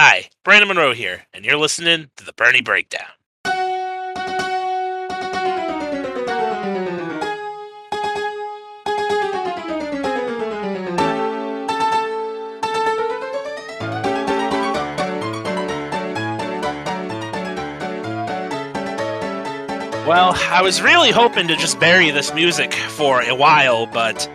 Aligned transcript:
Hi, 0.00 0.30
Brandon 0.44 0.68
Monroe 0.68 0.94
here, 0.94 1.22
and 1.34 1.44
you're 1.44 1.56
listening 1.56 2.08
to 2.18 2.24
the 2.24 2.32
Bernie 2.32 2.60
Breakdown. 2.60 3.08
Well, 20.06 20.36
I 20.36 20.60
was 20.62 20.80
really 20.80 21.10
hoping 21.10 21.48
to 21.48 21.56
just 21.56 21.80
bury 21.80 22.12
this 22.12 22.32
music 22.32 22.72
for 22.72 23.20
a 23.20 23.34
while, 23.34 23.86
but 23.86 24.30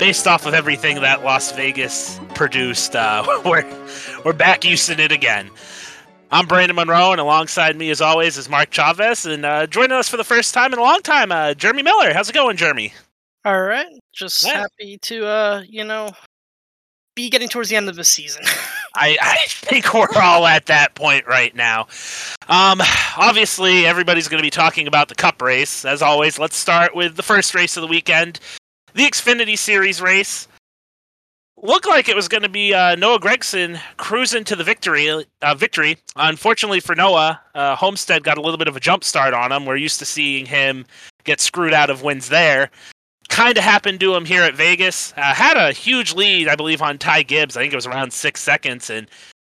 based 0.00 0.26
off 0.26 0.46
of 0.46 0.52
everything 0.52 1.00
that 1.02 1.22
Las 1.22 1.52
Vegas 1.52 2.18
produced, 2.36 2.94
uh, 2.94 3.24
we're 3.44 3.64
we're 4.24 4.32
back 4.32 4.64
using 4.64 5.00
it 5.00 5.10
again. 5.10 5.50
I'm 6.30 6.46
Brandon 6.46 6.76
Monroe, 6.76 7.12
and 7.12 7.20
alongside 7.20 7.76
me, 7.76 7.90
as 7.90 8.00
always, 8.00 8.36
is 8.36 8.48
Mark 8.48 8.70
Chavez, 8.70 9.26
and 9.26 9.44
uh, 9.44 9.66
joining 9.66 9.92
us 9.92 10.08
for 10.08 10.16
the 10.16 10.24
first 10.24 10.54
time 10.54 10.72
in 10.72 10.78
a 10.78 10.82
long 10.82 11.00
time, 11.00 11.32
uh, 11.32 11.54
Jeremy 11.54 11.82
Miller. 11.82 12.12
How's 12.12 12.28
it 12.28 12.34
going, 12.34 12.56
Jeremy? 12.56 12.92
All 13.44 13.62
right, 13.62 13.86
just 14.12 14.44
Yeah. 14.44 14.54
happy 14.60 14.98
to 15.02 15.26
uh, 15.26 15.62
you 15.68 15.84
know, 15.84 16.10
be 17.14 17.30
getting 17.30 17.48
towards 17.48 17.68
the 17.70 17.76
end 17.76 17.88
of 17.88 17.96
the 17.96 18.04
season. 18.04 18.42
I, 18.98 19.16
I 19.20 19.38
think 19.48 19.92
we're 19.92 20.08
all 20.16 20.46
at 20.46 20.66
that 20.66 20.94
point 20.94 21.26
right 21.26 21.54
now. 21.54 21.82
Um, 22.48 22.80
obviously, 23.16 23.86
everybody's 23.86 24.26
going 24.28 24.38
to 24.42 24.46
be 24.46 24.50
talking 24.50 24.86
about 24.88 25.08
the 25.08 25.14
Cup 25.14 25.40
race. 25.42 25.84
As 25.84 26.00
always, 26.02 26.38
let's 26.38 26.56
start 26.56 26.94
with 26.94 27.14
the 27.16 27.22
first 27.22 27.54
race 27.54 27.76
of 27.76 27.82
the 27.82 27.86
weekend, 27.88 28.40
the 28.94 29.02
Xfinity 29.04 29.56
Series 29.58 30.00
race. 30.00 30.48
Looked 31.62 31.86
like 31.86 32.08
it 32.08 32.16
was 32.16 32.28
going 32.28 32.42
to 32.42 32.50
be 32.50 32.74
uh, 32.74 32.96
Noah 32.96 33.18
Gragson 33.18 33.80
cruising 33.96 34.44
to 34.44 34.56
the 34.56 34.64
victory. 34.64 35.08
Uh, 35.40 35.54
victory. 35.54 35.96
Unfortunately 36.14 36.80
for 36.80 36.94
Noah, 36.94 37.40
uh, 37.54 37.74
Homestead 37.76 38.22
got 38.24 38.36
a 38.36 38.42
little 38.42 38.58
bit 38.58 38.68
of 38.68 38.76
a 38.76 38.80
jump 38.80 39.02
start 39.02 39.32
on 39.32 39.52
him. 39.52 39.64
We're 39.64 39.76
used 39.76 39.98
to 40.00 40.04
seeing 40.04 40.44
him 40.44 40.84
get 41.24 41.40
screwed 41.40 41.72
out 41.72 41.88
of 41.88 42.02
wins 42.02 42.28
there. 42.28 42.70
Kind 43.30 43.56
of 43.56 43.64
happened 43.64 44.00
to 44.00 44.14
him 44.14 44.26
here 44.26 44.42
at 44.42 44.54
Vegas. 44.54 45.14
Uh, 45.16 45.34
had 45.34 45.56
a 45.56 45.72
huge 45.72 46.14
lead, 46.14 46.46
I 46.46 46.56
believe, 46.56 46.82
on 46.82 46.98
Ty 46.98 47.22
Gibbs. 47.22 47.56
I 47.56 47.62
think 47.62 47.72
it 47.72 47.76
was 47.76 47.86
around 47.86 48.12
six 48.12 48.42
seconds, 48.42 48.90
and 48.90 49.08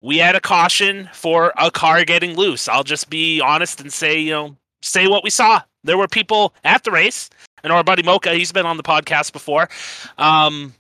we 0.01 0.19
had 0.19 0.37
a 0.37 0.41
caution 0.41 1.11
for 1.12 1.53
a 1.59 1.71
car 1.71 2.05
getting 2.05 2.37
loose. 2.37 2.69
I'll 2.69 2.85
just 2.85 3.11
be 3.11 3.41
honest 3.41 3.81
and 3.81 3.93
say, 3.93 4.19
you 4.19 4.31
know, 4.31 4.57
say 4.83 5.09
what 5.09 5.25
we 5.25 5.31
saw. 5.31 5.62
There 5.85 5.99
were 5.99 6.09
people 6.09 6.55
at 6.65 6.85
the 6.85 6.93
race, 6.93 7.29
and 7.62 7.73
our 7.73 7.85
buddy 7.85 8.03
Mocha, 8.03 8.35
he's 8.35 8.53
been 8.53 8.67
on 8.67 8.77
the 8.77 8.83
podcast 8.83 9.33
before. 9.33 9.69
Um, 10.17 10.75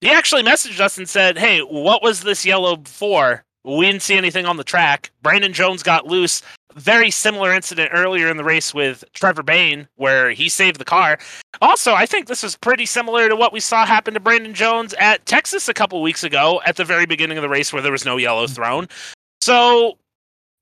he 0.00 0.10
actually 0.10 0.42
messaged 0.42 0.80
us 0.80 0.98
and 0.98 1.08
said, 1.08 1.38
"Hey, 1.38 1.60
what 1.60 2.02
was 2.02 2.22
this 2.22 2.44
yellow 2.44 2.80
for? 2.84 3.44
We 3.64 3.86
didn't 3.86 4.02
see 4.02 4.16
anything 4.16 4.46
on 4.46 4.56
the 4.56 4.64
track. 4.64 5.10
Brandon 5.22 5.52
Jones 5.52 5.82
got 5.82 6.06
loose. 6.06 6.42
Very 6.74 7.10
similar 7.10 7.52
incident 7.52 7.90
earlier 7.92 8.28
in 8.28 8.36
the 8.36 8.44
race 8.44 8.72
with 8.72 9.04
Trevor 9.12 9.42
Bayne, 9.42 9.88
where 9.96 10.30
he 10.30 10.48
saved 10.48 10.78
the 10.78 10.84
car. 10.84 11.18
Also, 11.60 11.92
I 11.94 12.06
think 12.06 12.26
this 12.26 12.44
is 12.44 12.56
pretty 12.56 12.86
similar 12.86 13.28
to 13.28 13.36
what 13.36 13.52
we 13.52 13.60
saw 13.60 13.84
happen 13.84 14.14
to 14.14 14.20
Brandon 14.20 14.54
Jones 14.54 14.94
at 14.94 15.26
Texas 15.26 15.68
a 15.68 15.74
couple 15.74 16.00
weeks 16.00 16.22
ago 16.22 16.62
at 16.64 16.76
the 16.76 16.84
very 16.84 17.06
beginning 17.06 17.38
of 17.38 17.42
the 17.42 17.48
race 17.48 17.72
where 17.72 17.82
there 17.82 17.92
was 17.92 18.04
no 18.04 18.16
yellow 18.16 18.46
thrown. 18.46 18.88
So 19.40 19.98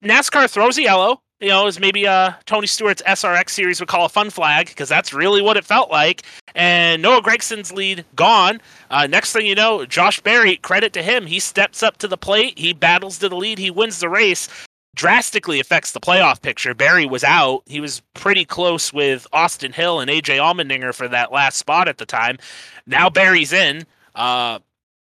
NASCAR 0.02 0.50
throws 0.50 0.78
a 0.78 0.82
yellow. 0.82 1.20
You 1.40 1.48
know, 1.48 1.68
as 1.68 1.78
maybe 1.78 2.04
uh, 2.04 2.32
Tony 2.46 2.66
Stewart's 2.66 3.02
SRX 3.02 3.50
series 3.50 3.78
would 3.78 3.88
call 3.88 4.04
a 4.04 4.08
fun 4.08 4.28
flag 4.30 4.66
because 4.66 4.88
that's 4.88 5.12
really 5.12 5.40
what 5.40 5.56
it 5.56 5.64
felt 5.64 5.88
like. 5.88 6.22
And 6.56 7.00
Noah 7.00 7.22
Gragson's 7.22 7.72
lead 7.72 8.04
gone. 8.16 8.60
Uh, 8.90 9.06
next 9.06 9.32
thing 9.32 9.46
you 9.46 9.54
know, 9.54 9.86
Josh 9.86 10.20
Berry, 10.20 10.56
credit 10.56 10.92
to 10.94 11.02
him, 11.02 11.26
he 11.26 11.38
steps 11.38 11.80
up 11.80 11.98
to 11.98 12.08
the 12.08 12.16
plate, 12.16 12.58
he 12.58 12.72
battles 12.72 13.18
to 13.18 13.28
the 13.28 13.36
lead, 13.36 13.58
he 13.58 13.70
wins 13.70 14.00
the 14.00 14.08
race. 14.08 14.48
Drastically 14.96 15.60
affects 15.60 15.92
the 15.92 16.00
playoff 16.00 16.42
picture. 16.42 16.74
Berry 16.74 17.06
was 17.06 17.22
out. 17.22 17.62
He 17.66 17.78
was 17.78 18.02
pretty 18.14 18.44
close 18.44 18.92
with 18.92 19.28
Austin 19.32 19.72
Hill 19.72 20.00
and 20.00 20.10
AJ 20.10 20.38
Allmendinger 20.38 20.92
for 20.92 21.06
that 21.06 21.30
last 21.30 21.56
spot 21.56 21.86
at 21.86 21.98
the 21.98 22.06
time. 22.06 22.38
Now 22.84 23.08
Berry's 23.08 23.52
in. 23.52 23.86
Uh, 24.16 24.58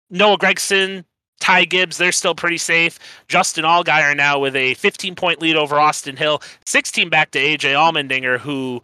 Noah 0.09 0.39
Gragson, 0.39 1.03
Ty 1.43 1.65
Gibbs, 1.65 1.97
they're 1.97 2.13
still 2.13 2.35
pretty 2.35 2.57
safe. 2.57 2.97
Justin 3.27 3.65
Allgaier 3.65 4.15
now 4.15 4.39
with 4.39 4.55
a 4.55 4.75
15 4.75 5.13
point 5.13 5.41
lead 5.41 5.57
over 5.57 5.77
Austin 5.77 6.15
Hill, 6.15 6.41
16 6.65 7.09
back 7.09 7.31
to 7.31 7.39
AJ 7.39 7.73
Allmendinger, 7.73 8.39
who 8.39 8.81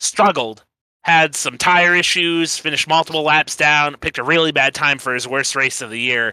struggled, 0.00 0.64
had 1.02 1.36
some 1.36 1.58
tire 1.58 1.94
issues, 1.94 2.56
finished 2.56 2.88
multiple 2.88 3.24
laps 3.24 3.54
down, 3.54 3.94
picked 3.96 4.16
a 4.16 4.24
really 4.24 4.52
bad 4.52 4.74
time 4.74 4.96
for 4.96 5.12
his 5.12 5.28
worst 5.28 5.54
race 5.54 5.82
of 5.82 5.90
the 5.90 6.00
year. 6.00 6.32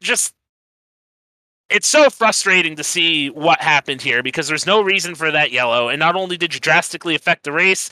Just 0.00 0.34
it's 1.70 1.86
so 1.86 2.10
frustrating 2.10 2.74
to 2.74 2.82
see 2.82 3.30
what 3.30 3.60
happened 3.60 4.02
here 4.02 4.24
because 4.24 4.48
there's 4.48 4.66
no 4.66 4.82
reason 4.82 5.14
for 5.14 5.30
that 5.30 5.52
yellow, 5.52 5.88
and 5.88 6.00
not 6.00 6.16
only 6.16 6.36
did 6.36 6.52
you 6.52 6.58
drastically 6.58 7.14
affect 7.14 7.44
the 7.44 7.52
race, 7.52 7.90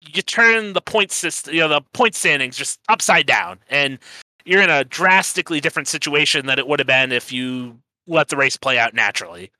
you 0.00 0.22
turn 0.22 0.72
the 0.72 0.80
point 0.80 1.10
system, 1.10 1.52
you 1.52 1.60
know, 1.60 1.68
the 1.68 1.80
point 1.94 2.14
standings 2.14 2.56
just 2.56 2.78
upside 2.88 3.26
down, 3.26 3.58
and 3.68 3.98
you're 4.44 4.62
in 4.62 4.70
a 4.70 4.84
drastically 4.84 5.60
different 5.60 5.88
situation 5.88 6.46
than 6.46 6.58
it 6.58 6.66
would 6.66 6.80
have 6.80 6.86
been 6.86 7.12
if 7.12 7.32
you 7.32 7.78
let 8.06 8.28
the 8.28 8.36
race 8.36 8.56
play 8.56 8.78
out 8.78 8.94
naturally. 8.94 9.50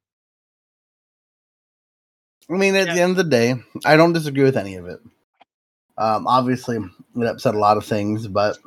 I 2.50 2.54
mean, 2.54 2.74
at 2.74 2.88
Yeah. 2.88 2.94
the 2.94 3.00
end 3.00 3.10
of 3.12 3.16
the 3.18 3.24
day, 3.24 3.54
I 3.84 3.96
don't 3.96 4.12
disagree 4.12 4.44
with 4.44 4.56
any 4.56 4.74
of 4.76 4.86
it. 4.86 5.00
Um, 5.96 6.26
obviously, 6.26 6.78
it 6.78 7.26
upset 7.26 7.54
a 7.54 7.58
lot 7.58 7.76
of 7.76 7.84
things, 7.84 8.26
but 8.26 8.58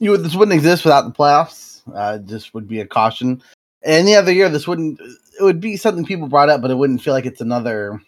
you 0.00 0.16
this 0.16 0.34
wouldn't 0.34 0.54
exist 0.54 0.84
without 0.84 1.02
the 1.02 1.10
playoffs. 1.12 1.82
Uh, 1.92 2.18
would 2.52 2.68
be 2.68 2.80
a 2.80 2.86
caution. 2.86 3.42
Any 3.82 4.14
other 4.14 4.32
year, 4.32 4.48
this 4.48 4.68
wouldn't. 4.68 5.00
It 5.00 5.42
would 5.42 5.60
be 5.60 5.76
something 5.76 6.04
people 6.04 6.28
brought 6.28 6.50
up, 6.50 6.60
but 6.60 6.70
it 6.70 6.76
wouldn't 6.76 7.02
feel 7.02 7.14
like 7.14 7.26
it's 7.26 7.40
another 7.40 8.00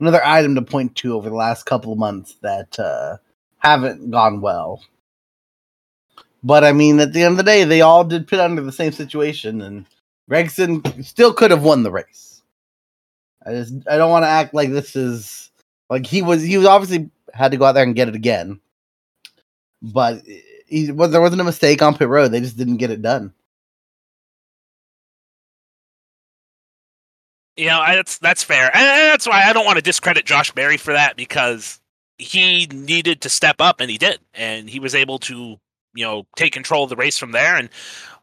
another 0.00 0.24
item 0.24 0.54
to 0.54 0.62
point 0.62 0.94
to 0.96 1.14
over 1.14 1.28
the 1.28 1.34
last 1.34 1.64
couple 1.64 1.92
of 1.92 1.98
months 1.98 2.36
that 2.42 2.78
uh, 2.78 3.16
haven't 3.66 4.10
gone 4.10 4.40
well. 4.40 4.82
But 6.42 6.64
I 6.64 6.72
mean, 6.72 7.00
at 7.00 7.12
the 7.12 7.22
end 7.22 7.32
of 7.32 7.36
the 7.38 7.42
day, 7.42 7.64
they 7.64 7.80
all 7.80 8.04
did 8.04 8.28
put 8.28 8.38
under 8.38 8.62
the 8.62 8.72
same 8.72 8.92
situation, 8.92 9.60
and 9.62 9.86
Gragson 10.30 11.04
still 11.04 11.32
could 11.32 11.50
have 11.50 11.64
won 11.64 11.82
the 11.82 11.90
race. 11.90 12.42
I 13.44 13.52
just 13.52 13.74
I 13.90 13.96
don't 13.96 14.10
want 14.10 14.24
to 14.24 14.28
act 14.28 14.54
like 14.54 14.70
this 14.70 14.94
is 14.94 15.50
like 15.90 16.06
he 16.06 16.22
was 16.22 16.42
he 16.42 16.56
was 16.56 16.66
obviously 16.66 17.10
had 17.34 17.50
to 17.50 17.56
go 17.56 17.64
out 17.64 17.72
there 17.72 17.82
and 17.84 17.96
get 17.96 18.08
it 18.08 18.14
again, 18.14 18.60
but 19.82 20.22
he 20.66 20.92
was 20.92 21.10
there 21.10 21.20
wasn't 21.20 21.40
a 21.40 21.44
mistake 21.44 21.82
on 21.82 21.96
pit 21.96 22.08
road. 22.08 22.28
They 22.28 22.40
just 22.40 22.56
didn't 22.56 22.76
get 22.76 22.90
it 22.90 23.02
done. 23.02 23.32
You 27.56 27.66
know, 27.66 27.82
that's 27.86 28.18
that's 28.18 28.42
fair, 28.44 28.70
and 28.76 28.84
that's 28.84 29.26
why 29.26 29.42
I 29.44 29.52
don't 29.52 29.64
want 29.64 29.76
to 29.76 29.82
discredit 29.82 30.26
Josh 30.26 30.52
Berry 30.52 30.76
for 30.76 30.92
that 30.92 31.16
because 31.16 31.80
he 32.18 32.66
needed 32.66 33.20
to 33.22 33.28
step 33.28 33.56
up, 33.60 33.80
and 33.80 33.90
he 33.90 33.98
did, 33.98 34.18
and 34.34 34.68
he 34.70 34.80
was 34.80 34.94
able 34.94 35.18
to, 35.20 35.58
you 35.94 36.04
know, 36.04 36.26
take 36.36 36.52
control 36.52 36.84
of 36.84 36.90
the 36.90 36.96
race 36.96 37.18
from 37.18 37.32
there, 37.32 37.56
and 37.56 37.68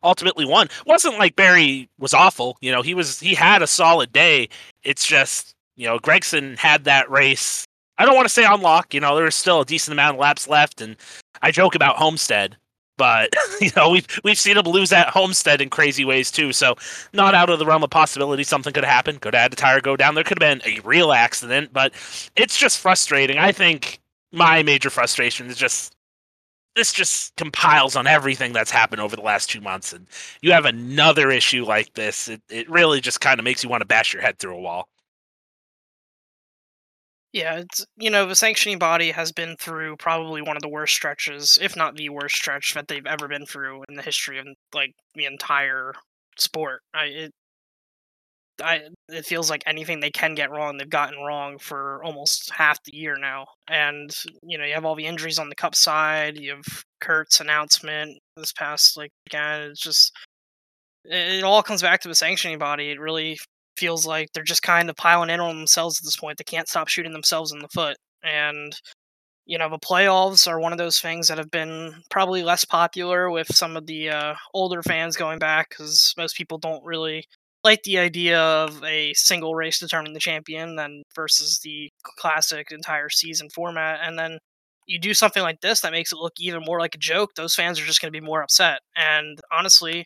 ultimately 0.03 0.45
won. 0.45 0.67
Wasn't 0.85 1.17
like 1.17 1.35
Berry 1.35 1.89
was 1.99 2.13
awful, 2.13 2.57
you 2.61 2.71
know, 2.71 2.81
he 2.81 2.93
was 2.93 3.19
he 3.19 3.35
had 3.35 3.61
a 3.61 3.67
solid 3.67 4.11
day. 4.11 4.49
It's 4.83 5.05
just, 5.05 5.55
you 5.75 5.87
know, 5.87 5.99
Gragson 5.99 6.57
had 6.57 6.85
that 6.85 7.09
race. 7.09 7.65
I 7.97 8.05
don't 8.05 8.15
want 8.15 8.25
to 8.25 8.33
say 8.33 8.43
on 8.43 8.61
lock, 8.61 8.93
you 8.93 8.99
know, 8.99 9.15
there 9.15 9.25
was 9.25 9.35
still 9.35 9.61
a 9.61 9.65
decent 9.65 9.93
amount 9.93 10.15
of 10.15 10.19
laps 10.19 10.47
left, 10.47 10.81
and 10.81 10.95
I 11.41 11.51
joke 11.51 11.75
about 11.75 11.97
Homestead, 11.97 12.57
but 12.97 13.33
you 13.61 13.71
know, 13.75 13.89
we've 13.89 14.07
we've 14.23 14.37
seen 14.37 14.57
him 14.57 14.65
lose 14.65 14.91
at 14.91 15.09
Homestead 15.09 15.61
in 15.61 15.69
crazy 15.69 16.05
ways 16.05 16.31
too. 16.31 16.53
So 16.53 16.75
not 17.13 17.35
out 17.35 17.49
of 17.49 17.59
the 17.59 17.65
realm 17.65 17.83
of 17.83 17.89
possibility. 17.89 18.43
Something 18.43 18.73
could 18.73 18.83
have 18.83 18.93
happened. 18.93 19.21
Could 19.21 19.35
had 19.35 19.53
a 19.53 19.55
tire 19.55 19.81
go 19.81 19.95
down. 19.95 20.15
There 20.15 20.23
could 20.23 20.41
have 20.41 20.61
been 20.61 20.67
a 20.67 20.79
real 20.81 21.11
accident, 21.11 21.73
but 21.73 21.93
it's 22.35 22.57
just 22.57 22.79
frustrating. 22.79 23.37
I 23.37 23.51
think 23.51 23.99
my 24.31 24.63
major 24.63 24.89
frustration 24.89 25.47
is 25.47 25.57
just 25.57 25.95
this 26.75 26.91
just 26.91 27.35
compiles 27.35 27.95
on 27.95 28.07
everything 28.07 28.51
that's 28.51 28.71
happened 28.71 29.01
over 29.01 29.15
the 29.15 29.21
last 29.21 29.49
two 29.49 29.61
months, 29.61 29.93
and 29.93 30.07
you 30.41 30.51
have 30.51 30.65
another 30.65 31.29
issue 31.31 31.65
like 31.65 31.93
this. 31.93 32.27
It 32.27 32.41
it 32.49 32.69
really 32.69 33.01
just 33.01 33.21
kind 33.21 33.39
of 33.39 33.43
makes 33.43 33.63
you 33.63 33.69
want 33.69 33.81
to 33.81 33.85
bash 33.85 34.13
your 34.13 34.21
head 34.21 34.39
through 34.39 34.55
a 34.55 34.61
wall. 34.61 34.87
Yeah, 37.33 37.55
it's 37.59 37.85
you 37.97 38.09
know 38.11 38.25
the 38.27 38.35
sanctioning 38.35 38.77
body 38.79 39.11
has 39.11 39.31
been 39.31 39.55
through 39.57 39.97
probably 39.97 40.41
one 40.41 40.55
of 40.55 40.61
the 40.61 40.69
worst 40.69 40.93
stretches, 40.93 41.57
if 41.61 41.75
not 41.75 41.95
the 41.95 42.09
worst 42.09 42.35
stretch 42.35 42.73
that 42.75 42.87
they've 42.87 43.05
ever 43.07 43.27
been 43.27 43.45
through 43.45 43.83
in 43.89 43.95
the 43.95 44.03
history 44.03 44.37
of 44.39 44.47
like 44.73 44.93
the 45.15 45.25
entire 45.25 45.93
sport. 46.37 46.81
I 46.93 47.05
it, 47.05 47.31
I 48.63 48.81
it 49.09 49.25
feels 49.25 49.49
like 49.49 49.63
anything 49.65 49.99
they 49.99 50.11
can 50.11 50.35
get 50.35 50.51
wrong, 50.51 50.77
they've 50.77 50.89
gotten 50.89 51.19
wrong 51.23 51.57
for 51.57 52.03
almost 52.03 52.51
half 52.51 52.81
the 52.83 52.95
year 52.95 53.17
now. 53.17 53.47
And 53.67 54.11
you 54.43 54.57
know, 54.57 54.65
you 54.65 54.73
have 54.75 54.85
all 54.85 54.95
the 54.95 55.07
injuries 55.07 55.39
on 55.39 55.49
the 55.49 55.55
cup 55.55 55.75
side. 55.75 56.37
You 56.37 56.51
have 56.57 56.83
Kurt's 57.01 57.39
announcement 57.41 58.19
this 58.37 58.53
past 58.53 58.95
like 58.95 59.11
weekend. 59.25 59.71
It's 59.71 59.81
just 59.81 60.13
it 61.05 61.43
all 61.43 61.63
comes 61.63 61.81
back 61.81 62.01
to 62.01 62.07
the 62.09 62.15
sanctioning 62.15 62.59
body. 62.59 62.91
It 62.91 62.99
really 62.99 63.39
feels 63.83 64.07
like 64.07 64.31
they're 64.31 64.43
just 64.43 64.61
kind 64.61 64.89
of 64.89 64.95
piling 64.95 65.29
in 65.29 65.41
on 65.41 65.57
themselves 65.57 65.99
at 65.99 66.05
this 66.05 66.15
point. 66.15 66.37
They 66.37 66.45
can't 66.45 66.69
stop 66.69 66.87
shooting 66.87 67.11
themselves 67.11 67.51
in 67.51 67.59
the 67.59 67.67
foot. 67.67 67.97
And 68.23 68.73
you 69.45 69.57
know, 69.57 69.69
the 69.69 69.77
playoffs 69.77 70.47
are 70.47 70.57
one 70.57 70.71
of 70.71 70.77
those 70.77 70.99
things 70.99 71.27
that 71.27 71.37
have 71.37 71.51
been 71.51 71.93
probably 72.09 72.43
less 72.43 72.63
popular 72.63 73.29
with 73.29 73.53
some 73.53 73.75
of 73.75 73.85
the 73.87 74.09
uh, 74.09 74.35
older 74.53 74.81
fans 74.81 75.17
going 75.17 75.37
back 75.37 75.67
because 75.69 76.13
most 76.17 76.37
people 76.37 76.57
don't 76.57 76.83
really 76.85 77.25
like 77.65 77.83
the 77.83 77.97
idea 77.97 78.39
of 78.39 78.81
a 78.85 79.13
single 79.15 79.53
race 79.53 79.79
determining 79.79 80.13
the 80.13 80.19
champion 80.19 80.77
than 80.77 81.03
versus 81.13 81.59
the 81.59 81.89
classic 82.17 82.71
entire 82.71 83.09
season 83.09 83.49
format. 83.49 83.99
And 84.01 84.17
then 84.17 84.37
you 84.87 84.97
do 84.97 85.13
something 85.13 85.43
like 85.43 85.59
this 85.59 85.81
that 85.81 85.91
makes 85.91 86.13
it 86.13 86.19
look 86.19 86.33
even 86.39 86.63
more 86.65 86.79
like 86.79 86.95
a 86.95 86.99
joke, 86.99 87.31
those 87.35 87.55
fans 87.55 87.81
are 87.81 87.85
just 87.85 88.01
going 88.01 88.11
to 88.13 88.17
be 88.17 88.25
more 88.25 88.43
upset. 88.43 88.79
And 88.95 89.39
honestly, 89.51 90.05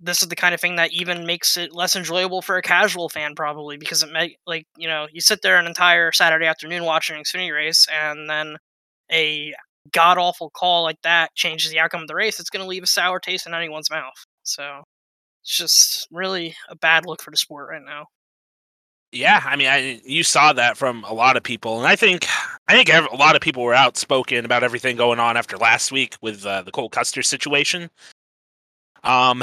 this 0.00 0.22
is 0.22 0.28
the 0.28 0.36
kind 0.36 0.54
of 0.54 0.60
thing 0.60 0.76
that 0.76 0.92
even 0.92 1.26
makes 1.26 1.56
it 1.56 1.74
less 1.74 1.96
enjoyable 1.96 2.40
for 2.42 2.56
a 2.56 2.62
casual 2.62 3.08
fan 3.08 3.34
probably 3.34 3.76
because 3.76 4.02
it 4.02 4.12
may 4.12 4.36
like 4.46 4.66
you 4.76 4.88
know 4.88 5.06
you 5.12 5.20
sit 5.20 5.40
there 5.42 5.58
an 5.58 5.66
entire 5.66 6.12
saturday 6.12 6.46
afternoon 6.46 6.84
watching 6.84 7.16
an 7.16 7.22
xfinity 7.22 7.52
race 7.52 7.86
and 7.92 8.28
then 8.30 8.56
a 9.10 9.52
god 9.92 10.18
awful 10.18 10.50
call 10.50 10.82
like 10.84 11.00
that 11.02 11.34
changes 11.34 11.70
the 11.70 11.78
outcome 11.78 12.02
of 12.02 12.08
the 12.08 12.14
race 12.14 12.38
it's 12.38 12.50
going 12.50 12.62
to 12.62 12.68
leave 12.68 12.82
a 12.82 12.86
sour 12.86 13.18
taste 13.18 13.46
in 13.46 13.54
anyone's 13.54 13.90
mouth 13.90 14.24
so 14.42 14.82
it's 15.42 15.56
just 15.56 16.06
really 16.10 16.54
a 16.68 16.76
bad 16.76 17.06
look 17.06 17.22
for 17.22 17.30
the 17.30 17.36
sport 17.36 17.68
right 17.70 17.82
now 17.84 18.04
yeah, 19.10 19.42
I 19.46 19.56
mean, 19.56 19.68
I 19.68 20.00
you 20.04 20.22
saw 20.22 20.52
that 20.52 20.76
from 20.76 21.02
a 21.04 21.14
lot 21.14 21.36
of 21.38 21.42
people, 21.42 21.78
and 21.78 21.86
I 21.86 21.96
think 21.96 22.26
I 22.68 22.74
think 22.74 22.90
a 22.90 23.16
lot 23.16 23.36
of 23.36 23.40
people 23.40 23.62
were 23.62 23.72
outspoken 23.72 24.44
about 24.44 24.62
everything 24.62 24.96
going 24.96 25.18
on 25.18 25.36
after 25.38 25.56
last 25.56 25.90
week 25.90 26.16
with 26.20 26.44
uh, 26.44 26.60
the 26.60 26.70
Cole 26.70 26.90
Custer 26.90 27.22
situation. 27.22 27.88
Um, 29.08 29.42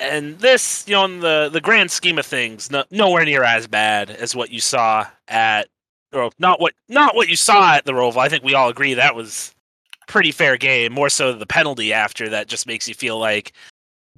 and 0.00 0.38
this, 0.38 0.84
you 0.88 0.94
know, 0.94 1.04
in 1.04 1.20
the 1.20 1.50
the 1.52 1.60
grand 1.60 1.90
scheme 1.90 2.18
of 2.18 2.24
things, 2.24 2.70
no, 2.70 2.84
nowhere 2.90 3.24
near 3.24 3.44
as 3.44 3.66
bad 3.66 4.10
as 4.10 4.34
what 4.34 4.50
you 4.50 4.58
saw 4.58 5.06
at, 5.28 5.68
or 6.12 6.30
not 6.38 6.60
what 6.60 6.72
not 6.88 7.14
what 7.14 7.28
you 7.28 7.36
saw 7.36 7.74
at 7.74 7.84
the 7.84 7.92
Roval. 7.92 8.16
I 8.16 8.30
think 8.30 8.42
we 8.42 8.54
all 8.54 8.70
agree 8.70 8.94
that 8.94 9.14
was 9.14 9.54
pretty 10.08 10.32
fair 10.32 10.56
game. 10.56 10.92
More 10.94 11.10
so 11.10 11.34
the 11.34 11.46
penalty 11.46 11.92
after 11.92 12.30
that 12.30 12.48
just 12.48 12.66
makes 12.66 12.88
you 12.88 12.94
feel 12.94 13.18
like 13.18 13.52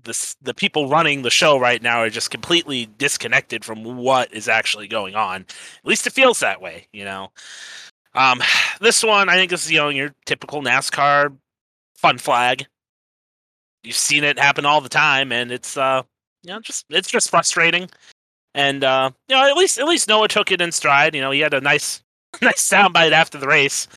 the 0.04 0.34
the 0.42 0.54
people 0.54 0.88
running 0.88 1.22
the 1.22 1.30
show 1.30 1.58
right 1.58 1.82
now 1.82 1.98
are 1.98 2.10
just 2.10 2.30
completely 2.30 2.86
disconnected 2.96 3.64
from 3.64 3.82
what 3.82 4.32
is 4.32 4.48
actually 4.48 4.86
going 4.86 5.16
on. 5.16 5.40
At 5.42 5.86
least 5.88 6.06
it 6.06 6.12
feels 6.12 6.38
that 6.38 6.62
way, 6.62 6.86
you 6.92 7.04
know. 7.04 7.32
Um, 8.14 8.40
this 8.80 9.02
one 9.02 9.28
I 9.28 9.34
think 9.34 9.50
this 9.50 9.64
is 9.64 9.72
you 9.72 9.78
know 9.78 9.88
your 9.88 10.14
typical 10.24 10.62
NASCAR 10.62 11.36
fun 11.96 12.18
flag 12.18 12.66
you've 13.84 13.96
seen 13.96 14.24
it 14.24 14.38
happen 14.38 14.66
all 14.66 14.80
the 14.80 14.88
time, 14.88 15.32
and 15.32 15.52
it's 15.52 15.76
uh, 15.76 16.02
you 16.42 16.52
know, 16.52 16.60
just 16.60 16.86
it's 16.90 17.10
just 17.10 17.30
frustrating. 17.30 17.88
And 18.54 18.84
uh, 18.84 19.10
you 19.28 19.36
know, 19.36 19.48
at 19.48 19.56
least 19.56 19.78
at 19.78 19.86
least 19.86 20.08
Noah 20.08 20.28
took 20.28 20.50
it 20.52 20.60
in 20.60 20.72
stride. 20.72 21.14
You 21.14 21.20
know, 21.20 21.30
he 21.30 21.40
had 21.40 21.54
a 21.54 21.60
nice 21.60 22.02
nice 22.42 22.68
soundbite 22.68 23.12
after 23.12 23.38
the 23.38 23.48
race. 23.48 23.88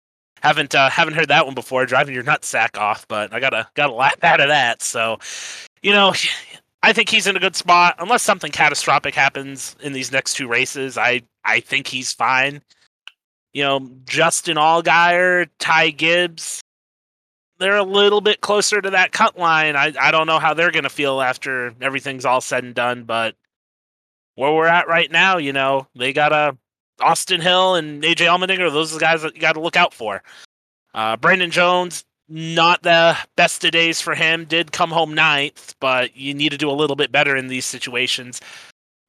Haven't 0.42 0.76
uh, 0.76 0.90
haven't 0.90 1.16
heard 1.16 1.30
that 1.30 1.46
one 1.46 1.56
before, 1.56 1.86
driving 1.86 2.14
your 2.14 2.24
nutsack 2.24 2.78
off, 2.78 3.08
but 3.08 3.34
I 3.34 3.40
gotta 3.40 3.68
gotta 3.76 3.94
laugh 3.94 4.24
out 4.24 4.40
of 4.40 4.50
that. 4.50 4.82
So, 4.82 5.18
you 5.82 5.92
know, 5.92 6.14
I 6.84 6.94
think 6.94 7.10
he's 7.10 7.28
in 7.28 7.36
a 7.36 7.40
good 7.40 7.56
spot. 7.56 7.96
Unless 8.00 8.24
something 8.24 8.52
catastrophic 8.52 9.16
happens 9.16 9.76
in 9.82 9.94
these 9.94 10.12
next 10.12 10.36
two 10.36 10.48
races, 10.48 10.98
I 10.98 11.24
I 11.44 11.60
think 11.60 11.88
he's 11.88 12.14
fine. 12.14 12.62
You 13.54 13.64
know, 13.64 13.90
Justin 14.06 14.58
Allgaier, 14.58 15.48
Ty 15.58 15.90
Gibbs, 15.92 16.62
they're 17.60 17.78
a 17.78 17.84
little 17.84 18.22
bit 18.22 18.42
closer 18.42 18.82
to 18.82 18.90
that 18.92 19.12
cut 19.12 19.38
line. 19.38 19.76
I 19.76 19.94
I 20.00 20.12
don't 20.12 20.28
know 20.28 20.40
how 20.40 20.54
they're 20.54 20.72
going 20.72 20.84
to 20.84 20.90
feel 20.90 21.22
after 21.22 21.74
everything's 21.82 22.26
all 22.26 22.42
said 22.42 22.64
and 22.64 22.76
done, 22.76 23.04
but 23.04 23.36
where 24.36 24.54
we're 24.54 24.68
at 24.68 24.88
right 24.88 25.12
now, 25.12 25.38
you 25.38 25.54
know, 25.54 25.88
they 25.96 26.14
got 26.14 26.32
a 26.32 26.58
Austin 27.02 27.42
Hill 27.42 27.76
and 27.76 28.04
AJ 28.04 28.28
Allmendinger. 28.28 28.72
Those 28.72 28.92
are 28.92 28.96
the 28.96 29.02
guys 29.02 29.22
that 29.22 29.36
you 29.36 29.42
got 29.42 29.54
to 29.54 29.62
look 29.62 29.76
out 29.76 29.94
for. 29.94 30.24
Uh, 30.94 31.18
Brandon 31.18 31.52
Jones, 31.52 32.06
not 32.30 32.84
the 32.84 33.18
best 33.36 33.64
of 33.66 33.72
days 33.72 34.02
for 34.02 34.16
him. 34.16 34.46
Did 34.46 34.72
come 34.72 34.90
home 34.90 35.14
ninth, 35.14 35.76
but 35.80 36.16
you 36.16 36.34
need 36.34 36.50
to 36.50 36.58
do 36.58 36.70
a 36.70 36.72
little 36.72 36.96
bit 36.96 37.12
better 37.12 37.36
in 37.36 37.48
these 37.48 37.66
situations. 37.66 38.42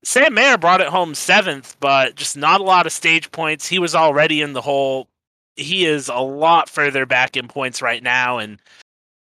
Sam 0.05 0.35
Mayer 0.35 0.59
brought 0.59 0.81
it 0.81 0.89
home 0.89 1.15
seventh, 1.15 1.77
but 1.81 2.15
just 2.15 2.37
not 2.37 2.61
a 2.61 2.65
lot 2.65 2.87
of 2.87 2.93
stage 2.93 3.31
points. 3.33 3.67
He 3.67 3.79
was 3.79 3.95
already 3.95 4.43
in 4.43 4.53
the 4.53 4.61
hole 4.63 5.09
he 5.59 5.87
is 5.87 6.09
a 6.09 6.19
lot 6.19 6.69
further 6.69 7.07
back 7.07 7.37
in 7.37 7.49
points 7.49 7.83
right 7.83 8.03
now, 8.03 8.39
and 8.39 8.61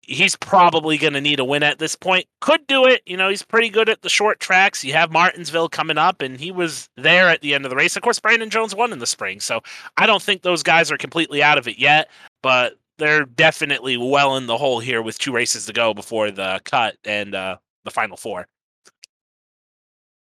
he's 0.03 0.37
probably 0.37 0.99
going 0.99 1.13
to 1.13 1.21
need 1.21 1.39
a 1.39 1.45
win 1.45 1.63
at 1.63 1.79
this 1.79 1.95
point. 1.95 2.27
Could 2.41 2.67
do 2.67 2.85
it. 2.85 3.03
You 3.07 3.17
know, 3.17 3.29
he's 3.29 3.43
pretty 3.43 3.69
good 3.69 3.89
at 3.89 4.03
the 4.03 4.09
short 4.09 4.41
tracks. 4.41 4.85
You 4.85 4.93
have 4.93 5.13
Martinsville 5.13 5.69
coming 5.69 5.99
up, 5.99 6.21
and 6.21 6.39
he 6.39 6.51
was 6.51 6.89
there 6.97 7.29
at 7.29 7.43
the 7.43 7.55
end 7.55 7.65
of 7.65 7.71
the 7.71 7.77
race. 7.77 7.97
Of 7.97 8.03
course, 8.03 8.19
Brandon 8.19 8.51
Jones 8.51 8.75
won 8.75 8.93
in 8.93 8.99
the 8.99 9.07
spring, 9.07 9.41
so 9.41 9.61
I 9.97 10.07
don't 10.07 10.23
think 10.23 10.43
those 10.43 10.63
guys 10.63 10.91
are 10.91 10.99
completely 10.99 11.43
out 11.43 11.59
of 11.59 11.69
it 11.69 11.79
yet, 11.79 12.11
but 12.43 12.75
they're 12.99 13.25
definitely 13.25 13.97
well 13.97 14.37
in 14.37 14.47
the 14.47 14.59
hole 14.59 14.81
here 14.81 15.01
with 15.01 15.19
two 15.19 15.33
races 15.33 15.67
to 15.67 15.73
go 15.73 15.95
before 15.95 16.31
the 16.31 16.61
cut 16.65 16.97
and 17.05 17.35
uh, 17.35 17.57
the 17.85 17.91
final 17.91 18.17
four. 18.17 18.47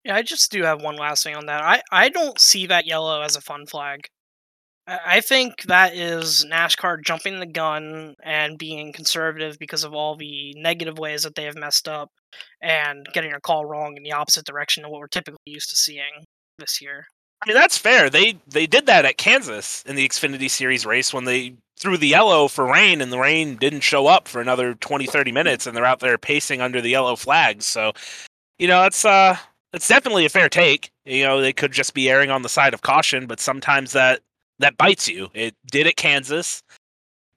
Yeah, 0.03 0.15
I 0.15 0.21
just 0.21 0.51
do 0.51 0.63
have 0.63 0.81
one 0.81 0.97
last 0.97 1.23
thing 1.23 1.35
on 1.35 1.45
that. 1.45 1.63
I, 1.63 1.81
I 1.91 2.09
don't 2.09 2.39
see 2.39 2.67
that 2.67 2.85
yellow 2.85 3.21
as 3.21 3.35
a 3.35 3.41
fun 3.41 3.65
flag. 3.65 4.09
I 4.85 5.21
think 5.21 5.63
that 5.63 5.95
is 5.95 6.45
NASCAR 6.49 7.01
jumping 7.03 7.39
the 7.39 7.45
gun 7.45 8.15
and 8.21 8.57
being 8.57 8.91
conservative 8.91 9.57
because 9.57 9.85
of 9.85 9.93
all 9.93 10.17
the 10.17 10.53
negative 10.57 10.99
ways 10.99 11.23
that 11.23 11.35
they 11.35 11.45
have 11.45 11.55
messed 11.55 11.87
up 11.87 12.09
and 12.61 13.07
getting 13.13 13.33
a 13.33 13.39
call 13.39 13.65
wrong 13.65 13.95
in 13.95 14.03
the 14.03 14.11
opposite 14.11 14.45
direction 14.45 14.83
of 14.83 14.91
what 14.91 14.99
we're 14.99 15.07
typically 15.07 15.39
used 15.45 15.69
to 15.69 15.77
seeing 15.77 16.25
this 16.59 16.81
year. 16.81 17.05
I 17.41 17.49
mean 17.49 17.55
that's 17.55 17.77
fair. 17.77 18.09
They 18.09 18.37
they 18.47 18.65
did 18.67 18.85
that 18.85 19.05
at 19.05 19.17
Kansas 19.17 19.83
in 19.85 19.95
the 19.95 20.07
Xfinity 20.07 20.49
Series 20.49 20.85
race 20.85 21.13
when 21.13 21.25
they 21.25 21.55
threw 21.77 21.97
the 21.97 22.07
yellow 22.07 22.47
for 22.47 22.65
rain 22.65 23.01
and 23.01 23.11
the 23.11 23.19
rain 23.19 23.55
didn't 23.55 23.81
show 23.81 24.07
up 24.07 24.27
for 24.27 24.41
another 24.41 24.75
20 24.75 25.05
30 25.05 25.31
minutes 25.31 25.65
and 25.65 25.75
they're 25.75 25.85
out 25.85 25.99
there 25.99 26.17
pacing 26.17 26.61
under 26.61 26.81
the 26.81 26.89
yellow 26.89 27.15
flags. 27.15 27.65
So, 27.65 27.93
you 28.59 28.67
know, 28.67 28.83
it's 28.83 29.05
uh 29.05 29.37
it's 29.73 29.87
definitely 29.87 30.25
a 30.25 30.29
fair 30.29 30.49
take. 30.49 30.91
You 31.05 31.23
know, 31.23 31.41
they 31.41 31.53
could 31.53 31.71
just 31.71 31.93
be 31.93 32.09
erring 32.09 32.29
on 32.29 32.43
the 32.43 32.49
side 32.49 32.73
of 32.73 32.81
caution, 32.81 33.27
but 33.27 33.39
sometimes 33.39 33.93
that 33.93 34.21
that 34.63 34.77
bites 34.77 35.07
you. 35.07 35.29
It 35.33 35.55
did 35.71 35.87
at 35.87 35.95
Kansas, 35.95 36.63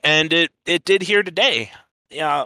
and 0.03 0.33
it 0.33 0.51
it 0.65 0.85
did 0.85 1.03
here 1.03 1.23
today. 1.23 1.71
Yeah, 2.11 2.45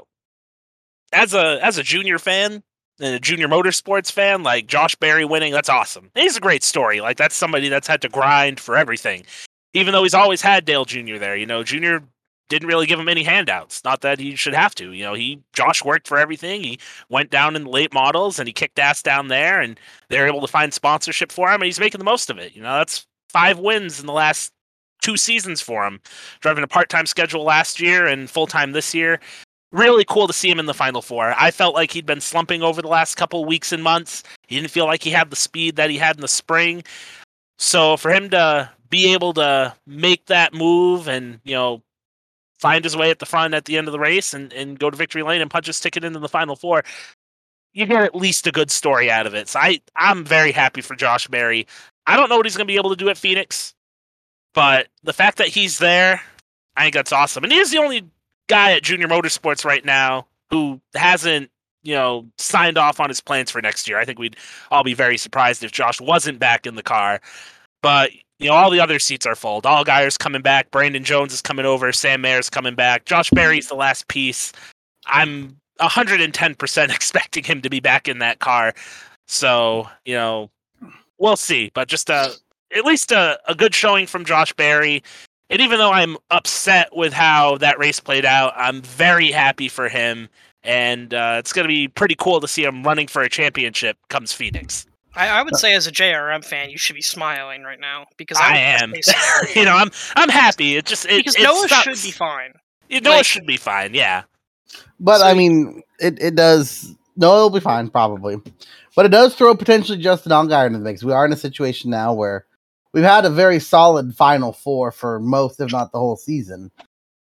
as 1.12 1.34
a 1.34 1.58
as 1.62 1.78
a 1.78 1.82
junior 1.82 2.18
fan 2.18 2.62
and 2.98 3.14
a 3.14 3.20
junior 3.20 3.48
motorsports 3.48 4.10
fan, 4.10 4.42
like 4.42 4.66
Josh 4.66 4.94
Berry 4.96 5.24
winning, 5.24 5.52
that's 5.52 5.68
awesome. 5.68 6.10
He's 6.14 6.36
a 6.36 6.40
great 6.40 6.62
story. 6.62 7.00
Like 7.00 7.16
that's 7.16 7.34
somebody 7.34 7.68
that's 7.68 7.86
had 7.86 8.02
to 8.02 8.08
grind 8.08 8.58
for 8.58 8.76
everything, 8.76 9.24
even 9.74 9.92
though 9.92 10.02
he's 10.02 10.14
always 10.14 10.42
had 10.42 10.64
Dale 10.64 10.84
Jr. 10.84 11.18
there. 11.18 11.36
You 11.36 11.46
know, 11.46 11.62
Junior 11.62 12.02
didn't 12.48 12.68
really 12.68 12.86
give 12.86 12.98
him 12.98 13.08
any 13.08 13.22
handouts. 13.22 13.84
Not 13.84 14.00
that 14.00 14.18
he 14.18 14.34
should 14.34 14.54
have 14.54 14.74
to. 14.76 14.92
You 14.92 15.04
know, 15.04 15.14
he 15.14 15.40
Josh 15.52 15.84
worked 15.84 16.08
for 16.08 16.18
everything. 16.18 16.62
He 16.62 16.78
went 17.08 17.30
down 17.30 17.54
in 17.54 17.64
the 17.64 17.70
late 17.70 17.92
models 17.92 18.38
and 18.38 18.48
he 18.48 18.52
kicked 18.52 18.78
ass 18.78 19.02
down 19.02 19.28
there, 19.28 19.60
and 19.60 19.78
they're 20.08 20.26
able 20.26 20.40
to 20.40 20.48
find 20.48 20.72
sponsorship 20.72 21.30
for 21.32 21.48
him, 21.48 21.60
and 21.60 21.66
he's 21.66 21.80
making 21.80 21.98
the 21.98 22.04
most 22.04 22.30
of 22.30 22.38
it. 22.38 22.54
You 22.54 22.62
know, 22.62 22.78
that's 22.78 23.06
five 23.28 23.58
wins 23.58 24.00
in 24.00 24.06
the 24.06 24.12
last 24.12 24.52
two 25.00 25.16
seasons 25.16 25.60
for 25.60 25.84
him, 25.84 26.00
driving 26.40 26.64
a 26.64 26.68
part 26.68 26.88
time 26.88 27.06
schedule 27.06 27.44
last 27.44 27.80
year 27.80 28.06
and 28.06 28.30
full 28.30 28.46
time 28.46 28.72
this 28.72 28.94
year. 28.94 29.20
Really 29.72 30.04
cool 30.04 30.26
to 30.26 30.32
see 30.32 30.50
him 30.50 30.58
in 30.58 30.66
the 30.66 30.74
final 30.74 31.00
four. 31.00 31.34
I 31.38 31.52
felt 31.52 31.74
like 31.74 31.92
he'd 31.92 32.06
been 32.06 32.20
slumping 32.20 32.62
over 32.62 32.82
the 32.82 32.88
last 32.88 33.14
couple 33.14 33.44
weeks 33.44 33.72
and 33.72 33.82
months. 33.82 34.24
He 34.48 34.56
didn't 34.56 34.72
feel 34.72 34.86
like 34.86 35.02
he 35.02 35.10
had 35.10 35.30
the 35.30 35.36
speed 35.36 35.76
that 35.76 35.90
he 35.90 35.96
had 35.96 36.16
in 36.16 36.22
the 36.22 36.28
spring. 36.28 36.82
So 37.58 37.96
for 37.96 38.10
him 38.10 38.30
to 38.30 38.70
be 38.88 39.12
able 39.12 39.32
to 39.34 39.74
make 39.86 40.26
that 40.26 40.52
move 40.52 41.08
and, 41.08 41.38
you 41.44 41.54
know, 41.54 41.82
find 42.58 42.84
his 42.84 42.96
way 42.96 43.10
at 43.10 43.20
the 43.20 43.26
front 43.26 43.54
at 43.54 43.64
the 43.64 43.78
end 43.78 43.88
of 43.88 43.92
the 43.92 43.98
race 43.98 44.34
and, 44.34 44.52
and 44.52 44.78
go 44.78 44.90
to 44.90 44.96
victory 44.96 45.22
lane 45.22 45.40
and 45.40 45.50
punch 45.50 45.66
his 45.66 45.80
ticket 45.80 46.04
into 46.04 46.18
the 46.18 46.28
final 46.28 46.56
four, 46.56 46.82
you 47.72 47.86
get 47.86 48.02
at 48.02 48.14
least 48.14 48.46
a 48.46 48.52
good 48.52 48.70
story 48.70 49.10
out 49.10 49.26
of 49.26 49.34
it. 49.34 49.48
So 49.48 49.60
I, 49.60 49.80
I'm 49.96 50.24
very 50.24 50.52
happy 50.52 50.80
for 50.80 50.96
Josh 50.96 51.28
Berry. 51.28 51.66
I 52.06 52.16
don't 52.16 52.28
know 52.28 52.36
what 52.36 52.46
he's 52.46 52.56
going 52.56 52.66
to 52.66 52.72
be 52.72 52.76
able 52.76 52.90
to 52.90 52.96
do 52.96 53.08
at 53.08 53.16
Phoenix. 53.16 53.72
But 54.54 54.88
the 55.02 55.12
fact 55.12 55.38
that 55.38 55.48
he's 55.48 55.78
there, 55.78 56.20
I 56.76 56.82
think 56.82 56.94
that's 56.94 57.12
awesome. 57.12 57.44
And 57.44 57.52
he 57.52 57.58
is 57.58 57.70
the 57.70 57.78
only 57.78 58.08
guy 58.48 58.72
at 58.72 58.82
Junior 58.82 59.06
Motorsports 59.06 59.64
right 59.64 59.84
now 59.84 60.26
who 60.50 60.80
hasn't, 60.94 61.50
you 61.82 61.94
know, 61.94 62.26
signed 62.38 62.76
off 62.76 63.00
on 63.00 63.08
his 63.08 63.20
plans 63.20 63.50
for 63.50 63.62
next 63.62 63.88
year. 63.88 63.98
I 63.98 64.04
think 64.04 64.18
we'd 64.18 64.36
all 64.70 64.82
be 64.82 64.94
very 64.94 65.16
surprised 65.16 65.62
if 65.62 65.72
Josh 65.72 66.00
wasn't 66.00 66.38
back 66.38 66.66
in 66.66 66.74
the 66.74 66.82
car. 66.82 67.20
But 67.82 68.10
you 68.40 68.48
know, 68.48 68.54
all 68.54 68.70
the 68.70 68.80
other 68.80 68.98
seats 68.98 69.26
are 69.26 69.36
full. 69.36 69.60
Allgaier's 69.60 70.16
coming 70.16 70.40
back. 70.40 70.70
Brandon 70.70 71.04
Jones 71.04 71.34
is 71.34 71.42
coming 71.42 71.66
over. 71.66 71.92
Sam 71.92 72.22
Mayer's 72.22 72.48
coming 72.48 72.74
back. 72.74 73.04
Josh 73.04 73.30
Berry's 73.30 73.68
the 73.68 73.74
last 73.74 74.08
piece. 74.08 74.52
I'm 75.06 75.58
110% 75.78 76.90
expecting 76.94 77.44
him 77.44 77.60
to 77.60 77.68
be 77.68 77.80
back 77.80 78.08
in 78.08 78.18
that 78.20 78.38
car. 78.38 78.72
So, 79.28 79.88
you 80.06 80.14
know, 80.14 80.50
we'll 81.18 81.36
see. 81.36 81.70
But 81.74 81.88
just 81.88 82.08
a 82.08 82.32
at 82.76 82.84
least 82.84 83.12
a, 83.12 83.38
a 83.48 83.54
good 83.54 83.74
showing 83.74 84.06
from 84.06 84.24
Josh 84.24 84.52
Berry. 84.52 85.02
And 85.48 85.60
even 85.60 85.78
though 85.78 85.90
I'm 85.90 86.16
upset 86.30 86.94
with 86.94 87.12
how 87.12 87.58
that 87.58 87.78
race 87.78 87.98
played 87.98 88.24
out, 88.24 88.52
I'm 88.56 88.82
very 88.82 89.30
happy 89.32 89.68
for 89.68 89.88
him. 89.88 90.28
And 90.62 91.12
uh, 91.12 91.36
it's 91.38 91.52
going 91.52 91.64
to 91.64 91.68
be 91.68 91.88
pretty 91.88 92.14
cool 92.14 92.40
to 92.40 92.46
see 92.46 92.64
him 92.64 92.82
running 92.84 93.08
for 93.08 93.22
a 93.22 93.28
championship 93.28 93.96
comes 94.08 94.32
Phoenix. 94.32 94.86
I, 95.16 95.28
I 95.28 95.42
would 95.42 95.56
say 95.56 95.74
as 95.74 95.86
a 95.88 95.92
JRM 95.92 96.44
fan, 96.44 96.70
you 96.70 96.78
should 96.78 96.94
be 96.94 97.02
smiling 97.02 97.64
right 97.64 97.80
now 97.80 98.06
because 98.16 98.38
I 98.40 98.50
would 98.50 98.56
am. 98.58 98.92
best 98.92 99.12
case 99.12 99.56
you 99.56 99.64
know, 99.64 99.74
I'm 99.74 99.90
I'm 100.14 100.28
happy. 100.28 100.76
It 100.76 100.86
just 100.86 101.04
it, 101.06 101.16
because 101.16 101.34
it 101.34 101.42
Noah 101.42 101.66
sucks. 101.68 101.82
should 101.82 102.06
be 102.06 102.12
fine. 102.12 102.52
Yeah, 102.88 103.00
Noah 103.00 103.16
like- 103.16 103.26
should 103.26 103.46
be 103.46 103.56
fine. 103.56 103.94
Yeah. 103.94 104.22
But 105.00 105.18
So 105.18 105.26
I 105.26 105.34
mean, 105.34 105.82
it, 105.98 106.22
it 106.22 106.36
does. 106.36 106.94
No, 107.16 107.34
it'll 107.36 107.50
be 107.50 107.58
fine, 107.58 107.88
probably. 107.90 108.36
But 108.94 109.06
it 109.06 109.08
does 109.10 109.34
throw 109.34 109.54
potentially 109.56 109.98
Justin 109.98 110.30
Allgaier 110.30 110.66
into 110.66 110.78
the 110.78 110.84
mix. 110.84 111.02
We 111.02 111.12
are 111.12 111.26
in 111.26 111.32
a 111.32 111.36
situation 111.36 111.90
now 111.90 112.12
where 112.14 112.44
we've 112.92 113.04
had 113.04 113.24
a 113.24 113.30
very 113.30 113.60
solid 113.60 114.14
Final 114.16 114.52
Four 114.52 114.92
for 114.92 115.20
most, 115.20 115.60
if 115.60 115.72
not 115.72 115.92
the 115.92 115.98
whole 115.98 116.16
season, 116.16 116.70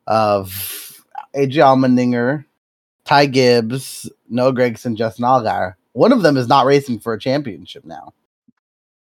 of 0.06 1.02
AJ 1.34 1.54
Allmendinger, 1.54 2.44
Ty 3.04 3.26
Gibbs, 3.26 4.10
Noah 4.28 4.52
Gragson, 4.52 4.96
Justin 4.96 5.24
Allgaier. 5.24 5.74
One 5.92 6.12
of 6.12 6.22
them 6.22 6.36
is 6.36 6.48
not 6.48 6.66
racing 6.66 7.00
for 7.00 7.12
a 7.12 7.18
championship 7.18 7.84
now. 7.84 8.12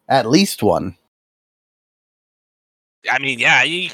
At 0.09 0.29
least 0.29 0.63
one. 0.63 0.97
I 3.11 3.19
mean, 3.19 3.39
yeah, 3.39 3.63
you, 3.63 3.91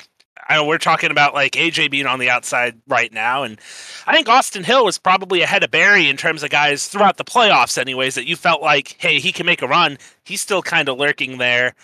I 0.49 0.55
know 0.55 0.65
we're 0.65 0.79
talking 0.79 1.11
about 1.11 1.35
like 1.35 1.53
AJ 1.53 1.91
being 1.91 2.07
on 2.07 2.19
the 2.19 2.31
outside 2.31 2.81
right 2.89 3.13
now, 3.13 3.43
and 3.43 3.61
I 4.07 4.15
think 4.15 4.29
Austin 4.29 4.65
Hill 4.65 4.85
was 4.85 4.99
probably 4.99 5.43
ahead 5.43 5.65
of 5.65 5.71
Berry 5.71 6.09
in 6.09 6.17
terms 6.17 6.43
of 6.43 6.51
guys 6.51 6.89
throughout 6.89 7.17
the 7.17 7.25
playoffs, 7.25 7.79
anyways. 7.79 8.15
That 8.15 8.27
you 8.27 8.37
felt 8.37 8.63
like, 8.63 8.97
hey, 8.99 9.19
he 9.19 9.33
can 9.33 9.47
make 9.47 9.63
a 9.63 9.69
run. 9.69 9.99
He's 10.25 10.41
still 10.41 10.63
kind 10.63 10.89
of 10.89 10.99
lurking 10.99 11.39
there. 11.39 11.75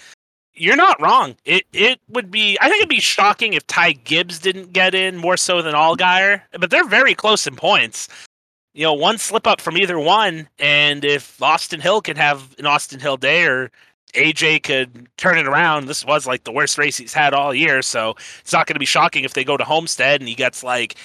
You're 0.55 0.77
not 0.77 1.01
wrong. 1.01 1.37
It 1.45 1.65
it 1.73 2.01
would 2.09 2.31
be. 2.31 2.59
I 2.61 2.69
think 2.69 2.81
it'd 2.81 2.89
be 2.89 3.01
shocking 3.01 3.55
if 3.55 3.67
Ty 3.67 3.93
Gibbs 3.93 4.39
didn't 4.39 4.73
get 4.73 4.95
in 4.95 5.17
more 5.17 5.37
so 5.37 5.63
than 5.63 5.75
Allgaier, 5.75 6.43
but 6.59 6.71
they're 6.71 6.87
very 6.87 7.15
close 7.15 7.47
in 7.47 7.57
points. 7.57 8.09
You 8.75 8.85
know, 8.85 8.95
one 8.95 9.19
slip 9.19 9.47
up 9.47 9.61
from 9.61 9.77
either 9.77 9.99
one, 9.99 10.49
and 10.59 11.05
if 11.05 11.43
Austin 11.43 11.81
Hill 11.81 12.01
can 12.03 12.17
have 12.17 12.55
an 12.59 12.67
Austin 12.67 13.01
Hill 13.01 13.17
day 13.17 13.45
or 13.45 13.71
AJ 14.15 14.63
could 14.63 15.09
turn 15.17 15.39
it 15.39 15.47
around. 15.47 15.87
This 15.87 16.05
was 16.05 16.27
like 16.27 16.45
the 16.45 16.53
worst 16.53 16.79
race 16.79 16.97
he's 16.97 17.15
had 17.15 17.35
all 17.35 17.55
year, 17.55 17.83
so 17.83 18.15
it's 18.41 18.53
not 18.53 18.67
going 18.67 18.75
to 18.75 18.81
be 18.81 18.87
shocking 18.87 19.25
if 19.25 19.35
they 19.35 19.45
go 19.45 19.57
to 19.57 19.65
Homestead 19.65 20.21
and 20.21 20.29
he 20.29 20.35
gets 20.35 20.63
like 20.63 20.97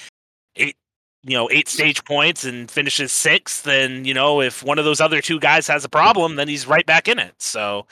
eight, 0.56 0.76
you 1.24 1.36
know, 1.36 1.50
eight 1.52 1.68
stage 1.68 2.04
points 2.04 2.44
and 2.44 2.70
finishes 2.70 3.12
sixth. 3.12 3.64
Then 3.64 4.06
you 4.06 4.14
know, 4.14 4.42
if 4.42 4.64
one 4.64 4.80
of 4.80 4.86
those 4.86 5.02
other 5.02 5.22
two 5.22 5.40
guys 5.40 5.68
has 5.68 5.86
a 5.86 5.90
problem, 5.90 6.36
then 6.36 6.48
he's 6.48 6.68
right 6.68 6.86
back 6.86 7.08
in 7.08 7.20
it. 7.20 7.34
So 7.40 7.86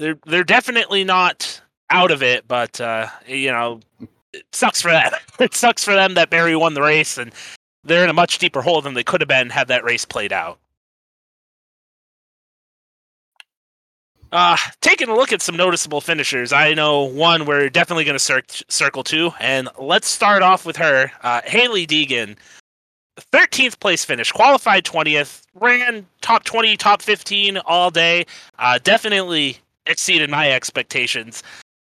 they're 0.00 0.18
they're 0.26 0.44
definitely 0.44 1.04
not 1.04 1.60
out 1.90 2.10
of 2.10 2.22
it, 2.22 2.48
but 2.48 2.80
uh, 2.80 3.06
you 3.26 3.50
know, 3.52 3.80
it 4.32 4.44
sucks 4.52 4.80
for 4.80 4.90
them. 4.90 5.12
it 5.38 5.54
sucks 5.54 5.84
for 5.84 5.94
them 5.94 6.14
that 6.14 6.30
Berry 6.30 6.56
won 6.56 6.74
the 6.74 6.82
race 6.82 7.18
and 7.18 7.32
they're 7.84 8.04
in 8.04 8.10
a 8.10 8.14
much 8.14 8.38
deeper 8.38 8.62
hole 8.62 8.80
than 8.80 8.94
they 8.94 9.04
could 9.04 9.20
have 9.20 9.28
been 9.28 9.50
had 9.50 9.68
that 9.68 9.84
race 9.84 10.04
played 10.04 10.32
out. 10.32 10.58
Uh, 14.32 14.56
taking 14.80 15.08
a 15.08 15.14
look 15.14 15.32
at 15.32 15.42
some 15.42 15.56
noticeable 15.56 16.00
finishers, 16.00 16.52
I 16.52 16.72
know 16.72 17.02
one 17.02 17.46
we're 17.46 17.68
definitely 17.68 18.04
going 18.04 18.14
to 18.14 18.20
cir- 18.20 18.42
circle 18.68 19.02
to, 19.04 19.32
and 19.40 19.68
let's 19.76 20.08
start 20.08 20.42
off 20.42 20.64
with 20.64 20.76
her, 20.76 21.10
uh, 21.22 21.40
Hailie 21.44 21.86
Deegan. 21.86 22.36
13th 23.32 23.80
place 23.80 24.04
finish, 24.04 24.30
qualified 24.30 24.84
20th, 24.84 25.42
ran 25.54 26.06
top 26.20 26.44
20, 26.44 26.76
top 26.76 27.02
15 27.02 27.58
all 27.58 27.90
day. 27.90 28.24
Uh, 28.56 28.78
definitely 28.84 29.58
exceeded 29.90 30.30
my 30.30 30.50
expectations. 30.50 31.42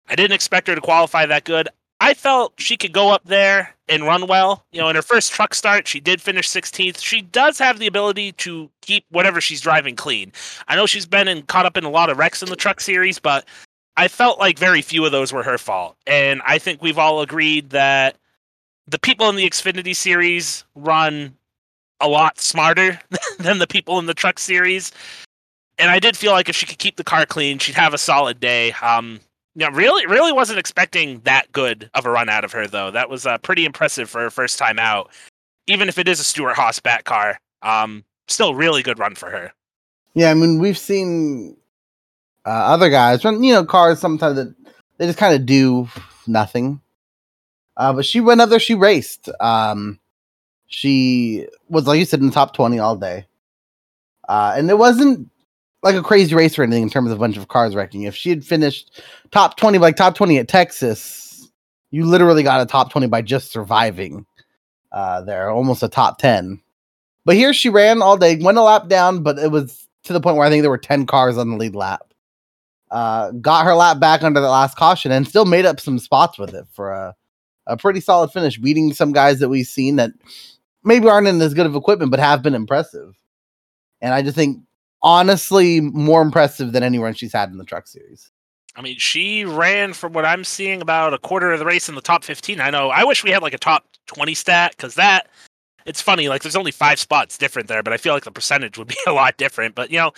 I 0.10 0.16
didn't 0.16 0.34
expect 0.34 0.68
her 0.68 0.76
to 0.76 0.82
qualify 0.82 1.26
that 1.26 1.44
good. 1.44 1.70
I 2.00 2.14
felt 2.14 2.54
she 2.58 2.78
could 2.78 2.94
go 2.94 3.10
up 3.10 3.24
there 3.26 3.76
and 3.90 4.04
run 4.04 4.28
well. 4.28 4.66
You 4.72 4.82
know, 4.82 4.90
in 4.90 4.96
her 4.96 5.02
first 5.02 5.32
truck 5.32 5.54
start, 5.54 5.88
she 5.88 6.00
did 6.00 6.22
finish 6.22 6.48
16th. 6.48 7.02
She 7.02 7.22
does 7.22 7.58
have 7.58 7.80
the 7.80 7.88
ability 7.88 8.34
to 8.34 8.70
keep 8.82 9.06
whatever 9.10 9.42
she's 9.42 9.62
driving 9.62 9.96
clean. 9.96 10.32
I 10.68 10.76
know 10.76 10.86
she's 10.86 11.06
been 11.06 11.28
in, 11.28 11.44
caught 11.44 11.66
up 11.66 11.78
in 11.78 11.84
a 11.84 11.90
lot 11.90 12.10
of 12.10 12.18
wrecks 12.18 12.44
in 12.44 12.50
the 12.50 12.56
truck 12.56 12.80
series, 12.80 13.20
but 13.20 13.46
I 13.96 14.08
felt 14.08 14.40
like 14.40 14.60
very 14.60 14.82
few 14.82 15.06
of 15.06 15.12
those 15.12 15.34
were 15.34 15.44
her 15.44 15.58
fault. 15.58 15.98
And 16.06 16.42
I 16.46 16.60
think 16.60 16.82
we've 16.82 17.00
all 17.00 17.22
agreed 17.22 17.72
that 17.72 18.16
the 18.88 19.00
people 19.00 19.28
in 19.30 19.36
the 19.36 19.50
Xfinity 19.50 19.96
series 19.96 20.64
run 20.76 21.36
a 22.00 22.08
lot 22.08 22.40
smarter 22.40 23.00
than 23.40 23.58
the 23.58 23.68
people 23.68 23.98
in 23.98 24.06
the 24.06 24.14
truck 24.14 24.38
series. 24.38 24.92
And 25.80 25.92
I 25.92 26.00
did 26.00 26.18
feel 26.18 26.32
like 26.32 26.50
if 26.50 26.56
she 26.56 26.66
could 26.66 26.80
keep 26.80 26.96
the 26.96 27.04
car 27.04 27.26
clean, 27.26 27.60
she'd 27.60 27.76
have 27.76 27.94
a 27.94 27.98
solid 27.98 28.40
day. 28.40 28.72
Um, 28.82 29.20
yeah, 29.56 29.70
really, 29.72 30.06
really 30.06 30.32
wasn't 30.32 30.60
expecting 30.60 31.20
that 31.22 31.52
good 31.52 31.90
of 31.94 32.06
a 32.06 32.12
run 32.12 32.30
out 32.30 32.44
of 32.44 32.52
her 32.52 32.68
though. 32.68 32.92
That 32.92 33.10
was 33.10 33.26
uh, 33.26 33.38
pretty 33.40 33.66
impressive 33.66 34.10
for 34.10 34.22
her 34.22 34.30
first 34.30 34.60
time 34.60 34.80
out, 34.80 35.12
even 35.68 35.90
if 35.90 35.98
it 35.98 36.08
is 36.08 36.20
a 36.20 36.24
Stewart 36.24 36.56
Haas 36.56 36.80
back 36.80 37.06
car. 37.06 37.40
Um, 37.62 38.04
still, 38.28 38.54
really 38.54 38.84
good 38.84 39.00
run 39.00 39.16
for 39.16 39.30
her. 39.30 39.52
Yeah, 40.14 40.32
I 40.32 40.34
mean, 40.34 40.60
we've 40.60 40.78
seen 40.78 41.58
uh, 42.46 42.50
other 42.50 42.90
guys 42.90 43.26
run, 43.26 43.44
you 43.44 43.54
know, 43.54 43.66
cars 43.66 44.00
sometimes 44.00 44.36
that 44.36 44.56
they 44.98 45.06
just 45.06 45.20
kind 45.20 45.36
of 45.36 45.46
do 45.46 45.88
nothing. 46.28 46.82
Uh, 47.76 47.94
but 47.94 48.06
she 48.06 48.20
went 48.20 48.42
up 48.42 48.50
there, 48.50 48.60
she 48.60 48.74
raced. 48.74 49.30
Um, 49.40 50.00
she 50.68 51.48
was, 51.70 51.88
like 51.88 52.00
you 52.00 52.06
said, 52.06 52.20
in 52.20 52.28
the 52.28 52.32
top 52.32 52.54
20 52.54 52.80
all 52.80 52.96
day. 52.96 53.26
Uh, 54.28 54.54
and 54.58 54.70
it 54.70 54.78
wasn't 54.78 55.30
like 55.84 55.96
a 55.96 56.04
crazy 56.04 56.34
race 56.36 56.58
or 56.58 56.64
anything 56.64 56.84
in 56.84 56.90
terms 56.90 57.12
of 57.12 57.18
a 57.18 57.20
bunch 57.20 57.38
of 57.38 57.48
cars 57.48 57.76
wrecking. 57.76 58.04
If 58.04 58.16
she 58.16 58.30
had 58.30 58.44
finished 58.44 59.02
top 59.32 59.58
20, 59.58 59.78
like 59.78 59.96
top 59.96 60.16
20 60.16 60.38
at 60.40 60.48
Texas, 60.48 61.50
you 61.92 62.06
literally 62.06 62.44
got 62.44 62.62
a 62.62 62.66
top 62.66 62.92
20 62.92 63.08
by 63.08 63.22
just 63.22 63.52
surviving 63.52 64.26
uh, 64.92 65.22
there, 65.22 65.50
almost 65.50 65.84
a 65.84 65.88
top 65.88 66.18
10. 66.18 66.62
But 67.26 67.36
here 67.36 67.54
she 67.54 67.70
ran 67.70 68.02
all 68.02 68.18
day, 68.18 68.38
went 68.38 68.58
a 68.58 68.64
lap 68.64 68.88
down, 68.88 69.22
but 69.22 69.38
it 69.38 69.52
was 69.52 69.88
to 70.04 70.14
the 70.14 70.22
point 70.22 70.38
where 70.38 70.48
I 70.48 70.50
think 70.50 70.62
there 70.62 70.70
were 70.70 70.78
10 70.78 71.06
cars 71.06 71.38
on 71.38 71.52
the 71.52 71.58
lead 71.58 71.76
lap. 71.76 72.14
Uh, 72.90 73.32
got 73.32 73.66
her 73.66 73.74
lap 73.74 74.00
back 74.00 74.24
under 74.24 74.40
the 74.40 74.50
last 74.50 74.78
caution 74.78 75.12
and 75.12 75.28
still 75.28 75.44
made 75.44 75.66
up 75.66 75.80
some 75.80 76.00
spots 76.00 76.38
with 76.38 76.54
it 76.54 76.66
for 76.72 76.92
a, 76.92 77.14
a 77.68 77.76
pretty 77.76 78.00
solid 78.00 78.32
finish, 78.32 78.58
beating 78.58 78.94
some 78.94 79.12
guys 79.12 79.40
that 79.40 79.50
we've 79.50 79.68
seen 79.68 79.98
that 79.98 80.12
maybe 80.86 81.10
aren't 81.10 81.28
in 81.28 81.42
as 81.42 81.54
good 81.54 81.66
of 81.66 81.76
equipment, 81.76 82.12
but 82.12 82.20
have 82.22 82.42
been 82.42 82.56
impressive. 82.56 83.14
And 84.00 84.14
I 84.14 84.22
just 84.22 84.38
think, 84.38 84.64
honestly, 85.01 85.82
more 85.82 86.22
impressive 86.22 86.72
than 86.72 86.84
any 86.84 87.00
run 87.00 87.13
she's 87.13 87.34
had 87.34 87.50
in 87.50 87.58
the 87.58 87.66
truck 87.66 87.88
series. 87.88 88.32
I 88.75 88.82
mean, 88.82 88.98
she 89.00 89.44
ran 89.44 89.94
from 89.94 90.13
what 90.13 90.25
I'm 90.25 90.44
seeing 90.44 90.82
about 90.82 91.13
a 91.13 91.18
quarter 91.18 91.51
of 91.51 91.60
the 91.60 91.66
race 91.66 91.89
in 91.89 91.96
the 91.96 92.01
top 92.01 92.24
15. 92.24 92.62
I 92.62 92.70
know. 92.70 92.89
I 92.89 93.04
wish 93.04 93.24
we 93.24 93.32
had 93.32 93.42
like 93.42 93.56
a 93.56 93.58
top 93.58 93.86
20 94.06 94.36
stat 94.36 94.75
because 94.77 94.96
that 94.96 95.27
it's 95.88 96.01
funny. 96.01 96.30
Like, 96.30 96.44
there's 96.44 96.56
only 96.56 96.72
five 96.72 97.00
spots 97.00 97.38
different 97.38 97.70
there, 97.70 97.82
but 97.82 97.94
I 97.94 97.98
feel 97.98 98.13
like 98.13 98.25
the 98.25 98.32
percentage 98.32 98.77
would 98.77 98.88
be 98.88 98.98
a 99.08 99.13
lot 99.13 99.38
different. 99.38 99.74
But 99.74 99.89
you 99.89 99.98
know, 99.98 100.12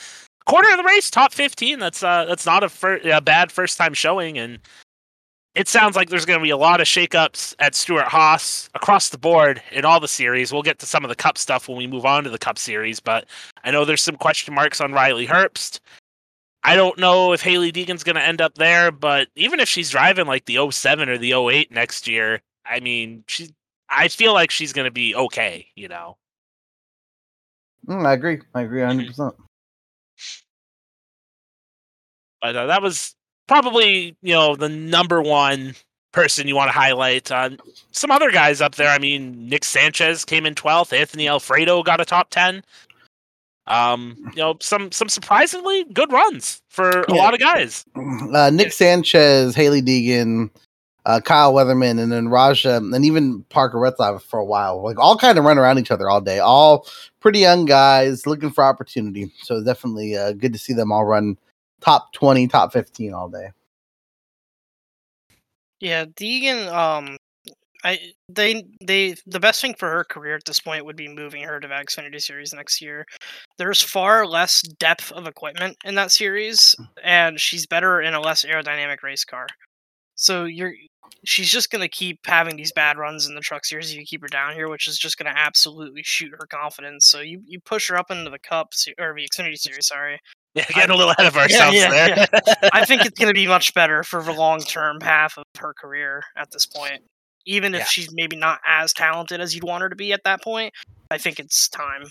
quarter 0.45 0.69
of 0.71 0.77
the 0.77 0.83
race, 0.83 1.09
top 1.09 1.33
15. 1.33 1.79
That's 1.79 2.03
uh, 2.03 2.25
that's 2.25 2.45
not 2.45 2.63
a, 2.63 2.69
fir- 2.69 3.01
a 3.05 3.21
bad 3.21 3.51
first 3.51 3.77
time 3.77 3.93
showing, 3.93 4.37
and 4.37 4.59
it 5.55 5.67
sounds 5.67 5.95
like 5.95 6.09
there's 6.09 6.25
going 6.25 6.39
to 6.39 6.43
be 6.43 6.51
a 6.51 6.57
lot 6.57 6.79
of 6.79 6.87
shakeups 6.87 7.55
at 7.59 7.75
Stewart 7.75 8.05
Haas 8.05 8.69
across 8.75 9.09
the 9.09 9.17
board 9.17 9.61
in 9.71 9.83
all 9.83 9.99
the 9.99 10.07
series. 10.07 10.53
We'll 10.53 10.61
get 10.61 10.79
to 10.79 10.85
some 10.85 11.03
of 11.03 11.09
the 11.09 11.15
Cup 11.15 11.37
stuff 11.37 11.67
when 11.67 11.77
we 11.77 11.87
move 11.87 12.05
on 12.05 12.23
to 12.23 12.29
the 12.29 12.37
Cup 12.37 12.57
series, 12.57 12.99
but 12.99 13.25
I 13.63 13.71
know 13.71 13.83
there's 13.83 14.01
some 14.01 14.15
question 14.15 14.53
marks 14.53 14.79
on 14.79 14.93
Riley 14.93 15.27
Herbst. 15.27 15.79
I 16.63 16.75
don't 16.75 16.99
know 16.99 17.33
if 17.33 17.41
Hailie 17.41 17.71
Deegan's 17.71 18.03
going 18.03 18.15
to 18.15 18.25
end 18.25 18.41
up 18.41 18.55
there, 18.55 18.91
but 18.91 19.29
even 19.35 19.59
if 19.59 19.69
she's 19.69 19.89
driving 19.89 20.27
like 20.27 20.45
the 20.45 20.69
07 20.71 21.09
or 21.09 21.17
the 21.17 21.33
08 21.33 21.71
next 21.71 22.07
year, 22.07 22.41
I 22.65 22.79
mean, 22.79 23.23
she 23.27 23.49
I 23.89 24.07
feel 24.07 24.33
like 24.33 24.51
she's 24.51 24.73
going 24.73 24.85
to 24.85 24.91
be 24.91 25.15
okay, 25.15 25.67
you 25.75 25.87
know. 25.87 26.17
Mm, 27.87 28.05
I 28.05 28.13
agree. 28.13 28.39
I 28.53 28.61
agree 28.61 28.81
100%. 28.81 29.33
But 32.41 32.55
uh, 32.55 32.67
that 32.67 32.81
was 32.81 33.15
probably, 33.49 34.15
you 34.21 34.33
know, 34.33 34.55
the 34.55 34.69
number 34.69 35.21
one 35.21 35.73
person 36.13 36.47
you 36.47 36.55
want 36.55 36.69
to 36.69 36.77
highlight. 36.77 37.31
Uh, 37.31 37.49
some 37.91 38.11
other 38.11 38.31
guys 38.31 38.61
up 38.61 38.75
there, 38.75 38.89
I 38.89 38.99
mean, 38.99 39.49
Nick 39.49 39.63
Sanchez 39.65 40.23
came 40.23 40.45
in 40.45 40.53
12th, 40.55 40.93
Anthony 40.97 41.27
Alfredo 41.27 41.81
got 41.83 41.99
a 41.99 42.05
top 42.05 42.29
10. 42.29 42.63
Um, 43.67 44.15
you 44.31 44.37
know, 44.37 44.55
some 44.61 44.91
some 44.91 45.09
surprisingly 45.09 45.83
good 45.93 46.11
runs 46.11 46.61
for 46.69 47.01
a 47.03 47.05
Yeah. 47.13 47.15
lot 47.15 47.33
of 47.35 47.39
guys. 47.39 47.85
Uh, 48.33 48.49
Nick 48.51 48.71
Sanchez, 48.71 49.53
Hailie 49.55 49.81
Deegan, 49.83 50.49
uh, 51.05 51.19
Kyle 51.21 51.53
Weatherman, 51.53 51.99
and 52.01 52.11
then 52.11 52.29
Raja, 52.29 52.77
and 52.77 53.05
even 53.05 53.43
Parker 53.49 53.77
Retzlaff 53.77 54.23
for 54.23 54.39
a 54.39 54.45
while. 54.45 54.81
Like 54.81 54.97
all 54.97 55.17
kind 55.17 55.37
of 55.37 55.45
run 55.45 55.59
around 55.59 55.77
each 55.77 55.91
other 55.91 56.09
all 56.09 56.19
day. 56.21 56.39
All 56.39 56.87
pretty 57.19 57.39
young 57.39 57.65
guys 57.65 58.25
looking 58.25 58.49
for 58.49 58.63
opportunity. 58.63 59.31
So 59.43 59.63
definitely 59.63 60.17
uh, 60.17 60.31
good 60.33 60.53
to 60.53 60.59
see 60.59 60.73
them 60.73 60.91
all 60.91 61.05
run 61.05 61.37
top 61.81 62.13
20, 62.13 62.47
top 62.47 62.73
15 62.73 63.13
all 63.13 63.29
day. 63.29 63.51
Yeah, 65.79 66.05
Deegan. 66.05 66.67
Um, 66.71 67.17
I 67.83 67.97
they 68.27 68.65
they 68.83 69.15
the 69.25 69.39
best 69.39 69.61
thing 69.61 69.73
for 69.73 69.89
her 69.89 70.03
career 70.03 70.35
at 70.35 70.43
this 70.45 70.59
point 70.59 70.85
would 70.85 70.97
be 70.97 71.07
moving 71.07 71.43
her 71.43 71.59
to 71.59 71.67
the 71.67 71.73
Xfinity 71.73 72.21
Series 72.21 72.53
next 72.53 72.81
year. 72.81 73.05
There's 73.57 73.81
far 73.81 74.25
less 74.25 74.61
depth 74.61 75.11
of 75.13 75.27
equipment 75.27 75.77
in 75.85 75.95
that 75.95 76.11
series, 76.11 76.75
and 77.03 77.39
she's 77.39 77.65
better 77.65 78.01
in 78.01 78.13
a 78.13 78.19
less 78.19 78.43
aerodynamic 78.43 79.01
race 79.01 79.23
car. 79.23 79.47
So 80.15 80.43
you're 80.43 80.73
she's 81.23 81.49
just 81.49 81.71
gonna 81.71 81.87
keep 81.87 82.19
having 82.25 82.57
these 82.57 82.73
bad 82.73 82.97
runs 82.97 83.27
in 83.27 83.35
the 83.35 83.41
truck 83.41 83.63
series 83.65 83.91
if 83.91 83.97
you 83.97 84.05
keep 84.05 84.21
her 84.21 84.27
down 84.27 84.53
here, 84.53 84.69
which 84.69 84.87
is 84.87 84.97
just 84.97 85.17
gonna 85.17 85.33
absolutely 85.35 86.03
shoot 86.03 86.31
her 86.31 86.47
confidence. 86.47 87.07
So 87.07 87.21
you 87.21 87.41
you 87.45 87.61
push 87.61 87.89
her 87.89 87.97
up 87.97 88.11
into 88.11 88.29
the 88.29 88.39
Cup 88.39 88.73
se- 88.73 88.95
or 88.99 89.15
the 89.15 89.27
Xfinity 89.27 89.57
Series, 89.57 89.87
sorry, 89.87 90.19
Yeah, 90.59 90.75
getting 90.75 90.91
a 90.91 90.95
little 90.95 91.11
ahead 91.11 91.27
of 91.27 91.35
ourselves 91.43 91.75
yeah, 91.77 91.89
there. 91.89 92.27
yeah. 92.31 92.69
I 92.73 92.85
think 92.85 93.05
it's 93.05 93.17
going 93.19 93.29
to 93.29 93.33
be 93.33 93.47
much 93.47 93.73
better 93.73 94.03
for 94.03 94.21
the 94.23 94.31
long 94.33 94.59
term 94.61 94.99
half 95.01 95.37
of 95.37 95.43
her 95.59 95.73
career 95.73 96.23
at 96.35 96.51
this 96.51 96.65
point. 96.65 97.01
Even 97.45 97.73
if 97.73 97.79
Yeah. 97.81 97.85
she's 97.85 98.09
maybe 98.13 98.35
not 98.35 98.59
as 98.65 98.93
talented 98.93 99.41
as 99.41 99.55
you'd 99.55 99.63
want 99.63 99.81
her 99.81 99.89
to 99.89 99.95
be 99.95 100.13
at 100.13 100.23
that 100.25 100.43
point, 100.43 100.73
I 101.11 101.17
think 101.17 101.39
it's 101.39 101.67
time. 101.69 102.03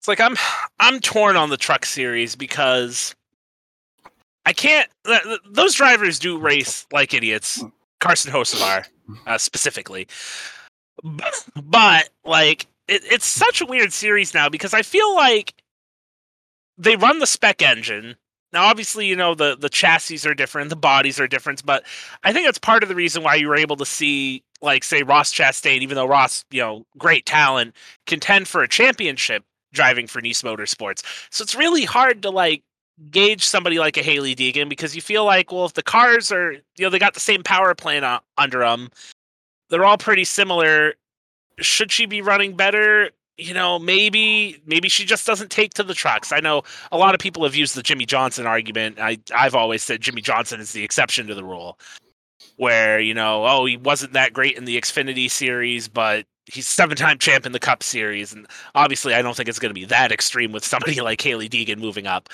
It's 0.00 0.08
like 0.08 0.20
I'm 0.20 0.36
I'm 0.80 0.98
torn 1.00 1.36
on 1.36 1.50
the 1.50 1.56
truck 1.56 1.84
series 1.86 2.34
because 2.34 3.14
I 4.44 4.52
can't. 4.52 4.88
th- 5.06 5.22
th- 5.22 5.40
Those 5.48 5.74
drivers 5.74 6.18
do 6.18 6.38
race 6.38 6.86
like 6.92 7.14
idiots. 7.14 7.62
Carson 8.00 8.32
Hocevar, 8.32 8.84
uh, 9.28 9.38
specifically, 9.38 10.08
but, 11.04 11.32
but 11.62 12.08
like 12.24 12.66
it, 12.88 13.02
it's 13.04 13.26
such 13.26 13.60
a 13.60 13.64
weird 13.66 13.92
series 13.92 14.34
now 14.34 14.48
because 14.48 14.74
I 14.74 14.82
feel 14.82 15.14
like 15.14 15.54
they 16.78 16.96
run 16.96 17.18
the 17.18 17.26
spec 17.26 17.62
engine. 17.62 18.16
Now, 18.52 18.64
obviously, 18.64 19.06
you 19.06 19.16
know 19.16 19.34
the 19.34 19.56
the 19.56 19.70
chassis 19.70 20.28
are 20.28 20.34
different, 20.34 20.68
the 20.68 20.76
bodies 20.76 21.18
are 21.18 21.28
different, 21.28 21.64
but 21.64 21.84
I 22.22 22.32
think 22.32 22.46
that's 22.46 22.58
part 22.58 22.82
of 22.82 22.88
the 22.88 22.94
reason 22.94 23.22
why 23.22 23.36
you 23.36 23.48
were 23.48 23.56
able 23.56 23.76
to 23.76 23.86
see, 23.86 24.42
like, 24.60 24.84
say 24.84 25.02
Ross 25.02 25.32
Chastain, 25.32 25.80
even 25.80 25.94
though 25.94 26.06
Ross, 26.06 26.44
you 26.50 26.60
know, 26.60 26.84
great 26.98 27.24
talent, 27.24 27.74
contend 28.06 28.48
for 28.48 28.62
a 28.62 28.68
championship 28.68 29.44
driving 29.72 30.06
for 30.06 30.20
Niece 30.20 30.42
Motorsports. 30.42 31.02
So 31.30 31.42
it's 31.42 31.54
really 31.54 31.84
hard 31.84 32.22
to 32.22 32.30
like 32.30 32.62
gauge 33.10 33.44
somebody 33.44 33.78
like 33.78 33.96
a 33.96 34.02
Hailie 34.02 34.36
Deegan 34.36 34.68
because 34.68 34.94
you 34.94 35.02
feel 35.02 35.24
like, 35.24 35.50
well, 35.50 35.64
if 35.64 35.72
the 35.74 35.82
cars 35.82 36.30
are, 36.30 36.52
you 36.52 36.62
know, 36.80 36.90
they 36.90 36.98
got 36.98 37.14
the 37.14 37.20
same 37.20 37.42
power 37.42 37.74
plant 37.74 38.22
under 38.36 38.60
them, 38.60 38.90
they're 39.70 39.84
all 39.84 39.98
pretty 39.98 40.24
similar. 40.24 40.94
Should 41.58 41.90
she 41.90 42.06
be 42.06 42.22
running 42.22 42.54
better? 42.56 43.10
You 43.38 43.54
know, 43.54 43.78
maybe 43.78 44.62
maybe 44.66 44.88
she 44.88 45.04
just 45.04 45.26
doesn't 45.26 45.50
take 45.50 45.74
to 45.74 45.82
the 45.82 45.94
trucks. 45.94 46.32
I 46.32 46.40
know 46.40 46.62
a 46.90 46.98
lot 46.98 47.14
of 47.14 47.20
people 47.20 47.44
have 47.44 47.54
used 47.54 47.74
the 47.74 47.82
Jimmie 47.82 48.06
Johnson 48.06 48.46
argument. 48.46 48.98
I 49.00 49.18
I've 49.34 49.54
always 49.54 49.82
said 49.82 50.00
Jimmie 50.00 50.22
Johnson 50.22 50.60
is 50.60 50.72
the 50.72 50.84
exception 50.84 51.26
to 51.28 51.34
the 51.34 51.44
rule. 51.44 51.78
Where, 52.56 53.00
you 53.00 53.14
know, 53.14 53.46
oh, 53.46 53.64
he 53.64 53.76
wasn't 53.76 54.12
that 54.12 54.32
great 54.32 54.56
in 54.56 54.64
the 54.64 54.78
Xfinity 54.78 55.30
series, 55.30 55.88
but 55.88 56.26
he's 56.46 56.66
seven-time 56.66 57.18
champ 57.18 57.46
in 57.46 57.52
the 57.52 57.60
Cup 57.60 57.82
series 57.82 58.32
and 58.32 58.46
obviously 58.74 59.14
I 59.14 59.22
don't 59.22 59.36
think 59.36 59.48
it's 59.48 59.60
going 59.60 59.70
to 59.70 59.74
be 59.80 59.84
that 59.86 60.10
extreme 60.12 60.52
with 60.52 60.64
somebody 60.64 61.00
like 61.00 61.20
Hailie 61.20 61.48
Deegan 61.48 61.78
moving 61.78 62.06
up. 62.06 62.28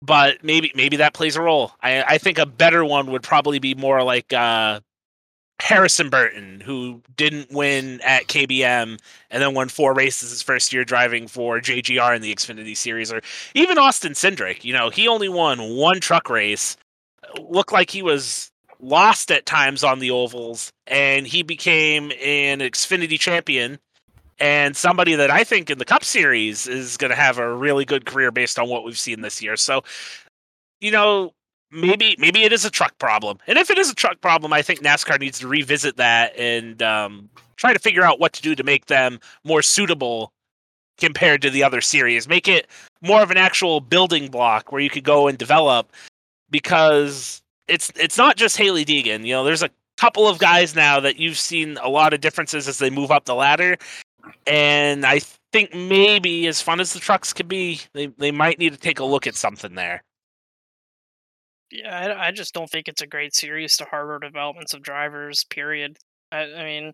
But 0.00 0.42
maybe 0.42 0.72
maybe 0.74 0.96
that 0.96 1.14
plays 1.14 1.36
a 1.36 1.42
role. 1.42 1.72
I 1.80 2.02
I 2.02 2.18
think 2.18 2.38
a 2.38 2.46
better 2.46 2.84
one 2.84 3.10
would 3.12 3.22
probably 3.22 3.60
be 3.60 3.74
more 3.74 4.02
like 4.02 4.32
uh 4.32 4.80
Harrison 5.60 6.10
Burton, 6.10 6.60
who 6.60 7.02
didn't 7.16 7.52
win 7.52 8.00
at 8.02 8.26
KBM 8.26 8.98
and 9.30 9.42
then 9.42 9.54
won 9.54 9.68
four 9.68 9.94
races 9.94 10.30
his 10.30 10.42
first 10.42 10.72
year 10.72 10.84
driving 10.84 11.28
for 11.28 11.60
JGR 11.60 12.16
in 12.16 12.22
the 12.22 12.34
Xfinity 12.34 12.76
Series, 12.76 13.12
or 13.12 13.20
even 13.54 13.78
Austin 13.78 14.12
Cindric. 14.12 14.64
You 14.64 14.72
know, 14.72 14.90
he 14.90 15.06
only 15.06 15.28
won 15.28 15.76
one 15.76 16.00
truck 16.00 16.28
race, 16.28 16.76
looked 17.40 17.72
like 17.72 17.90
he 17.90 18.02
was 18.02 18.50
lost 18.80 19.30
at 19.30 19.46
times 19.46 19.84
on 19.84 20.00
the 20.00 20.10
ovals, 20.10 20.72
and 20.88 21.26
he 21.26 21.42
became 21.42 22.10
an 22.20 22.58
Xfinity 22.58 23.18
champion 23.18 23.78
and 24.42 24.76
somebody 24.76 25.14
that 25.14 25.30
I 25.30 25.44
think 25.44 25.70
in 25.70 25.78
the 25.78 25.84
Cup 25.84 26.02
Series 26.02 26.66
is 26.66 26.96
going 26.96 27.10
to 27.10 27.16
have 27.16 27.38
a 27.38 27.54
really 27.54 27.84
good 27.84 28.04
career 28.04 28.32
based 28.32 28.58
on 28.58 28.68
what 28.68 28.84
we've 28.84 28.98
seen 28.98 29.20
this 29.20 29.40
year. 29.40 29.56
So, 29.56 29.84
you 30.80 30.90
know, 30.90 31.32
maybe 31.72 32.16
maybe 32.18 32.42
it 32.42 32.52
is 32.52 32.64
a 32.64 32.70
truck 32.70 32.96
problem, 32.98 33.38
and 33.46 33.58
if 33.58 33.70
it 33.70 33.78
is 33.78 33.90
a 33.90 33.94
truck 33.94 34.20
problem, 34.20 34.52
I 34.52 34.62
think 34.62 34.80
NASCAR 34.80 35.18
needs 35.18 35.38
to 35.40 35.48
revisit 35.48 35.96
that 35.96 36.36
and 36.36 36.82
um, 36.82 37.28
try 37.56 37.72
to 37.72 37.78
figure 37.78 38.02
out 38.02 38.20
what 38.20 38.32
to 38.34 38.42
do 38.42 38.54
to 38.54 38.62
make 38.62 38.86
them 38.86 39.18
more 39.44 39.62
suitable 39.62 40.32
compared 40.98 41.42
to 41.42 41.50
the 41.50 41.64
other 41.64 41.80
series. 41.80 42.28
Make 42.28 42.48
it 42.48 42.68
more 43.00 43.22
of 43.22 43.30
an 43.30 43.36
actual 43.36 43.80
building 43.80 44.28
block 44.28 44.70
where 44.70 44.80
you 44.80 44.90
could 44.90 45.04
go 45.04 45.28
and 45.28 45.38
develop 45.38 45.92
because 46.50 47.42
it's 47.68 47.90
it's 47.96 48.18
not 48.18 48.36
just 48.36 48.56
Hailie 48.56 48.84
Deegan. 48.84 49.26
You 49.26 49.34
know, 49.34 49.44
there's 49.44 49.62
a 49.62 49.70
couple 49.96 50.28
of 50.28 50.38
guys 50.38 50.74
now 50.74 51.00
that 51.00 51.16
you've 51.18 51.38
seen 51.38 51.78
a 51.82 51.88
lot 51.88 52.12
of 52.12 52.20
differences 52.20 52.68
as 52.68 52.78
they 52.78 52.90
move 52.90 53.10
up 53.10 53.24
the 53.24 53.34
ladder 53.34 53.76
and 54.46 55.04
I 55.04 55.20
think 55.52 55.74
maybe 55.74 56.46
as 56.46 56.62
fun 56.62 56.80
as 56.80 56.92
the 56.92 57.00
trucks 57.00 57.32
could 57.32 57.48
be, 57.48 57.80
they 57.92 58.06
they 58.06 58.30
might 58.30 58.58
need 58.58 58.72
to 58.72 58.78
take 58.78 59.00
a 59.00 59.04
look 59.04 59.26
at 59.26 59.34
something 59.34 59.74
there. 59.74 60.02
Yeah, 61.72 62.16
I, 62.18 62.28
I 62.28 62.30
just 62.32 62.54
don't 62.54 62.70
think 62.70 62.86
it's 62.88 63.02
a 63.02 63.06
great 63.06 63.34
series 63.34 63.76
to 63.78 63.84
harbor 63.86 64.18
developments 64.18 64.74
of 64.74 64.82
drivers. 64.82 65.44
Period. 65.50 65.96
I, 66.30 66.42
I 66.42 66.64
mean, 66.64 66.92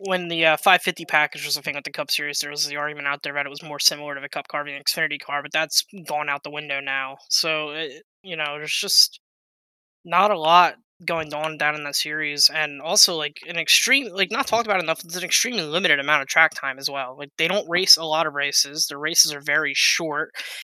when 0.00 0.28
the 0.28 0.46
uh, 0.46 0.56
550 0.58 1.06
package 1.06 1.46
was 1.46 1.56
a 1.56 1.62
thing 1.62 1.76
with 1.76 1.84
the 1.84 1.92
Cup 1.92 2.10
Series, 2.10 2.40
there 2.40 2.50
was 2.50 2.66
the 2.66 2.76
argument 2.76 3.08
out 3.08 3.22
there 3.22 3.34
that 3.34 3.46
it 3.46 3.50
was 3.50 3.62
more 3.62 3.80
similar 3.80 4.14
to 4.14 4.22
the 4.22 4.28
Cup 4.30 4.48
car 4.48 4.64
than 4.64 4.74
Xfinity 4.82 5.20
car, 5.20 5.42
but 5.42 5.52
that's 5.52 5.84
gone 6.08 6.28
out 6.28 6.44
the 6.44 6.50
window 6.50 6.80
now. 6.80 7.18
So 7.30 7.70
it, 7.70 8.04
you 8.22 8.36
know, 8.36 8.56
there's 8.58 8.74
just 8.74 9.20
not 10.04 10.30
a 10.30 10.38
lot 10.40 10.76
going 11.06 11.32
on 11.34 11.58
down 11.58 11.74
in 11.76 11.84
that 11.84 11.96
series, 11.96 12.50
and 12.50 12.82
also 12.82 13.16
like 13.16 13.38
an 13.48 13.58
extreme, 13.58 14.10
like 14.12 14.30
not 14.32 14.46
talked 14.46 14.66
about 14.66 14.82
enough. 14.82 15.04
It's 15.04 15.16
an 15.16 15.24
extremely 15.24 15.62
limited 15.62 16.00
amount 16.00 16.22
of 16.22 16.28
track 16.28 16.52
time 16.54 16.78
as 16.78 16.90
well. 16.90 17.16
Like 17.18 17.30
they 17.38 17.48
don't 17.48 17.68
race 17.70 17.96
a 17.96 18.04
lot 18.04 18.26
of 18.26 18.34
races. 18.34 18.86
The 18.86 18.98
races 18.98 19.32
are 19.34 19.40
very 19.42 19.74
short. 19.74 20.32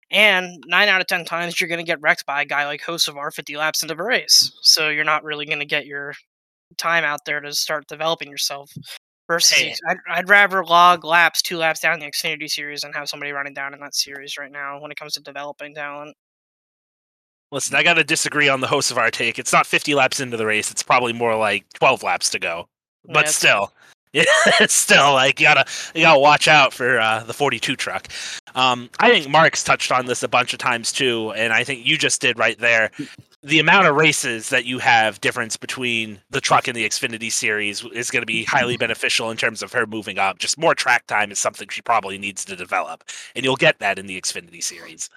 And 0.09 0.63
nine 0.67 0.87
out 0.87 1.01
of 1.01 1.07
ten 1.07 1.25
times 1.25 1.59
you're 1.59 1.67
going 1.67 1.79
to 1.79 1.83
get 1.83 1.99
wrecked 2.01 2.25
by 2.25 2.41
a 2.41 2.45
guy 2.45 2.65
like 2.65 2.81
Hocevar 2.81 3.33
50 3.33 3.57
laps 3.57 3.81
into 3.83 3.93
the 3.95 4.03
race. 4.03 4.51
So 4.61 4.89
you're 4.89 5.03
not 5.03 5.23
really 5.23 5.45
going 5.45 5.59
to 5.59 5.65
get 5.65 5.85
your 5.85 6.13
time 6.77 7.03
out 7.03 7.25
there 7.25 7.39
to 7.41 7.53
start 7.53 7.87
developing 7.87 8.29
yourself. 8.29 8.71
Versus, 9.29 9.57
Hey. 9.57 9.75
I'd, 9.89 9.97
I'd 10.09 10.29
rather 10.29 10.63
log 10.63 11.03
laps, 11.03 11.41
two 11.41 11.57
laps 11.57 11.81
down 11.81 11.99
the 11.99 12.05
Xfinity 12.05 12.49
series, 12.49 12.85
and 12.85 12.95
have 12.95 13.09
somebody 13.09 13.33
running 13.33 13.53
down 13.53 13.73
in 13.73 13.81
that 13.81 13.93
series 13.93 14.37
right 14.37 14.51
now 14.51 14.79
when 14.79 14.89
it 14.89 14.97
comes 14.97 15.13
to 15.15 15.19
developing 15.21 15.75
talent. 15.75 16.15
Listen, 17.51 17.75
I 17.75 17.83
got 17.83 17.95
to 17.95 18.03
disagree 18.05 18.47
on 18.49 18.61
the 18.61 18.67
Hocevar 18.67 19.11
take. 19.11 19.37
It's 19.39 19.51
not 19.53 19.65
50 19.65 19.95
laps 19.95 20.19
into 20.21 20.37
the 20.37 20.45
race. 20.45 20.71
It's 20.71 20.83
probably 20.83 21.11
more 21.13 21.35
like 21.35 21.65
12 21.73 22.03
laps 22.03 22.29
to 22.31 22.39
go. 22.39 22.67
But 23.05 23.19
it's- 23.19 23.35
still, 23.35 23.73
yeah, 23.73 23.83
still 24.67 25.13
like 25.13 25.39
you 25.39 25.45
gotta 25.45 25.65
you 25.93 26.01
gotta 26.01 26.19
watch 26.19 26.47
out 26.47 26.73
for 26.73 26.99
uh, 26.99 27.23
the 27.23 27.33
42 27.33 27.75
truck. 27.75 28.07
Um, 28.55 28.89
I 28.99 29.09
think 29.09 29.29
Mark's 29.29 29.63
touched 29.63 29.91
on 29.91 30.05
this 30.05 30.23
a 30.23 30.27
bunch 30.27 30.53
of 30.53 30.59
times 30.59 30.91
too, 30.91 31.31
and 31.33 31.53
I 31.53 31.63
think 31.63 31.85
you 31.85 31.97
just 31.97 32.21
did 32.21 32.39
right 32.39 32.57
there. 32.59 32.91
The 33.43 33.59
amount 33.59 33.87
of 33.87 33.95
races 33.95 34.49
that 34.49 34.65
you 34.65 34.79
have 34.79 35.21
difference 35.21 35.57
between 35.57 36.19
the 36.31 36.41
truck 36.41 36.67
and 36.67 36.75
the 36.75 36.87
Xfinity 36.87 37.31
series 37.31 37.83
is 37.93 38.09
going 38.09 38.23
to 38.23 38.27
be 38.27 38.43
highly 38.43 38.77
beneficial 38.77 39.29
in 39.29 39.37
terms 39.37 39.61
of 39.61 39.71
her 39.73 39.85
moving 39.85 40.17
up. 40.17 40.39
Just 40.39 40.57
more 40.57 40.73
track 40.73 41.05
time 41.05 41.31
is 41.31 41.39
something 41.39 41.67
she 41.69 41.81
probably 41.81 42.17
needs 42.17 42.43
to 42.45 42.55
develop, 42.55 43.03
and 43.35 43.45
you'll 43.45 43.55
get 43.55 43.79
that 43.79 43.99
in 43.99 44.07
the 44.07 44.19
Xfinity 44.19 44.63
series. 44.63 45.09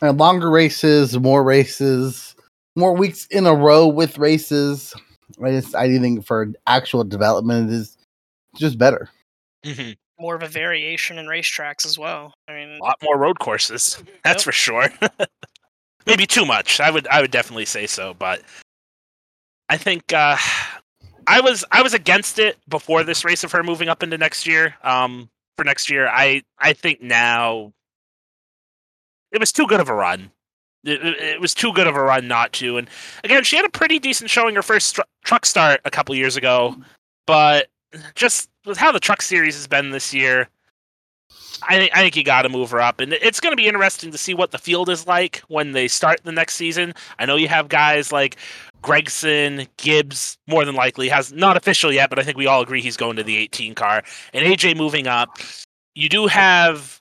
And 0.00 0.18
longer 0.18 0.50
races, 0.50 1.18
more 1.18 1.44
races, 1.44 2.34
more 2.74 2.94
weeks 2.94 3.26
in 3.26 3.46
a 3.46 3.54
row 3.54 3.86
with 3.86 4.18
races. 4.18 4.94
I 5.42 5.50
just 5.50 5.74
I 5.74 5.88
think 5.98 6.24
for 6.24 6.52
actual 6.66 7.04
development 7.04 7.70
is 7.70 7.95
just 8.58 8.78
better. 8.78 9.10
hmm 9.64 9.90
More 10.18 10.34
of 10.34 10.42
a 10.42 10.48
variation 10.48 11.18
in 11.18 11.26
racetracks 11.26 11.84
as 11.86 11.98
well. 11.98 12.32
I 12.48 12.52
mean, 12.54 12.78
A 12.80 12.84
lot 12.84 12.98
more 13.02 13.16
road 13.18 13.38
courses, 13.38 14.02
that's 14.24 14.40
Yep. 14.42 14.44
for 14.44 14.52
sure. 14.52 14.88
Maybe 16.06 16.26
too 16.26 16.46
much. 16.46 16.80
I 16.80 16.90
would 16.90 17.06
I 17.08 17.20
would 17.20 17.30
definitely 17.32 17.64
say 17.64 17.86
so, 17.86 18.14
but 18.14 18.40
I 19.68 19.76
think 19.76 20.12
uh, 20.12 20.36
I 21.26 21.40
was 21.40 21.64
I 21.72 21.82
was 21.82 21.94
against 21.94 22.38
it 22.38 22.56
before 22.68 23.02
this 23.02 23.24
race 23.24 23.42
of 23.42 23.50
her 23.52 23.62
moving 23.64 23.88
up 23.88 24.02
into 24.04 24.16
next 24.16 24.46
year. 24.46 24.76
Um, 24.84 25.28
for 25.56 25.64
next 25.64 25.90
year, 25.90 26.06
I 26.06 26.42
I 26.60 26.72
think 26.74 27.02
now 27.02 27.72
it 29.32 29.40
was 29.40 29.50
too 29.52 29.66
good 29.66 29.80
of 29.80 29.88
a 29.88 29.94
run. 29.94 30.30
It, 30.84 31.04
it- 31.04 31.18
it 31.20 31.40
was 31.40 31.54
too 31.54 31.72
good 31.72 31.88
of 31.88 31.96
a 31.96 32.02
run 32.02 32.28
not 32.28 32.52
to. 32.54 32.76
And 32.78 32.88
again, 33.24 33.42
she 33.42 33.56
had 33.56 33.64
a 33.64 33.70
pretty 33.70 33.98
decent 33.98 34.30
showing 34.30 34.54
her 34.54 34.62
first 34.62 34.94
tr- 34.94 35.00
truck 35.24 35.44
start 35.44 35.80
a 35.84 35.90
couple 35.90 36.14
years 36.14 36.36
ago, 36.36 36.76
but 37.26 37.66
just 38.14 38.48
with 38.64 38.78
how 38.78 38.92
the 38.92 39.00
truck 39.00 39.22
series 39.22 39.54
has 39.54 39.66
been 39.66 39.90
this 39.90 40.12
year, 40.12 40.48
I 41.62 41.76
think 41.76 41.96
I 41.96 42.00
think 42.00 42.16
you 42.16 42.24
got 42.24 42.42
to 42.42 42.48
move 42.48 42.70
her 42.70 42.80
up, 42.80 43.00
and 43.00 43.12
it's 43.14 43.40
going 43.40 43.52
to 43.52 43.56
be 43.56 43.66
interesting 43.66 44.10
to 44.10 44.18
see 44.18 44.34
what 44.34 44.50
the 44.50 44.58
field 44.58 44.88
is 44.88 45.06
like 45.06 45.42
when 45.48 45.72
they 45.72 45.88
start 45.88 46.20
the 46.22 46.32
next 46.32 46.54
season. 46.54 46.92
I 47.18 47.26
know 47.26 47.36
you 47.36 47.48
have 47.48 47.68
guys 47.68 48.12
like 48.12 48.36
Gragson, 48.82 49.66
Gibbs, 49.76 50.38
more 50.46 50.64
than 50.64 50.74
likely 50.74 51.08
has 51.08 51.32
not 51.32 51.56
official 51.56 51.92
yet, 51.92 52.10
but 52.10 52.18
I 52.18 52.22
think 52.22 52.36
we 52.36 52.46
all 52.46 52.60
agree 52.60 52.82
he's 52.82 52.96
going 52.96 53.16
to 53.16 53.22
the 53.22 53.36
18 53.36 53.74
car, 53.74 54.02
and 54.32 54.46
AJ 54.46 54.76
moving 54.76 55.06
up. 55.06 55.38
You 55.94 56.08
do 56.08 56.26
have 56.26 57.00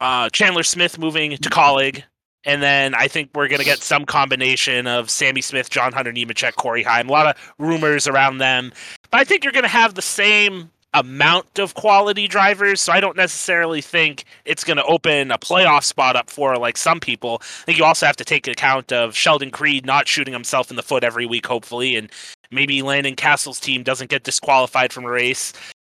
uh, 0.00 0.30
Chandler 0.30 0.62
Smith 0.62 0.98
moving 0.98 1.36
to 1.36 1.50
Kaulig, 1.50 2.02
and 2.44 2.62
then 2.62 2.94
I 2.94 3.06
think 3.06 3.30
we're 3.34 3.48
going 3.48 3.58
to 3.58 3.66
get 3.66 3.80
some 3.80 4.06
combination 4.06 4.86
of 4.86 5.10
Sammy 5.10 5.42
Smith, 5.42 5.68
John 5.68 5.92
Hunter 5.92 6.12
Nemechek, 6.12 6.56
Corey 6.56 6.82
Heim. 6.82 7.08
A 7.08 7.12
lot 7.12 7.26
of 7.26 7.54
rumors 7.58 8.06
around 8.08 8.38
them, 8.38 8.72
I 9.12 9.24
think 9.24 9.44
you're 9.44 9.52
going 9.52 9.64
to 9.64 9.68
have 9.68 9.94
the 9.94 10.02
same 10.02 10.70
amount 10.94 11.58
of 11.58 11.74
quality 11.74 12.26
drivers, 12.26 12.80
so 12.80 12.92
I 12.92 13.00
don't 13.00 13.16
necessarily 13.16 13.80
think 13.80 14.24
it's 14.44 14.64
going 14.64 14.76
to 14.76 14.84
open 14.84 15.30
a 15.30 15.38
playoff 15.38 15.84
spot 15.84 16.16
up 16.16 16.30
for 16.30 16.56
like 16.56 16.76
some 16.76 16.98
people. 17.00 17.38
I 17.42 17.64
think 17.64 17.78
you 17.78 17.84
also 17.84 18.06
have 18.06 18.16
to 18.16 18.24
take 18.24 18.48
account 18.48 18.92
of 18.92 19.16
Sheldon 19.16 19.50
Creed 19.50 19.86
not 19.86 20.08
shooting 20.08 20.32
himself 20.32 20.70
in 20.70 20.76
the 20.76 20.82
foot 20.82 21.04
every 21.04 21.26
week, 21.26 21.46
hopefully, 21.46 21.96
and 21.96 22.10
maybe 22.50 22.82
Landon 22.82 23.14
Cassill's 23.14 23.60
team 23.60 23.82
doesn't 23.82 24.10
get 24.10 24.24
disqualified 24.24 24.92
from 24.92 25.04
a 25.04 25.10
race. 25.10 25.52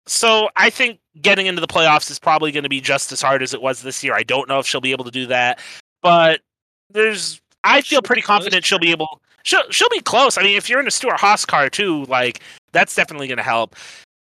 So 0.07 0.49
I 0.57 0.71
think 0.71 0.99
getting 1.21 1.47
into 1.47 1.61
the 1.61 1.69
playoffs 1.69 2.11
is 2.11 2.19
probably 2.19 2.51
going 2.51 2.65
to 2.65 2.69
be 2.69 2.81
just 2.81 3.13
as 3.13 3.23
hard 3.23 3.43
as 3.43 3.55
it 3.55 3.63
was 3.63 3.83
this 3.83 4.03
year. 4.03 4.15
I 4.15 4.25
don't 4.25 4.49
know 4.49 4.59
if 4.59 4.67
she'll 4.67 4.81
be 4.81 4.93
able 4.93 5.05
to 5.05 5.11
do 5.13 5.27
that, 5.27 5.61
but 6.03 6.41
there's 6.91 7.41
I 7.63 7.83
feel 7.83 8.03
pretty 8.03 8.23
confident 8.23 8.65
she'll 8.65 8.79
be 8.79 8.91
able 8.91 9.21
she'll 9.43 9.69
she'll 9.71 9.89
be 9.91 10.01
close. 10.01 10.39
I 10.39 10.43
mean, 10.43 10.57
if 10.57 10.69
you're 10.69 10.81
in 10.81 10.87
a 10.87 10.91
Stewart 10.91 11.21
Haas 11.21 11.45
car 11.45 11.69
too, 11.69 12.05
like 12.05 12.41
that's 12.73 12.95
definitely 12.95 13.29
going 13.29 13.39
to 13.39 13.43
help. 13.43 13.77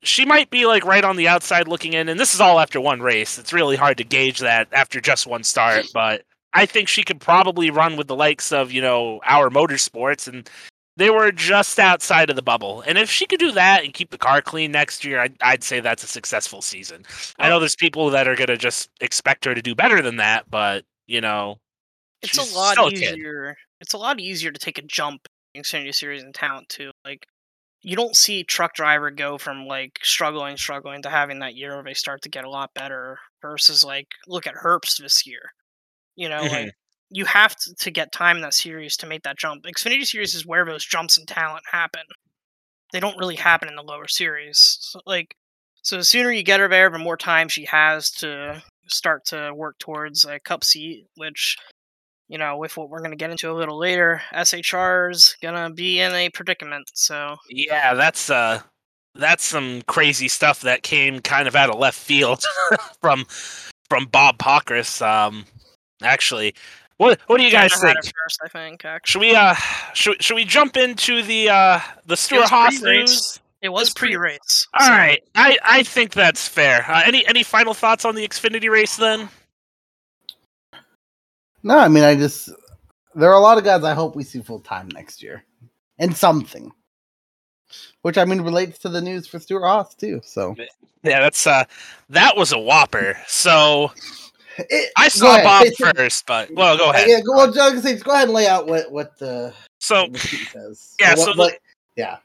She 0.04 0.26
might 0.26 0.50
be 0.50 0.66
like 0.66 0.86
right 0.86 1.04
on 1.04 1.16
the 1.16 1.28
outside 1.28 1.68
looking 1.68 1.94
in, 1.94 2.10
and 2.10 2.20
this 2.20 2.34
is 2.34 2.42
all 2.42 2.60
after 2.60 2.80
one 2.80 3.02
race. 3.02 3.38
It's 3.38 3.54
really 3.54 3.76
hard 3.76 3.98
to 3.98 4.04
gauge 4.04 4.40
that 4.40 4.68
after 4.72 5.02
just 5.02 5.28
one 5.28 5.44
start, 5.44 5.86
but 5.94 6.24
I 6.54 6.66
think 6.66 6.88
she 6.88 7.04
could 7.04 7.20
probably 7.20 7.70
run 7.70 7.98
with 7.98 8.08
the 8.08 8.16
likes 8.16 8.52
of 8.52 8.72
you 8.72 8.82
know 8.82 9.20
our 9.26 9.50
motorsports, 9.50 10.28
and 10.28 10.50
they 10.98 11.10
were 11.10 11.32
just 11.32 11.80
outside 11.80 12.30
of 12.30 12.36
the 12.36 12.42
bubble. 12.42 12.82
And 12.82 12.98
if 12.98 13.10
she 13.10 13.28
could 13.28 13.40
do 13.40 13.52
that 13.52 13.84
and 13.84 13.94
keep 13.94 14.10
the 14.10 14.18
car 14.18 14.42
clean 14.42 14.72
next 14.72 15.06
year, 15.06 15.20
I'd, 15.20 15.36
I'd 15.42 15.64
say 15.64 15.80
that's 15.80 16.04
a 16.04 16.08
successful 16.08 16.62
season. 16.62 17.06
I 17.38 17.50
know 17.50 17.60
there's 17.60 17.76
people 17.76 18.10
that 18.10 18.28
are 18.28 18.36
going 18.36 18.48
to 18.48 18.58
just 18.58 18.90
expect 19.00 19.46
her 19.46 19.54
to 19.54 19.62
do 19.62 19.76
better 19.76 20.02
than 20.02 20.18
that, 20.18 20.50
but 20.50 20.84
you 21.06 21.22
know, 21.22 21.60
It's 22.28 22.38
she's 22.38 22.38
a 22.38 22.44
lot 22.44 22.80
a 22.80 22.92
kid. 22.92 23.20
easier. 23.20 23.56
It's 23.82 23.94
a 23.94 23.98
lot 23.98 24.20
easier 24.20 24.52
to 24.52 24.60
take 24.60 24.78
a 24.78 24.82
jump 24.84 25.28
in 25.54 25.64
Xfinity 25.64 25.94
Series 25.96 26.24
and 26.24 26.34
talent 26.34 26.70
too. 26.70 26.92
Like 27.06 27.26
you 27.82 27.96
don't 27.96 28.16
see 28.16 28.44
truck 28.44 28.76
driver 28.76 29.12
go 29.12 29.38
from 29.38 29.66
like 29.68 30.00
struggling, 30.04 30.58
struggling 30.58 31.02
to 31.04 31.10
having 31.10 31.40
that 31.40 31.56
year 31.56 31.76
where 31.76 31.84
they 31.84 31.94
start 31.96 32.22
to 32.24 32.30
get 32.30 32.46
a 32.46 32.50
lot 32.50 32.74
better 32.76 33.20
versus 33.42 33.84
like 33.84 34.08
look 34.28 34.48
at 34.48 34.56
Herbst 34.56 35.00
this 35.00 35.28
year. 35.28 35.42
You 36.16 36.30
know, 36.30 36.48
Mhm. 36.48 36.48
like 36.48 36.72
you 37.12 37.26
have 37.26 37.56
to, 37.58 37.76
to 37.76 37.92
get 37.92 38.12
time 38.12 38.38
in 38.38 38.44
that 38.44 38.54
series 38.56 38.98
to 38.98 39.08
make 39.08 39.24
that 39.24 39.38
jump. 39.40 39.64
Xfinity 39.66 40.06
Series 40.06 40.36
is 40.36 40.46
where 40.46 40.66
those 40.66 40.86
jumps 40.86 41.18
in 41.18 41.26
talent 41.26 41.64
happen. 41.72 42.04
They 42.92 43.00
don't 43.00 43.18
really 43.18 43.36
happen 43.36 43.70
in 43.70 43.76
the 43.76 43.84
lower 43.84 44.08
series. 44.08 44.78
So, 44.82 45.00
like, 45.06 45.36
so 45.84 45.98
the 45.98 46.04
sooner 46.04 46.32
you 46.32 46.44
get 46.44 46.60
her 46.60 46.68
there, 46.70 46.90
the 46.90 46.98
more 47.00 47.18
time 47.18 47.48
she 47.50 47.66
has 47.66 48.12
to 48.14 48.64
start 48.88 49.26
to 49.26 49.54
work 49.54 49.78
towards 49.80 50.26
a 50.26 50.40
cup 50.40 50.64
seat, 50.64 51.06
which 51.16 51.58
you 52.28 52.38
know, 52.38 52.58
with 52.58 52.76
what 52.78 52.90
we're 52.90 53.00
going 53.00 53.12
to 53.12 53.18
get 53.18 53.30
into 53.32 53.52
a 53.52 53.54
little 53.54 53.78
later, 53.78 54.22
SHR's 54.34 55.36
going 55.42 55.56
to 55.56 55.74
be 55.74 56.00
in 56.00 56.14
a 56.14 56.30
predicament. 56.30 56.90
So, 56.94 57.38
Yeah, 57.50 57.94
that's 57.94 58.30
uh 58.30 58.62
that's 59.16 59.44
some 59.44 59.82
crazy 59.88 60.28
stuff 60.28 60.62
that 60.62 60.84
came 60.84 61.20
kind 61.22 61.48
of 61.48 61.56
out 61.56 61.70
of 61.70 61.80
left 61.80 61.98
field 62.00 62.44
from 63.02 63.26
from 63.90 64.06
Bob 64.06 64.38
Pockrass. 64.38 65.02
Um 65.02 65.46
actually. 66.04 66.54
What 66.98 67.20
what 67.28 67.38
do 67.38 67.44
you 67.44 67.52
guys 67.52 67.74
think? 67.80 67.96
first, 67.96 68.40
I 68.44 68.48
think. 68.50 68.84
Actually, 68.84 69.28
Should 69.30 69.32
we 69.32 69.36
uh 69.36 69.56
should, 69.94 70.24
should 70.24 70.36
we 70.36 70.46
jump 70.46 70.78
into 70.78 71.22
the 71.22 71.50
uh 71.50 71.80
the 72.06 72.18
Stewart 72.18 72.50
Haas 72.50 72.82
news? 72.82 73.40
it 73.62 73.70
was 73.70 73.92
pre-race. 73.94 74.68
All 74.74 74.86
so- 74.86 74.92
right. 74.92 75.24
I 75.36 75.58
I 75.64 75.84
think 75.84 76.12
that's 76.14 76.48
fair. 76.48 76.86
Uh, 76.90 77.04
any 77.06 77.26
any 77.28 77.44
final 77.44 77.74
thoughts 77.74 78.04
on 78.06 78.16
the 78.16 78.28
Xfinity 78.28 78.70
race 78.70 78.98
then? 78.98 79.30
No, 81.64 81.78
I 81.78 81.88
mean, 81.88 82.04
I 82.04 82.16
just 82.16 82.50
there 83.16 83.30
are 83.30 83.36
a 83.38 83.40
lot 83.40 83.58
of 83.58 83.64
guys 83.64 83.84
I 83.84 83.94
hope 83.94 84.16
we 84.16 84.24
see 84.24 84.42
full 84.42 84.60
time 84.60 84.90
next 84.94 85.22
year, 85.24 85.44
and 86.00 86.16
something, 86.16 86.72
which 88.02 88.18
I 88.18 88.26
mean 88.26 88.42
relates 88.42 88.80
to 88.80 88.90
the 88.90 89.02
news 89.02 89.28
for 89.28 89.40
Stewart 89.40 89.64
Haas 89.64 89.96
too. 89.96 90.22
So 90.24 90.56
Yeah, 91.04 91.20
that's 91.22 91.46
uh 91.48 91.64
that 92.10 92.36
was 92.38 92.52
a 92.52 92.60
whopper. 92.60 93.18
So 93.28 93.92
It- 94.58 94.92
I 94.98 95.08
saw. 95.08 95.42
Bob 95.44 95.66
It's- 95.66 95.94
first, 95.96 96.26
but 96.26 96.50
well 96.54 96.78
go 96.78 96.90
ahead. 96.92 97.08
Yeah, 97.08 97.22
go, 97.22 97.34
well, 97.34 97.52
John, 97.52 97.80
go 97.82 98.12
ahead 98.12 98.26
and 98.26 98.34
lay 98.34 98.48
out 98.48 98.68
what 98.68 98.92
what 98.92 99.18
the, 99.20 99.54
So 99.80 100.08
says. 100.14 100.96
Yeah, 101.00 101.16
what, 101.16 101.20
so 101.20 101.34
the- 101.34 101.58
yeah, 101.96 102.18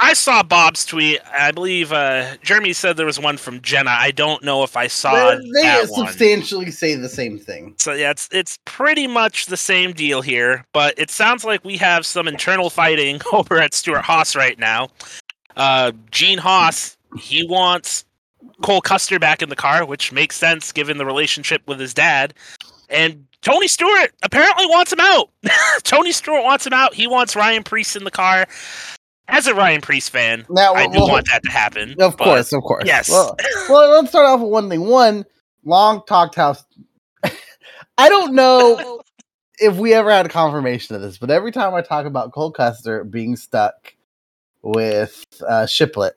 I 0.00 0.12
saw 0.12 0.42
Bob's 0.42 0.84
tweet. 0.84 1.20
I 1.32 1.50
believe 1.50 1.92
uh, 1.92 2.36
Jeremy 2.42 2.72
said 2.72 2.96
there 2.96 3.06
was 3.06 3.18
one 3.18 3.36
from 3.36 3.60
Jenna. 3.62 3.90
I 3.90 4.12
don't 4.12 4.44
know 4.44 4.62
if 4.62 4.76
I 4.76 4.86
saw 4.86 5.12
they, 5.12 5.36
they 5.36 5.62
that 5.62 5.90
one. 5.90 6.06
substantially 6.06 6.70
say 6.70 6.94
the 6.94 7.08
same 7.08 7.38
thing. 7.38 7.74
So 7.78 7.92
yeah, 7.92 8.10
it's 8.10 8.28
it's 8.30 8.58
pretty 8.64 9.08
much 9.08 9.46
the 9.46 9.56
same 9.56 9.92
deal 9.92 10.22
here, 10.22 10.64
but 10.72 10.94
it 10.98 11.10
sounds 11.10 11.44
like 11.44 11.64
we 11.64 11.76
have 11.78 12.06
some 12.06 12.28
internal 12.28 12.70
fighting 12.70 13.20
over 13.32 13.58
at 13.58 13.74
Stewart 13.74 14.02
Haas 14.02 14.36
right 14.36 14.58
now. 14.58 14.88
Uh, 15.56 15.90
Gene 16.12 16.38
Haas, 16.38 16.96
he 17.18 17.44
wants 17.48 18.04
Cole 18.62 18.80
Custer 18.80 19.18
back 19.18 19.42
in 19.42 19.48
the 19.48 19.56
car, 19.56 19.84
which 19.84 20.12
makes 20.12 20.36
sense 20.36 20.70
given 20.70 20.98
the 20.98 21.06
relationship 21.06 21.62
with 21.66 21.80
his 21.80 21.92
dad. 21.92 22.34
And 22.88 23.26
Tony 23.42 23.68
Stewart 23.68 24.12
apparently 24.22 24.66
wants 24.66 24.92
him 24.92 25.00
out. 25.00 25.30
Tony 25.82 26.12
Stewart 26.12 26.44
wants 26.44 26.66
him 26.66 26.72
out. 26.72 26.94
He 26.94 27.06
wants 27.06 27.36
Ryan 27.36 27.62
Preece 27.62 27.96
in 27.96 28.04
the 28.04 28.10
car. 28.10 28.46
As 29.28 29.46
a 29.46 29.54
Ryan 29.54 29.80
Preece 29.80 30.08
fan, 30.08 30.46
Now, 30.48 30.72
I 30.74 30.86
do 30.86 30.92
well, 31.00 31.08
want 31.08 31.28
that 31.30 31.42
to 31.44 31.50
happen. 31.50 31.90
Of 32.00 32.16
but- 32.16 32.24
course, 32.24 32.52
of 32.52 32.62
course. 32.62 32.84
yes. 32.86 33.08
Well, 33.10 33.36
well, 33.68 33.90
let's 33.90 34.08
start 34.08 34.26
off 34.26 34.40
with 34.40 34.50
one 34.50 34.68
thing. 34.70 34.80
One, 34.86 35.24
long 35.64 36.02
talked 36.06 36.34
house. 36.34 36.64
I 37.98 38.08
don't 38.08 38.34
know 38.34 39.02
if 39.58 39.76
we 39.76 39.92
ever 39.92 40.10
had 40.10 40.24
a 40.26 40.30
confirmation 40.30 40.96
of 40.96 41.02
this, 41.02 41.18
but 41.18 41.30
every 41.30 41.52
time 41.52 41.74
I 41.74 41.82
talk 41.82 42.06
about 42.06 42.32
Cole 42.32 42.50
Custer 42.52 43.04
being 43.04 43.36
stuck 43.36 43.92
with 44.62 45.24
uh, 45.46 45.66
Shiplett, 45.66 46.14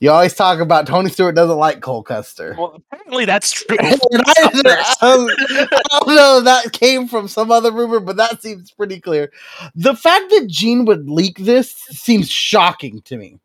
you 0.00 0.10
always 0.10 0.34
talk 0.34 0.60
about 0.60 0.86
Tony 0.86 1.10
Stewart 1.10 1.34
doesn't 1.34 1.56
like 1.58 1.80
Cole 1.80 2.02
Custer. 2.02 2.54
Well, 2.58 2.80
apparently 2.92 3.24
that's 3.24 3.52
true. 3.52 3.76
And 3.80 4.22
I, 4.26 4.86
I 5.00 5.98
don't 6.00 6.14
know 6.14 6.38
if 6.38 6.44
that 6.44 6.72
came 6.72 7.08
from 7.08 7.28
some 7.28 7.50
other 7.50 7.72
rumor, 7.72 8.00
but 8.00 8.16
that 8.16 8.42
seems 8.42 8.70
pretty 8.70 9.00
clear. 9.00 9.32
The 9.74 9.94
fact 9.96 10.30
that 10.30 10.46
Gene 10.48 10.84
would 10.84 11.08
leak 11.08 11.38
this 11.38 11.70
seems 11.72 12.30
shocking 12.30 13.00
to 13.02 13.16
me. 13.16 13.38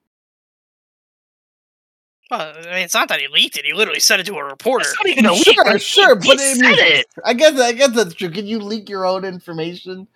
Well, 2.31 2.53
I 2.55 2.61
mean, 2.61 2.73
it's 2.83 2.93
not 2.93 3.07
that 3.09 3.19
he 3.19 3.27
leaked 3.27 3.57
it; 3.57 3.65
he 3.65 3.73
literally 3.73 3.99
said 3.99 4.19
it 4.19 4.25
to 4.27 4.35
a 4.35 4.43
reporter. 4.43 4.85
It's 4.87 4.97
not 5.03 5.07
even 5.07 5.25
a 5.25 5.35
Sure, 5.35 5.73
leak. 5.73 5.81
sure, 5.81 6.19
he 6.19 6.27
but 6.29 6.39
I 6.39 6.53
said 6.53 6.77
it. 6.77 7.05
I 7.25 7.33
guess 7.33 7.59
I 7.59 7.71
guess 7.71 7.89
that's 7.91 8.13
true. 8.13 8.29
Can 8.29 8.45
you 8.45 8.59
leak 8.59 8.87
your 8.87 9.05
own 9.05 9.25
information? 9.25 10.07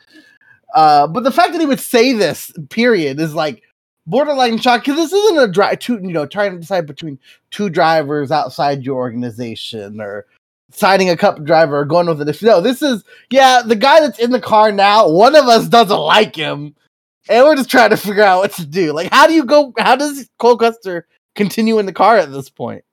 Uh, 0.75 1.07
but 1.07 1.23
the 1.23 1.31
fact 1.31 1.53
that 1.53 1.59
he 1.61 1.65
would 1.65 1.79
say 1.79 2.13
this, 2.13 2.51
period, 2.69 3.19
is 3.19 3.33
like 3.33 3.63
borderline 4.05 4.57
shock 4.59 4.83
because 4.83 4.97
this 4.97 5.13
isn't 5.13 5.37
a 5.37 5.47
drive. 5.47 5.79
Two, 5.79 5.95
you 5.95 6.11
know, 6.11 6.25
trying 6.25 6.53
to 6.53 6.59
decide 6.59 6.87
between 6.87 7.19
two 7.51 7.69
drivers 7.69 8.31
outside 8.31 8.83
your 8.83 8.97
organization 8.97 10.01
or 10.01 10.25
signing 10.71 11.09
a 11.09 11.17
cup 11.17 11.43
driver 11.43 11.79
or 11.79 11.85
going 11.85 12.07
with 12.07 12.27
it. 12.27 12.41
No, 12.41 12.61
this 12.61 12.81
is 12.81 13.03
yeah, 13.29 13.61
the 13.65 13.75
guy 13.75 13.99
that's 13.99 14.19
in 14.19 14.31
the 14.31 14.41
car 14.41 14.71
now. 14.71 15.09
One 15.09 15.35
of 15.35 15.45
us 15.45 15.67
doesn't 15.67 15.97
like 15.97 16.35
him, 16.35 16.75
and 17.29 17.45
we're 17.45 17.55
just 17.55 17.69
trying 17.69 17.91
to 17.91 17.97
figure 17.97 18.23
out 18.23 18.39
what 18.39 18.53
to 18.53 18.65
do. 18.65 18.93
Like, 18.93 19.11
how 19.11 19.27
do 19.27 19.33
you 19.33 19.45
go? 19.45 19.73
How 19.77 19.95
does 19.95 20.29
Cole 20.39 20.57
Custer 20.57 21.07
continue 21.35 21.79
in 21.79 21.85
the 21.85 21.93
car 21.93 22.17
at 22.17 22.31
this 22.31 22.49
point? 22.49 22.83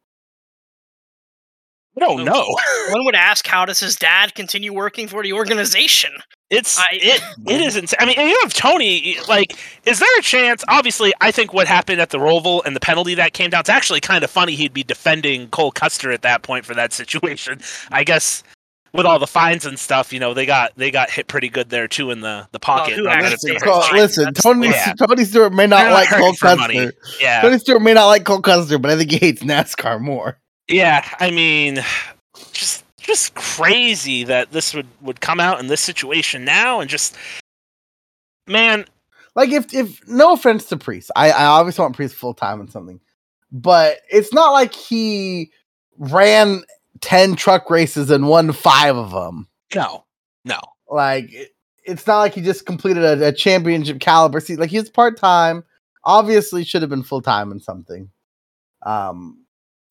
I 1.96 2.00
don't 2.00 2.24
know. 2.24 2.56
One 2.90 3.04
would 3.04 3.16
ask, 3.16 3.46
how 3.46 3.66
does 3.66 3.80
his 3.80 3.96
dad 3.96 4.34
continue 4.34 4.72
working 4.72 5.08
for 5.08 5.22
the 5.22 5.32
organization? 5.32 6.12
It's 6.50 6.78
I- 6.78 6.88
it 6.92 7.22
it 7.46 7.60
is 7.66 7.76
insane. 7.76 7.98
I 8.00 8.06
mean, 8.06 8.18
you 8.28 8.38
have 8.42 8.52
Tony. 8.52 9.16
Like, 9.28 9.56
is 9.86 10.00
there 10.00 10.18
a 10.18 10.22
chance? 10.22 10.64
Obviously, 10.68 11.12
I 11.20 11.30
think 11.30 11.52
what 11.52 11.66
happened 11.66 12.00
at 12.00 12.10
the 12.10 12.18
Roval 12.18 12.64
and 12.66 12.74
the 12.74 12.80
penalty 12.80 13.14
that 13.14 13.32
came 13.32 13.50
down. 13.50 13.60
It's 13.60 13.68
actually 13.70 14.00
kind 14.00 14.24
of 14.24 14.30
funny. 14.30 14.54
He'd 14.56 14.72
be 14.74 14.82
defending 14.82 15.48
Cole 15.48 15.70
Custer 15.72 16.10
at 16.10 16.22
that 16.22 16.42
point 16.42 16.64
for 16.66 16.74
that 16.74 16.92
situation. 16.92 17.60
I 17.92 18.02
guess 18.04 18.42
with 18.92 19.06
all 19.06 19.20
the 19.20 19.26
fines 19.28 19.64
and 19.64 19.78
stuff, 19.78 20.12
you 20.12 20.18
know, 20.18 20.34
they 20.34 20.44
got 20.46 20.72
they 20.74 20.90
got 20.90 21.08
hit 21.10 21.28
pretty 21.28 21.48
good 21.48 21.70
there 21.70 21.86
too 21.86 22.10
in 22.10 22.20
the 22.22 22.48
the 22.50 22.58
oh, 22.58 22.58
pocket. 22.58 22.94
who 22.94 23.04
Not 23.04 23.20
that 23.20 23.32
actually 23.32 23.52
it's 23.52 23.64
Listen, 23.64 23.68
Cole- 23.68 23.98
listen 24.00 24.34
Tony, 24.34 24.68
yeah. 24.70 24.92
Tony 24.98 25.24
Stewart 25.24 25.52
may 25.52 25.68
not 25.68 25.92
like 25.92 26.08
Cole 26.08 26.34
for 26.34 26.56
money. 26.56 26.86
Custer. 26.86 26.94
Yeah, 27.20 27.42
Tony 27.42 27.58
Stewart 27.58 27.82
may 27.82 27.94
not 27.94 28.06
like 28.06 28.24
Cole 28.24 28.40
Custer, 28.42 28.78
but 28.78 28.90
I 28.90 28.96
think 28.96 29.12
he 29.12 29.18
hates 29.18 29.42
NASCAR 29.44 30.00
more. 30.00 30.36
yeah. 30.66 31.06
I 31.20 31.30
mean, 31.30 31.84
just 32.52 32.84
just 33.10 33.34
crazy 33.34 34.24
that 34.24 34.52
this 34.52 34.72
would 34.74 34.86
would 35.02 35.20
come 35.20 35.40
out 35.40 35.58
in 35.60 35.66
this 35.66 35.80
situation 35.80 36.44
now, 36.44 36.80
and 36.80 36.88
just 36.88 37.16
man, 38.46 38.84
Like 39.34 39.50
if 39.50 39.72
if 39.74 40.06
no 40.08 40.32
offense 40.32 40.64
to 40.66 40.76
Preece, 40.76 41.10
I, 41.16 41.30
I 41.30 41.44
obviously 41.46 41.82
want 41.82 41.96
Preece 41.96 42.12
full 42.14 42.34
time 42.34 42.60
and 42.60 42.70
something, 42.70 43.00
but 43.52 43.98
it's 44.10 44.32
not 44.32 44.52
like 44.52 44.74
he 44.74 45.50
ran 45.98 46.62
ten 47.00 47.36
truck 47.36 47.70
races 47.70 48.10
and 48.10 48.28
won 48.28 48.52
five 48.52 48.96
of 48.96 49.10
them. 49.12 49.48
no, 49.74 50.04
no. 50.44 50.58
Like 50.88 51.32
it- 51.32 51.50
it's 51.86 52.06
not 52.06 52.18
like 52.18 52.34
he 52.34 52.42
just 52.42 52.66
completed 52.66 53.02
a, 53.02 53.28
a 53.28 53.32
championship 53.32 54.00
caliber 54.00 54.38
seat. 54.38 54.58
Like 54.60 54.70
he's 54.70 54.90
part 54.90 55.16
time. 55.16 55.64
Obviously, 56.04 56.62
should 56.62 56.82
have 56.82 56.90
been 56.90 57.02
full 57.02 57.22
time 57.22 57.50
in 57.50 57.58
something. 57.58 58.10
Um, 58.82 59.44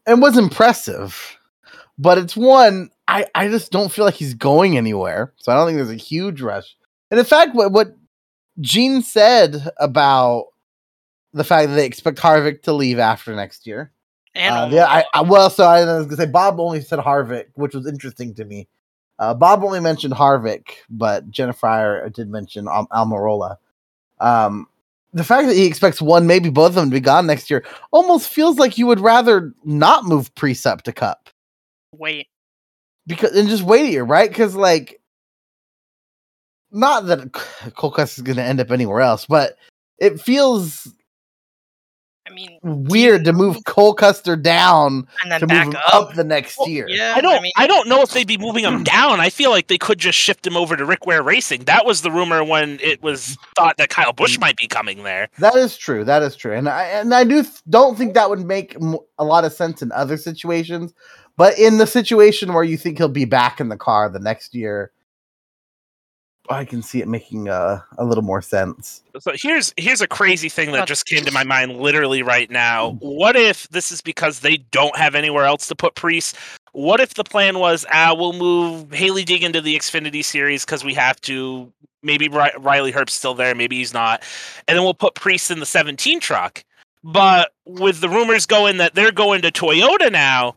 and 0.05 0.21
was 0.21 0.37
impressive, 0.37 1.37
but 1.97 2.17
it's 2.19 2.37
one 2.37 2.89
I 3.09 3.25
I 3.35 3.47
just 3.49 3.71
don't 3.71 3.91
feel 3.91 4.05
like 4.05 4.13
he's 4.13 4.33
going 4.33 4.77
anywhere. 4.77 5.33
So 5.37 5.51
I 5.51 5.55
don't 5.55 5.67
think 5.67 5.77
there's 5.77 5.89
a 5.89 5.95
huge 5.95 6.41
rush. 6.41 6.75
And 7.11 7.19
in 7.19 7.25
fact, 7.25 7.55
what 7.55 7.71
what 7.71 7.95
Gene 8.59 9.01
said 9.01 9.69
about 9.77 10.45
the 11.33 11.43
fact 11.43 11.69
that 11.69 11.75
they 11.75 11.85
expect 11.85 12.19
Harvick 12.19 12.63
to 12.63 12.73
leave 12.73 12.99
after 12.99 13.35
next 13.35 13.67
year. 13.67 13.91
And 14.35 14.53
Uh, 14.55 14.69
yeah, 14.71 14.85
I, 14.85 15.05
I 15.13 15.21
well, 15.21 15.49
so 15.49 15.63
I 15.63 15.83
was 15.83 16.05
gonna 16.05 16.17
say 16.17 16.25
Bob 16.25 16.59
only 16.59 16.81
said 16.81 16.99
Harvick, 16.99 17.47
which 17.55 17.73
was 17.73 17.87
interesting 17.87 18.33
to 18.35 18.45
me. 18.45 18.67
Uh, 19.17 19.33
Bob 19.33 19.63
only 19.63 19.79
mentioned 19.81 20.13
Harvick, 20.13 20.67
but 20.89 21.29
Jennifer 21.29 21.59
Fryer 21.59 22.09
did 22.09 22.29
mention 22.29 22.67
Al- 22.67 22.87
Almirola. 22.87 23.57
Um, 24.21 24.67
the 25.13 25.23
fact 25.23 25.47
that 25.47 25.55
he 25.55 25.65
expects 25.65 26.01
one, 26.01 26.27
maybe 26.27 26.49
both 26.49 26.69
of 26.69 26.75
them 26.75 26.89
to 26.89 26.93
be 26.93 27.01
gone 27.01 27.27
next 27.27 27.49
year, 27.49 27.65
almost 27.91 28.29
feels 28.29 28.57
like 28.57 28.77
you 28.77 28.85
would 28.85 28.99
rather 28.99 29.53
not 29.65 30.05
move 30.05 30.31
up 30.65 30.83
to 30.83 30.93
Cup 30.93 31.29
wait. 31.97 32.27
Because 33.09 33.35
and 33.35 33.49
just 33.49 33.63
wait 33.63 33.85
a 33.85 33.91
year, 33.91 34.03
right? 34.03 34.29
Because 34.29 34.55
like 34.55 35.01
not 36.71 37.07
that 37.07 37.31
Cole 37.75 37.91
Custer 37.91 38.19
is 38.19 38.23
going 38.23 38.37
to 38.37 38.43
end 38.43 38.61
up 38.61 38.71
anywhere 38.71 39.01
else, 39.01 39.25
but 39.25 39.57
it 39.97 40.21
feels 40.21 40.87
I 42.27 42.31
mean, 42.31 42.59
weird 42.61 43.25
to 43.25 43.33
move 43.33 43.57
Cole 43.65 43.95
Custer 43.95 44.35
down 44.35 45.07
and 45.23 45.31
then 45.31 45.39
to 45.39 45.47
back 45.47 45.65
move 45.65 45.73
him 45.73 45.81
up. 45.87 46.09
up 46.09 46.13
the 46.13 46.23
next 46.23 46.59
Well, 46.59 46.69
year. 46.69 46.85
Yeah, 46.87 47.15
I 47.15 47.21
don't. 47.21 47.39
I, 47.39 47.41
mean, 47.41 47.51
don't 47.67 47.87
know 47.89 48.03
if 48.03 48.11
they'd 48.11 48.27
be 48.27 48.37
moving 48.37 48.63
him 48.63 48.83
down. 48.83 49.19
I 49.19 49.31
feel 49.31 49.49
like 49.49 49.65
they 49.65 49.79
could 49.79 49.97
just 49.97 50.17
shift 50.17 50.45
him 50.45 50.55
over 50.55 50.75
to 50.75 50.85
Rick 50.85 51.07
Ware 51.07 51.23
Racing. 51.23 51.63
That 51.63 51.87
was 51.87 52.01
the 52.01 52.11
rumor 52.11 52.43
when 52.43 52.79
it 52.83 53.01
was 53.01 53.35
thought 53.55 53.77
that 53.77 53.89
Kyle 53.89 54.13
Busch 54.13 54.37
might 54.37 54.57
be 54.57 54.67
coming 54.67 55.01
there. 55.01 55.29
That 55.39 55.55
is 55.55 55.75
true. 55.75 56.03
That 56.03 56.21
is 56.21 56.35
true, 56.35 56.53
and 56.53 56.69
I 56.69 56.83
and 56.83 57.15
I 57.15 57.23
do 57.23 57.41
th- 57.41 57.63
don't 57.67 57.97
think 57.97 58.13
that 58.13 58.29
would 58.29 58.45
make 58.45 58.75
m- 58.75 58.99
a 59.17 59.23
lot 59.25 59.43
of 59.43 59.51
sense 59.51 59.81
in 59.81 59.91
other 59.91 60.17
situations, 60.17 60.93
but 61.39 61.57
in 61.57 61.77
the 61.77 61.87
situation 61.87 62.51
where 62.51 62.65
you 62.65 62.75
think 62.75 62.97
he'll 62.97 63.07
be 63.07 63.23
back 63.23 63.61
in 63.61 63.69
the 63.69 63.77
car 63.77 64.09
the 64.09 64.19
next 64.19 64.53
year, 64.53 64.91
I 66.49 66.65
can 66.65 66.81
see 66.81 66.99
it 66.99 67.07
making 67.07 67.47
a, 67.47 67.81
a 67.97 68.03
little 68.03 68.25
more 68.25 68.41
sense. 68.41 69.03
So 69.21 69.31
here's 69.35 69.73
here's 69.77 70.01
a 70.01 70.07
crazy 70.07 70.49
thing 70.49 70.73
that 70.73 70.85
just 70.85 71.05
came 71.05 71.23
to 71.23 71.31
my 71.31 71.45
mind 71.45 71.77
literally 71.77 72.23
right 72.23 72.51
now. 72.51 72.97
What 72.99 73.37
if 73.37 73.69
this 73.69 73.89
is 73.89 74.01
because 74.01 74.41
they 74.41 74.57
don't 74.57 74.97
have 74.97 75.15
anywhere 75.15 75.45
else 75.45 75.69
to 75.69 75.75
put 75.75 75.95
Preece? 75.95 76.33
What 76.73 76.99
if 76.99 77.13
the 77.13 77.23
plan 77.23 77.59
was, 77.59 77.85
ah, 77.89 78.13
we'll 78.17 78.33
move 78.33 78.91
Hailie 78.91 79.23
Dig 79.23 79.41
into 79.41 79.61
the 79.61 79.77
Xfinity 79.77 80.25
series 80.25 80.65
because 80.65 80.83
we 80.83 80.93
have 80.95 81.21
to. 81.21 81.71
Maybe 82.03 82.27
Ri- 82.27 82.51
Riley 82.59 82.91
Herbst 82.91 83.11
still 83.11 83.33
there, 83.33 83.55
maybe 83.55 83.77
he's 83.77 83.93
not, 83.93 84.23
and 84.67 84.77
then 84.77 84.83
we'll 84.83 84.93
put 84.93 85.15
Preece 85.15 85.49
in 85.51 85.61
the 85.61 85.65
17 85.65 86.19
truck. 86.19 86.65
But 87.01 87.51
with 87.65 88.01
the 88.01 88.09
rumors 88.09 88.45
going 88.45 88.77
that 88.77 88.95
they're 88.95 89.11
going 89.13 89.41
to 89.43 89.51
Toyota 89.51 90.11
now, 90.11 90.55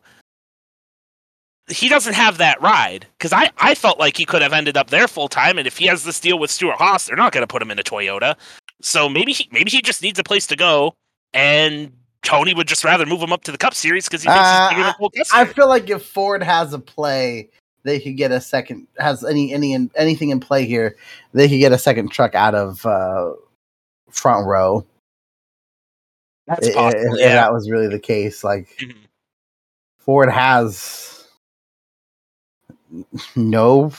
he 1.69 1.87
doesn't 1.89 2.13
have 2.13 2.37
that 2.39 2.61
ride 2.61 3.07
because 3.17 3.31
I, 3.33 3.49
I 3.57 3.73
felt 3.75 3.99
like 3.99 4.17
he 4.17 4.25
could 4.25 4.41
have 4.41 4.53
ended 4.53 4.75
up 4.77 4.89
there 4.89 5.07
full 5.07 5.27
time, 5.29 5.57
and 5.57 5.65
if 5.67 5.77
he 5.77 5.85
has 5.87 6.03
this 6.03 6.19
deal 6.19 6.37
with 6.39 6.51
Stewart 6.51 6.75
Haas, 6.77 7.05
they're 7.05 7.15
not 7.15 7.31
going 7.31 7.43
to 7.43 7.47
put 7.47 7.61
him 7.61 7.71
in 7.71 7.79
a 7.79 7.83
Toyota. 7.83 8.35
So 8.81 9.07
maybe 9.07 9.31
he 9.31 9.47
maybe 9.51 9.71
he 9.71 9.81
just 9.81 10.01
needs 10.01 10.19
a 10.19 10.23
place 10.23 10.45
to 10.47 10.55
go, 10.57 10.93
and 11.33 11.91
Tony 12.23 12.53
would 12.53 12.67
just 12.67 12.83
rather 12.83 13.05
move 13.05 13.21
him 13.21 13.31
up 13.33 13.43
to 13.45 13.51
the 13.51 13.57
Cup 13.57 13.73
Series 13.73 14.05
because 14.07 14.23
he 14.23 14.27
thinks 14.29 14.39
Uh, 14.41 14.69
he's 14.69 14.77
bigger 14.77 14.83
than 14.83 15.23
I 15.33 15.45
feel 15.45 15.67
like 15.67 15.89
if 15.89 16.03
Ford 16.05 16.43
has 16.43 16.73
a 16.73 16.79
play, 16.79 17.49
they 17.83 17.99
could 17.99 18.17
get 18.17 18.31
a 18.31 18.41
second. 18.41 18.87
Has 18.97 19.23
any 19.23 19.53
any 19.53 19.89
anything 19.95 20.29
in 20.31 20.39
play 20.41 20.65
here? 20.65 20.97
They 21.33 21.47
could 21.47 21.59
get 21.59 21.71
a 21.71 21.77
second 21.77 22.11
truck 22.11 22.35
out 22.35 22.55
of 22.55 22.85
uh, 22.85 23.31
front 24.09 24.47
row. 24.47 24.85
That's 26.47 26.67
i- 26.67 26.71
i- 26.71 26.73
possible. 26.73 27.13
if 27.13 27.19
yeah. 27.21 27.35
that 27.35 27.53
was 27.53 27.69
really 27.69 27.87
the 27.87 27.99
case, 27.99 28.43
like 28.43 28.67
Mhm. 28.81 28.95
Ford 29.99 30.29
has 30.29 31.12
no 33.35 33.91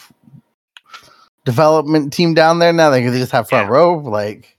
development 1.45 2.13
team 2.13 2.35
down 2.35 2.59
there 2.59 2.73
now. 2.73 2.91
They 2.91 3.03
could 3.03 3.13
just 3.13 3.33
have 3.33 3.49
front 3.49 3.69
Yeah. 3.69 3.73
row. 3.77 3.99
Like, 3.99 4.57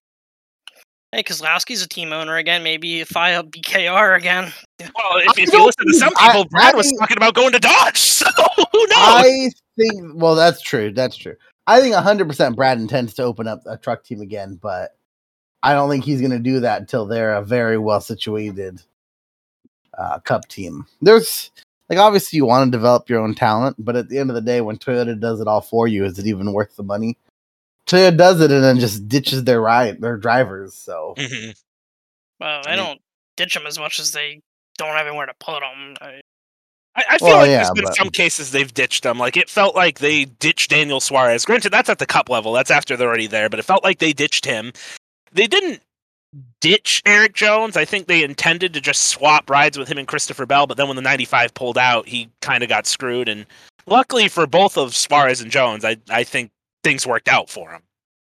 hey, 1.11 1.23
Keselowski's 1.23 1.81
a 1.83 1.87
team 1.87 2.13
owner 2.13 2.35
again. 2.37 2.63
Maybe 2.63 3.01
if 3.01 3.15
I 3.17 3.33
up 3.35 3.47
BKR 3.51 4.17
again. 4.17 4.51
Well, 4.79 5.17
if, 5.17 5.37
if 5.39 5.51
you 5.53 5.65
listen 5.65 5.87
to 5.87 5.93
some 5.93 6.09
think- 6.09 6.21
I- 6.21 6.27
people, 6.31 6.45
Brad 6.49 6.75
was 6.75 6.87
I- 6.87 6.97
talking 6.99 7.17
about 7.17 7.33
going 7.33 7.51
to 7.53 7.59
Dodge. 7.59 8.13
So 8.25 8.25
who 8.71 8.79
knows? 8.79 8.91
I 8.97 9.49
think. 9.77 10.11
Well, 10.15 10.35
that's 10.35 10.61
true. 10.61 10.91
That's 10.91 11.15
true. 11.15 11.35
I 11.67 11.79
think 11.81 11.95
hundred 11.95 12.27
percent 12.27 12.55
Brad 12.55 12.77
intends 12.79 13.13
to 13.15 13.23
open 13.23 13.47
up 13.47 13.61
a 13.65 13.77
truck 13.77 14.03
team 14.03 14.21
again, 14.21 14.57
but 14.61 14.95
I 15.63 15.73
don't 15.73 15.89
think 15.89 16.03
he's 16.05 16.19
going 16.21 16.31
to 16.31 16.39
do 16.39 16.59
that 16.61 16.81
until 16.81 17.05
they're 17.05 17.35
a 17.35 17.41
very 17.43 17.77
well 17.77 18.01
situated 18.01 18.81
uh, 19.97 20.19
Cup 20.19 20.47
team. 20.47 20.85
There's 21.01 21.51
like 21.89 21.99
obviously 21.99 22.37
you 22.37 22.45
want 22.45 22.67
to 22.71 22.77
develop 22.77 23.09
your 23.09 23.19
own 23.21 23.35
talent, 23.35 23.75
but 23.79 23.95
at 23.95 24.09
the 24.09 24.17
end 24.17 24.29
of 24.29 24.35
the 24.35 24.41
day, 24.41 24.61
when 24.61 24.77
Toyota 24.77 25.19
does 25.19 25.39
it 25.39 25.47
all 25.47 25.61
for 25.61 25.87
you, 25.87 26.03
is 26.05 26.17
it 26.19 26.25
even 26.27 26.53
worth 26.53 26.75
the 26.75 26.83
money? 26.83 27.17
Toyota 27.87 28.17
does 28.17 28.41
it 28.41 28.51
and 28.51 28.63
then 28.63 28.79
just 28.79 29.07
ditches 29.07 29.43
their 29.43 29.61
ride 29.61 30.01
their 30.01 30.17
drivers. 30.17 30.73
So 30.73 31.13
Mhm. 31.17 31.55
Well, 32.39 32.61
I 32.65 32.71
I 32.71 32.75
mean- 32.75 32.85
don't 32.85 33.01
ditch 33.37 33.53
them 33.53 33.67
as 33.67 33.77
much 33.77 33.99
as 33.99 34.11
they 34.11 34.41
don't 34.77 34.95
have 34.95 35.07
anywhere 35.07 35.25
to 35.27 35.33
put 35.39 35.59
them. 35.61 35.95
I, 36.01 36.21
I, 36.97 37.03
I 37.11 37.17
feel 37.17 37.27
Well, 37.27 37.37
like 37.39 37.49
yeah, 37.49 37.57
there's 37.57 37.71
been 37.71 37.83
but- 37.85 37.95
some 37.95 38.09
cases 38.09 38.51
they've 38.51 38.73
ditched 38.73 39.03
them. 39.03 39.19
Like 39.19 39.37
it 39.37 39.49
felt 39.49 39.75
like 39.75 39.99
they 39.99 40.25
ditched 40.25 40.69
Daniel 40.71 40.99
Suarez. 40.99 41.45
Granted, 41.45 41.69
that's 41.71 41.89
at 41.89 41.99
the 41.99 42.05
cup 42.05 42.29
level. 42.29 42.53
That's 42.53 42.71
after 42.71 42.95
they're 42.97 43.07
already 43.07 43.27
there. 43.27 43.49
But 43.49 43.59
it 43.59 43.63
felt 43.63 43.83
like 43.83 43.99
they 43.99 44.13
ditched 44.13 44.45
him. 44.45 44.71
They 45.31 45.47
didn't 45.47 45.81
ditch 46.59 47.01
Erik 47.05 47.33
Jones. 47.33 47.77
I 47.77 47.85
think 47.85 48.07
they 48.07 48.23
intended 48.23 48.73
to 48.73 48.81
just 48.81 49.03
swap 49.03 49.49
rides 49.49 49.77
with 49.77 49.87
him 49.87 49.97
and 49.97 50.07
Christopher 50.07 50.45
Bell. 50.45 50.67
But 50.67 50.77
then 50.77 50.87
when 50.87 50.95
the 50.95 51.01
95 51.01 51.53
pulled 51.53 51.77
out, 51.77 52.07
he 52.07 52.29
kind 52.41 52.63
of 52.63 52.69
got 52.69 52.87
screwed. 52.87 53.29
And 53.29 53.45
luckily 53.85 54.27
for 54.27 54.47
both 54.47 54.77
of 54.77 54.95
Suarez 54.95 55.41
and 55.41 55.51
Jones, 55.51 55.85
I 55.85 55.97
I 56.09 56.23
think 56.23 56.51
things 56.83 57.05
worked 57.07 57.27
out 57.27 57.49
for 57.49 57.71
him. 57.71 57.81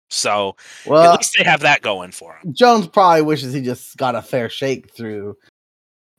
So 0.10 0.56
well, 0.86 1.14
at 1.14 1.20
least 1.20 1.36
they 1.38 1.44
have 1.44 1.62
that 1.62 1.82
going 1.82 2.12
for 2.12 2.38
them. 2.42 2.54
Jones 2.54 2.88
probably 2.88 3.22
wishes 3.22 3.54
he 3.54 3.62
just 3.62 3.96
got 3.98 4.16
a 4.16 4.22
fair 4.22 4.50
shake 4.50 4.92
through 4.92 5.38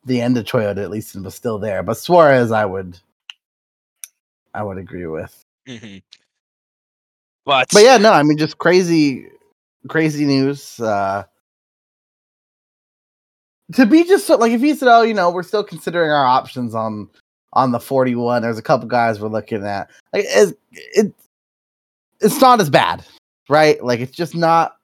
the 0.05 0.21
end 0.21 0.37
of 0.37 0.45
Toyota 0.45 0.79
at 0.79 0.91
least 0.91 1.15
and 1.15 1.25
was 1.25 1.35
still 1.35 1.59
there. 1.59 1.83
But 1.83 1.99
Suarez, 1.99 2.53
I 2.53 2.65
would, 2.65 2.99
I 4.55 4.63
would 4.63 4.79
agree 4.79 5.07
with. 5.07 5.45
hmm 5.67 5.99
But, 7.45 7.69
But 7.73 7.83
yeah, 7.83 7.97
no, 7.97 8.13
I 8.13 8.23
mean 8.23 8.39
just 8.39 8.59
crazy, 8.59 9.27
crazy 9.89 10.25
news. 10.25 10.79
Uh 10.79 11.25
To 13.75 13.87
be 13.87 14.05
just 14.05 14.27
so, 14.27 14.37
like 14.37 14.53
if 14.53 14.61
he 14.61 14.75
said, 14.75 14.89
"Oh, 14.89 15.03
you 15.03 15.15
know, 15.15 15.31
we're 15.31 15.43
still 15.43 15.63
considering 15.65 16.11
our 16.11 16.27
options 16.27 16.75
on 16.75 17.09
on 17.53 17.73
the 17.73 17.81
41. 17.81 18.43
There's 18.43 18.59
a 18.59 18.63
couple 18.63 18.89
guys 18.89 19.21
we're 19.21 19.29
looking 19.29 19.65
at. 19.65 19.91
Like 20.13 20.25
it, 20.27 20.59
it, 20.75 21.15
it's 22.21 22.41
not 22.41 22.61
as 22.61 22.71
bad, 22.71 23.05
right? 23.49 23.83
Like 23.83 24.01
it's 24.01 24.17
just 24.17 24.35
not 24.35 24.77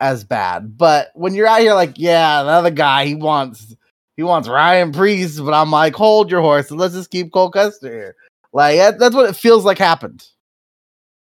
as 0.00 0.24
bad. 0.24 0.76
But 0.76 1.10
when 1.14 1.34
you're 1.34 1.46
out 1.46 1.60
here, 1.60 1.74
like, 1.74 1.94
yeah, 1.96 2.40
another 2.42 2.70
guy 2.70 3.06
he 3.06 3.14
wants 3.14 3.74
he 4.16 4.22
wants 4.22 4.48
Ryan 4.48 4.92
Preece, 4.92 5.38
but 5.38 5.54
I'm 5.54 5.70
like, 5.70 5.94
hold 5.94 6.30
your 6.30 6.40
horses. 6.40 6.72
Let's 6.72 6.94
just 6.94 7.10
keep 7.10 7.32
Cole 7.32 7.50
Custer 7.50 7.92
here. 7.92 8.16
Like 8.52 8.76
that, 8.78 8.98
that's 8.98 9.14
what 9.14 9.28
it 9.28 9.36
feels 9.36 9.64
like 9.64 9.78
happened. 9.78 10.26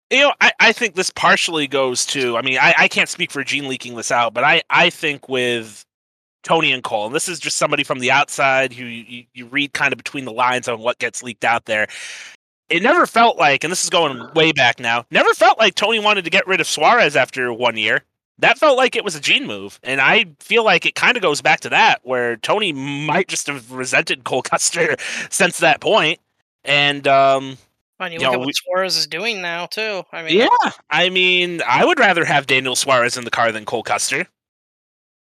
you 0.10 0.22
know, 0.22 0.34
I, 0.42 0.54
I 0.60 0.72
think 0.72 0.96
this 0.96 1.12
partially 1.12 1.68
goes 1.68 2.06
to. 2.08 2.38
I 2.38 2.42
mean, 2.42 2.58
I, 2.60 2.74
I 2.78 2.88
can't 2.88 3.10
speak 3.10 3.32
for 3.32 3.44
Gene 3.44 3.68
leaking 3.68 3.96
this 3.96 4.12
out, 4.12 4.34
but 4.34 4.44
I, 4.44 4.64
I 4.70 4.90
think 4.90 5.30
with 5.30 5.86
Tony 6.44 6.72
and 6.72 6.84
Cole, 6.84 7.06
and 7.08 7.16
this 7.16 7.28
is 7.28 7.40
just 7.40 7.58
somebody 7.58 7.84
from 7.84 8.00
the 8.00 8.12
outside 8.12 8.74
who 8.74 8.86
you, 8.86 9.26
you 9.34 9.46
read 9.48 9.74
kind 9.74 9.92
of 9.94 9.98
between 9.98 10.26
the 10.26 10.32
lines 10.32 10.68
on 10.68 10.80
what 10.80 10.98
gets 11.00 11.22
leaked 11.24 11.44
out 11.46 11.66
there. 11.66 11.88
It 12.70 12.84
never 12.84 13.06
felt 13.08 13.38
like, 13.38 13.64
and 13.64 13.72
this 13.72 13.84
is 13.84 13.90
going 13.90 14.32
way 14.36 14.52
back 14.52 14.80
now, 14.80 15.06
never 15.12 15.34
felt 15.34 15.58
like 15.58 15.76
Tony 15.76 16.00
wanted 16.00 16.24
to 16.26 16.30
get 16.30 16.46
rid 16.48 16.62
of 16.62 16.68
Suarez 16.68 17.16
after 17.16 17.52
one 17.52 17.78
year. 17.78 18.04
That 18.38 18.58
felt 18.58 18.78
like 18.78 18.96
it 18.96 19.04
was 19.04 19.16
a 19.16 19.20
Gene 19.20 19.46
move, 19.48 19.80
and 19.84 20.00
I 20.00 20.28
feel 20.40 20.64
like 20.64 20.86
it 20.86 20.96
kind 20.96 21.18
of 21.18 21.24
goes 21.24 21.42
back 21.42 21.60
to 21.62 21.70
that, 21.70 22.00
where 22.04 22.38
Tony 22.38 22.72
might 22.72 23.28
just 23.28 23.48
have 23.48 23.72
resented 23.72 24.24
Cole 24.24 24.42
Custer 24.44 24.96
since 25.30 25.58
that 25.60 25.82
point. 25.82 26.20
and 26.64 27.06
um, 27.08 27.58
and 28.00 28.14
you 28.14 28.20
Yeah, 28.22 28.28
look 28.28 28.36
at 28.36 28.40
we- 28.40 28.46
what 28.46 28.56
Suarez 28.56 28.96
is 28.98 29.08
doing 29.08 29.42
now 29.42 29.66
too. 29.66 30.04
I 30.14 30.24
mean, 30.24 30.38
yeah, 30.38 30.72
I 30.90 31.10
mean, 31.10 31.62
I 31.68 31.84
would 31.84 32.00
rather 32.00 32.24
have 32.24 32.48
Daniel 32.48 32.78
Suarez 32.78 33.18
in 33.18 33.26
the 33.26 33.32
car 33.32 33.52
than 33.52 33.66
Cole 33.66 33.84
Custer. 33.84 34.26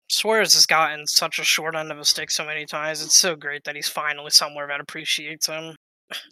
Suarez 0.08 0.54
has 0.54 0.66
gotten 0.66 1.06
such 1.06 1.38
a 1.38 1.44
short 1.44 1.74
end 1.74 1.90
of 1.90 1.98
a 1.98 2.04
stick 2.04 2.30
so 2.30 2.44
many 2.44 2.66
times. 2.66 3.02
It's 3.02 3.16
so 3.16 3.36
great 3.36 3.64
that 3.64 3.74
he's 3.74 3.88
finally 3.88 4.30
somewhere 4.30 4.66
that 4.68 4.80
appreciates 4.80 5.46
him. 5.46 5.76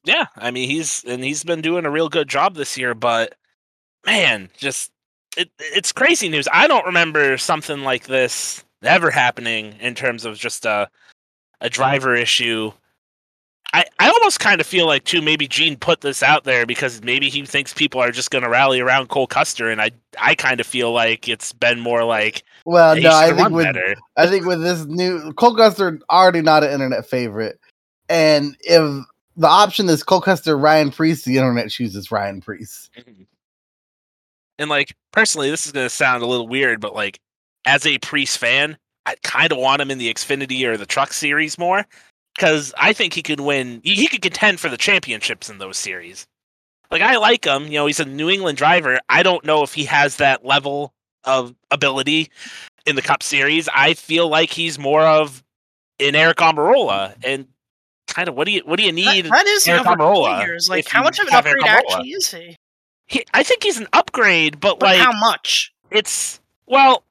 Yeah, 0.04 0.26
I 0.36 0.50
mean, 0.50 0.68
he's 0.68 1.02
and 1.04 1.24
he's 1.24 1.44
been 1.44 1.62
doing 1.62 1.86
a 1.86 1.90
real 1.90 2.08
good 2.08 2.28
job 2.28 2.54
this 2.54 2.76
year, 2.76 2.94
but 2.94 3.34
man, 4.06 4.50
just 4.56 4.92
it, 5.36 5.50
it's 5.58 5.92
crazy 5.92 6.28
news. 6.28 6.46
I 6.52 6.66
don't 6.66 6.86
remember 6.86 7.38
something 7.38 7.82
like 7.82 8.06
this 8.06 8.64
ever 8.82 9.10
happening 9.10 9.74
in 9.80 9.94
terms 9.94 10.24
of 10.24 10.36
just 10.36 10.66
a 10.66 10.88
a 11.60 11.70
driver 11.70 12.14
issue. 12.14 12.72
I, 13.74 13.84
I 13.98 14.10
almost 14.10 14.38
kind 14.38 14.60
of 14.60 14.66
feel 14.66 14.86
like 14.86 15.04
too 15.04 15.22
maybe 15.22 15.48
Gene 15.48 15.76
put 15.76 16.02
this 16.02 16.22
out 16.22 16.44
there 16.44 16.66
because 16.66 17.02
maybe 17.02 17.30
he 17.30 17.44
thinks 17.46 17.72
people 17.72 18.00
are 18.02 18.10
just 18.10 18.30
going 18.30 18.44
to 18.44 18.50
rally 18.50 18.80
around 18.80 19.08
Cole 19.08 19.26
Custer, 19.26 19.70
and 19.70 19.80
I 19.80 19.92
I 20.20 20.34
kind 20.34 20.60
of 20.60 20.66
feel 20.66 20.92
like 20.92 21.28
it's 21.28 21.52
been 21.52 21.80
more 21.80 22.04
like 22.04 22.42
Well, 22.66 22.96
no, 22.96 23.10
I 23.10 23.32
think 23.32 23.50
with 23.50 23.64
better. 23.64 23.94
I 24.16 24.26
think 24.26 24.44
with 24.44 24.62
this 24.62 24.84
new 24.84 25.32
Cole 25.34 25.56
Custer 25.56 25.98
already 26.10 26.42
not 26.42 26.64
an 26.64 26.70
internet 26.70 27.08
favorite, 27.08 27.58
and 28.08 28.56
if 28.60 29.04
the 29.36 29.48
option 29.48 29.88
is 29.88 30.02
Cole 30.02 30.20
Custer, 30.20 30.56
Ryan 30.58 30.90
Preece, 30.90 31.24
the 31.24 31.38
internet 31.38 31.70
chooses 31.70 32.10
Ryan 32.10 32.42
Preece. 32.42 32.90
Mhm. 32.98 33.26
And 34.58 34.68
like 34.68 34.94
personally, 35.12 35.50
this 35.50 35.64
is 35.64 35.72
gonna 35.72 35.88
sound 35.88 36.22
a 36.22 36.26
little 36.26 36.46
weird, 36.46 36.80
but 36.80 36.94
like 36.94 37.18
as 37.64 37.86
a 37.86 37.96
Preece 37.98 38.36
fan, 38.36 38.76
I 39.06 39.14
kind 39.22 39.50
of 39.50 39.56
want 39.56 39.80
him 39.80 39.90
in 39.90 39.96
the 39.96 40.12
Xfinity 40.12 40.64
or 40.66 40.76
the 40.76 40.84
Truck 40.84 41.14
Series 41.14 41.56
more 41.58 41.86
because 42.34 42.72
I 42.78 42.92
think 42.92 43.14
he 43.14 43.22
could 43.22 43.40
win. 43.40 43.80
He, 43.84 43.94
he 43.94 44.06
could 44.08 44.22
contend 44.22 44.60
for 44.60 44.68
the 44.68 44.76
championships 44.76 45.48
in 45.50 45.58
those 45.58 45.76
series. 45.76 46.26
Like 46.90 47.02
I 47.02 47.16
like 47.16 47.44
him, 47.46 47.64
you 47.64 47.72
know, 47.72 47.86
he's 47.86 48.00
a 48.00 48.04
New 48.04 48.28
England 48.28 48.58
driver. 48.58 49.00
I 49.08 49.22
don't 49.22 49.44
know 49.44 49.62
if 49.62 49.72
he 49.72 49.84
has 49.86 50.16
that 50.16 50.44
level 50.44 50.92
of 51.24 51.54
ability 51.70 52.30
in 52.84 52.96
the 52.96 53.02
Cup 53.02 53.22
Series. 53.22 53.68
I 53.74 53.94
feel 53.94 54.28
like 54.28 54.50
he's 54.50 54.78
more 54.78 55.02
of 55.02 55.42
an 56.00 56.12
Aric 56.14 56.34
Almirola, 56.34 57.14
and 57.24 57.46
kind 58.08 58.28
of 58.28 58.34
what 58.34 58.44
do 58.44 58.52
you 58.52 58.60
what 58.66 58.76
do 58.78 58.84
you 58.84 58.92
That, 58.92 59.12
need? 59.14 59.24
that 59.26 59.46
is 59.46 59.64
Aric 59.64 59.80
over 59.86 59.90
Almirola, 60.02 60.44
years. 60.44 60.68
Like, 60.68 60.86
how 60.88 61.02
much 61.02 61.18
of 61.18 61.28
an 61.28 61.34
upgrade 61.34 61.64
actually 61.64 62.10
is 62.10 62.30
he? 62.30 62.56
he, 63.06 63.24
I 63.32 63.42
think 63.42 63.62
he's 63.62 63.78
an 63.78 63.88
upgrade, 63.94 64.60
but, 64.60 64.78
But 64.78 64.86
like 64.86 65.00
how 65.00 65.12
much? 65.18 65.72
it's 65.90 66.40
well, 66.66 67.04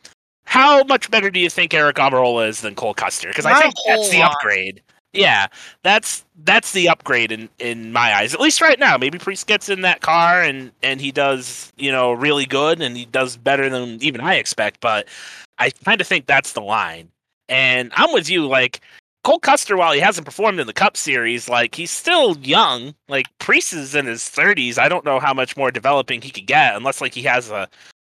how 0.43 0.83
much 0.83 1.09
better 1.09 1.31
do 1.31 1.39
you 1.39 1.49
think 1.49 1.71
Aric 1.71 1.93
Almirola 1.93 2.47
is 2.49 2.61
than 2.61 2.75
Cole 2.75 2.93
Custer? 2.93 3.29
Because 3.29 3.45
I 3.47 3.59
think 3.59 3.73
that's 3.87 4.09
the 4.11 4.19
lot. 4.19 4.33
upgrade. 4.33 4.83
Yeah, 5.13 5.47
that's 5.83 6.23
that's 6.43 6.71
the 6.71 6.87
upgrade 6.87 7.31
in 7.31 7.49
in 7.59 7.91
my 7.91 8.13
eyes. 8.15 8.33
At 8.33 8.39
least 8.39 8.61
right 8.61 8.79
now. 8.79 8.97
Maybe 8.97 9.19
Preece 9.19 9.43
gets 9.43 9.67
in 9.67 9.81
that 9.81 10.01
car 10.01 10.41
and 10.41 10.71
and 10.81 11.01
he 11.01 11.11
does 11.11 11.73
you 11.77 11.91
know 11.91 12.13
really 12.13 12.45
good 12.45 12.81
and 12.81 12.95
he 12.95 13.05
does 13.05 13.35
better 13.35 13.69
than 13.69 14.01
even 14.01 14.21
I 14.21 14.35
expect. 14.35 14.79
But 14.79 15.07
I 15.57 15.71
kind 15.83 15.99
of 15.99 16.07
think 16.07 16.27
that's 16.27 16.53
the 16.53 16.61
line. 16.61 17.09
And 17.49 17.91
I'm 17.95 18.13
with 18.13 18.29
you. 18.29 18.47
Like 18.47 18.79
Cole 19.25 19.39
Custer, 19.39 19.75
while 19.77 19.91
he 19.91 19.99
hasn't 19.99 20.25
performed 20.25 20.59
in 20.61 20.67
the 20.67 20.73
Cup 20.73 20.95
Series, 20.95 21.49
like 21.49 21.75
he's 21.75 21.91
still 21.91 22.37
young. 22.37 22.95
Like 23.09 23.27
Preece 23.39 23.73
is 23.73 23.95
in 23.95 24.05
his 24.05 24.21
30s. 24.23 24.77
I 24.77 24.87
don't 24.89 25.05
know 25.05 25.19
how 25.19 25.33
much 25.33 25.57
more 25.57 25.71
developing 25.71 26.21
he 26.21 26.31
could 26.31 26.47
get 26.47 26.75
unless 26.75 27.01
like 27.01 27.13
he 27.13 27.23
has 27.23 27.49
a 27.51 27.67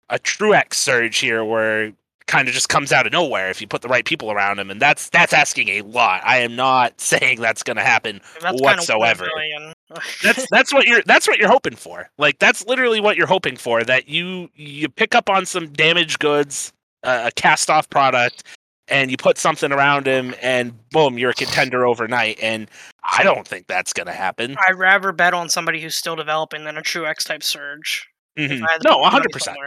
a 0.09 0.19
Truex 0.19 0.75
surge 0.75 1.17
here 1.17 1.43
where 1.43 1.91
kind 2.27 2.47
of 2.47 2.53
just 2.53 2.69
comes 2.69 2.91
out 2.91 3.05
of 3.05 3.11
nowhere 3.13 3.49
if 3.49 3.61
you 3.61 3.67
put 3.67 3.81
the 3.81 3.87
right 3.87 4.05
people 4.05 4.31
around 4.31 4.59
him, 4.59 4.69
and 4.71 4.81
that's 4.81 5.09
that's 5.09 5.33
asking 5.33 5.69
a 5.69 5.81
lot. 5.83 6.21
I 6.25 6.37
am 6.39 6.55
not 6.55 6.99
saying 7.01 7.39
that's 7.41 7.63
going 7.63 7.77
to 7.77 7.83
happen 7.83 8.21
That's 8.41 8.61
whatsoever. 8.61 9.27
Kind 9.33 9.73
of 9.91 10.03
that's 10.23 10.45
that's 10.51 10.73
what 10.73 10.85
you're 10.87 11.01
that's 11.03 11.27
what 11.27 11.37
you're 11.37 11.49
hoping 11.49 11.75
for. 11.75 12.09
Like 12.17 12.39
that's 12.39 12.65
literally 12.65 12.99
what 12.99 13.15
you're 13.17 13.27
hoping 13.27 13.57
for. 13.57 13.83
That 13.83 14.09
you 14.09 14.49
you 14.55 14.89
pick 14.89 15.13
up 15.15 15.29
on 15.29 15.45
some 15.45 15.67
damaged 15.69 16.19
goods, 16.19 16.73
uh, 17.03 17.23
a 17.25 17.31
cast 17.31 17.69
off 17.69 17.89
product, 17.89 18.43
and 18.87 19.11
you 19.11 19.17
put 19.17 19.37
something 19.37 19.71
around 19.71 20.07
him, 20.07 20.33
and 20.41 20.73
boom, 20.89 21.17
you're 21.19 21.31
a 21.31 21.35
contender 21.35 21.85
overnight. 21.85 22.39
And 22.41 22.69
I 23.03 23.23
don't 23.23 23.47
think 23.47 23.67
that's 23.67 23.93
going 23.93 24.07
to 24.07 24.13
happen. 24.13 24.55
I'd 24.67 24.77
rather 24.79 25.11
bet 25.11 25.33
on 25.35 25.47
somebody 25.49 25.79
who's 25.81 25.95
still 25.95 26.15
developing 26.15 26.63
than 26.63 26.77
a 26.77 26.81
Truex 26.81 27.23
type 27.25 27.43
surge. 27.43 28.07
if 28.35 28.49
Mhm. 28.51 28.67
I 28.67 28.71
had 28.73 28.81
to 28.81 28.89
No, 28.89 28.95
put 28.95 29.01
100. 29.03 29.31
percent. 29.31 29.57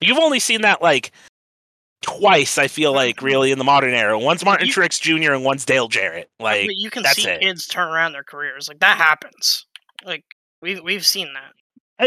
You've 0.00 0.18
only 0.18 0.38
seen 0.38 0.60
that 0.62 0.82
like 0.82 1.10
twice. 2.04 2.58
I 2.58 2.68
feel 2.68 2.92
like 2.92 3.20
really 3.22 3.50
in 3.50 3.58
the 3.58 3.64
modern 3.64 3.94
era. 3.94 4.18
One's 4.18 4.44
Martin. 4.44 4.66
You- 4.68 4.72
Truex 4.72 5.00
Jr. 5.00 5.32
and 5.32 5.44
one's 5.44 5.64
Dale 5.64 5.88
Jarrett. 5.88 6.30
Like 6.38 6.66
But 6.66 6.76
you 6.76 6.90
can 6.90 7.04
see 7.04 7.28
it. 7.28 7.40
kids 7.40 7.66
turn 7.66 7.88
around 7.88 8.12
their 8.12 8.22
careers. 8.24 8.68
Like 8.68 8.80
that 8.80 8.96
happens. 8.96 9.66
Like 10.04 10.24
we 10.62 10.78
we've 10.80 11.04
seen 11.06 11.32
that. 11.34 11.52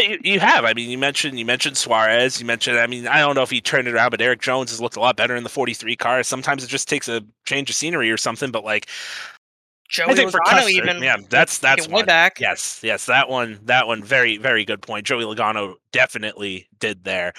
You- 0.02 0.20
you 0.24 0.40
have. 0.40 0.66
I 0.66 0.74
mean, 0.74 0.90
you 0.90 0.98
mentioned 0.98 1.40
you 1.40 1.46
mentioned 1.46 1.78
Suarez. 1.78 2.40
You 2.40 2.46
mentioned. 2.46 2.78
I 2.78 2.88
mean, 2.88 3.08
I 3.08 3.20
don't 3.20 3.36
know 3.36 3.42
if 3.44 3.50
he 3.50 3.62
turned 3.62 3.88
it 3.88 3.94
around, 3.94 4.12
but 4.12 4.22
Erik 4.22 4.42
Jones 4.42 4.70
has 4.72 4.82
looked 4.82 4.96
a 4.98 5.00
lot 5.00 5.16
better 5.16 5.36
in 5.36 5.44
the 5.44 5.50
43 5.50 5.96
car. 5.96 6.24
Sometimes 6.24 6.64
it 6.64 6.68
just 6.68 6.88
takes 6.90 7.08
a 7.08 7.22
change 7.46 7.70
of 7.70 7.76
scenery 7.76 8.12
or 8.12 8.18
something. 8.18 8.52
But 8.52 8.66
like, 8.66 8.88
Joey 9.88 10.12
I 10.12 10.16
think 10.16 10.32
Logano 10.32 10.46
Custer, 10.50 10.70
even 10.72 11.02
yeah, 11.02 11.16
that's 11.30 11.60
that's 11.60 11.88
way 11.88 12.04
back. 12.04 12.40
Yes, 12.42 12.82
yes, 12.84 13.06
that 13.06 13.30
one, 13.30 13.60
that 13.64 13.88
one, 13.88 14.04
very, 14.04 14.36
very 14.38 14.66
good 14.66 14.82
point. 14.82 15.06
Joey 15.06 15.24
Logano 15.24 15.76
definitely 15.94 16.68
did 16.80 17.06
there. 17.06 17.32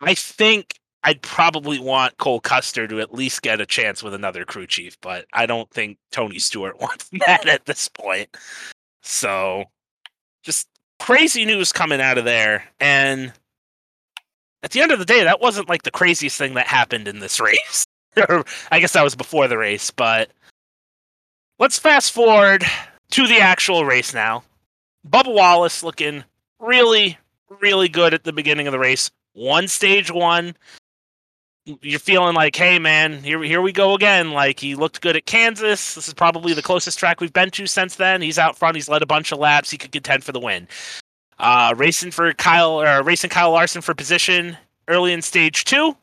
I 0.00 0.14
think 0.14 0.80
I'd 1.04 1.22
probably 1.22 1.78
want 1.78 2.16
Cole 2.18 2.40
Custer 2.40 2.86
to 2.86 3.00
at 3.00 3.12
least 3.12 3.42
get 3.42 3.60
a 3.60 3.66
chance 3.66 4.02
with 4.02 4.14
another 4.14 4.44
crew 4.44 4.66
chief, 4.66 4.96
but 5.00 5.26
I 5.32 5.46
don't 5.46 5.68
think 5.70 5.98
Tony 6.12 6.38
Stewart 6.38 6.80
wants 6.80 7.08
that 7.26 7.48
at 7.48 7.66
this 7.66 7.88
point. 7.88 8.36
So, 9.02 9.64
just 10.42 10.68
crazy 11.00 11.44
news 11.44 11.72
coming 11.72 12.00
out 12.00 12.18
of 12.18 12.24
there, 12.24 12.64
and 12.78 13.32
at 14.62 14.70
the 14.70 14.80
end 14.80 14.92
of 14.92 15.00
the 15.00 15.04
day, 15.04 15.24
that 15.24 15.40
wasn't 15.40 15.68
like 15.68 15.82
the 15.82 15.90
craziest 15.90 16.38
thing 16.38 16.54
that 16.54 16.66
happened 16.68 17.08
in 17.08 17.18
this 17.18 17.40
race. 17.40 17.84
I 18.70 18.78
guess 18.78 18.92
that 18.92 19.02
was 19.02 19.16
before 19.16 19.48
the 19.48 19.58
race, 19.58 19.90
but 19.90 20.30
let's 21.58 21.78
fast 21.78 22.12
forward 22.12 22.64
to 23.10 23.26
the 23.26 23.40
actual 23.40 23.84
race 23.84 24.14
now. 24.14 24.44
Bubba 25.08 25.34
Wallace 25.34 25.82
looking 25.82 26.22
really, 26.60 27.18
really 27.60 27.88
good 27.88 28.14
at 28.14 28.24
the 28.24 28.32
beginning 28.32 28.68
of 28.68 28.72
the 28.72 28.78
race. 28.78 29.10
One 29.32 29.66
stage 29.66 30.10
one. 30.10 30.54
You're 31.64 32.00
feeling 32.00 32.34
like, 32.34 32.56
hey 32.56 32.80
man, 32.80 33.22
here 33.22 33.40
here 33.42 33.62
we 33.62 33.70
go 33.70 33.94
again. 33.94 34.32
Like 34.32 34.58
he 34.58 34.74
looked 34.74 35.00
good 35.00 35.14
at 35.14 35.26
Kansas. 35.26 35.94
This 35.94 36.08
is 36.08 36.14
probably 36.14 36.54
the 36.54 36.62
closest 36.62 36.98
track 36.98 37.20
we've 37.20 37.32
been 37.32 37.50
to 37.52 37.66
since 37.66 37.94
then. 37.94 38.20
He's 38.20 38.38
out 38.38 38.56
front. 38.56 38.74
He's 38.74 38.88
led 38.88 39.02
a 39.02 39.06
bunch 39.06 39.30
of 39.30 39.38
laps. 39.38 39.70
He 39.70 39.78
could 39.78 39.92
contend 39.92 40.24
for 40.24 40.32
the 40.32 40.40
win. 40.40 40.66
Uh, 41.38 41.74
racing 41.76 42.10
for 42.10 42.32
Kyle 42.34 42.80
or 42.80 43.02
racing 43.04 43.30
Kyle 43.30 43.52
Larson 43.52 43.80
for 43.80 43.94
position 43.94 44.56
early 44.88 45.12
in 45.12 45.22
stage 45.22 45.64
two. 45.64 45.96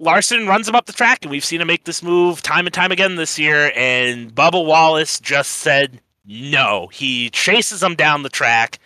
Larson 0.00 0.48
runs 0.48 0.68
him 0.68 0.74
up 0.74 0.86
the 0.86 0.92
track, 0.92 1.20
and 1.22 1.30
we've 1.30 1.44
seen 1.44 1.60
him 1.60 1.68
make 1.68 1.84
this 1.84 2.02
move 2.02 2.42
time 2.42 2.66
and 2.66 2.74
time 2.74 2.90
again 2.90 3.14
this 3.14 3.38
year. 3.38 3.70
And 3.76 4.34
Bubba 4.34 4.64
Wallace 4.64 5.20
just 5.20 5.52
said 5.52 6.00
no. 6.26 6.88
He 6.88 7.30
chases 7.30 7.80
him 7.82 7.94
down 7.94 8.24
the 8.24 8.28
track, 8.28 8.80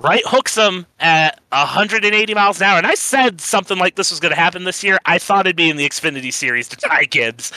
right 0.00 0.22
hooks 0.26 0.56
him 0.56 0.86
at 0.98 1.40
180 1.50 2.34
miles 2.34 2.60
an 2.60 2.66
hour. 2.66 2.78
And 2.78 2.86
I 2.86 2.94
said 2.94 3.40
something 3.40 3.78
like 3.78 3.96
this 3.96 4.10
was 4.10 4.20
going 4.20 4.34
to 4.34 4.40
happen 4.40 4.64
this 4.64 4.82
year. 4.82 4.98
I 5.04 5.18
thought 5.18 5.46
it'd 5.46 5.56
be 5.56 5.70
in 5.70 5.76
the 5.76 5.88
Xfinity 5.88 6.32
Series 6.32 6.68
to 6.68 6.76
Ty 6.76 7.04
Gibbs. 7.04 7.52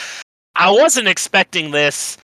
I 0.54 0.70
wasn't 0.70 1.08
expecting 1.08 1.70
this. 1.70 2.18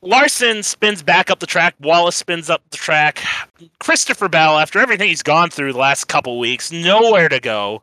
Larson 0.00 0.64
spins 0.64 1.02
back 1.02 1.30
up 1.30 1.38
the 1.38 1.46
track. 1.46 1.74
Wallace 1.80 2.16
spins 2.16 2.50
up 2.50 2.62
the 2.70 2.76
track. 2.76 3.22
Christopher 3.78 4.28
Bell, 4.28 4.58
after 4.58 4.80
everything 4.80 5.08
he's 5.08 5.22
gone 5.22 5.48
through 5.50 5.72
the 5.72 5.78
last 5.78 6.08
couple 6.08 6.38
weeks, 6.40 6.72
nowhere 6.72 7.28
to 7.28 7.38
go 7.38 7.82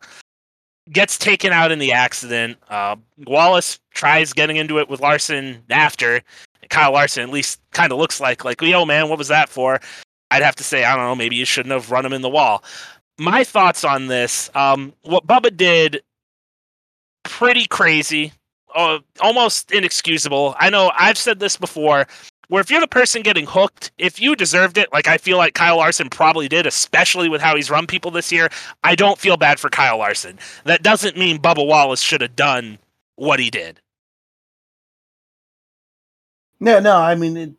gets 0.91 1.17
taken 1.17 1.53
out 1.53 1.71
in 1.71 1.79
the 1.79 1.93
accident. 1.93 2.57
Uh, 2.69 2.95
Wallace 3.25 3.79
tries 3.93 4.33
getting 4.33 4.57
into 4.57 4.79
it 4.79 4.89
with 4.89 4.99
Larson 4.99 5.63
after. 5.69 6.21
Kyle 6.69 6.91
Larson 6.91 7.23
at 7.23 7.29
least 7.29 7.61
kind 7.71 7.91
of 7.91 7.97
looks 7.97 8.19
like 8.19 8.43
like, 8.43 8.61
yo 8.61 8.85
man, 8.85 9.07
what 9.07 9.17
was 9.17 9.27
that 9.29 9.49
for? 9.49 9.79
I'd 10.31 10.43
have 10.43 10.55
to 10.55 10.63
say, 10.63 10.83
I 10.83 10.95
don't 10.95 11.05
know, 11.05 11.15
maybe 11.15 11.35
you 11.35 11.45
shouldn't 11.45 11.73
have 11.73 11.91
run 11.91 12.05
him 12.05 12.13
in 12.13 12.21
the 12.21 12.29
wall. 12.29 12.63
My 13.17 13.43
thoughts 13.43 13.83
on 13.83 14.07
this, 14.07 14.49
um, 14.55 14.93
what 15.01 15.27
Bubba 15.27 15.55
did, 15.55 16.01
pretty 17.23 17.65
crazy, 17.65 18.33
uh, 18.75 18.99
almost 19.19 19.71
inexcusable. 19.71 20.55
I 20.59 20.69
know 20.69 20.91
I've 20.97 21.17
said 21.17 21.39
this 21.39 21.57
before. 21.57 22.07
Where 22.47 22.61
if 22.61 22.71
you're 22.71 22.81
the 22.81 22.87
person 22.87 23.21
getting 23.21 23.45
hooked, 23.45 23.91
if 23.99 24.19
you 24.19 24.35
deserved 24.35 24.79
it, 24.79 24.91
like 24.91 25.07
I 25.07 25.19
feel 25.19 25.37
like 25.37 25.53
Kyle 25.53 25.77
Larson 25.77 26.09
probably 26.09 26.47
did, 26.47 26.65
especially 26.65 27.29
with 27.29 27.41
how 27.41 27.55
he's 27.55 27.69
run 27.69 27.85
people 27.85 28.09
this 28.09 28.31
year, 28.31 28.49
I 28.83 28.95
don't 28.95 29.19
feel 29.19 29.37
bad 29.37 29.59
for 29.59 29.69
Kyle 29.69 29.99
Larson. 29.99 30.39
That 30.63 30.81
doesn't 30.81 31.15
mean 31.15 31.37
Bubba 31.37 31.63
Wallace 31.65 32.01
should 32.01 32.21
have 32.21 32.35
done 32.35 32.79
what 33.17 33.39
he 33.39 33.51
did. 33.51 33.79
No, 36.59 36.79
no, 36.79 36.97
I 36.97 37.13
mean, 37.13 37.37
it, 37.37 37.51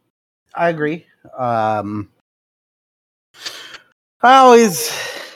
I 0.57 0.71
agree. 0.71 1.07
Um, 1.39 2.09
I 4.23 4.37
always 4.37 4.93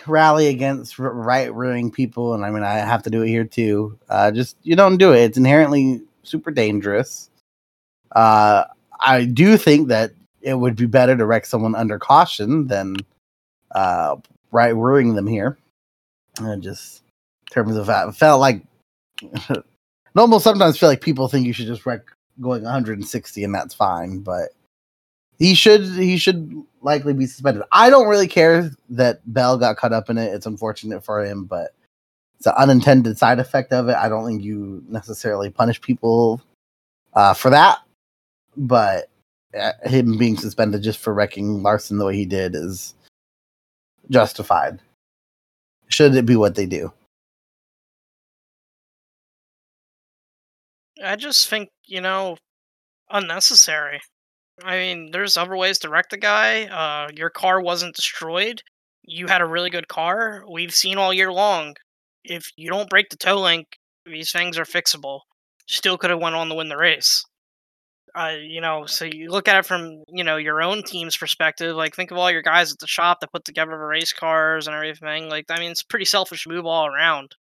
rally 0.06 0.48
against 0.48 0.98
right 0.98 1.52
ruining 1.54 1.90
people, 1.90 2.34
and 2.34 2.44
I 2.44 2.50
mean, 2.50 2.62
I 2.62 2.74
have 2.74 3.02
to 3.04 3.10
do 3.10 3.22
it 3.22 3.28
here 3.28 3.44
too. 3.44 3.98
Uh, 4.08 4.30
just 4.30 4.56
you 4.62 4.76
don't 4.76 4.98
do 4.98 5.12
it; 5.12 5.22
it's 5.22 5.38
inherently 5.38 6.02
super 6.22 6.50
dangerous. 6.50 7.30
Uh, 8.12 8.64
I 9.00 9.24
do 9.24 9.56
think 9.56 9.88
that 9.88 10.12
it 10.42 10.54
would 10.54 10.76
be 10.76 10.86
better 10.86 11.16
to 11.16 11.26
wreck 11.26 11.46
someone 11.46 11.74
under 11.74 11.98
caution 11.98 12.66
than 12.66 12.96
uh, 13.74 14.16
right 14.52 14.76
ruining 14.76 15.14
them 15.14 15.26
here. 15.26 15.58
And 16.38 16.62
just 16.62 17.02
terms 17.50 17.76
of 17.76 17.86
that, 17.86 18.14
felt 18.14 18.40
like. 18.40 18.62
Almost 20.16 20.44
sometimes 20.44 20.78
feel 20.78 20.88
like 20.88 21.00
people 21.00 21.26
think 21.26 21.44
you 21.44 21.52
should 21.52 21.66
just 21.66 21.86
wreck 21.86 22.02
going 22.40 22.62
160 22.62 23.44
and 23.44 23.54
that's 23.54 23.74
fine 23.74 24.20
but 24.20 24.50
he 25.38 25.54
should 25.54 25.84
he 25.84 26.16
should 26.16 26.64
likely 26.84 27.12
be 27.14 27.26
suspended. 27.26 27.64
I 27.72 27.90
don't 27.90 28.08
really 28.08 28.28
care 28.28 28.70
that 28.90 29.20
bell 29.32 29.58
got 29.58 29.76
caught 29.76 29.92
up 29.92 30.10
in 30.10 30.18
it. 30.18 30.32
It's 30.34 30.46
unfortunate 30.46 31.04
for 31.04 31.24
him 31.24 31.44
but 31.44 31.74
it's 32.36 32.46
an 32.46 32.54
unintended 32.56 33.18
side 33.18 33.38
effect 33.38 33.72
of 33.72 33.88
it. 33.88 33.96
I 33.96 34.08
don't 34.08 34.26
think 34.26 34.42
you 34.42 34.84
necessarily 34.88 35.50
punish 35.50 35.80
people 35.80 36.40
uh, 37.14 37.34
for 37.34 37.50
that 37.50 37.78
but 38.56 39.08
uh, 39.58 39.72
him 39.84 40.18
being 40.18 40.36
suspended 40.36 40.82
just 40.82 40.98
for 40.98 41.14
wrecking 41.14 41.62
larson 41.62 41.98
the 41.98 42.04
way 42.04 42.16
he 42.16 42.26
did 42.26 42.54
is 42.54 42.94
justified. 44.10 44.80
Should 45.88 46.14
it 46.14 46.26
be 46.26 46.36
what 46.36 46.54
they 46.54 46.66
do? 46.66 46.92
I 51.02 51.16
just 51.16 51.48
think, 51.48 51.70
you 51.86 52.00
know, 52.00 52.36
unnecessary. 53.10 54.00
I 54.62 54.76
mean, 54.78 55.10
there's 55.10 55.36
other 55.36 55.56
ways 55.56 55.78
to 55.80 55.88
wreck 55.88 56.10
the 56.10 56.16
guy. 56.16 56.64
Uh, 56.64 57.10
your 57.14 57.30
car 57.30 57.60
wasn't 57.60 57.96
destroyed. 57.96 58.62
You 59.02 59.26
had 59.26 59.40
a 59.40 59.46
really 59.46 59.70
good 59.70 59.88
car. 59.88 60.44
We've 60.50 60.74
seen 60.74 60.96
all 60.96 61.12
year 61.12 61.32
long. 61.32 61.74
If 62.24 62.50
you 62.56 62.70
don't 62.70 62.88
break 62.88 63.10
the 63.10 63.16
toe 63.16 63.40
link, 63.40 63.66
these 64.06 64.32
things 64.32 64.58
are 64.58 64.64
fixable. 64.64 65.20
Still 65.66 65.98
could 65.98 66.10
have 66.10 66.20
went 66.20 66.36
on 66.36 66.48
to 66.48 66.54
win 66.54 66.68
the 66.68 66.76
race. 66.76 67.24
Uh, 68.14 68.34
you 68.40 68.60
know, 68.60 68.86
so 68.86 69.04
you 69.04 69.28
look 69.28 69.48
at 69.48 69.56
it 69.56 69.66
from 69.66 70.04
you 70.08 70.22
know 70.22 70.36
your 70.36 70.62
own 70.62 70.84
team's 70.84 71.16
perspective. 71.16 71.74
Like, 71.74 71.96
think 71.96 72.12
of 72.12 72.16
all 72.16 72.30
your 72.30 72.42
guys 72.42 72.72
at 72.72 72.78
the 72.78 72.86
shop 72.86 73.18
that 73.20 73.32
put 73.32 73.44
together 73.44 73.72
the 73.72 73.76
race 73.78 74.12
cars 74.12 74.68
and 74.68 74.76
everything. 74.76 75.28
Like, 75.28 75.46
I 75.50 75.58
mean, 75.58 75.72
it's 75.72 75.82
a 75.82 75.86
pretty 75.86 76.04
selfish 76.04 76.46
move 76.46 76.64
all 76.64 76.86
around 76.86 77.34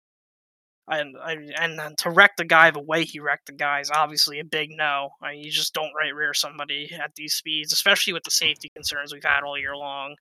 and 0.86 1.16
I, 1.16 1.36
and 1.58 1.96
to 1.98 2.10
wreck 2.10 2.36
the 2.36 2.44
guy 2.44 2.70
the 2.70 2.80
way 2.80 3.04
he 3.04 3.18
wrecked 3.18 3.46
the 3.46 3.52
guy 3.52 3.80
is 3.80 3.90
obviously 3.90 4.38
a 4.38 4.44
big 4.44 4.70
no. 4.70 5.10
I 5.22 5.32
mean, 5.32 5.44
you 5.44 5.50
just 5.50 5.72
don't 5.72 5.92
right 5.96 6.14
rear 6.14 6.34
somebody 6.34 6.90
at 7.02 7.14
these 7.16 7.34
speeds, 7.34 7.72
especially 7.72 8.12
with 8.12 8.24
the 8.24 8.30
safety 8.30 8.70
concerns 8.74 9.12
we've 9.12 9.24
had 9.24 9.42
all 9.44 9.58
year 9.58 9.76
long. 9.76 10.16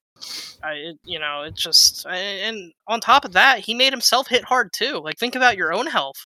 I, 0.62 0.72
it, 0.72 0.96
you 1.04 1.18
know, 1.18 1.42
it 1.42 1.54
just 1.54 2.06
and 2.06 2.72
on 2.86 3.00
top 3.00 3.24
of 3.24 3.32
that, 3.32 3.60
he 3.60 3.74
made 3.74 3.92
himself 3.92 4.28
hit 4.28 4.44
hard 4.44 4.70
too. 4.72 5.00
Like 5.04 5.18
think 5.18 5.34
about 5.34 5.56
your 5.56 5.72
own 5.72 5.86
health. 5.86 6.24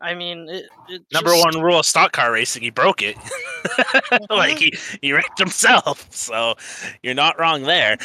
I 0.00 0.14
mean, 0.14 0.48
it, 0.48 0.66
it 0.88 1.02
Number 1.12 1.30
just- 1.30 1.44
one 1.44 1.62
rule 1.62 1.78
of 1.78 1.86
stock 1.86 2.12
car 2.12 2.32
racing, 2.32 2.62
he 2.62 2.70
broke 2.70 3.02
it. 3.02 3.16
like 4.30 4.58
mm-hmm. 4.58 4.96
he, 4.98 4.98
he 5.00 5.12
wrecked 5.12 5.38
himself. 5.38 6.06
So 6.10 6.54
you're 7.02 7.14
not 7.14 7.38
wrong 7.38 7.62
there. 7.62 7.98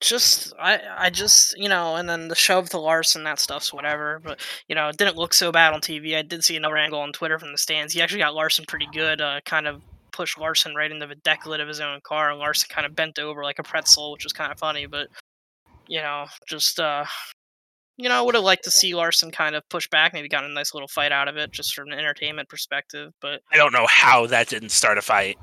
Just 0.00 0.52
I 0.58 0.80
I 0.96 1.10
just 1.10 1.56
you 1.56 1.68
know, 1.68 1.96
and 1.96 2.08
then 2.08 2.28
the 2.28 2.34
shove 2.34 2.68
to 2.70 2.78
Larson, 2.78 3.24
that 3.24 3.40
stuff's 3.40 3.72
whatever. 3.72 4.20
But 4.22 4.40
you 4.68 4.74
know, 4.74 4.88
it 4.88 4.96
didn't 4.96 5.16
look 5.16 5.34
so 5.34 5.50
bad 5.50 5.72
on 5.72 5.80
TV. 5.80 6.16
I 6.16 6.22
did 6.22 6.44
see 6.44 6.56
another 6.56 6.76
angle 6.76 7.00
on 7.00 7.12
Twitter 7.12 7.38
from 7.38 7.52
the 7.52 7.58
stands. 7.58 7.92
He 7.94 8.02
actually 8.02 8.20
got 8.20 8.34
Larson 8.34 8.64
pretty 8.66 8.88
good. 8.92 9.20
Uh, 9.20 9.40
kind 9.44 9.66
of 9.66 9.82
pushed 10.12 10.38
Larson 10.38 10.74
right 10.74 10.90
into 10.90 11.06
the 11.06 11.14
deck 11.16 11.46
lid 11.46 11.60
of 11.60 11.68
his 11.68 11.80
own 11.80 12.00
car, 12.02 12.30
and 12.30 12.38
Larson 12.38 12.68
kind 12.70 12.86
of 12.86 12.94
bent 12.94 13.18
over 13.18 13.42
like 13.42 13.58
a 13.58 13.62
pretzel, 13.62 14.12
which 14.12 14.24
was 14.24 14.32
kind 14.32 14.52
of 14.52 14.58
funny. 14.58 14.86
But 14.86 15.08
you 15.88 16.00
know, 16.00 16.26
just 16.48 16.78
uh. 16.80 17.04
You 17.98 18.10
know, 18.10 18.18
I 18.18 18.20
would 18.20 18.34
have 18.34 18.44
liked 18.44 18.64
to 18.64 18.70
see 18.70 18.94
Larson 18.94 19.30
kind 19.30 19.56
of 19.56 19.66
push 19.70 19.88
back, 19.88 20.12
maybe 20.12 20.28
got 20.28 20.44
a 20.44 20.48
nice 20.50 20.74
little 20.74 20.86
fight 20.86 21.12
out 21.12 21.28
of 21.28 21.38
it, 21.38 21.50
just 21.50 21.74
from 21.74 21.88
an 21.88 21.98
entertainment 21.98 22.46
perspective. 22.46 23.14
But 23.22 23.40
I 23.50 23.56
don't 23.56 23.72
know 23.72 23.86
how 23.88 24.26
that 24.26 24.48
didn't 24.48 24.68
start 24.68 24.98
a 24.98 25.00
fight. 25.00 25.38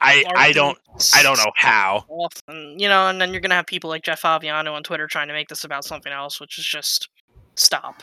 I 0.00 0.24
I 0.36 0.52
don't 0.52 0.78
I 1.14 1.22
don't 1.22 1.38
know 1.38 1.50
how. 1.56 2.04
and 2.48 2.80
you 2.80 2.88
know, 2.88 3.08
and 3.08 3.20
then 3.20 3.32
you're 3.32 3.40
gonna 3.40 3.54
have 3.56 3.66
people 3.66 3.90
like 3.90 4.02
Jeff 4.02 4.22
Aviano 4.22 4.72
on 4.72 4.82
Twitter 4.82 5.06
trying 5.06 5.28
to 5.28 5.34
make 5.34 5.48
this 5.48 5.64
about 5.64 5.84
something 5.84 6.12
else, 6.12 6.40
which 6.40 6.58
is 6.58 6.64
just 6.64 7.08
stop. 7.56 8.02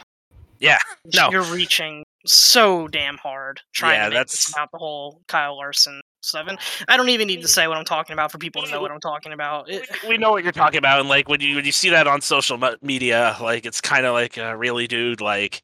Yeah, 0.59 0.79
no. 1.15 1.29
you're 1.31 1.43
reaching 1.43 2.03
so 2.25 2.87
damn 2.87 3.17
hard 3.17 3.61
trying 3.73 3.95
Yeah, 3.95 4.03
to 4.05 4.09
make 4.09 4.15
that's- 4.17 4.31
this 4.47 4.49
about 4.53 4.71
the 4.71 4.77
whole 4.77 5.21
Kyle 5.27 5.55
Larson 5.57 6.01
seven. 6.21 6.57
I 6.87 6.97
don't 6.97 7.09
even 7.09 7.27
need 7.27 7.41
to 7.43 7.47
say 7.47 7.67
what 7.67 7.77
I'm 7.77 7.85
talking 7.85 8.13
about 8.13 8.31
for 8.31 8.39
people 8.39 8.63
to 8.63 8.71
know 8.71 8.81
what 8.81 8.89
I'm 8.91 8.99
talking 8.99 9.31
about. 9.31 9.69
It, 9.69 9.87
We- 10.07 10.17
know 10.17 10.31
what 10.31 10.43
you're 10.43 10.51
talking 10.51 10.79
about, 10.79 10.99
and 10.99 11.07
like 11.07 11.29
when 11.29 11.39
you 11.39 11.55
when 11.57 11.65
you 11.65 11.71
see 11.71 11.89
that 11.91 12.07
on 12.07 12.19
social 12.21 12.57
media, 12.81 13.37
like 13.41 13.65
it's 13.65 13.79
kind 13.79 14.05
of 14.05 14.13
like, 14.13 14.37
uh, 14.37 14.55
really, 14.55 14.87
dude. 14.87 15.21
Like, 15.21 15.61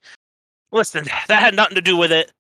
listen, 0.71 1.05
that 1.27 1.41
had 1.41 1.55
nothing 1.55 1.75
to 1.75 1.81
do 1.81 1.97
with 1.97 2.11
it. 2.11 2.31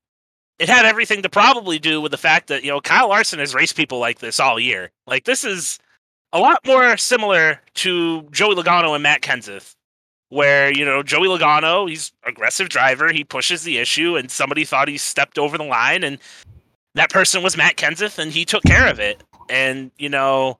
It 0.61 0.69
had 0.69 0.85
everything 0.85 1.23
to 1.23 1.29
probably 1.29 1.79
do 1.79 1.99
with 1.99 2.11
the 2.11 2.19
fact 2.19 2.45
that 2.49 2.63
you 2.63 2.69
know 2.69 2.79
Kyle 2.79 3.09
Larson 3.09 3.39
has 3.39 3.55
raced 3.55 3.75
people 3.75 3.97
like 3.97 4.19
this 4.19 4.39
all 4.39 4.59
year. 4.59 4.91
Like 5.07 5.23
this 5.25 5.43
is 5.43 5.79
a 6.33 6.39
lot 6.39 6.59
more 6.67 6.95
similar 6.97 7.59
to 7.73 8.21
Joey 8.29 8.53
Logano 8.53 8.93
and 8.93 9.01
Matt 9.01 9.23
Kenseth, 9.23 9.73
where 10.29 10.71
you 10.71 10.85
know 10.85 11.01
Joey 11.01 11.27
Logano, 11.27 11.89
he's 11.89 12.11
aggressive 12.27 12.69
driver, 12.69 13.11
he 13.11 13.23
pushes 13.23 13.63
the 13.63 13.79
issue, 13.79 14.15
and 14.15 14.29
somebody 14.29 14.63
thought 14.63 14.87
he 14.87 14.99
stepped 14.99 15.39
over 15.39 15.57
the 15.57 15.63
line, 15.63 16.03
and 16.03 16.19
that 16.93 17.09
person 17.09 17.41
was 17.41 17.57
Matt 17.57 17.77
Kenseth, 17.77 18.19
and 18.19 18.31
he 18.31 18.45
took 18.45 18.63
care 18.63 18.87
of 18.87 18.99
it. 18.99 19.23
And 19.49 19.89
you 19.97 20.09
know, 20.09 20.59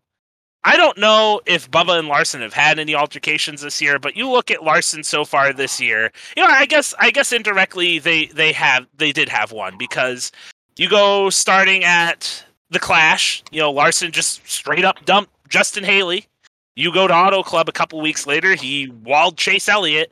I 0.63 0.77
don't 0.77 0.97
know 0.97 1.41
if 1.45 1.71
Bubba 1.71 1.97
and 1.97 2.07
Larson 2.07 2.41
have 2.41 2.53
had 2.53 2.77
any 2.77 2.93
altercations 2.93 3.61
this 3.61 3.81
year, 3.81 3.97
but 3.97 4.15
you 4.15 4.29
look 4.29 4.51
at 4.51 4.63
Larson 4.63 5.03
so 5.03 5.25
far 5.25 5.53
this 5.53 5.81
year. 5.81 6.11
You 6.37 6.43
know, 6.43 6.49
I 6.49 6.65
guess 6.67 6.93
I 6.99 7.09
guess 7.09 7.31
indirectly 7.31 7.99
they 7.99 8.27
they 8.27 8.51
have 8.51 8.85
they 8.97 9.11
did 9.11 9.27
have 9.29 9.51
one 9.51 9.77
because 9.77 10.31
you 10.77 10.87
go 10.87 11.29
starting 11.31 11.83
at 11.83 12.45
the 12.69 12.79
Clash. 12.79 13.43
You 13.51 13.61
know, 13.61 13.71
Larson 13.71 14.11
just 14.11 14.47
straight 14.47 14.85
up 14.85 15.03
dumped 15.05 15.31
Justin 15.49 15.83
Haley. 15.83 16.27
You 16.75 16.93
go 16.93 17.07
to 17.07 17.13
Auto 17.13 17.43
Club 17.43 17.67
a 17.67 17.73
couple 17.73 17.99
weeks 17.99 18.25
later, 18.25 18.55
he 18.55 18.87
walled 19.03 19.37
Chase 19.37 19.67
Elliott. 19.67 20.11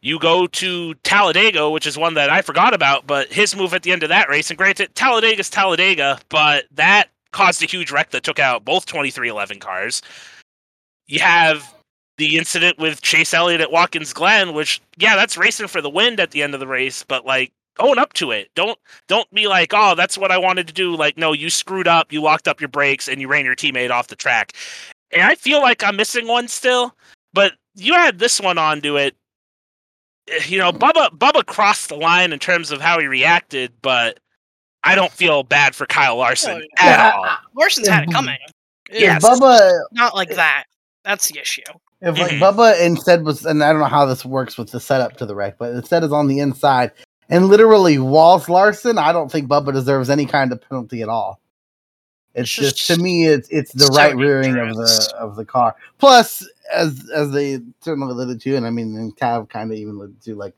You 0.00 0.18
go 0.18 0.46
to 0.46 0.94
Talladega, 0.96 1.70
which 1.70 1.86
is 1.86 1.96
one 1.96 2.14
that 2.14 2.28
I 2.28 2.42
forgot 2.42 2.74
about, 2.74 3.06
but 3.06 3.32
his 3.32 3.56
move 3.56 3.72
at 3.72 3.84
the 3.84 3.92
end 3.92 4.02
of 4.02 4.10
that 4.10 4.28
race, 4.28 4.50
and 4.50 4.58
granted, 4.58 4.94
Talladega's 4.94 5.48
Talladega, 5.48 6.20
but 6.28 6.64
that 6.72 7.08
caused 7.34 7.62
a 7.62 7.66
huge 7.66 7.90
wreck 7.92 8.10
that 8.12 8.22
took 8.24 8.38
out 8.38 8.64
both 8.64 8.86
2311 8.86 9.60
cars. 9.60 10.00
You 11.06 11.20
have 11.20 11.74
the 12.16 12.38
incident 12.38 12.78
with 12.78 13.02
Chase 13.02 13.34
Elliott 13.34 13.60
at 13.60 13.72
Watkins 13.72 14.12
Glen, 14.12 14.54
which 14.54 14.80
yeah, 14.96 15.16
that's 15.16 15.36
racing 15.36 15.68
for 15.68 15.82
the 15.82 15.90
wind 15.90 16.20
at 16.20 16.30
the 16.30 16.42
end 16.42 16.54
of 16.54 16.60
the 16.60 16.66
race, 16.66 17.04
but 17.06 17.26
like 17.26 17.52
own 17.80 17.98
up 17.98 18.12
to 18.14 18.30
it. 18.30 18.50
Don't 18.54 18.78
don't 19.08 19.28
be 19.34 19.48
like, 19.48 19.72
oh, 19.74 19.94
that's 19.96 20.16
what 20.16 20.30
I 20.30 20.38
wanted 20.38 20.66
to 20.68 20.72
do. 20.74 20.96
Like, 20.96 21.18
no, 21.18 21.32
you 21.32 21.50
screwed 21.50 21.88
up, 21.88 22.12
you 22.12 22.22
locked 22.22 22.48
up 22.48 22.60
your 22.60 22.68
brakes, 22.68 23.08
and 23.08 23.20
you 23.20 23.28
ran 23.28 23.44
your 23.44 23.56
teammate 23.56 23.90
off 23.90 24.08
the 24.08 24.16
track. 24.16 24.52
And 25.12 25.22
I 25.22 25.34
feel 25.34 25.60
like 25.60 25.84
I'm 25.84 25.96
missing 25.96 26.28
one 26.28 26.48
still, 26.48 26.94
but 27.34 27.54
you 27.74 27.94
add 27.94 28.18
this 28.20 28.40
one 28.40 28.58
onto 28.58 28.96
it. 28.98 29.16
eh, 30.28 30.40
You 30.46 30.58
know, 30.58 30.72
Bubba 30.72 31.10
Bubba 31.18 31.44
crossed 31.46 31.88
the 31.88 31.96
line 31.96 32.32
in 32.32 32.38
terms 32.38 32.70
of 32.70 32.80
how 32.80 32.98
he 33.00 33.06
reacted, 33.06 33.72
but 33.82 34.18
I 34.84 34.94
don't 34.94 35.12
feel 35.12 35.42
bad 35.42 35.74
for 35.74 35.86
Kyle 35.86 36.16
Larson 36.16 36.60
Oh, 36.62 36.84
at 36.84 36.98
yeah. 36.98 37.12
all. 37.16 37.26
Larson's 37.56 37.88
had 37.88 38.04
it 38.04 38.12
coming. 38.12 38.36
If 38.90 39.00
Yes. 39.00 39.24
Bubba, 39.24 39.70
Not 39.92 40.14
like 40.14 40.30
that. 40.36 40.64
That's 41.04 41.28
the 41.28 41.38
issue. 41.40 41.62
if 42.02 42.18
like 42.18 42.32
Mhm. 42.32 42.40
Bubba 42.40 42.80
instead 42.84 43.24
was, 43.24 43.44
and 43.46 43.62
I 43.64 43.70
don't 43.72 43.80
know 43.80 43.86
how 43.86 44.04
this 44.04 44.24
works 44.24 44.58
with 44.58 44.70
the 44.70 44.80
setup 44.80 45.16
to 45.16 45.26
the 45.26 45.34
wreck, 45.34 45.56
but 45.58 45.70
instead 45.72 46.04
is 46.04 46.12
on 46.12 46.26
the 46.28 46.38
inside 46.38 46.92
and 47.30 47.48
literally 47.48 47.96
walls 47.98 48.48
Larson, 48.50 48.98
I 48.98 49.12
don't 49.12 49.32
think 49.32 49.48
Bubba 49.48 49.72
deserves 49.72 50.10
any 50.10 50.26
kind 50.26 50.52
of 50.52 50.60
penalty 50.68 51.00
at 51.02 51.08
all. 51.08 51.40
It's 52.34 52.42
It's 52.42 52.50
just, 52.50 52.76
just 52.76 52.90
to 52.98 53.02
me, 53.02 53.26
it's 53.26 53.48
it's 53.50 53.72
the 53.72 53.86
so 53.86 53.94
right 53.94 54.14
rearing 54.16 54.56
of 54.58 54.76
the 54.76 55.14
of 55.18 55.36
the 55.36 55.44
car. 55.44 55.76
Plus, 55.98 56.46
as 56.74 57.08
as 57.14 57.30
they 57.30 57.60
certainly 57.80 58.10
alluded 58.10 58.40
to, 58.42 58.56
and 58.56 58.66
I 58.66 58.70
mean, 58.70 58.96
and 58.96 59.16
Tav 59.16 59.48
kind 59.48 59.70
of 59.70 59.78
even 59.78 59.94
alluded 59.94 60.20
to, 60.24 60.34
like 60.34 60.52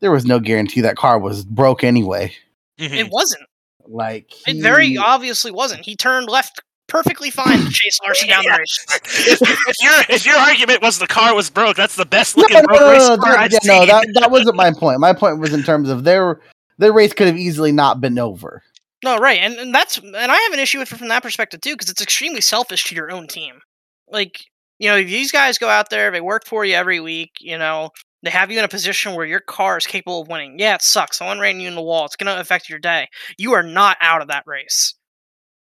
there 0.00 0.10
was 0.12 0.26
no 0.26 0.38
guarantee 0.38 0.82
that 0.82 0.96
car 0.96 1.18
was 1.18 1.44
broke 1.44 1.82
anyway. 1.82 2.32
Mhm. 2.78 2.96
It 2.96 3.08
wasn't. 3.10 3.44
Like 3.86 4.32
It 4.46 4.62
very 4.62 4.96
obviously 4.96 5.50
wasn't. 5.50 5.84
He 5.84 5.96
turned 5.96 6.28
left 6.28 6.60
perfectly 6.88 7.30
fine 7.30 7.58
to 7.58 7.70
chase 7.70 7.98
Larson 8.04 8.28
down 8.28 8.44
the 8.44 8.58
racetrack. 8.58 9.02
if, 9.06 9.40
if 9.42 9.76
your 9.80 10.16
if 10.16 10.26
your 10.26 10.36
argument 10.36 10.82
was 10.82 10.98
the 10.98 11.06
car 11.06 11.34
was 11.34 11.50
broke, 11.50 11.76
that's 11.76 11.96
the 11.96 12.04
best 12.06 12.36
No, 12.36 12.42
looking 12.42 12.56
no, 12.56 12.62
broke 12.62 12.80
no, 12.80 12.90
race 12.90 13.06
car 13.06 13.18
no, 13.18 13.36
I've 13.36 13.52
yeah, 13.52 13.58
no, 13.64 13.86
that 13.86 14.06
that 14.14 14.30
wasn't 14.30 14.56
my 14.56 14.72
point. 14.72 15.00
My 15.00 15.12
point 15.12 15.38
was 15.38 15.52
in 15.52 15.62
terms 15.62 15.88
of 15.88 16.04
their 16.04 16.40
their 16.78 16.92
race 16.92 17.12
could 17.12 17.26
have 17.26 17.36
easily 17.36 17.72
not 17.72 18.00
been 18.00 18.18
over. 18.18 18.62
No, 19.04 19.16
right, 19.16 19.38
and, 19.38 19.54
and 19.54 19.74
that's 19.74 19.98
and 19.98 20.16
I 20.16 20.36
have 20.36 20.52
an 20.52 20.58
issue 20.58 20.78
with 20.80 20.92
it 20.92 20.98
from 20.98 21.08
that 21.08 21.22
perspective 21.22 21.60
too, 21.60 21.74
because 21.74 21.88
it's 21.88 22.02
extremely 22.02 22.40
selfish 22.40 22.84
to 22.84 22.94
your 22.96 23.10
own 23.12 23.28
team. 23.28 23.60
Like, 24.08 24.40
you 24.78 24.88
know, 24.88 24.96
if 24.96 25.06
these 25.06 25.30
guys 25.30 25.56
go 25.58 25.68
out 25.68 25.90
there, 25.90 26.10
they 26.10 26.20
work 26.20 26.46
for 26.46 26.64
you 26.64 26.74
every 26.74 26.98
week, 26.98 27.30
you 27.40 27.58
know, 27.58 27.90
they 28.22 28.30
have 28.30 28.50
you 28.50 28.58
in 28.58 28.64
a 28.64 28.68
position 28.68 29.14
where 29.14 29.26
your 29.26 29.40
car 29.40 29.76
is 29.78 29.86
capable 29.86 30.22
of 30.22 30.28
winning. 30.28 30.58
Yeah, 30.58 30.74
it 30.74 30.82
sucks. 30.82 31.18
Someone 31.18 31.38
ran 31.38 31.60
you 31.60 31.68
in 31.68 31.74
the 31.74 31.82
wall. 31.82 32.04
It's 32.04 32.16
gonna 32.16 32.36
affect 32.38 32.68
your 32.68 32.78
day. 32.78 33.08
You 33.38 33.52
are 33.54 33.62
not 33.62 33.96
out 34.00 34.22
of 34.22 34.28
that 34.28 34.44
race. 34.46 34.94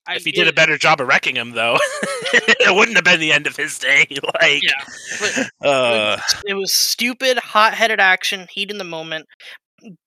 I- 0.06 0.16
If 0.16 0.24
he 0.24 0.32
did 0.32 0.48
a 0.48 0.52
better 0.52 0.76
job 0.76 1.00
of 1.00 1.06
wrecking 1.06 1.36
him, 1.36 1.52
though, 1.52 1.78
it 2.32 2.74
wouldn't 2.74 2.96
have 2.96 3.04
been 3.04 3.20
the 3.20 3.32
end 3.32 3.46
of 3.46 3.56
his 3.56 3.78
day. 3.78 4.06
Like, 4.42 4.62
Yeah, 4.62 4.84
but 5.60 5.66
uh, 5.68 6.16
it 6.44 6.54
was 6.54 6.72
stupid, 6.72 7.38
hot-headed 7.38 8.00
action, 8.00 8.48
heat 8.50 8.70
in 8.70 8.78
the 8.78 8.84
moment. 8.84 9.26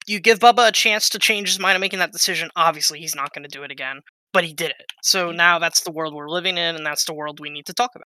You 0.08 0.20
give 0.20 0.40
Bubba 0.40 0.68
a 0.68 0.72
chance 0.72 1.10
to 1.10 1.20
change 1.20 1.48
his 1.50 1.60
mind 1.60 1.76
and 1.76 1.82
making 1.82 2.00
that 2.00 2.12
decision. 2.12 2.50
Obviously, 2.56 3.00
he's 3.00 3.16
not 3.16 3.34
going 3.34 3.44
to 3.44 3.50
do 3.50 3.64
it 3.64 3.72
again, 3.72 4.02
but 4.34 4.44
he 4.44 4.54
did 4.54 4.70
it. 4.72 4.86
So 5.02 5.32
now 5.32 5.60
that's 5.60 5.82
the 5.82 5.92
world 5.92 6.14
we're 6.14 6.30
living 6.30 6.58
in, 6.58 6.76
and 6.76 6.86
that's 6.86 7.06
the 7.06 7.14
world 7.14 7.40
we 7.40 7.50
need 7.50 7.66
to 7.68 7.74
talk 7.74 7.92
about. 7.96 8.08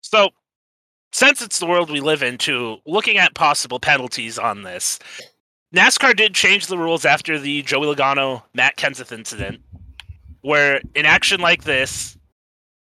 so 0.00 0.30
since 1.12 1.42
it's 1.42 1.58
the 1.58 1.66
world 1.66 1.90
we 1.90 2.00
live 2.00 2.22
in, 2.22 2.38
to 2.38 2.78
looking 2.86 3.18
at 3.18 3.34
possible 3.34 3.80
penalties 3.80 4.38
on 4.38 4.62
this, 4.62 4.98
NASCAR 5.74 6.16
did 6.16 6.34
change 6.34 6.66
the 6.66 6.78
rules 6.78 7.04
after 7.04 7.38
the 7.38 7.62
Joey 7.62 7.94
Logano 7.94 8.42
Matt 8.54 8.76
Kenseth 8.76 9.12
incident, 9.12 9.60
where 10.42 10.80
an 10.96 11.06
action 11.06 11.40
like 11.40 11.64
this 11.64 12.16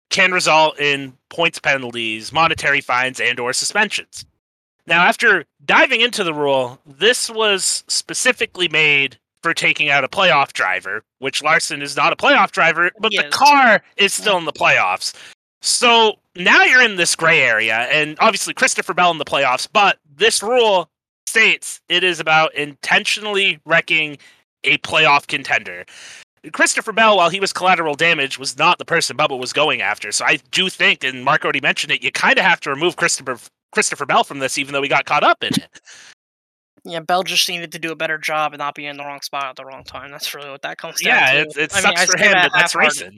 can 0.09 0.31
result 0.31 0.79
in 0.79 1.13
points 1.29 1.59
penalties, 1.59 2.31
monetary 2.31 2.81
fines, 2.81 3.19
and/or 3.19 3.53
suspensions. 3.53 4.25
Now, 4.87 5.03
after 5.03 5.45
diving 5.65 6.01
into 6.01 6.23
the 6.23 6.33
rule, 6.33 6.79
this 6.85 7.29
was 7.29 7.83
specifically 7.87 8.67
made 8.67 9.17
for 9.41 9.53
taking 9.53 9.89
out 9.89 10.03
a 10.03 10.07
playoff 10.07 10.53
driver, 10.53 11.03
which 11.19 11.41
Larson 11.41 11.81
is 11.81 11.95
not 11.95 12.13
a 12.13 12.15
playoff 12.15 12.51
driver, 12.51 12.91
but 12.99 13.11
the 13.11 13.29
car 13.29 13.81
is 13.97 14.13
still 14.13 14.37
in 14.37 14.45
the 14.45 14.53
playoffs. 14.53 15.13
So 15.65 16.19
now 16.35 16.63
you're 16.63 16.83
in 16.83 16.95
this 16.95 17.15
gray 17.15 17.41
area, 17.41 17.75
and 17.91 18.15
obviously 18.19 18.53
Christopher 18.53 18.93
Bell 18.93 19.09
in 19.09 19.17
the 19.17 19.25
playoffs, 19.25 19.67
but 19.71 19.97
this 20.15 20.43
rule 20.43 20.89
states 21.25 21.81
it 21.89 22.03
is 22.03 22.19
about 22.19 22.53
intentionally 22.53 23.59
wrecking 23.65 24.17
a 24.63 24.77
playoff 24.79 25.25
contender. 25.25 25.83
Christopher 26.53 26.91
Bell, 26.93 27.17
while 27.17 27.31
he 27.31 27.39
was 27.39 27.51
collateral 27.51 27.95
damage, 27.95 28.37
was 28.37 28.59
not 28.59 28.77
the 28.77 28.85
person 28.85 29.17
Bubba 29.17 29.39
was 29.39 29.51
going 29.53 29.81
after. 29.81 30.11
So 30.11 30.23
I 30.23 30.37
do 30.51 30.69
think, 30.69 31.03
and 31.03 31.23
Mark 31.23 31.43
already 31.43 31.61
mentioned 31.61 31.91
it, 31.91 32.03
you 32.03 32.11
kind 32.11 32.37
of 32.37 32.45
have 32.45 32.59
to 32.61 32.69
remove 32.69 32.95
Christopher 32.95 33.39
Christopher 33.71 34.05
Bell 34.05 34.23
from 34.23 34.37
this, 34.39 34.59
even 34.59 34.71
though 34.73 34.83
he 34.83 34.87
got 34.87 35.05
caught 35.05 35.23
up 35.23 35.43
in 35.43 35.49
it. 35.49 35.81
Yeah, 36.83 36.99
Bell 36.99 37.23
just 37.23 37.49
needed 37.49 37.71
to 37.71 37.79
do 37.79 37.91
a 37.91 37.95
better 37.95 38.19
job 38.19 38.53
and 38.53 38.59
not 38.59 38.75
be 38.75 38.85
in 38.85 38.95
the 38.97 39.03
wrong 39.03 39.21
spot 39.21 39.45
at 39.45 39.55
the 39.55 39.65
wrong 39.65 39.83
time. 39.83 40.11
That's 40.11 40.31
really 40.35 40.51
what 40.51 40.61
that 40.61 40.77
comes 40.77 41.01
down 41.01 41.17
Yeah, 41.17 41.31
to. 41.33 41.39
it's- 41.39 41.57
it 41.57 41.75
I 41.75 41.79
sucks 41.81 42.01
I 42.01 42.05
for 42.05 42.17
him, 42.19 42.31
that 42.33 42.51
but 42.51 42.59
that's 42.59 42.75
racing. 42.75 43.17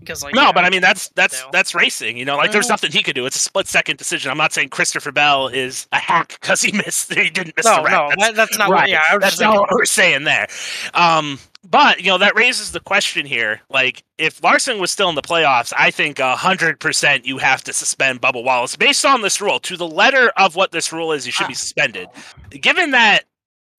because 0.00 0.22
like 0.22 0.34
No, 0.34 0.42
yeah, 0.42 0.52
but 0.52 0.64
I 0.64 0.70
mean 0.70 0.80
that's 0.80 1.08
that's 1.10 1.40
Dale. 1.40 1.50
that's 1.52 1.74
racing. 1.74 2.16
You 2.16 2.24
know, 2.24 2.36
like 2.36 2.52
there's 2.52 2.68
nothing 2.68 2.92
he 2.92 3.02
could 3.02 3.14
do. 3.14 3.26
It's 3.26 3.36
a 3.36 3.40
split 3.40 3.66
second 3.66 3.96
decision. 3.98 4.30
I'm 4.30 4.38
not 4.38 4.52
saying 4.52 4.68
Christopher 4.70 5.12
Bell 5.12 5.48
is 5.48 5.86
a 5.92 5.98
hack 5.98 6.38
because 6.40 6.60
he 6.62 6.72
missed. 6.72 7.12
He 7.14 7.30
didn't 7.30 7.56
miss 7.56 7.66
no, 7.66 7.76
the 7.76 7.82
wreck. 7.82 7.92
no, 7.92 8.08
That's- 8.10 8.36
that's 8.36 8.58
not 8.58 8.70
right. 8.70 8.80
what. 8.82 8.88
Yeah, 8.90 9.02
I 9.10 9.14
was 9.14 9.22
That's 9.22 9.32
just 9.36 9.42
not 9.42 9.54
what 9.60 9.70
we're 9.72 9.84
saying 9.84 10.24
there. 10.24 10.46
Um, 10.94 11.38
but 11.68 12.00
you 12.00 12.06
know 12.08 12.18
that 12.18 12.34
raises 12.36 12.72
the 12.72 12.80
question 12.80 13.24
here. 13.24 13.60
Like, 13.70 14.02
if 14.18 14.42
Larson 14.42 14.78
was 14.78 14.90
still 14.90 15.08
in 15.08 15.14
the 15.14 15.22
playoffs, 15.22 15.72
I 15.78 15.90
think 15.90 16.18
hundred 16.18 16.78
percent 16.80 17.24
you 17.26 17.38
have 17.38 17.64
to 17.64 17.72
suspend 17.72 18.20
Bubba 18.20 18.44
Wallace 18.44 18.76
based 18.76 19.04
on 19.06 19.22
this 19.22 19.40
rule. 19.40 19.58
To 19.60 19.76
the 19.76 19.88
letter 19.88 20.30
of 20.36 20.56
what 20.56 20.72
this 20.72 20.92
rule 20.92 21.12
is, 21.12 21.24
he 21.24 21.30
should 21.30 21.48
be 21.48 21.54
suspended. 21.54 22.08
Given 22.50 22.90
that 22.90 23.24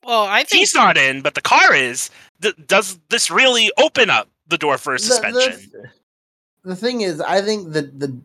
well, 0.04 0.26
I 0.26 0.44
think 0.44 0.60
he's 0.60 0.76
not 0.76 0.98
in, 0.98 1.22
but 1.22 1.34
the 1.36 1.42
car 1.42 1.74
is, 1.76 2.10
th- 2.42 2.56
does 2.68 3.00
this 3.10 3.32
really 3.32 3.72
open 3.80 4.10
up 4.12 4.30
the 4.48 4.58
door 4.58 4.78
for 4.78 4.94
a 4.94 4.98
The- 4.98 5.04
suspension? 5.04 5.54
The, 5.72 5.90
the 6.66 6.76
thing 6.76 7.02
is, 7.02 7.22
I 7.22 7.42
think 7.42 7.74
that 7.74 8.00
the 8.00 8.16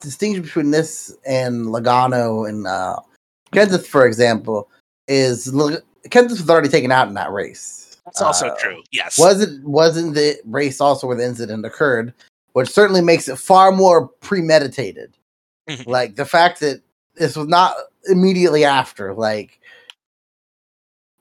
distinction 0.00 0.42
between 0.42 0.70
this 0.70 1.14
and 1.26 1.66
Logano 1.66 2.48
and 2.48 2.66
uh, 2.66 2.96
Kenseth, 3.52 3.86
for 3.86 4.06
example, 4.06 4.68
is 5.08 5.48
Kenseth 6.08 6.30
was 6.30 6.50
already 6.50 6.68
taken 6.68 6.90
out 6.90 7.08
in 7.08 7.14
that 7.14 7.30
race. 7.30 7.98
That's 8.06 8.22
also 8.22 8.48
Uh, 8.48 8.56
true. 8.56 8.82
Yes. 8.90 9.18
Wasn't 9.18 9.62
wasn't 9.64 10.14
the 10.14 10.38
race 10.46 10.80
also 10.80 11.06
where 11.06 11.16
the 11.16 11.24
incident 11.26 11.64
occurred, 11.66 12.14
which 12.54 12.68
certainly 12.70 13.02
makes 13.02 13.28
it 13.28 13.38
far 13.38 13.70
more 13.72 14.08
premeditated. 14.08 15.14
Mhm. 15.68 15.86
like 15.86 16.16
the 16.16 16.24
fact 16.24 16.58
that 16.60 16.80
this 17.14 17.36
was 17.36 17.46
not 17.46 17.76
immediately 18.08 18.64
after, 18.64 19.14
like 19.14 19.60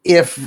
if 0.04 0.40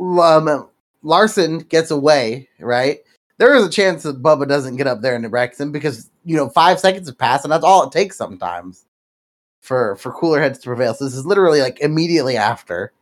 um, 0.00 0.68
Larson 1.02 1.58
gets 1.58 1.90
away, 1.92 2.48
right? 2.58 3.00
There 3.38 3.54
is 3.54 3.66
a 3.66 3.70
chance 3.70 4.04
that 4.04 4.22
Bubba 4.22 4.46
doesn't 4.48 4.76
get 4.76 4.86
up 4.86 5.00
there 5.00 5.14
and 5.14 5.30
wrecks 5.32 5.58
him 5.60 5.72
because 5.72 6.10
you 6.24 6.36
know 6.36 6.48
five 6.48 6.78
seconds 6.78 7.08
have 7.08 7.18
passed, 7.18 7.44
and 7.44 7.52
that's 7.52 7.64
all 7.64 7.82
it 7.84 7.92
takes 7.92 8.16
sometimes 8.16 8.86
for 9.60 9.96
for 9.96 10.12
cooler 10.12 10.40
heads 10.40 10.58
to 10.60 10.66
prevail. 10.66 10.94
So 10.94 11.04
this 11.04 11.14
is 11.14 11.26
literally 11.26 11.60
like 11.60 11.80
immediately 11.80 12.36
after. 12.36 12.92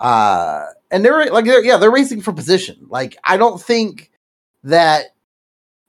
Uh, 0.00 0.66
and 0.90 1.04
they're 1.04 1.26
like, 1.30 1.44
they're, 1.44 1.64
yeah, 1.64 1.76
they're 1.76 1.90
racing 1.90 2.20
for 2.20 2.32
position. 2.32 2.86
Like, 2.88 3.16
I 3.24 3.36
don't 3.36 3.60
think 3.60 4.10
that 4.64 5.14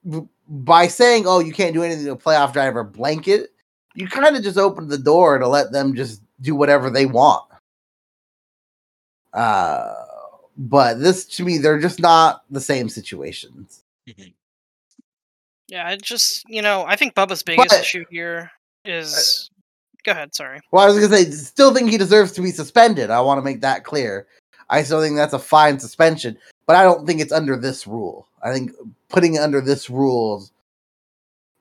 b- 0.09 0.27
by 0.47 0.87
saying, 0.87 1.25
"Oh, 1.27 1.39
you 1.39 1.51
can't 1.53 1.73
do 1.73 1.83
anything 1.83 2.05
to 2.05 2.11
a 2.11 2.17
playoff 2.17 2.53
driver," 2.53 2.83
blanket, 2.83 3.51
you 3.95 4.07
kind 4.07 4.35
of 4.35 4.43
just 4.43 4.57
opened 4.57 4.89
the 4.89 4.97
door 4.97 5.39
to 5.39 5.47
let 5.47 5.71
them 5.71 5.95
just 5.95 6.21
do 6.41 6.55
whatever 6.55 6.89
they 6.89 7.05
want. 7.05 7.45
Uh, 9.33 10.04
but 10.57 10.99
this 10.99 11.25
to 11.37 11.43
me, 11.43 11.57
they're 11.57 11.79
just 11.79 11.99
not 11.99 12.43
the 12.49 12.61
same 12.61 12.89
situations. 12.89 13.83
Mm-hmm. 14.07 14.29
yeah, 15.67 15.89
it 15.91 16.01
just 16.01 16.43
you 16.47 16.61
know 16.61 16.85
I 16.87 16.95
think 16.95 17.15
Bubba's 17.15 17.43
biggest 17.43 17.69
But- 17.69 17.79
issue 17.81 18.05
here 18.09 18.51
is. 18.83 19.49
Go 20.03 20.11
ahead. 20.11 20.35
Sorry. 20.35 20.59
Well, 20.71 20.83
I 20.83 20.87
was 20.87 20.95
gonna 20.95 21.07
say, 21.07 21.31
still 21.31 21.73
think 21.73 21.89
he 21.89 21.97
deserves 21.97 22.31
to 22.33 22.41
be 22.43 22.51
suspended. 22.51 23.09
I 23.09 23.21
want 23.21 23.39
to 23.39 23.41
make 23.43 23.61
that 23.61 23.83
clear. 23.83 24.27
I 24.69 24.83
still 24.83 25.01
think 25.01 25.15
that's 25.15 25.33
a 25.33 25.39
fine 25.39 25.79
suspension, 25.79 26.37
but 26.67 26.75
I 26.75 26.83
don't 26.83 27.07
think 27.07 27.21
it's 27.21 27.31
under 27.31 27.57
this 27.57 27.87
rule. 27.87 28.27
I 28.43 28.53
think 28.53 28.71
putting 29.09 29.33
it 29.33 29.39
under 29.39 29.61
this 29.61 29.89
rule 29.89 30.47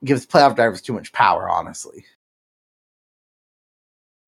gives 0.03 0.27
playoff 0.27 0.55
drivers 0.55 0.81
too 0.83 0.93
much 0.93 1.11
power. 1.11 1.49
Honestly, 1.49 2.05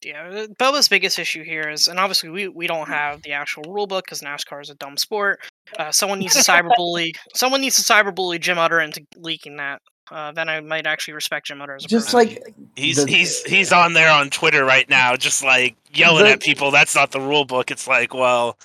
Yeah, 0.03 0.27
uh, 0.27 0.47
Bubba's 0.59 0.87
biggest 0.87 1.17
issue 1.17 1.43
here 1.43 1.69
is, 1.69 1.87
and 1.87 1.99
obviously 1.99 2.29
we, 2.29 2.47
we 2.47 2.67
don't 2.67 2.87
have 2.87 3.21
the 3.23 3.31
actual 3.31 3.63
rule 3.63 3.87
book 3.87 4.05
because 4.05 4.21
NASCAR 4.21 4.61
is 4.61 4.69
a 4.69 4.75
dumb 4.75 4.95
sport. 4.95 5.39
Uh, 5.79 5.91
someone 5.91 6.19
needs 6.19 6.35
to 6.35 6.39
cyberbully. 6.51 7.15
someone 7.35 7.61
needs 7.61 7.75
to 7.77 7.81
cyberbully 7.81 8.39
Jim 8.39 8.57
Utter 8.59 8.79
into 8.79 9.05
leaking 9.15 9.57
that. 9.57 9.81
Uh, 10.11 10.31
then 10.31 10.47
I 10.47 10.61
might 10.61 10.85
actually 10.87 11.15
respect 11.15 11.47
Jim 11.47 11.61
Utter 11.61 11.75
as 11.75 11.83
a 11.85 11.87
just 11.87 12.11
person. 12.13 12.19
like 12.19 12.55
He's 12.75 13.03
the- 13.03 13.11
he's 13.11 13.43
he's 13.43 13.71
on 13.73 13.93
there 13.93 14.09
on 14.11 14.29
Twitter 14.29 14.63
right 14.63 14.87
now, 14.89 15.15
just 15.15 15.43
like 15.43 15.75
yelling 15.93 16.23
The- 16.25 16.31
at 16.33 16.41
people. 16.41 16.69
That's 16.71 16.95
not 16.95 17.11
the 17.11 17.19
rule 17.19 17.43
book. 17.43 17.71
It's 17.71 17.87
like, 17.87 18.13
well, 18.13 18.57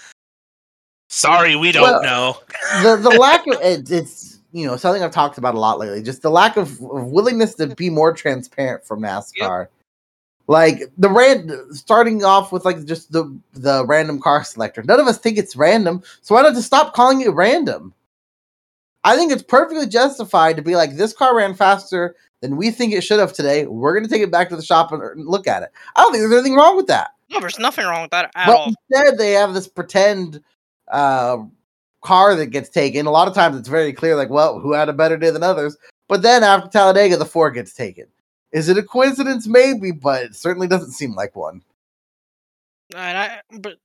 sorry, 1.08 1.56
we 1.56 1.72
don't 1.72 1.82
Well- 1.82 2.02
know. 2.02 2.36
the 2.82 2.96
the 2.96 3.10
lack 3.18 3.46
of 3.46 3.54
it, 3.60 3.90
it's 3.90 4.38
you 4.52 4.66
know 4.66 4.76
something 4.76 5.02
I've 5.02 5.10
talked 5.12 5.38
about 5.38 5.54
a 5.54 5.58
lot 5.58 5.78
lately. 5.78 6.02
Just 6.02 6.22
the 6.22 6.30
lack 6.30 6.56
of, 6.56 6.72
of 6.82 7.06
willingness 7.06 7.54
to 7.54 7.74
be 7.74 7.90
more 7.90 8.12
transparent 8.12 8.84
from 8.84 9.00
NASCAR. 9.00 9.68
Like 10.48 10.90
the 10.98 11.08
ran 11.08 11.50
starting 11.72 12.24
off 12.24 12.50
with 12.52 12.64
like 12.64 12.84
just 12.84 13.12
the 13.12 13.24
the 13.52 13.86
random 13.86 14.20
car 14.20 14.42
selector. 14.44 14.82
None 14.82 14.98
of 15.00 15.06
us 15.06 15.18
think 15.18 15.38
it's 15.38 15.56
random, 15.56 16.02
so 16.20 16.34
why 16.34 16.42
not 16.42 16.54
just 16.54 16.66
stop 16.66 16.94
calling 16.94 17.20
it 17.20 17.30
random? 17.32 17.94
I 19.04 19.16
think 19.16 19.32
it's 19.32 19.42
perfectly 19.42 19.86
justified 19.86 20.56
to 20.56 20.62
be 20.62 20.76
like 20.76 20.96
this 20.96 21.12
car 21.12 21.36
ran 21.36 21.54
faster 21.54 22.14
than 22.40 22.56
we 22.56 22.70
think 22.70 22.92
it 22.92 23.02
should 23.02 23.20
have 23.20 23.32
today. 23.32 23.66
We're 23.66 23.94
going 23.94 24.04
to 24.04 24.10
take 24.10 24.22
it 24.22 24.30
back 24.32 24.48
to 24.48 24.56
the 24.56 24.62
shop 24.62 24.92
and 24.92 25.02
and 25.02 25.26
look 25.26 25.46
at 25.46 25.62
it. 25.62 25.70
I 25.96 26.02
don't 26.02 26.12
think 26.12 26.22
there's 26.22 26.32
anything 26.32 26.54
wrong 26.56 26.76
with 26.76 26.88
that. 26.88 27.10
no, 27.30 27.40
there's 27.40 27.58
nothing 27.58 27.84
wrong 27.86 28.02
with 28.02 28.10
that 28.10 28.30
at 28.34 28.46
But 28.46 28.56
all. 28.56 28.66
instead, 28.90 29.18
they 29.18 29.32
have 29.32 29.54
this 29.54 29.68
pretend 29.68 30.42
uh, 30.88 31.38
car 32.02 32.34
that 32.34 32.46
gets 32.46 32.68
taken. 32.68 33.06
A 33.06 33.10
lot 33.10 33.28
of 33.28 33.34
times, 33.34 33.56
it's 33.56 33.68
very 33.68 33.92
clear, 33.92 34.16
like, 34.16 34.30
well, 34.30 34.58
who 34.58 34.72
had 34.72 34.88
a 34.88 34.92
better 34.92 35.16
day 35.16 35.30
than 35.30 35.42
others. 35.44 35.76
But 36.08 36.22
then 36.22 36.42
after 36.42 36.68
Talladega, 36.68 37.16
the 37.16 37.24
four 37.24 37.50
gets 37.50 37.72
taken. 37.74 38.06
Is 38.52 38.68
it 38.68 38.78
a 38.78 38.82
coincidence? 38.82 39.46
Maybe, 39.46 39.92
but 39.92 40.22
it 40.24 40.36
certainly 40.36 40.68
doesn't 40.68 40.92
seem 40.92 41.14
like 41.14 41.34
one. 41.34 41.62
And 42.94 43.18
I, 43.18 43.40
but 43.58 43.78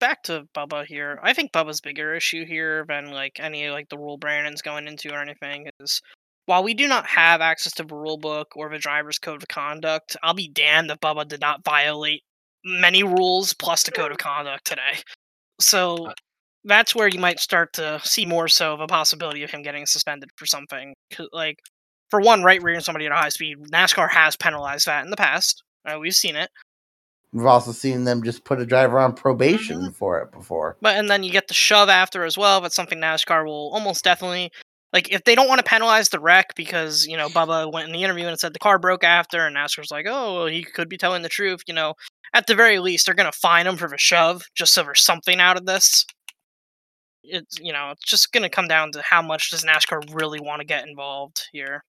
back 0.00 0.22
to 0.24 0.48
Bubba 0.54 0.86
here. 0.86 1.18
I 1.22 1.34
think 1.34 1.52
Bubba's 1.52 1.80
bigger 1.80 2.14
issue 2.14 2.44
here 2.46 2.84
than 2.88 3.10
like 3.10 3.38
any 3.40 3.68
like 3.70 3.88
the 3.88 3.98
rule 3.98 4.16
Brandon's 4.16 4.62
going 4.62 4.88
into 4.88 5.12
or 5.12 5.20
anything 5.20 5.68
is 5.80 6.00
while 6.46 6.62
we 6.62 6.74
do 6.74 6.88
not 6.88 7.06
have 7.06 7.40
access 7.40 7.72
to 7.74 7.84
the 7.84 7.94
rule 7.94 8.18
book 8.18 8.48
or 8.56 8.68
the 8.68 8.78
driver's 8.78 9.18
code 9.18 9.42
of 9.42 9.48
conduct, 9.48 10.16
I'll 10.22 10.34
be 10.34 10.48
damned 10.48 10.90
if 10.90 11.00
Bubba 11.00 11.26
did 11.28 11.40
not 11.40 11.64
violate 11.64 12.22
many 12.64 13.02
rules 13.02 13.52
plus 13.54 13.82
the 13.82 13.92
code 13.92 14.12
of 14.12 14.18
conduct 14.18 14.64
today. 14.66 14.98
So 15.60 16.08
uh 16.08 16.12
that's 16.64 16.94
where 16.94 17.08
you 17.08 17.18
might 17.18 17.40
start 17.40 17.72
to 17.74 18.00
see 18.02 18.26
more 18.26 18.48
so 18.48 18.72
of 18.72 18.80
a 18.80 18.86
possibility 18.86 19.42
of 19.42 19.50
him 19.50 19.62
getting 19.62 19.86
suspended 19.86 20.30
for 20.36 20.46
something. 20.46 20.94
Like, 21.32 21.58
for 22.14 22.20
one, 22.20 22.44
right 22.44 22.62
rearing 22.62 22.80
somebody 22.80 23.06
at 23.06 23.12
a 23.12 23.16
high 23.16 23.28
speed, 23.28 23.58
NASCAR 23.72 24.08
has 24.08 24.36
penalized 24.36 24.86
that 24.86 25.04
in 25.04 25.10
the 25.10 25.16
past. 25.16 25.64
Uh, 25.84 25.98
we've 25.98 26.14
seen 26.14 26.36
it. 26.36 26.48
We've 27.32 27.44
also 27.44 27.72
seen 27.72 28.04
them 28.04 28.22
just 28.22 28.44
put 28.44 28.60
a 28.60 28.66
driver 28.66 29.00
on 29.00 29.14
probation 29.14 29.78
Mm-hmm. 29.78 29.90
for 29.90 30.20
it 30.20 30.30
before. 30.30 30.76
But 30.80 30.96
and 30.96 31.10
then 31.10 31.24
you 31.24 31.32
get 31.32 31.48
the 31.48 31.54
shove 31.54 31.88
after 31.88 32.24
as 32.24 32.38
well. 32.38 32.60
That's 32.60 32.76
something 32.76 33.00
NASCAR 33.00 33.44
will 33.44 33.72
almost 33.74 34.04
definitely 34.04 34.52
like 34.92 35.10
if 35.10 35.24
they 35.24 35.34
don't 35.34 35.48
want 35.48 35.58
to 35.58 35.68
penalize 35.68 36.10
the 36.10 36.20
wreck 36.20 36.54
because 36.54 37.04
you 37.08 37.16
know 37.16 37.26
Bubba 37.28 37.72
went 37.72 37.88
in 37.88 37.92
the 37.92 38.04
interview 38.04 38.28
and 38.28 38.38
said 38.38 38.52
the 38.52 38.60
car 38.60 38.78
broke 38.78 39.02
after, 39.02 39.44
and 39.44 39.56
NASCAR's 39.56 39.90
like, 39.90 40.06
oh, 40.08 40.34
well, 40.34 40.46
he 40.46 40.62
could 40.62 40.88
be 40.88 40.96
telling 40.96 41.22
the 41.22 41.28
truth. 41.28 41.62
You 41.66 41.74
know, 41.74 41.94
at 42.32 42.46
the 42.46 42.54
very 42.54 42.78
least, 42.78 43.06
they're 43.06 43.16
gonna 43.16 43.32
fine 43.32 43.66
him 43.66 43.76
for 43.76 43.88
the 43.88 43.98
shove 43.98 44.44
just 44.54 44.72
so 44.72 44.84
there's 44.84 45.02
something 45.02 45.40
out 45.40 45.56
of 45.56 45.66
this. 45.66 46.06
It's 47.24 47.58
you 47.58 47.72
know, 47.72 47.90
it's 47.90 48.08
just 48.08 48.30
gonna 48.30 48.48
come 48.48 48.68
down 48.68 48.92
to 48.92 49.02
how 49.02 49.20
much 49.20 49.50
does 49.50 49.64
NASCAR 49.64 50.14
really 50.14 50.38
want 50.38 50.60
to 50.60 50.64
get 50.64 50.86
involved 50.86 51.48
here. 51.52 51.82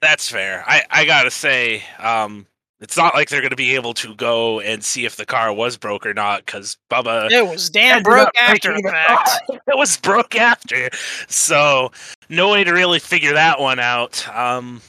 That's 0.00 0.28
fair. 0.28 0.64
I 0.66 0.82
I 0.90 1.04
gotta 1.04 1.30
say, 1.30 1.82
um, 1.98 2.46
it's 2.80 2.96
not 2.96 3.14
like 3.14 3.28
they're 3.28 3.42
gonna 3.42 3.56
be 3.56 3.74
able 3.74 3.94
to 3.94 4.14
go 4.14 4.60
and 4.60 4.82
see 4.82 5.04
if 5.04 5.16
the 5.16 5.26
car 5.26 5.52
was 5.52 5.76
broke 5.76 6.04
or 6.04 6.14
not 6.14 6.44
because 6.44 6.76
Bubba. 6.90 7.30
It 7.30 7.46
was 7.46 7.70
damn 7.70 8.02
broke 8.02 8.30
after 8.36 8.74
the 8.74 8.82
fact. 8.82 9.30
it 9.48 9.76
was 9.76 9.96
broke 9.96 10.34
after, 10.34 10.90
so 11.28 11.92
no 12.28 12.50
way 12.50 12.64
to 12.64 12.72
really 12.72 12.98
figure 12.98 13.34
that 13.34 13.60
one 13.60 13.78
out. 13.78 14.26
Um, 14.28 14.80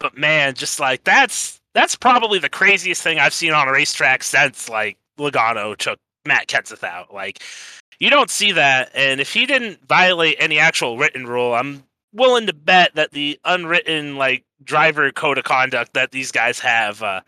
but 0.00 0.16
man, 0.16 0.54
just 0.54 0.80
like 0.80 1.04
that's 1.04 1.60
that's 1.74 1.94
probably 1.94 2.38
the 2.38 2.48
craziest 2.48 3.02
thing 3.02 3.18
I've 3.18 3.34
seen 3.34 3.52
on 3.52 3.68
a 3.68 3.72
racetrack 3.72 4.22
since 4.22 4.68
like 4.68 4.96
Logano 5.18 5.76
took 5.76 5.98
Matt 6.26 6.48
Kenseth 6.48 6.84
out. 6.84 7.12
Like 7.12 7.42
you 7.98 8.10
don't 8.10 8.30
see 8.30 8.52
that, 8.52 8.90
and 8.94 9.20
if 9.20 9.32
he 9.32 9.46
didn't 9.46 9.86
violate 9.86 10.36
any 10.38 10.58
actual 10.58 10.98
written 10.98 11.26
rule, 11.26 11.54
I'm 11.54 11.84
willing 12.12 12.46
to 12.46 12.52
bet 12.52 12.94
that 12.94 13.12
the 13.12 13.38
unwritten 13.44 14.16
like 14.16 14.44
driver 14.62 15.10
code 15.10 15.38
of 15.38 15.44
conduct 15.44 15.94
that 15.94 16.10
these 16.10 16.32
guys 16.32 16.58
have. 16.60 17.02
Uh, 17.02 17.20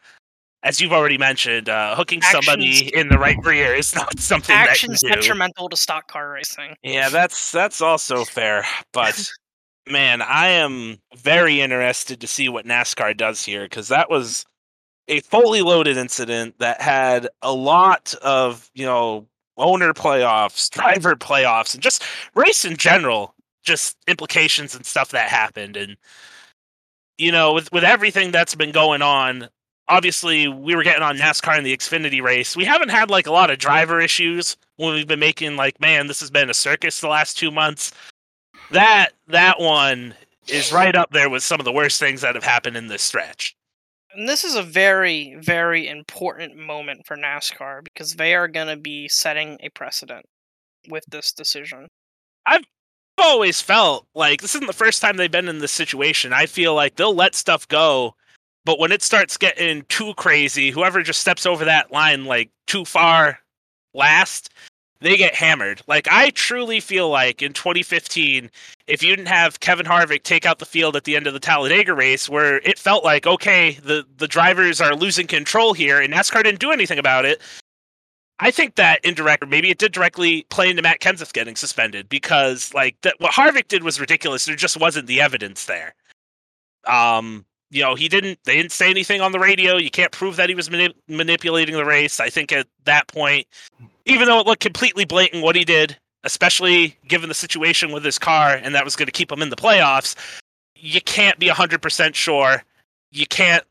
as 0.62 0.80
you've 0.80 0.93
already 0.95 1.18
mentioned, 1.18 1.68
uh, 1.68 1.95
hooking 1.95 2.22
somebody 2.22 2.95
in 2.97 3.09
the 3.09 3.18
right 3.18 3.37
rear 3.45 3.74
is 3.74 3.95
not 3.95 4.18
something 4.18 4.57
Actions 4.57 5.01
that 5.01 5.09
you 5.09 5.14
do. 5.14 5.20
detrimental 5.20 5.68
to 5.68 5.76
stock 5.76 6.09
car 6.09 6.30
racing. 6.30 6.74
Yeah, 6.82 7.11
that's 7.11 7.53
that's 7.53 7.80
also 7.82 8.24
fair. 8.24 8.64
But 8.93 9.30
man, 9.91 10.22
I 10.22 10.49
am 10.49 10.99
very 11.16 11.61
interested 11.61 12.20
to 12.22 12.26
see 12.26 12.49
what 12.49 12.64
NASCAR 12.64 13.14
does 13.16 13.45
here 13.45 13.64
because 13.64 13.89
that 13.89 14.09
was 14.09 14.47
a 15.09 15.20
fully 15.20 15.61
loaded 15.61 15.99
incident 15.99 16.59
that 16.61 16.80
had 16.80 17.28
a 17.43 17.53
lot 17.53 18.14
of 18.22 18.70
you 18.74 18.87
know 18.87 19.26
owner 19.59 19.93
playoffs, 19.93 20.70
driver 20.70 21.14
playoffs, 21.14 21.74
and 21.74 21.82
just 21.82 22.03
race 22.35 22.64
in 22.64 22.76
general, 22.78 23.34
just 23.64 23.96
implications 24.06 24.74
and 24.74 24.86
stuff 24.86 25.10
that 25.10 25.28
happened. 25.28 25.76
And 25.76 25.96
you 27.18 27.32
know, 27.32 27.52
with 27.52 27.70
with 27.72 27.84
everything 27.84 28.30
that's 28.30 28.54
been 28.54 28.72
going 28.72 29.02
on, 29.02 29.48
obviously 29.88 30.48
we 30.48 30.74
were 30.74 30.82
getting 30.82 31.02
on 31.02 31.16
NASCAR 31.16 31.58
in 31.58 31.64
the 31.64 31.76
Xfinity 31.76 32.22
race. 32.22 32.56
We 32.56 32.64
haven't 32.64 32.90
had 32.90 33.10
like 33.10 33.26
a 33.26 33.32
lot 33.32 33.50
of 33.50 33.58
driver 33.58 34.00
issues 34.00 34.56
when 34.76 34.94
we've 34.94 35.06
been 35.06 35.20
making 35.20 35.56
like, 35.56 35.80
man, 35.80 36.06
this 36.06 36.20
has 36.20 36.30
been 36.30 36.50
a 36.50 36.54
circus 36.54 37.00
the 37.00 37.08
last 37.08 37.36
two 37.38 37.50
months. 37.50 37.92
That 38.70 39.10
that 39.28 39.60
one 39.60 40.14
is 40.48 40.72
right 40.72 40.94
up 40.94 41.10
there 41.10 41.30
with 41.30 41.42
some 41.42 41.60
of 41.60 41.64
the 41.64 41.72
worst 41.72 41.98
things 41.98 42.20
that 42.20 42.34
have 42.34 42.44
happened 42.44 42.76
in 42.76 42.88
this 42.88 43.02
stretch. 43.02 43.56
And 44.14 44.28
this 44.28 44.44
is 44.44 44.54
a 44.54 44.62
very, 44.62 45.36
very 45.40 45.88
important 45.88 46.56
moment 46.56 47.04
for 47.06 47.16
NASCAR 47.16 47.82
because 47.82 48.14
they 48.14 48.34
are 48.34 48.46
going 48.46 48.68
to 48.68 48.76
be 48.76 49.08
setting 49.08 49.58
a 49.60 49.70
precedent 49.70 50.24
with 50.88 51.04
this 51.08 51.32
decision. 51.32 51.88
I've 52.46 52.62
always 53.18 53.60
felt 53.60 54.06
like 54.14 54.40
this 54.40 54.54
isn't 54.54 54.66
the 54.66 54.72
first 54.72 55.00
time 55.00 55.16
they've 55.16 55.30
been 55.30 55.48
in 55.48 55.58
this 55.58 55.72
situation. 55.72 56.32
I 56.32 56.46
feel 56.46 56.74
like 56.74 56.96
they'll 56.96 57.14
let 57.14 57.34
stuff 57.34 57.66
go, 57.68 58.14
but 58.64 58.78
when 58.78 58.92
it 58.92 59.02
starts 59.02 59.36
getting 59.36 59.82
too 59.88 60.14
crazy, 60.14 60.70
whoever 60.70 61.02
just 61.02 61.20
steps 61.20 61.46
over 61.46 61.64
that 61.64 61.92
line 61.92 62.24
like 62.24 62.50
too 62.66 62.84
far 62.84 63.38
last, 63.92 64.50
they 65.00 65.16
get 65.16 65.34
hammered. 65.34 65.82
Like 65.86 66.08
I 66.10 66.30
truly 66.30 66.80
feel 66.80 67.08
like 67.10 67.42
in 67.42 67.52
2015, 67.52 68.50
if 68.86 69.02
you 69.02 69.10
didn't 69.14 69.28
have 69.28 69.60
Kevin 69.60 69.86
Harvick 69.86 70.22
take 70.22 70.46
out 70.46 70.58
the 70.58 70.66
field 70.66 70.96
at 70.96 71.04
the 71.04 71.14
end 71.14 71.26
of 71.26 71.34
the 71.34 71.40
Talladega 71.40 71.92
race, 71.94 72.28
where 72.28 72.58
it 72.58 72.78
felt 72.78 73.04
like 73.04 73.26
okay, 73.26 73.72
the 73.82 74.06
the 74.16 74.28
drivers 74.28 74.80
are 74.80 74.94
losing 74.94 75.26
control 75.26 75.74
here, 75.74 76.00
and 76.00 76.12
NASCAR 76.12 76.42
didn't 76.42 76.60
do 76.60 76.72
anything 76.72 76.98
about 76.98 77.24
it. 77.24 77.40
I 78.41 78.51
think 78.51 78.74
that 78.74 79.05
indirect, 79.05 79.47
maybe 79.49 79.70
it 79.70 79.78
did 79.78 79.93
directly 79.93 80.45
play 80.51 80.68
into 80.68 80.82
Matt 80.82 81.01
Kenseth 81.01 81.32
getting 81.32 81.55
suspended 81.55 82.09
because, 82.09 82.74
like, 82.74 82.97
that 83.03 83.14
what 83.18 83.32
Harvick 83.32 83.68
did 83.68 83.85
was 83.85 84.01
ridiculous. 84.01 84.45
There 84.45 84.57
just 84.57 84.78
wasn't 84.78 85.07
the 85.07 85.20
evidence 85.20 85.66
there. 85.66 85.95
Um, 86.87 87.45
you 87.70 87.82
know, 87.82 87.95
he 87.95 88.09
didn't. 88.09 88.39
They 88.45 88.57
didn't 88.57 88.72
say 88.72 88.91
anything 88.91 89.20
on 89.20 89.32
the 89.32 89.39
radio. 89.39 89.76
You 89.76 89.91
can't 89.91 90.12
prove 90.12 90.37
that 90.37 90.49
he 90.49 90.55
was 90.55 90.68
manip- 90.68 90.95
manipulating 91.09 91.76
the 91.76 91.85
race. 91.85 92.20
I 92.20 92.28
think 92.28 92.53
at 92.53 92.66
that 92.85 93.07
point, 93.09 93.47
even 94.05 94.26
though 94.26 94.41
it 94.41 94.47
looked 94.47 94.62
completely 94.62 95.05
blatant 95.05 95.43
what 95.43 95.57
he 95.57 95.64
did, 95.64 95.97
especially 96.24 96.97
given 97.09 97.28
the 97.28 97.35
situation 97.35 97.93
with 97.93 98.05
his 98.05 98.18
car, 98.18 98.55
and 98.55 98.74
that 98.74 98.85
was 98.85 98.97
going 98.97 99.07
to 99.07 99.12
keep 99.12 99.30
him 99.30 99.43
in 99.43 99.51
the 99.51 99.57
playoffs, 99.57 100.16
you 100.76 101.01
can't 101.01 101.39
be 101.39 101.49
hundred 101.49 101.82
percent 101.82 102.16
sure. 102.16 102.62
You 103.12 103.26
can't 103.26 103.64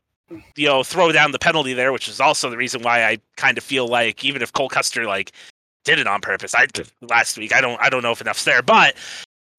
you 0.56 0.66
know 0.66 0.82
throw 0.82 1.12
down 1.12 1.32
the 1.32 1.38
penalty 1.38 1.74
there, 1.74 1.92
which 1.92 2.08
is 2.08 2.20
also 2.20 2.50
the 2.50 2.56
reason 2.56 2.82
why 2.82 3.04
I 3.04 3.18
kind 3.36 3.58
of 3.58 3.64
feel 3.64 3.88
like 3.88 4.24
even 4.24 4.42
if 4.42 4.52
Cole 4.52 4.68
Custer 4.68 5.04
like 5.04 5.32
did 5.84 5.98
it 5.98 6.06
on 6.06 6.20
purpose, 6.20 6.54
I 6.54 6.66
last 7.02 7.38
week 7.38 7.54
I 7.54 7.60
don't 7.60 7.80
I 7.80 7.90
don't 7.90 8.02
know 8.02 8.12
if 8.12 8.20
enough's 8.20 8.44
there, 8.44 8.62
but 8.62 8.94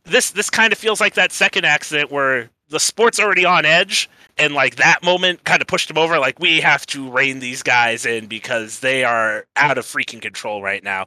this 0.04 0.32
this 0.32 0.50
kind 0.50 0.72
of 0.74 0.80
feels 0.80 1.02
like 1.02 1.16
that 1.16 1.32
second 1.32 1.66
accident 1.66 2.12
where 2.12 2.50
the 2.70 2.80
sport's 2.80 3.20
already 3.20 3.46
on 3.46 3.66
edge 3.66 4.10
and 4.38 4.54
like 4.54 4.76
that 4.76 5.04
moment 5.04 5.44
kind 5.44 5.62
of 5.62 5.68
pushed 5.68 5.90
him 5.90 5.98
over 5.98 6.20
like 6.20 6.40
we 6.40 6.60
have 6.60 6.86
to 6.88 7.10
rein 7.12 7.40
these 7.40 7.62
guys 7.64 8.06
in 8.06 8.26
because 8.28 8.80
they 8.80 9.04
are 9.04 9.46
out 9.56 9.78
of 9.78 9.86
freaking 9.86 10.22
control 10.22 10.62
right 10.62 10.84
now. 10.84 11.06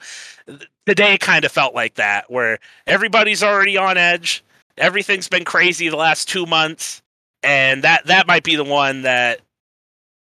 The 0.86 0.94
day 0.94 1.18
kind 1.18 1.44
of 1.44 1.52
felt 1.52 1.74
like 1.74 1.94
that 1.94 2.30
where 2.30 2.58
everybody's 2.86 3.42
already 3.42 3.76
on 3.76 3.96
edge 3.96 4.44
everything's 4.78 5.28
been 5.28 5.44
crazy 5.44 5.88
the 5.88 5.96
last 5.96 6.28
two 6.28 6.46
months 6.46 7.02
and 7.42 7.84
that 7.84 8.06
that 8.06 8.26
might 8.26 8.44
be 8.44 8.56
the 8.56 8.64
one 8.64 9.02
that 9.02 9.40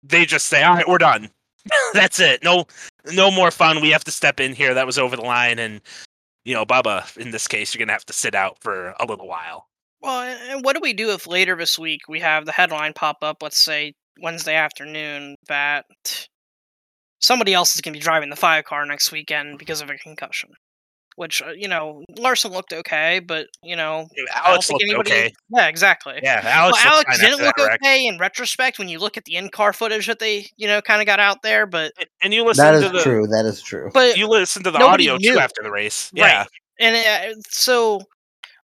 they 0.03 0.25
just 0.25 0.47
say 0.47 0.63
all 0.63 0.75
right 0.75 0.87
we're 0.87 0.97
done. 0.97 1.29
That's 1.93 2.19
it. 2.19 2.43
No 2.43 2.65
no 3.13 3.31
more 3.31 3.51
fun. 3.51 3.81
We 3.81 3.89
have 3.89 4.03
to 4.05 4.11
step 4.11 4.39
in 4.39 4.53
here. 4.53 4.73
That 4.73 4.85
was 4.85 4.97
over 4.97 5.15
the 5.15 5.21
line. 5.21 5.59
And 5.59 5.81
you 6.45 6.53
know 6.53 6.65
bubba 6.65 7.15
in 7.17 7.31
this 7.31 7.47
case 7.47 7.73
you're 7.73 7.79
gonna 7.79 7.93
have 7.93 8.05
to 8.05 8.13
sit 8.13 8.35
out 8.35 8.57
for 8.61 8.95
a 8.99 9.05
little 9.05 9.27
while. 9.27 9.67
Well, 10.01 10.21
and 10.21 10.65
what 10.65 10.75
do 10.75 10.79
we 10.81 10.93
do 10.93 11.11
if 11.11 11.27
later 11.27 11.55
this 11.55 11.77
week 11.77 12.01
we 12.09 12.19
have 12.21 12.45
the 12.45 12.51
headline 12.51 12.93
pop 12.93 13.17
up, 13.21 13.37
let's 13.43 13.63
say 13.63 13.93
Wednesday 14.19 14.55
afternoon, 14.55 15.35
that 15.47 15.85
somebody 17.19 17.53
else 17.53 17.75
is 17.75 17.81
going 17.81 17.93
to 17.93 17.99
be 17.99 18.03
driving 18.03 18.31
the 18.31 18.35
five 18.35 18.65
car 18.65 18.83
next 18.85 19.11
weekend 19.11 19.59
because 19.59 19.79
of 19.79 19.91
a 19.91 19.97
concussion? 19.97 20.49
Which, 21.21 21.39
uh, 21.43 21.51
you 21.51 21.67
know, 21.67 22.03
Larson 22.17 22.51
looked 22.51 22.73
okay, 22.73 23.19
but, 23.19 23.45
you 23.61 23.75
know, 23.75 24.07
I 24.33 24.47
don't 24.47 24.53
alex 24.53 24.65
think 24.65 24.81
looked 24.81 25.07
anybody. 25.09 25.11
okay 25.11 25.33
Yeah, 25.51 25.67
exactly. 25.67 26.19
yeah 26.23 26.41
alex, 26.43 26.83
looked 26.83 26.95
Alex 27.07 27.19
didn't 27.19 27.45
look 27.45 27.57
wreck. 27.59 27.79
okay 27.83 28.07
in 28.07 28.17
retrospect 28.17 28.79
when 28.79 28.89
you 28.89 28.97
look 28.97 29.17
at 29.17 29.25
the 29.25 29.35
in 29.35 29.49
car 29.49 29.71
footage 29.71 30.07
that 30.07 30.17
they, 30.17 30.47
you 30.57 30.65
know, 30.65 30.81
kind 30.81 30.99
of 30.99 31.05
got 31.05 31.19
out 31.19 31.43
there, 31.43 31.67
but 31.67 31.91
and 32.23 32.33
you 32.33 32.43
listen 32.43 32.65
That 32.65 32.79
to 32.79 32.85
is 32.87 32.91
the 32.91 33.01
true. 33.03 33.27
That 33.27 33.45
is 33.45 33.61
true. 33.61 33.91
but 33.93 34.17
you 34.17 34.27
listen 34.27 34.63
to 34.63 34.71
the 34.71 34.79
audio 34.79 35.17
knew. 35.17 35.33
too 35.33 35.39
after 35.39 35.61
the 35.61 35.69
race 35.69 36.09
yeah 36.15 36.39
Right. 36.39 36.47
And 36.79 37.35
uh, 37.37 37.39
so, 37.49 37.99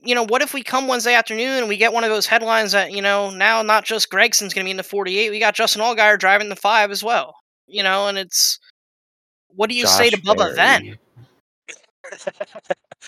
you 0.00 0.14
know, 0.14 0.24
what 0.24 0.42
if 0.42 0.52
we 0.52 0.62
come 0.62 0.88
Wednesday 0.88 1.14
afternoon 1.14 1.48
and 1.60 1.68
we 1.68 1.78
get 1.78 1.94
one 1.94 2.04
of 2.04 2.10
those 2.10 2.26
headlines 2.26 2.72
that, 2.72 2.92
you 2.92 3.00
know, 3.00 3.30
now 3.30 3.62
not 3.62 3.86
just 3.86 4.10
Gragson's 4.10 4.52
going 4.52 4.64
to 4.64 4.66
be 4.66 4.72
in 4.72 4.76
the 4.76 4.82
48, 4.82 5.30
we 5.30 5.38
got 5.38 5.54
Justin 5.54 5.80
Allgaier 5.80 6.18
driving 6.18 6.50
the 6.50 6.56
5 6.56 6.90
as 6.90 7.02
well. 7.02 7.34
You 7.66 7.82
know, 7.82 8.08
and 8.08 8.18
it's 8.18 8.58
what 9.54 9.70
do 9.70 9.76
you 9.76 9.86
say 9.86 10.10
to 10.10 10.16
Josh 10.16 10.34
Bubba 10.36 10.54
then? 10.54 10.98
Berry. 12.02 12.14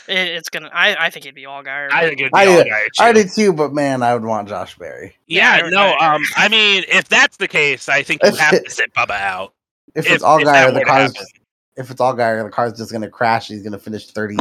It, 0.09 0.29
it's 0.37 0.49
going 0.51 0.65
to 0.65 0.75
I 0.77 1.07
I 1.07 1.11
think 1.11 1.25
it'd 1.27 1.35
be 1.35 1.45
Allgaier. 1.45 1.91
i 1.93 2.05
think 2.07 2.21
it'd 2.21 2.33
be 2.33 2.39
I 2.39 2.47
all 2.47 2.63
did- 2.65 2.71
right 2.71 2.89
I 2.99 3.13
did 3.13 3.29
too, 3.35 3.53
but 3.53 3.73
man, 3.73 4.03
I 4.03 4.13
would 4.15 4.25
want 4.25 4.49
Josh 4.49 4.77
Berry. 4.77 5.17
Yeah, 5.27 5.59
Yeah, 5.59 5.69
no. 5.69 5.81
I- 5.93 6.15
Um, 6.15 6.23
I 6.37 6.49
mean, 6.49 6.85
if 6.89 7.09
that's 7.09 7.37
the 7.37 7.49
case, 7.49 7.89
I 7.89 8.03
think 8.03 8.23
you 8.23 8.31
If 8.31 8.39
have 8.39 8.55
it- 8.55 8.65
to 8.65 8.71
sit 8.71 8.93
Bubba 8.95 9.11
out. 9.21 9.55
If, 9.95 10.07
If- 10.07 10.13
it's 10.13 10.25
all 10.25 10.39
if 10.39 10.45
guy, 10.45 10.65
that 10.65 10.75
the 10.75 10.85
car's 10.85 11.15
happen. 11.17 11.27
if 11.77 11.91
it's 11.91 12.01
all 12.01 12.13
guy, 12.15 12.35
the 12.43 12.49
car's 12.51 12.73
just 12.77 12.91
gonna 12.93 13.09
crash. 13.09 13.49
He's 13.49 13.63
gonna 13.63 13.79
finish 13.79 14.09
thirty 14.11 14.37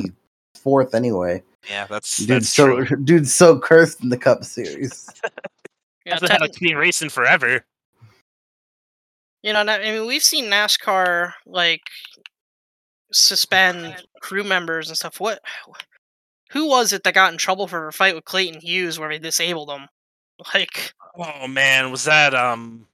fourth 0.56 0.95
anyway. 0.95 1.43
Yeah, 1.70 1.86
that's 1.88 2.18
Dude's 2.18 2.28
that's 2.28 2.49
so 2.49 2.84
true. 2.84 2.97
dude's 3.04 3.34
so 3.34 3.60
cursed 3.60 4.01
in 4.04 4.10
the 4.10 4.18
Cup 4.18 4.43
Series. 4.43 5.08
yeah, 6.06 6.14
Hasn't 6.14 6.32
ten- 6.32 6.41
had 6.41 6.49
a 6.49 6.54
clean 6.54 6.76
racing 6.76 7.10
forever. 7.10 7.64
you 9.43 9.54
know, 9.54 9.60
I 9.60 9.80
mean, 9.80 10.08
we've 10.08 10.24
seen 10.24 10.45
NASCAR 10.45 11.34
like 11.45 11.84
suspend 13.14 13.95
crew 14.22 14.43
members 14.43 14.88
and 14.89 14.97
stuff. 14.97 15.20
What 15.20 15.41
who 16.51 16.68
was 16.70 16.93
it 16.93 17.03
that 17.03 17.14
got 17.14 17.32
in 17.32 17.38
trouble 17.38 17.68
for 17.68 17.88
a 17.88 17.93
fight 17.93 18.16
with 18.16 18.26
Clayton 18.26 18.61
Hughes 18.61 18.99
where 18.99 19.09
they 19.09 19.20
disabled 19.20 19.70
him? 19.70 19.88
Like 20.53 20.93
Oh 21.16 21.47
man, 21.47 21.91
was 21.91 22.03
that 22.05 22.34
um? 22.36 22.88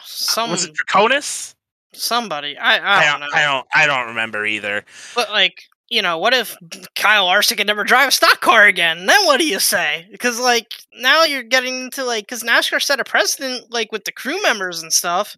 some 0.00 0.50
was 0.50 0.64
it 0.64 0.72
Draconis? 0.74 1.54
somebody. 1.94 2.56
I 2.58 2.78
I 2.78 3.00
I 3.00 3.06
don't 3.06 3.20
don't, 3.20 3.20
know. 3.20 3.28
I 3.32 3.42
don't. 3.44 3.66
I 3.74 3.86
don't 3.86 4.08
remember 4.08 4.46
either. 4.46 4.84
But 5.14 5.30
like, 5.30 5.64
you 5.88 6.02
know, 6.02 6.18
what 6.18 6.34
if 6.34 6.56
Kyle 6.96 7.26
Larson 7.26 7.56
could 7.56 7.66
never 7.66 7.84
drive 7.84 8.08
a 8.08 8.12
stock 8.12 8.40
car 8.40 8.66
again? 8.66 9.06
Then 9.06 9.24
what 9.26 9.38
do 9.38 9.46
you 9.46 9.58
say? 9.60 10.06
Because 10.10 10.40
like 10.40 10.74
now 10.94 11.24
you're 11.24 11.42
getting 11.42 11.84
into 11.84 12.04
like 12.04 12.24
because 12.26 12.42
NASCAR 12.42 12.82
set 12.82 13.00
a 13.00 13.04
precedent 13.04 13.70
like 13.70 13.92
with 13.92 14.04
the 14.04 14.12
crew 14.12 14.40
members 14.42 14.82
and 14.82 14.92
stuff. 14.92 15.36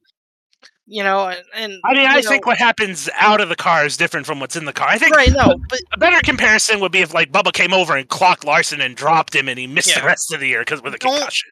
You 0.86 1.02
know, 1.02 1.28
and, 1.28 1.42
and 1.54 1.80
I 1.84 1.94
mean, 1.94 2.06
I 2.06 2.16
you 2.18 2.22
think 2.28 2.44
what 2.44 2.58
happens 2.58 3.08
out 3.14 3.40
of 3.40 3.48
the 3.48 3.56
car 3.56 3.86
is 3.86 3.96
different 3.96 4.26
from 4.26 4.38
what's 4.38 4.54
in 4.54 4.66
the 4.66 4.72
car. 4.72 4.86
I 4.88 4.98
think 4.98 5.16
right. 5.16 5.30
No, 5.32 5.56
but 5.70 5.80
a 5.92 5.98
better 5.98 6.20
comparison 6.20 6.78
would 6.80 6.92
be 6.92 6.98
if 7.00 7.14
like 7.14 7.32
Bubba 7.32 7.52
came 7.54 7.72
over 7.72 7.96
and 7.96 8.06
clocked 8.08 8.44
Larson 8.44 8.82
and 8.82 8.94
dropped 8.94 9.34
him, 9.34 9.48
and 9.48 9.58
he 9.58 9.66
missed 9.66 9.94
the 9.94 10.02
rest 10.04 10.30
of 10.32 10.40
the 10.40 10.48
year 10.48 10.60
because 10.60 10.82
with 10.82 10.94
a 10.94 10.98
Don't- 10.98 11.14
concussion. 11.16 11.50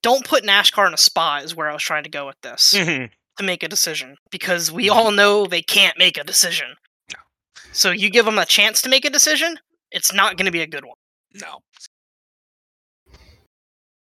don't 0.00 0.24
put 0.24 0.44
NASCAR 0.44 0.86
in 0.86 0.94
a 0.94 0.98
spot 0.98 1.42
is 1.42 1.56
where 1.56 1.68
I 1.68 1.72
was 1.72 1.82
trying 1.82 2.04
to 2.04 2.10
go 2.10 2.24
with 2.26 2.40
this 2.42 2.72
Mhm. 2.72 3.10
to 3.38 3.42
make 3.44 3.64
a 3.64 3.68
decision 3.68 4.16
because 4.30 4.70
we 4.70 4.88
all 4.88 5.10
know 5.10 5.46
they 5.46 5.62
can't 5.62 5.98
make 5.98 6.16
a 6.16 6.22
decision. 6.22 6.76
No. 7.12 7.18
So 7.72 7.90
you 7.90 8.08
give 8.10 8.26
them 8.26 8.38
a 8.38 8.44
chance 8.46 8.80
to 8.82 8.88
make 8.88 9.04
a 9.04 9.10
decision, 9.10 9.58
it's 9.90 10.12
not 10.12 10.36
going 10.36 10.46
to 10.46 10.52
be 10.52 10.62
a 10.62 10.66
good 10.68 10.84
one. 10.84 10.96
No. 11.34 11.62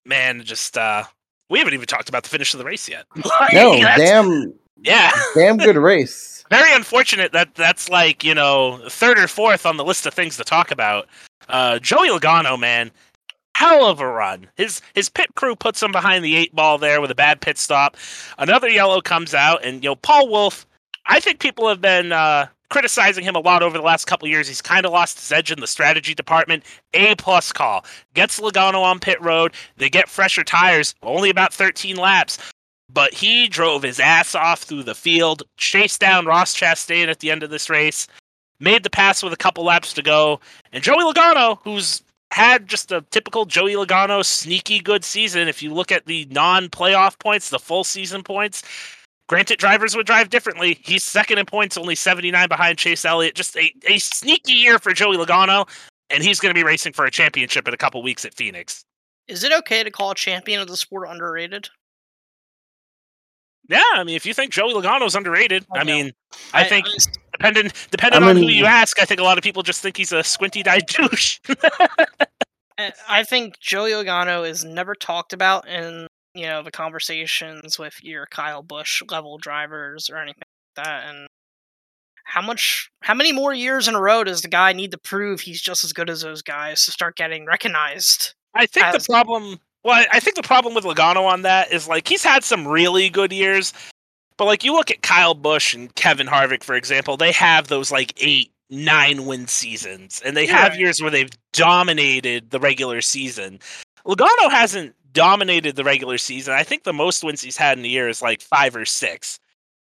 Man, 0.06 0.44
just 0.44 0.78
uh 0.78 1.06
we 1.54 1.60
haven't 1.60 1.76
even 1.76 1.86
talked 1.86 2.10
about 2.10 2.24
the 2.24 2.30
finish 2.30 2.52
of 2.56 2.58
the 2.58 2.66
race 2.66 2.90
yet. 2.90 3.06
Like, 3.16 3.54
No, 3.54 3.80
damn, 3.80 4.54
Yeah. 4.82 5.12
damn 5.36 5.58
good 5.58 5.78
race. 5.78 6.44
Very 6.50 6.74
unfortunate 6.74 7.32
that 7.34 7.54
that's 7.54 7.90
like, 7.90 8.24
you 8.24 8.34
know, 8.34 8.82
third 8.90 9.20
or 9.20 9.28
fourth 9.28 9.64
on 9.68 9.78
the 9.78 9.86
list 9.86 10.08
of 10.08 10.16
things 10.16 10.36
to 10.38 10.44
talk 10.44 10.72
about. 10.72 11.08
Uh 11.50 11.78
Joey 11.78 12.10
Logano, 12.10 12.60
man, 12.60 12.90
hell 13.56 13.86
of 13.86 14.00
a 14.00 14.08
run. 14.08 14.48
His 14.56 14.82
his 14.96 15.10
pit 15.10 15.28
crew 15.36 15.56
puts 15.56 15.82
him 15.84 15.92
behind 15.92 16.26
the 16.26 16.36
eight 16.36 16.56
ball 16.56 16.80
there 16.80 17.00
with 17.02 17.12
a 17.12 17.16
bad 17.16 17.40
pit 17.40 17.60
stop. 17.60 17.98
Another 18.40 18.68
yellow 18.68 19.00
comes 19.00 19.36
out 19.36 19.64
and 19.64 19.84
you 19.84 19.92
know, 19.92 19.96
Paul 19.96 20.28
Wolfe, 20.30 20.66
I 21.06 21.20
think 21.20 21.40
people 21.40 21.70
have 21.70 21.82
been 21.82 22.12
uh 22.12 22.48
criticizing 22.74 23.24
him 23.24 23.36
a 23.36 23.40
lot 23.40 23.62
over 23.62 23.78
the 23.78 23.84
last 23.84 24.06
couple 24.06 24.28
years. 24.28 24.48
He's 24.48 24.60
kind 24.60 24.84
of 24.84 24.92
lost 24.92 25.20
his 25.20 25.32
edge 25.32 25.52
in 25.52 25.60
the 25.60 25.68
strategy 25.68 26.16
department. 26.16 26.64
A 26.96 27.14
plus 27.16 27.52
call. 27.52 27.86
Gets 28.16 28.40
Logano 28.40 28.82
on 28.82 29.00
pit 29.00 29.22
road. 29.22 29.54
They 29.78 29.92
get 29.92 30.10
fresher 30.10 30.44
tires, 30.44 30.96
only 31.04 31.30
about 31.30 31.54
13 31.54 31.98
laps. 31.98 32.40
But 32.92 33.14
he 33.14 33.48
drove 33.48 33.84
his 33.84 34.00
ass 34.00 34.34
off 34.34 34.64
through 34.64 34.84
the 34.84 34.96
field, 34.96 35.44
chased 35.56 36.02
down 36.02 36.26
Ross 36.26 36.56
Chastain 36.56 37.10
at 37.10 37.20
the 37.20 37.30
end 37.30 37.44
of 37.44 37.52
this 37.52 37.70
race, 37.70 38.08
made 38.60 38.82
the 38.82 38.90
pass 38.90 39.22
with 39.22 39.34
a 39.34 39.38
couple 39.38 39.64
laps 39.64 39.94
to 39.94 40.02
go. 40.02 40.40
And 40.72 40.84
Joey 40.84 41.04
Logano, 41.04 41.60
who's 41.64 42.02
had 42.32 42.68
just 42.68 42.92
a 42.92 43.02
typical 43.12 43.46
Joey 43.46 43.76
Logano 43.76 44.26
sneaky 44.26 44.80
good 44.80 45.06
season, 45.06 45.48
if 45.48 45.62
you 45.62 45.72
look 45.72 45.92
at 45.92 46.08
the 46.08 46.26
non 46.32 46.70
playoff 46.70 47.20
points, 47.20 47.52
the 47.52 47.60
full 47.60 47.84
season 47.84 48.24
points, 48.24 48.64
Granted, 49.30 49.58
drivers 49.58 49.96
would 49.96 50.06
drive 50.06 50.30
differently. 50.30 50.80
He's 50.84 51.04
second 51.04 51.38
in 51.38 51.46
points, 51.46 51.78
only 51.78 51.96
79 51.96 52.48
behind 52.50 52.78
Chase 52.78 53.06
Elliott. 53.06 53.36
Just 53.36 53.56
a, 53.56 53.72
a 53.88 53.98
sneaky 53.98 54.54
year 54.54 54.80
for 54.80 54.94
Joey 54.94 55.18
Logano, 55.18 55.68
and 56.10 56.22
he's 56.24 56.40
going 56.40 56.54
to 56.54 56.60
be 56.60 56.64
racing 56.64 56.94
for 56.94 57.06
a 57.06 57.12
championship 57.12 57.68
in 57.68 57.74
a 57.74 57.78
couple 57.78 58.04
weeks 58.04 58.26
at 58.26 58.34
Phoenix. 58.34 58.84
Is 59.28 59.44
it 59.46 59.54
okay 59.60 59.84
to 59.84 59.90
call 59.92 60.12
a 60.12 60.16
champion 60.16 60.60
of 60.60 60.68
the 60.68 60.76
sport 60.76 61.08
underrated? 61.10 61.70
Yeah, 63.70 63.82
I 63.94 64.04
mean, 64.04 64.16
if 64.18 64.26
you 64.26 64.34
think 64.34 64.52
Joey 64.52 64.74
Logano's 64.74 65.16
underrated, 65.16 65.66
I 65.74 65.80
I, 65.80 65.84
mean, 65.86 66.12
I, 66.54 66.66
think 66.66 66.86
I- 66.86 66.98
depending 67.32 67.72
depending 67.92 68.22
I 68.24 68.30
on 68.30 68.36
who 68.36 68.48
you 68.48 68.66
ask, 68.66 69.02
I 69.02 69.06
think 69.06 69.22
a 69.22 69.24
lot 69.24 69.38
of 69.38 69.44
people 69.44 69.64
just 69.64 69.82
think 69.82 69.96
he's 69.96 70.12
a 70.12 70.22
squinty-eyed 70.24 70.86
douche. 70.88 71.40
I- 72.78 72.92
I 73.08 73.24
think 73.24 73.60
Joey 73.62 73.92
Logano 73.92 74.48
is 74.48 74.66
never 74.66 74.96
talked 74.96 75.32
about 75.32 75.66
in 75.68 76.08
you 76.34 76.48
know 76.48 76.64
the 76.64 76.72
conversations 76.72 77.78
with 77.78 78.04
your 78.04 78.26
Kyle 78.28 78.64
Busch 78.64 79.02
level 79.10 79.38
drivers 79.38 80.10
or 80.10 80.18
anything 80.18 80.42
like 80.78 80.86
that. 80.86 81.04
And 81.08 81.28
how 82.26 82.42
much, 82.42 82.90
how 83.02 83.14
many 83.14 83.32
more 83.32 83.54
years 83.54 83.88
in 83.88 83.96
a 83.96 84.02
row 84.02 84.24
does 84.24 84.42
the 84.42 84.48
guy 84.48 84.74
need 84.74 84.92
to 84.92 84.98
prove 84.98 85.42
he's 85.42 85.62
just 85.62 85.84
as 85.84 85.94
good 85.94 86.10
as 86.10 86.22
those 86.22 86.42
guys 86.42 86.86
to 86.86 86.92
start 86.92 87.16
getting 87.16 87.46
recognized? 87.46 88.34
I 88.56 88.66
think 88.66 88.86
As- 88.88 89.06
the 89.06 89.14
problem. 89.14 89.60
Well, 89.84 89.96
I- 89.96 90.08
I 90.14 90.20
think 90.22 90.38
the 90.38 90.44
problem 90.44 90.74
with 90.74 90.86
Logano 90.86 91.26
on 91.26 91.42
that 91.42 91.72
is 91.72 91.88
like 91.88 92.08
he's 92.08 92.24
had 92.24 92.44
some 92.44 92.68
really 92.68 93.10
good 93.10 93.34
years, 93.34 93.74
but 94.38 94.46
like 94.46 94.64
you 94.64 94.74
look 94.74 94.90
at 94.90 95.02
Kyle 95.02 95.34
Busch 95.34 95.74
and 95.74 95.94
Kevin 95.96 96.28
Harvick, 96.28 96.64
for 96.64 96.76
example, 96.76 97.18
they 97.18 97.34
have 97.34 97.68
those 97.68 97.92
like 97.92 98.14
eight, 98.18 98.52
nine 98.70 99.26
win 99.26 99.46
seasons, 99.48 100.22
and 100.26 100.38
they 100.38 100.46
have 100.48 100.78
years 100.78 101.02
where 101.02 101.12
they've 101.12 101.30
dominated 101.52 102.50
the 102.52 102.60
regular 102.60 103.02
season. 103.02 103.60
Logano 104.06 104.50
hasn't 104.50 104.96
dominated 105.14 105.76
the 105.76 105.84
regular 105.84 106.18
season. 106.18 106.54
I 106.54 106.64
think 106.64 106.84
the 106.84 106.94
most 106.94 107.24
wins 107.24 107.42
he's 107.42 107.58
had 107.58 107.78
in 107.78 107.86
a 107.86 107.88
year 107.88 108.10
is 108.10 108.22
like 108.22 108.42
five 108.42 108.76
or 108.76 108.86
six. 108.86 109.40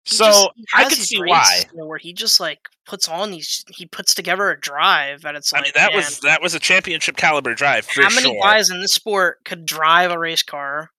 He 0.05 0.17
So 0.17 0.25
just- 0.27 0.51
I 0.75 0.85
could 0.85 0.99
see 0.99 1.19
why. 1.23 1.65
where 1.75 1.99
he 1.99 2.13
just 2.15 2.41
like 2.41 2.61
puts 2.87 3.07
on 3.09 3.31
these, 3.31 3.63
he 3.69 3.87
puts 3.87 4.15
together 4.15 4.51
a 4.51 4.59
drive 4.59 5.21
that 5.23 5.35
it's 5.37 5.53
I 5.53 5.59
like, 5.59 5.65
mean, 5.65 5.73
that 5.77 5.91
man, 5.93 5.97
was 5.97 6.21
that 6.21 6.41
was 6.43 6.55
a 6.55 6.59
championship 6.59 7.17
caliber 7.17 7.55
drive 7.55 7.85
for 7.87 8.03
how 8.03 8.09
many 8.09 8.23
sure. 8.33 8.41
guys 8.43 8.71
in 8.71 8.81
this 8.81 8.95
sport 8.95 9.45
could 9.45 9.67
drive 9.67 10.11
a 10.11 10.19
race 10.19 10.43
car 10.43 10.91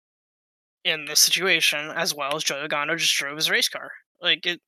in 0.83 1.05
this 1.05 1.19
situation 1.19 1.89
as 1.95 2.13
well 2.13 2.35
as 2.35 2.43
Joe 2.43 2.65
Logano 2.67 2.97
just 2.97 3.15
drove 3.15 3.35
his 3.35 3.49
race 3.49 3.69
car? 3.69 3.91
Like 4.21 4.45
it. 4.45 4.61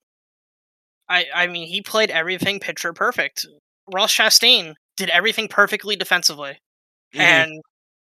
I 1.10 1.26
I 1.34 1.47
mean, 1.47 1.68
he 1.68 1.82
played 1.82 2.10
everything 2.10 2.60
picture 2.60 2.91
perfect. 2.93 3.45
Ross 3.93 4.16
Chastain 4.16 4.74
did 4.97 5.10
everything 5.10 5.47
perfectly 5.47 5.95
defensively, 5.95 6.58
Mhm. 7.14 7.20
and 7.20 7.62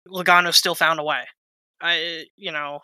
Logano 0.09 0.53
still 0.53 0.75
found 0.75 1.01
a 1.01 1.05
way. 1.05 1.23
I 1.81 2.25
you 2.37 2.53
know, 2.53 2.81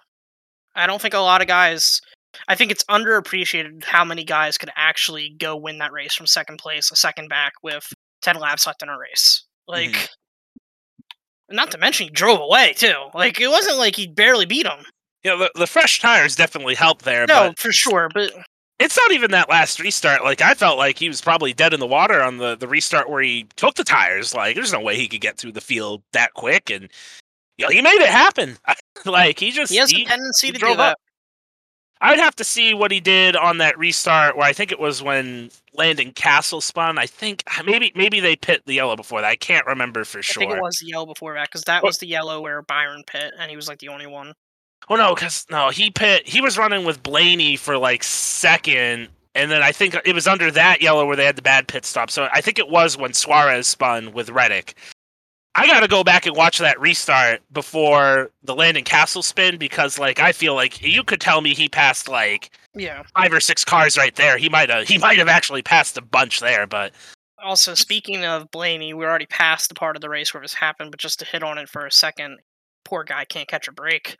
I 0.75 0.87
don't 0.87 1.01
think 1.01 1.15
a 1.15 1.19
lot 1.19 1.41
of 1.43 1.49
guys. 1.49 2.01
I 2.49 2.55
think 2.55 2.71
it's 2.71 2.85
underappreciated 2.85 3.85
how 3.85 4.05
many 4.05 4.25
guys 4.25 4.57
could 4.57 4.71
actually 4.77 5.35
go 5.39 5.57
win 5.57 5.79
that 5.79 5.93
race 5.93 6.15
from 6.15 6.27
second 6.27 6.59
place, 6.59 6.91
a 6.91 6.97
second 6.97 7.29
back 7.29 7.53
with 7.63 7.87
ten 8.23 8.37
laps 8.37 8.67
left 8.67 8.83
in 8.83 8.89
a 8.89 8.97
race. 8.99 9.45
Like, 9.67 9.91
Mhm. 9.91 10.09
not 11.51 11.71
to 11.73 11.79
mention 11.79 12.05
he 12.07 12.11
drove 12.11 12.41
away 12.41 12.73
too. 12.75 12.95
Like 13.15 13.41
it 13.41 13.49
wasn't 13.49 13.79
like 13.79 13.97
he 13.97 14.07
barely 14.07 14.47
beat 14.47 14.67
him. 14.67 14.85
Yeah, 15.25 15.37
the, 15.37 15.51
the 15.55 15.67
fresh 15.67 16.01
tires 16.01 16.35
definitely 16.37 16.75
helped 16.77 17.05
there, 17.05 17.27
No, 17.27 17.53
for 17.59 17.73
sure. 17.73 18.09
But 18.15 18.33
it's 18.81 18.97
not 18.97 19.13
even 19.13 19.31
that 19.33 19.51
last 19.51 19.79
restart. 19.79 20.25
Like 20.25 20.41
I 20.41 20.55
felt 20.55 20.79
like 20.79 20.99
he 20.99 21.09
was 21.09 21.21
probably 21.21 21.53
dead 21.53 21.75
in 21.75 21.81
the 21.81 21.87
water 21.87 22.23
on 22.23 22.39
the 22.39 22.57
the 22.57 22.67
restart 22.67 23.11
where 23.11 23.23
he 23.23 23.47
took 23.57 23.75
the 23.75 23.85
tires. 23.85 24.35
Like 24.35 24.55
there's 24.57 24.73
no 24.73 24.81
way 24.81 24.97
he 24.97 25.07
could 25.07 25.21
get 25.21 25.37
through 25.37 25.53
the 25.53 25.61
field 25.61 26.03
that 26.13 26.33
quick, 26.35 26.71
and 26.71 26.89
you 27.59 27.67
know, 27.67 27.71
he 27.71 27.83
made 27.83 28.01
it 28.01 28.09
happen. 28.09 28.57
like 29.05 29.39
he 29.39 29.51
just 29.51 29.71
he 29.71 29.79
has 29.79 29.91
he- 29.91 30.05
a 30.05 30.07
tendency 30.07 30.49
he 30.49 30.53
to 30.55 30.59
do 30.59 30.67
that. 30.67 30.93
up. 30.93 30.99
I'd 32.03 32.19
have 32.19 32.35
to 32.37 32.45
see 32.45 32.73
what 32.73 32.91
he 32.91 32.99
did 32.99 33.37
on 33.37 33.59
that 33.59 33.79
restart 33.79 34.35
where 34.35 34.47
I 34.47 34.55
think 34.55 34.73
it 34.73 34.81
was 34.81 35.03
when 35.03 35.51
Landon 35.75 36.13
Cassill 36.13 36.63
spun. 36.63 36.97
I 36.97 37.05
think 37.05 37.45
ah, 37.51 37.63
maybe 37.67 37.93
maybe 37.95 38.21
they 38.21 38.37
pit 38.37 38.63
the 38.65 38.73
yellow 38.73 38.97
before 38.97 39.21
that. 39.21 39.29
I 39.29 39.37
can't 39.37 39.67
remember 39.67 40.05
for 40.05 40.23
sure. 40.23 40.43
I 40.43 40.47
think 40.47 40.57
it 40.57 40.63
was 40.63 40.79
the 40.81 40.87
yellow 40.89 41.05
before 41.05 41.35
that 41.35 41.49
because 41.49 41.65
that 41.65 41.83
was 41.83 41.99
the 41.99 42.07
yellow 42.07 42.41
where 42.41 42.63
Byron 42.63 43.05
pit 43.07 43.35
and 43.39 43.51
he 43.51 43.57
was 43.57 43.69
like 43.69 43.81
the 43.81 43.89
only 43.89 44.07
one. 44.07 44.33
Oh 44.91 44.97
no, 44.97 45.15
because 45.15 45.47
no, 45.51 45.71
he 45.71 45.91
pit. 45.91 46.29
He 46.29 46.41
was 46.41 46.59
running 46.59 46.85
with 46.85 47.03
Blaney 47.03 47.57
for 47.57 47.79
like 47.79 48.03
second, 48.03 49.09
and 49.37 49.51
then 49.51 49.63
I 49.63 49.71
think 49.73 49.97
it 50.05 50.15
was 50.15 50.27
under 50.27 50.51
that 50.51 50.83
yellow 50.83 51.07
where 51.07 51.17
they 51.17 51.25
had 51.25 51.37
the 51.37 51.43
bad 51.43 51.69
pit 51.69 51.85
stop. 51.87 52.11
So 52.11 52.29
I 52.33 52.41
think 52.41 52.59
it 52.59 52.69
was 52.69 52.97
when 52.99 53.13
Suarez 53.15 53.69
spun 53.69 54.13
with 54.13 54.31
Reddick. 54.31 54.75
I 55.55 55.67
got 55.67 55.81
to 55.81 55.89
go 55.89 56.05
back 56.05 56.27
and 56.27 56.37
watch 56.37 56.59
that 56.59 56.81
restart 56.81 57.41
before 57.53 58.31
the 58.45 58.55
Landon 58.55 58.85
Cassill 58.85 59.23
spin 59.25 59.59
because, 59.59 59.99
like, 59.99 60.21
I 60.21 60.31
feel 60.31 60.55
like 60.55 60.81
you 60.81 61.03
could 61.03 61.21
tell 61.21 61.41
me 61.41 61.55
he 61.55 61.69
passed 61.69 62.09
like 62.09 62.51
Yeah. 62.75 63.03
five 63.17 63.33
or 63.33 63.41
six 63.41 63.65
cars 63.65 63.97
right 63.97 64.15
there. 64.15 64.39
He 64.39 64.49
might 64.49 64.71
have. 64.71 64.87
He 64.87 64.97
might 64.99 65.19
have 65.19 65.29
actually 65.29 65.63
passed 65.63 65.97
a 65.99 66.03
bunch 66.03 66.39
there, 66.41 66.67
but 66.69 66.93
Also, 67.43 67.75
speaking 67.75 68.25
of 68.25 68.51
Blaney, 68.53 68.93
we 68.95 69.05
already 69.05 69.27
passed 69.27 69.69
the 69.71 69.75
part 69.75 69.97
of 69.97 70.03
the 70.03 70.09
race 70.09 70.33
where 70.35 70.41
this 70.43 70.55
happened, 70.55 70.91
but 70.93 71.01
just 71.01 71.19
to 71.21 71.25
hit 71.25 71.43
on 71.43 71.59
it 71.59 71.69
for 71.69 71.85
a 71.87 71.91
second, 71.93 72.39
poor 72.85 73.03
guy 73.03 73.25
can't 73.25 73.49
catch 73.49 73.67
a 73.67 73.73
break. 73.73 74.17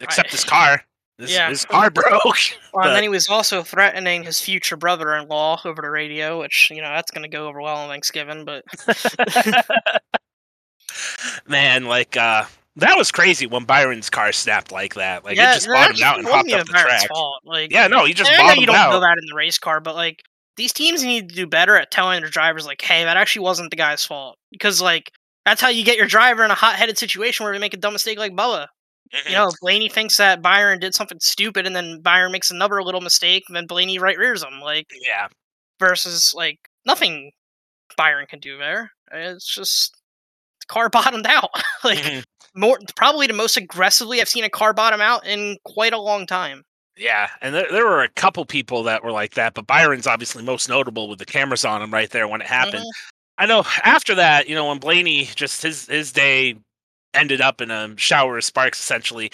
Except 0.00 0.30
his 0.30 0.44
car. 0.44 0.82
His, 1.18 1.32
Yeah. 1.32 1.48
his 1.48 1.64
car 1.64 1.90
broke. 1.90 2.06
Well, 2.72 2.82
But- 2.84 2.86
and 2.88 2.96
then 2.96 3.02
he 3.02 3.08
was 3.08 3.26
also 3.28 3.62
threatening 3.62 4.22
his 4.22 4.40
future 4.40 4.76
brother-in-law 4.76 5.62
over 5.64 5.82
the 5.82 5.90
radio, 5.90 6.38
which 6.40 6.70
you 6.70 6.80
know 6.82 6.88
that's 6.90 7.10
going 7.10 7.22
to 7.22 7.28
go 7.28 7.48
over 7.48 7.60
well 7.60 7.76
on 7.76 7.88
Thanksgiving. 7.88 8.44
But 8.44 8.64
Man, 11.46 11.84
like 11.86 12.16
uh 12.16 12.44
that 12.76 12.96
was 12.96 13.10
crazy 13.10 13.46
when 13.46 13.64
Byron's 13.64 14.08
car 14.08 14.30
snapped 14.32 14.70
like 14.70 14.94
that. 14.94 15.24
Like 15.24 15.36
yeah, 15.36 15.50
it 15.52 15.54
just 15.54 15.66
bottomed 15.66 16.00
out 16.00 16.18
and 16.18 16.26
hopped 16.28 16.52
up 16.52 16.66
the 16.66 16.72
Barrett's 16.72 17.04
track. 17.04 17.08
fault. 17.08 17.40
Like, 17.44 17.72
Yeah, 17.72 17.88
no, 17.88 18.04
he 18.04 18.14
just 18.14 18.30
I 18.32 18.36
know 18.54 18.60
you 18.60 18.66
don't 18.66 18.76
know 18.76 18.96
out. 18.96 19.00
that 19.00 19.18
in 19.20 19.26
the 19.28 19.34
race 19.34 19.58
car, 19.58 19.80
but 19.80 19.96
like 19.96 20.22
these 20.56 20.72
teams 20.72 21.02
need 21.02 21.28
to 21.28 21.34
do 21.34 21.46
better 21.46 21.76
at 21.76 21.90
telling 21.90 22.20
their 22.20 22.30
drivers, 22.30 22.66
like, 22.66 22.80
hey, 22.82 23.04
that 23.04 23.16
actually 23.16 23.42
wasn't 23.42 23.70
the 23.70 23.76
guy's 23.76 24.04
fault, 24.04 24.36
because 24.52 24.80
like 24.80 25.10
that's 25.44 25.60
how 25.60 25.68
you 25.68 25.84
get 25.84 25.96
your 25.96 26.06
driver 26.06 26.44
in 26.44 26.50
a 26.50 26.54
hot-headed 26.54 26.98
situation 26.98 27.44
where 27.44 27.52
they 27.52 27.58
make 27.58 27.74
a 27.74 27.78
dumb 27.78 27.92
mistake 27.94 28.18
like 28.18 28.32
Bubba. 28.32 28.66
Mhm. 29.14 29.26
You 29.30 29.32
know, 29.36 29.52
Blaney 29.60 29.88
thinks 29.88 30.16
that 30.18 30.42
Byron 30.42 30.80
did 30.80 30.94
something 30.94 31.18
stupid, 31.20 31.66
and 31.66 31.74
then 31.74 32.00
Byron 32.00 32.32
makes 32.32 32.50
another 32.50 32.82
little 32.82 33.00
mistake, 33.00 33.44
and 33.48 33.56
then 33.56 33.66
Blaney 33.66 33.98
right 33.98 34.18
rears 34.18 34.42
him. 34.42 34.60
Like 34.60 34.86
yeah. 35.00 35.28
versus 35.80 36.32
like 36.34 36.58
nothing 36.86 37.32
Byron 37.96 38.26
can 38.28 38.40
do 38.40 38.58
there. 38.58 38.92
It's 39.12 39.46
just 39.54 39.96
the 40.60 40.66
car 40.68 40.88
bottomed 40.90 41.26
out. 41.26 41.50
like 41.84 41.98
Mhm. 42.00 42.24
more 42.54 42.78
probably 42.96 43.26
the 43.28 43.32
most 43.34 43.56
aggressively 43.56 44.20
I've 44.20 44.28
seen 44.28 44.44
a 44.44 44.50
car 44.50 44.74
bottom 44.74 45.00
out 45.00 45.26
in 45.26 45.58
quite 45.64 45.92
a 45.94 45.98
long 46.00 46.26
time. 46.26 46.64
Yeah, 46.96 47.30
and 47.42 47.54
there, 47.54 47.66
there 47.70 47.86
were 47.86 48.02
a 48.02 48.08
couple 48.10 48.44
people 48.46 48.82
that 48.84 49.04
were 49.04 49.12
like 49.12 49.34
that, 49.34 49.54
but 49.54 49.66
Byron's 49.68 50.06
obviously 50.08 50.42
most 50.44 50.68
notable 50.68 51.08
with 51.08 51.18
the 51.20 51.26
cameras 51.26 51.64
on 51.64 51.82
him 51.82 51.92
right 51.94 52.10
there 52.10 52.28
when 52.28 52.40
it 52.42 52.48
happened. 52.48 52.84
Mhm. 52.84 52.90
I 53.38 53.46
know 53.46 53.64
after 53.84 54.14
that, 54.16 54.48
you 54.48 54.54
know, 54.56 54.68
when 54.68 54.78
Blaney 54.78 55.26
just 55.36 55.62
his 55.62 55.86
his 55.86 56.12
day 56.12 56.56
ended 57.14 57.40
up 57.40 57.60
in 57.60 57.70
a 57.70 57.96
shower 57.96 58.38
of 58.38 58.44
sparks 58.44 58.78
essentially. 58.80 59.30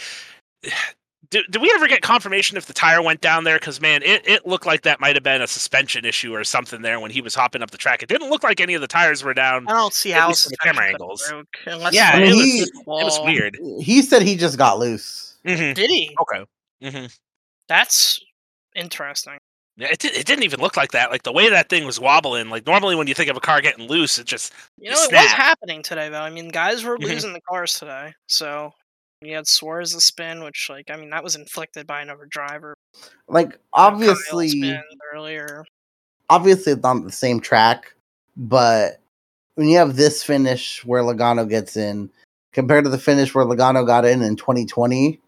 Did, 1.31 1.47
did 1.51 1.62
we 1.62 1.72
ever 1.75 1.89
get 1.89 2.03
confirmation 2.03 2.57
if 2.57 2.66
the 2.66 2.72
tire 2.72 3.03
went 3.03 3.20
down 3.20 3.45
there? 3.45 3.59
Because 3.59 3.81
man, 3.81 4.03
it, 4.03 4.27
it 4.29 4.47
looked 4.47 4.66
like 4.66 4.83
that 4.83 5.01
might 5.01 5.16
have 5.16 5.22
been 5.22 5.43
a 5.43 5.47
suspension 5.47 6.05
issue 6.05 6.33
or 6.35 6.45
something 6.45 6.83
there 6.83 7.01
when 7.01 7.11
he 7.11 7.20
was 7.20 7.35
hopping 7.35 7.62
up 7.62 7.70
the 7.70 7.79
track. 7.79 8.03
It 8.03 8.09
didn't 8.09 8.31
look 8.31 8.43
like 8.45 8.61
any 8.61 8.75
of 8.75 8.81
the 8.81 8.87
tires 8.87 9.25
were 9.25 9.35
down. 9.35 9.66
I 9.68 9.72
don't 9.72 9.93
see 9.95 10.11
how 10.11 10.33
from 10.33 10.51
the 10.51 10.57
camera 10.59 10.87
angles. 10.87 11.27
broke 11.29 11.47
unless 11.66 11.95
Yeah, 11.95 12.18
it's 12.18 12.31
it 12.31 12.33
a 12.33 12.37
was- 12.37 12.70
good 12.70 13.01
It 13.01 13.05
was 13.05 13.20
weird. 13.25 13.59
He 13.83 14.03
said 14.03 14.22
he 14.22 14.37
just 14.37 14.59
got 14.59 14.79
loose. 14.79 15.37
hmm 15.45 15.72
Did 15.72 15.91
he? 15.91 16.14
Okay. 16.20 16.45
hmm 16.91 17.07
That's 17.68 18.20
interesting. 18.77 19.39
Yeah, 19.77 19.89
it, 19.91 19.99
did, 19.99 20.14
it 20.14 20.27
didn't 20.27 20.45
even 20.45 20.61
look 20.61 20.77
like 20.77 20.93
that. 20.93 21.11
Like 21.11 21.25
the 21.25 21.33
way 21.33 21.51
that 21.51 21.68
thing 21.68 21.85
was 21.85 21.99
wobbling. 21.99 22.49
Like 22.49 22.66
normally 22.66 22.95
when 22.95 23.07
you 23.09 23.14
think 23.14 23.29
of 23.31 23.37
a 23.37 23.41
car 23.41 23.61
getting 23.61 23.89
loose, 23.89 24.18
it 24.18 24.27
just 24.27 24.53
You 24.79 24.91
It 24.91 24.95
know, 24.95 25.03
it 25.05 25.12
was 25.12 25.33
happening 25.33 25.83
today 25.83 26.09
though. 26.09 26.20
I 26.20 26.31
mean, 26.31 26.49
guys 26.49 26.85
were 26.85 26.99
losing 27.01 27.33
the 27.33 27.41
cars 27.43 27.75
today, 27.75 28.14
so. 28.29 28.72
You 29.22 29.37
had 29.37 29.47
Suarez's 29.47 30.05
spin, 30.05 30.45
which, 30.45 30.66
like, 30.68 30.91
I 30.91 30.97
mean, 30.97 31.09
that 31.09 31.25
was 31.25 31.35
inflicted 31.35 31.87
by 31.87 32.03
another 32.03 32.27
driver. 32.27 32.75
Like 33.27 33.53
Kyle 33.53 33.59
obviously, 33.72 34.49
spin 34.51 34.83
earlier. 35.14 35.64
obviously 36.29 36.75
it's 36.75 36.83
not 36.83 37.03
the 37.05 37.12
same 37.12 37.41
track, 37.41 37.95
but 38.37 39.01
when 39.55 39.68
you 39.68 39.79
have 39.79 39.97
this 39.97 40.22
finish 40.22 40.85
where 40.85 41.03
Logano 41.03 41.49
gets 41.49 41.75
in 41.75 42.11
compared 42.53 42.85
to 42.85 42.91
the 42.91 42.99
finish 42.99 43.35
where 43.35 43.47
Logano 43.47 43.87
got 43.87 44.05
in 44.05 44.20
in 44.20 44.37
2020, 44.37 45.18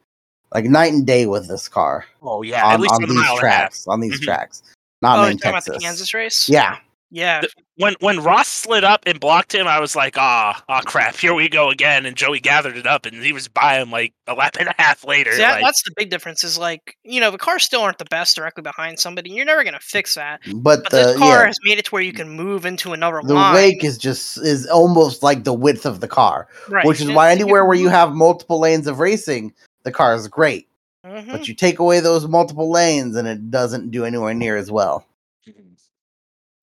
like 0.55 0.65
night 0.65 0.93
and 0.93 1.07
day 1.07 1.27
with 1.27 1.49
this 1.49 1.69
car 1.69 2.05
oh 2.23 2.43
yeah, 2.43 2.67
at 2.67 2.75
on, 2.75 2.81
least 2.81 2.95
on 2.95 3.03
on, 3.05 3.09
these 3.09 3.19
mile 3.19 3.25
and 3.25 3.31
half. 3.33 3.41
tracks. 3.41 3.87
On 3.87 4.01
these 4.01 4.21
Mhm. 4.21 4.25
tracks, 4.25 4.63
not 5.03 5.19
oh, 5.19 5.25
in 5.31 5.39
Texas. 5.39 5.67
about 5.69 5.75
the 5.79 5.85
Kansas 5.85 6.15
race? 6.15 6.49
Yeah, 6.49 6.79
Yeah. 7.11 7.41
The- 7.43 7.49
When 7.79 7.95
when 8.01 8.23
Ross 8.23 8.49
slid 8.49 8.85
up 8.85 9.03
and 9.07 9.21
blocked 9.21 9.55
him, 9.55 9.67
I 9.69 9.81
was 9.81 9.95
like, 9.95 10.17
ah, 10.17 10.65
oh, 10.67 10.81
crap, 10.87 11.15
here 11.15 11.35
we 11.35 11.47
go 11.47 11.69
again. 11.69 12.07
And 12.07 12.17
Joey 12.17 12.41
gathered 12.41 12.75
it 12.79 12.87
up, 12.87 13.05
and 13.05 13.23
he 13.23 13.35
was 13.35 13.49
by 13.49 13.79
him 13.79 13.91
like 13.91 14.15
a 14.27 14.33
lap 14.33 14.57
and 14.59 14.67
a 14.69 14.75
half 14.79 15.05
later. 15.05 15.31
See, 15.33 15.39
that, 15.43 15.57
like, 15.57 15.65
that's 15.65 15.83
the 15.85 15.93
big 15.95 16.09
difference. 16.09 16.43
Is 16.43 16.57
like 16.57 16.97
you 17.05 17.21
know 17.21 17.31
the 17.31 17.37
cars 17.37 17.65
still 17.65 17.83
aren't 17.83 17.99
the 17.99 18.07
best 18.07 18.35
directly 18.35 18.63
behind 18.63 18.99
somebody. 18.99 19.29
You're 19.31 19.45
never 19.45 19.63
gonna 19.63 19.79
fix 19.83 20.15
that. 20.15 20.41
but, 20.55 20.85
But 20.85 20.91
the 20.91 20.97
this 20.97 21.19
car 21.19 21.41
yeah, 21.41 21.47
has 21.49 21.57
made 21.65 21.79
it 21.79 21.85
to 21.85 21.91
where 21.91 22.01
you 22.01 22.15
can 22.15 22.31
move 22.31 22.65
into 22.65 22.95
another 22.95 23.17
line. 23.19 23.27
the 23.27 23.35
line. 23.35 23.55
wake 23.55 23.85
is 23.85 23.99
just 23.99 24.39
is 24.39 24.67
almost 24.69 25.23
like 25.23 25.45
the 25.45 25.53
width 25.53 25.85
of 25.85 26.01
the 26.01 26.09
car, 26.09 26.49
right. 26.71 26.87
which 26.87 27.03
is 27.03 27.09
and 27.09 27.15
why 27.15 27.31
anywhere 27.31 27.67
where 27.67 27.77
you 27.77 27.91
have 27.91 28.15
multiple 28.15 28.59
lanes 28.59 28.87
of 28.87 29.01
racing, 29.01 29.53
the 29.87 29.93
car 29.93 30.15
is 30.15 30.29
great. 30.29 30.69
Mhm. 31.07 31.31
But 31.33 31.49
you 31.49 31.55
take 31.55 31.79
away 31.79 32.01
those 32.01 32.27
multiple 32.27 32.71
lanes, 32.71 33.17
and 33.17 33.27
it 33.27 33.51
doesn't 33.51 33.91
do 33.93 34.05
anywhere 34.05 34.35
near 34.35 34.57
as 34.59 34.71
well. 34.71 35.07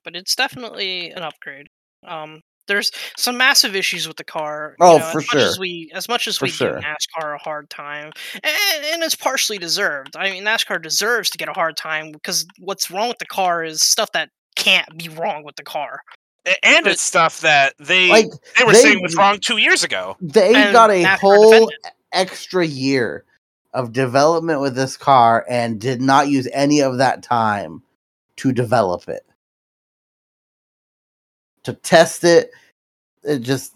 but 0.03 0.15
it's 0.17 0.35
definitely 0.35 1.11
an 1.11 1.23
upgrade. 1.23 1.67
Um, 2.05 2.41
there's 2.67 2.91
some 3.17 3.37
massive 3.37 3.73
issues 3.75 4.05
with 4.05 4.17
the 4.17 4.23
car. 4.25 4.75
Oh, 4.81 4.93
you 4.95 4.99
know, 4.99 5.05
for 5.11 5.19
as 5.19 5.27
Much 5.27 5.35
as 5.35 5.53
sure. 5.55 5.61
we, 5.61 5.91
as 5.93 6.09
much 6.09 6.27
as 6.27 6.37
For 6.37 6.45
we 6.45 6.51
sure. 6.51 6.73
give 6.75 6.83
NASCAR 6.83 7.35
a 7.35 7.37
hard 7.37 7.69
time, 7.69 8.11
and, 8.33 8.85
and 8.85 9.03
it's 9.03 9.15
partially 9.15 9.57
deserved. 9.57 10.17
I 10.17 10.29
mean, 10.31 10.43
NASCAR 10.43 10.81
deserves 10.81 11.29
to 11.29 11.37
get 11.37 11.47
a 11.47 11.53
hard 11.53 11.77
time 11.77 12.11
because 12.11 12.45
what's 12.59 12.91
wrong 12.91 13.07
with 13.07 13.19
the 13.19 13.25
car 13.25 13.63
is 13.63 13.81
stuff 13.81 14.11
that 14.11 14.29
can't 14.57 14.97
be 14.97 15.07
wrong 15.07 15.43
with 15.45 15.55
the 15.55 15.63
car. 15.63 16.01
A- 16.45 16.65
And 16.65 16.85
it's 16.87 17.01
stuff 17.01 17.39
that 17.39 17.73
they 17.79 18.09
Like 18.09 18.25
they 18.59 18.65
were 18.65 18.73
they- 18.73 18.79
saying 18.81 19.01
was 19.01 19.15
wrong 19.15 19.39
two 19.39 19.57
years 19.57 19.85
ago. 19.85 20.17
they 20.19 20.51
got 20.73 20.89
a 20.91 21.01
NASCAR 21.01 21.19
whole 21.19 21.51
defended. 21.51 21.79
Extra 22.13 22.65
year 22.65 23.25
of 23.73 23.91
development 23.91 24.61
with 24.61 24.75
this 24.75 24.95
car 24.95 25.45
and 25.49 25.81
did 25.81 26.01
not 26.01 26.29
use 26.29 26.47
any 26.53 26.81
of 26.81 26.97
that 26.99 27.23
time 27.23 27.81
to 28.37 28.51
develop 28.51 29.09
it. 29.09 29.25
To 31.63 31.73
test 31.73 32.23
it 32.23 32.51
it 33.23 33.39
just 33.39 33.73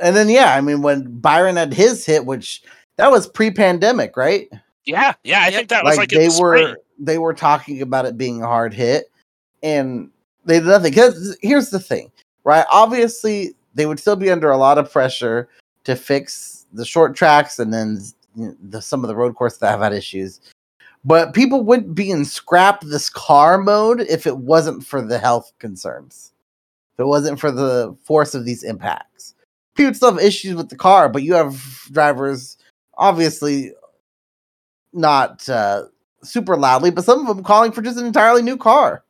and 0.00 0.16
then 0.16 0.28
yeah 0.28 0.54
i 0.54 0.60
mean 0.60 0.82
when 0.82 1.18
byron 1.20 1.56
had 1.56 1.74
his 1.74 2.06
hit 2.06 2.24
which 2.24 2.62
that 2.96 3.10
was 3.10 3.26
pre-pandemic 3.26 4.16
right? 4.16 4.48
Yeah, 4.84 5.14
yeah, 5.24 5.42
I 5.42 5.50
think 5.50 5.68
that 5.68 5.84
was 5.84 5.96
like, 5.96 6.12
in 6.12 6.18
they 6.18 6.28
the 6.28 6.40
were 6.40 6.76
they 6.98 7.18
were 7.18 7.34
talking 7.34 7.80
about 7.80 8.06
it 8.06 8.18
being 8.18 8.42
a 8.42 8.46
hard 8.46 8.74
hit 8.74 9.10
and 9.62 10.10
they 10.44 10.58
did 10.58 10.66
nothing 10.66 10.90
because 10.90 11.36
here's 11.42 11.70
the 11.70 11.80
thing 11.80 12.10
right? 12.44 12.66
Obviously 12.70 13.54
they 13.74 13.86
would 13.86 14.00
still 14.00 14.16
be 14.16 14.30
under 14.30 14.50
a 14.50 14.56
lot 14.56 14.78
of 14.78 14.90
pressure 14.90 15.48
to 15.84 15.96
fix 15.96 16.59
the 16.72 16.84
short 16.84 17.16
tracks 17.16 17.58
and 17.58 17.72
then 17.72 17.98
the, 18.62 18.80
some 18.80 19.02
of 19.04 19.08
the 19.08 19.16
road 19.16 19.34
courses 19.34 19.58
that 19.58 19.70
have 19.70 19.80
had 19.80 19.92
issues 19.92 20.40
but 21.04 21.32
people 21.32 21.62
wouldn't 21.62 21.94
be 21.94 22.10
in 22.10 22.24
scrap 22.24 22.82
this 22.82 23.08
car 23.08 23.58
mode 23.58 24.00
if 24.02 24.26
it 24.26 24.38
wasn't 24.38 24.84
for 24.84 25.02
the 25.02 25.18
health 25.18 25.52
concerns 25.58 26.32
if 26.94 27.00
it 27.00 27.06
wasn't 27.06 27.40
for 27.40 27.50
the 27.50 27.96
force 28.04 28.34
of 28.34 28.44
these 28.44 28.62
impacts 28.62 29.34
people 29.74 29.94
still 29.94 30.12
have 30.12 30.22
issues 30.22 30.54
with 30.54 30.68
the 30.68 30.76
car 30.76 31.08
but 31.08 31.22
you 31.22 31.34
have 31.34 31.88
drivers 31.90 32.56
obviously 32.96 33.72
not 34.92 35.48
uh, 35.48 35.84
super 36.22 36.56
loudly, 36.56 36.90
but 36.90 37.04
some 37.04 37.20
of 37.26 37.34
them 37.34 37.44
calling 37.44 37.72
for 37.72 37.82
just 37.82 37.98
an 37.98 38.06
entirely 38.06 38.42
new 38.42 38.56
car. 38.56 39.04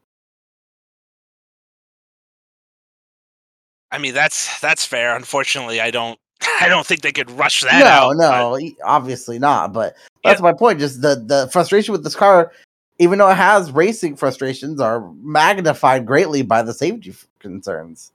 I 3.90 3.98
mean, 3.98 4.14
that's 4.14 4.61
that's 4.61 4.84
fair. 4.84 5.16
Unfortunately, 5.16 5.80
I 5.80 5.90
don't 5.90 6.18
I 6.61 6.66
don't 6.68 6.86
think 6.86 7.03
they 7.03 7.12
could 7.12 7.30
rush 7.30 7.62
that 7.62 7.80
no, 7.80 7.86
out. 7.86 8.16
no, 8.16 8.59
e- 8.59 8.76
obviously 8.84 9.38
not. 9.38 9.72
But 9.72 9.94
that's 10.24 10.40
my 10.40 10.53
point. 10.53 10.78
Just 10.78 11.03
the 11.03 11.16
the 11.16 11.48
frustration 11.53 11.92
with 11.92 12.05
this 12.05 12.14
car, 12.16 12.53
even 12.98 13.18
though 13.18 13.30
it 13.30 13.36
has 13.36 13.70
racing 13.72 14.16
frustrations, 14.16 14.80
are 14.80 15.11
magnified 15.22 16.07
greatly 16.07 16.42
by 16.42 16.62
the 16.62 16.74
safety 16.74 17.14
concerns. 17.38 18.12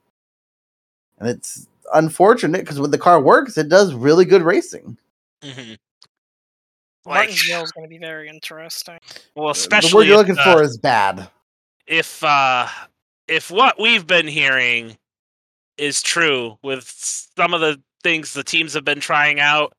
And 1.18 1.28
it's 1.28 1.66
unfortunate 1.94 2.60
because 2.60 2.80
when 2.80 2.90
the 2.90 2.98
car 2.98 3.20
works, 3.20 3.56
it 3.56 3.68
does 3.68 3.94
really 3.94 4.24
good 4.24 4.42
racing. 4.42 4.96
Mhm. 5.42 5.76
Like, 7.04 7.28
Martinsville 7.28 7.62
is 7.62 7.72
going 7.72 7.84
to 7.84 7.88
be 7.88 7.98
very 7.98 8.28
interesting. 8.28 8.98
well, 9.36 9.50
especially 9.50 9.90
the 9.90 9.96
word 9.96 10.06
you're 10.06 10.20
if, 10.20 10.28
looking 10.28 10.38
uh, 10.38 10.54
for 10.56 10.62
is 10.62 10.76
bad. 10.76 11.28
if 11.86 12.22
uh 12.24 12.66
if 13.28 13.50
what 13.50 13.78
we've 13.80 14.06
been 14.06 14.26
hearing 14.26 14.96
is 15.78 16.02
true 16.02 16.58
with 16.62 16.84
some 17.36 17.54
of 17.54 17.60
the 17.60 17.80
things 18.06 18.32
the 18.32 18.44
teams 18.44 18.72
have 18.74 18.84
been 18.84 19.00
trying 19.00 19.40
out 19.40 19.72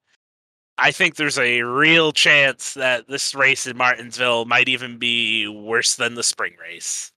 i 0.78 0.92
think 0.92 1.16
there's 1.16 1.40
a 1.40 1.62
real 1.62 2.12
chance 2.12 2.74
that 2.74 3.08
this 3.08 3.34
race 3.34 3.66
in 3.66 3.78
martinsville 3.78 4.44
might 4.44 4.68
even 4.68 4.98
be 4.98 5.48
worse 5.48 5.96
than 5.96 6.16
the 6.16 6.24
spring 6.24 6.54
race. 6.62 7.12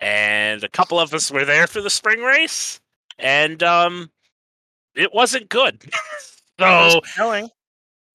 And 0.00 0.62
a 0.62 0.68
couple 0.68 1.00
of 1.00 1.12
us 1.14 1.30
were 1.30 1.44
there 1.44 1.66
for 1.66 1.80
the 1.80 1.90
spring 1.90 2.20
race 2.20 2.78
and 3.18 3.62
um 3.62 4.10
it 4.94 5.14
wasn't 5.14 5.48
good. 5.48 5.82
So 6.60 7.00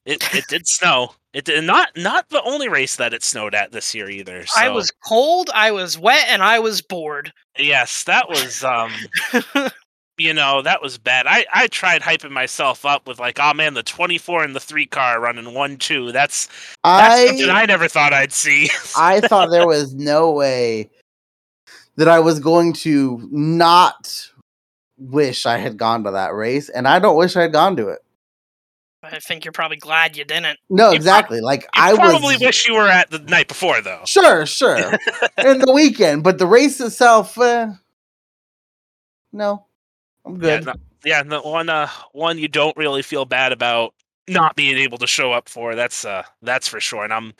it, 0.05 0.35
it 0.35 0.43
did 0.49 0.67
snow. 0.67 1.15
It 1.33 1.45
did 1.45 1.63
not 1.63 1.89
not 1.95 2.27
the 2.27 2.43
only 2.43 2.67
race 2.67 2.97
that 2.97 3.13
it 3.13 3.23
snowed 3.23 3.55
at 3.55 3.71
this 3.71 3.95
year 3.95 4.09
either 4.09 4.45
I 4.55 4.67
was 4.69 4.91
cold, 5.07 5.49
I 5.53 5.71
was 5.71 5.97
wet, 5.97 6.25
and 6.27 6.43
I 6.43 6.59
was 6.59 6.81
bored. 6.81 7.31
Yes, 7.57 8.03
that 8.03 8.27
was 8.27 8.63
um 8.65 8.91
you 10.17 10.33
know, 10.33 10.61
that 10.61 10.81
was 10.81 10.97
bad. 10.97 11.25
I 11.27 11.45
I 11.53 11.67
tried 11.67 12.01
hyping 12.01 12.31
myself 12.31 12.85
up 12.85 13.07
with 13.07 13.19
like, 13.19 13.39
oh 13.41 13.53
man, 13.53 13.73
the 13.73 13.83
24 13.83 14.43
and 14.43 14.55
the 14.55 14.59
3 14.59 14.85
car 14.85 15.19
running 15.19 15.53
1 15.53 15.77
2. 15.77 16.11
That's 16.11 16.47
that's 16.83 17.27
something 17.29 17.49
I 17.49 17.63
I 17.63 17.65
never 17.65 17.87
thought 17.87 18.13
I'd 18.13 18.31
see. 18.31 18.69
I 18.97 19.21
thought 19.21 19.49
there 19.49 19.67
was 19.67 19.93
no 19.93 20.31
way 20.31 20.89
that 21.95 22.07
I 22.07 22.19
was 22.19 22.39
going 22.39 22.73
to 22.73 23.27
not 23.31 24.29
wish 24.97 25.45
I 25.45 25.57
had 25.57 25.77
gone 25.77 26.03
to 26.03 26.11
that 26.11 26.33
race, 26.33 26.69
and 26.69 26.87
I 26.87 26.99
don't 26.99 27.17
wish 27.17 27.35
I 27.35 27.41
had 27.41 27.53
gone 27.53 27.75
to 27.77 27.89
it. 27.89 27.99
I 29.03 29.19
think 29.19 29.43
you're 29.43 29.51
probably 29.51 29.77
glad 29.77 30.15
you 30.15 30.23
didn't. 30.23 30.57
No, 30.69 30.91
You 30.91 30.95
exactly. 30.95 31.41
Like 31.41 31.63
You 31.75 31.81
I 31.83 31.95
probably 31.95 32.35
was 32.35 32.39
wish 32.39 32.67
you 32.67 32.75
were 32.75 32.87
at 32.87 33.09
the 33.09 33.19
night 33.19 33.49
before 33.49 33.81
though. 33.81 34.01
sure, 34.05 34.45
sure, 34.45 34.77
in 35.37 35.59
the 35.59 35.71
weekend, 35.73 36.23
but 36.23 36.37
the 36.37 36.47
race 36.47 36.79
itself, 36.79 37.37
eh, 37.37 37.67
no, 39.33 39.65
I'm 40.25 40.37
Yeah, 40.41 40.59
good. 40.59 40.63
no, 40.63 40.73
yeah, 41.05 41.23
the 41.23 41.39
one 41.41 41.69
uh 41.69 41.87
one 42.11 42.37
you 42.37 42.47
don't 42.47 42.75
really 42.77 43.01
feel 43.01 43.25
bad 43.25 43.51
about 43.51 43.93
not 44.27 44.55
being 44.55 44.77
able 44.77 44.97
to 44.99 45.07
show 45.07 45.31
up 45.33 45.49
for. 45.49 45.75
That's 45.75 46.05
uh 46.05 46.23
that's 46.41 46.67
for 46.67 46.79
sure. 46.79 47.03
And 47.03 47.13
I'm 47.13 47.33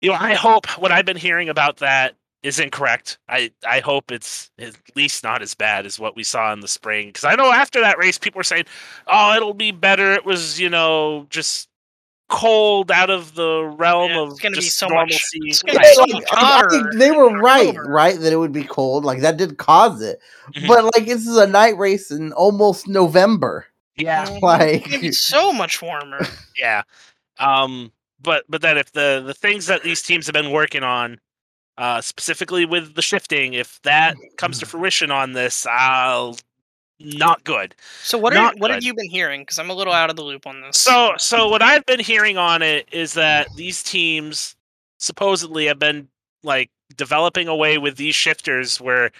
you 0.00 0.10
know, 0.10 0.16
I 0.18 0.34
hope 0.34 0.66
what 0.78 0.92
I've 0.92 1.06
been 1.06 1.16
hearing 1.16 1.48
about 1.48 1.78
that 1.78 2.16
is 2.42 2.58
incorrect. 2.60 3.18
I 3.28 3.52
I 3.66 3.80
hope 3.80 4.10
it's 4.12 4.50
at 4.58 4.76
least 4.96 5.24
not 5.24 5.42
as 5.42 5.54
bad 5.54 5.86
as 5.86 5.98
what 5.98 6.16
we 6.16 6.24
saw 6.24 6.52
in 6.52 6.60
the 6.60 6.68
spring 6.68 7.08
because 7.08 7.24
I 7.24 7.34
know 7.36 7.52
after 7.52 7.80
that 7.80 7.98
race 7.98 8.18
people 8.18 8.38
were 8.40 8.44
saying, 8.44 8.64
"Oh, 9.06 9.34
it'll 9.36 9.54
be 9.54 9.72
better." 9.72 10.12
It 10.12 10.24
was, 10.26 10.60
you 10.60 10.68
know, 10.70 11.26
just 11.30 11.68
cold 12.32 12.90
out 12.90 13.10
of 13.10 13.34
the 13.34 13.62
realm 13.76 14.10
Yeah, 14.10 14.20
of 14.22 14.30
it's 14.30 14.40
gonna 14.40 14.56
be 14.56 14.62
just 14.62 14.78
so 14.78 14.86
much- 14.86 14.94
normalcy. 14.94 15.38
it's 15.44 15.62
gonna 15.62 15.74
Yeah, 15.74 15.80
be 15.82 15.86
Right. 15.86 15.94
so 15.94 16.02
like, 16.02 16.12
much 16.12 16.24
I 16.32 16.62
think 16.70 16.94
they 16.94 17.10
were 17.12 17.38
right, 17.38 17.76
right, 17.86 18.18
that 18.18 18.32
it 18.32 18.36
would 18.36 18.52
be 18.52 18.64
cold. 18.64 19.04
Like 19.04 19.20
that 19.20 19.36
did 19.36 19.58
cause 19.58 20.00
it, 20.00 20.18
Mhm. 20.54 20.66
but 20.66 20.84
like 20.96 21.06
this 21.06 21.26
is 21.26 21.36
a 21.36 21.46
night 21.46 21.76
race 21.76 22.10
in 22.10 22.32
almost 22.32 22.88
November. 22.88 23.66
Yeah. 23.96 24.24
Mhm. 24.26 24.42
Like 24.42 24.90
It's 24.90 25.22
so 25.22 25.52
much 25.52 25.82
warmer. 25.82 26.18
Yeah. 26.58 26.82
Um 27.38 27.92
but 28.20 28.44
but 28.48 28.62
then 28.62 28.78
if 28.78 28.92
the 28.92 29.22
the 29.24 29.34
things 29.34 29.66
that 29.66 29.82
these 29.82 30.00
teams 30.02 30.26
have 30.26 30.32
been 30.34 30.50
working 30.50 30.82
on 30.84 31.20
uh 31.78 32.00
specifically 32.00 32.64
with 32.64 32.94
the 32.94 33.02
shifting 33.02 33.54
if 33.54 33.80
that 33.82 34.14
comes 34.38 34.58
to 34.60 34.66
fruition 34.66 35.10
on 35.10 35.32
this 35.32 35.66
I'll 35.66 36.36
not 37.04 37.42
good. 37.44 37.74
So 38.02 38.18
what 38.18 38.36
are 38.36 38.52
what 38.56 38.70
have 38.70 38.82
you 38.82 38.94
been 38.94 39.10
hearing? 39.10 39.42
Because 39.42 39.58
I'm 39.58 39.70
a 39.70 39.74
little 39.74 39.92
out 39.92 40.10
of 40.10 40.16
the 40.16 40.22
loop 40.22 40.46
on 40.46 40.60
this. 40.60 40.80
So 40.80 41.12
so 41.18 41.48
what 41.48 41.62
I've 41.62 41.84
been 41.86 42.00
hearing 42.00 42.38
on 42.38 42.62
it 42.62 42.88
is 42.92 43.14
that 43.14 43.48
these 43.56 43.82
teams 43.82 44.56
supposedly 44.98 45.66
have 45.66 45.78
been 45.78 46.08
like 46.42 46.70
developing 46.96 47.48
a 47.48 47.56
way 47.56 47.78
with 47.78 47.96
these 47.96 48.14
shifters 48.14 48.80
where 48.80 49.10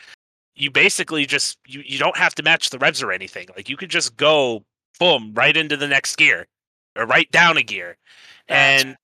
you 0.54 0.70
basically 0.70 1.26
just 1.26 1.58
you, 1.66 1.82
you 1.84 1.98
don't 1.98 2.16
have 2.16 2.34
to 2.36 2.42
match 2.42 2.70
the 2.70 2.78
revs 2.78 3.02
or 3.02 3.12
anything. 3.12 3.48
Like 3.56 3.68
you 3.68 3.76
could 3.76 3.90
just 3.90 4.16
go 4.16 4.64
boom 4.98 5.32
right 5.34 5.56
into 5.56 5.76
the 5.76 5.88
next 5.88 6.16
gear 6.16 6.46
or 6.96 7.06
right 7.06 7.30
down 7.30 7.56
a 7.56 7.62
gear. 7.62 7.96
That's 8.48 8.84
and 8.84 8.96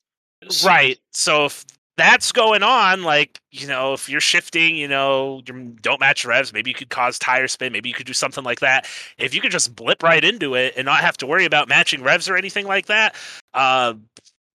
Right. 0.65 0.99
So 1.13 1.47
if 1.47 1.65
that's 1.99 2.33
going 2.33 2.63
on, 2.63 3.03
like, 3.03 3.41
you 3.51 3.67
know, 3.67 3.93
if 3.93 4.09
you're 4.09 4.21
shifting, 4.21 4.77
you 4.77 4.89
know, 4.89 5.43
you 5.47 5.77
don't 5.83 6.01
match 6.01 6.25
revs, 6.25 6.53
maybe 6.53 6.71
you 6.71 6.75
could 6.75 6.91
cause 6.91 7.19
tire 7.19 7.49
spin, 7.49 7.73
maybe 7.73 7.89
you 7.89 7.95
could 7.95 8.07
do 8.07 8.13
something 8.13 8.45
like 8.45 8.61
that. 8.61 8.87
If 9.19 9.35
you 9.35 9.41
could 9.41 9.53
just 9.53 9.75
blip 9.77 10.03
right 10.03 10.25
into 10.25 10.55
it 10.55 10.75
and 10.77 10.87
not 10.87 11.01
have 11.01 11.17
to 11.19 11.27
worry 11.27 11.45
about 11.45 11.69
matching 11.69 12.03
revs 12.03 12.29
or 12.29 12.37
anything 12.37 12.67
like 12.67 12.87
that, 12.87 13.15
uh, 13.55 13.95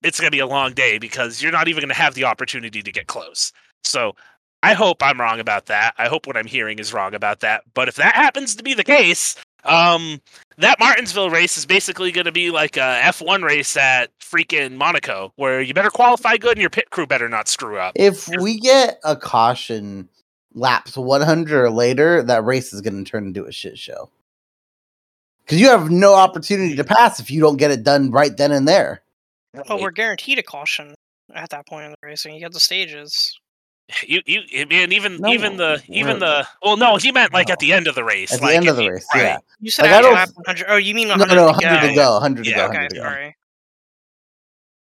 it's 0.04 0.20
going 0.20 0.28
to 0.28 0.36
be 0.36 0.40
a 0.40 0.48
long 0.48 0.74
day 0.74 0.98
because 0.98 1.42
you're 1.42 1.52
not 1.52 1.68
even 1.68 1.82
going 1.82 1.90
to 1.90 1.96
have 1.96 2.16
the 2.16 2.24
opportunity 2.24 2.82
to 2.82 2.92
get 2.92 3.08
close. 3.08 3.52
So 3.84 4.16
I 4.64 4.74
hope 4.74 5.04
I'm 5.04 5.20
wrong 5.20 5.40
about 5.40 5.66
that. 5.68 5.94
I 5.98 6.08
hope 6.08 6.26
what 6.26 6.38
I'm 6.38 6.48
hearing 6.48 6.80
is 6.80 6.94
wrong 6.94 7.14
about 7.14 7.42
that. 7.42 7.64
But 7.74 7.90
if 7.90 7.96
that 7.96 8.16
happens 8.16 8.56
to 8.56 8.64
be 8.64 8.74
the 8.74 8.84
case, 8.84 9.36
um, 9.66 10.22
that 10.58 10.80
Martinsville 10.80 11.30
race 11.30 11.58
is 11.58 11.66
basically 11.66 12.12
going 12.12 12.26
to 12.26 12.32
be 12.32 12.52
like 12.52 12.78
a 12.78 13.00
F1 13.04 13.44
race 13.44 13.76
at 13.78 14.18
freaking 14.20 14.74
Monaco, 14.76 15.32
where 15.36 15.62
you 15.62 15.74
better 15.74 15.90
qualify 15.90 16.38
good 16.38 16.54
and 16.54 16.62
your 16.62 16.70
pit 16.70 16.90
crew 16.90 17.08
better 17.08 17.30
not 17.30 17.48
screw 17.48 17.78
up. 17.78 17.94
if 17.96 18.28
we 18.28 18.60
get 18.60 19.00
a 19.04 19.16
caution 19.16 20.10
laps 20.54 20.98
100 20.98 21.62
or 21.62 21.70
later, 21.70 22.24
that 22.24 22.46
race 22.46 22.74
is 22.74 22.82
going 22.82 23.04
to 23.04 23.10
turn 23.10 23.28
into 23.28 23.46
a 23.46 23.52
shit 23.52 23.78
show. 23.78 24.10
Because 25.46 25.60
you 25.60 25.68
have 25.68 25.90
no 25.90 26.14
opportunity 26.14 26.76
to 26.76 26.84
pass 26.84 27.20
if 27.20 27.30
you 27.30 27.42
don't 27.42 27.58
get 27.58 27.72
it 27.72 27.84
done 27.84 28.12
right 28.12 28.36
then 28.36 28.52
and 28.52 28.68
there. 28.68 29.02
Well, 29.68 29.82
we're 29.82 29.92
guaranteed 29.92 30.40
a 30.40 30.44
caution 30.44 30.96
at 31.34 31.50
that 31.50 31.68
point 31.68 31.86
in 31.86 31.92
the 31.92 31.98
racing. 32.02 32.34
You 32.34 32.40
get 32.40 32.54
the 32.54 32.60
stages. 32.60 33.38
You, 34.08 34.22
you, 34.26 34.42
I 34.62 34.66
mean, 34.66 34.92
even 34.92 35.18
No, 35.18 35.30
even 35.30 35.58
the 35.58 35.82
even 35.90 36.20
we're- 36.20 36.20
the 36.20 36.48
well, 36.62 36.78
no, 36.78 36.96
he 36.98 37.12
meant 37.12 37.34
like 37.34 37.50
No. 37.50 37.54
at 37.54 37.60
the 37.60 37.74
end 37.74 37.88
of 37.88 37.96
the 37.96 38.04
race, 38.04 38.32
At 38.34 38.40
the 38.40 38.46
like 38.48 38.56
end 38.56 38.68
of 38.70 38.76
the 38.78 38.84
you- 38.84 38.92
race, 38.92 39.06
right. 39.14 39.22
yeah. 39.24 39.38
You 39.60 39.72
said 39.72 39.84
Like, 39.84 39.92
I 39.94 40.02
don't- 40.02 40.36
100. 40.36 40.66
Oh, 40.70 40.78
you 40.78 40.96
mean 40.96 41.08
No, 41.10 41.16
100 41.16 41.36
no, 41.36 41.42
to 41.48 41.52
100 41.54 41.82
go. 41.82 41.88
to 41.90 41.96
go, 41.96 42.14
100 42.14 42.44
to 42.46 42.50
Yeah, 42.50 42.56
go, 42.58 42.64
Okay, 42.66 42.68
100 42.78 42.90
to 42.90 42.96
go. 42.96 43.02
sorry. 43.02 43.36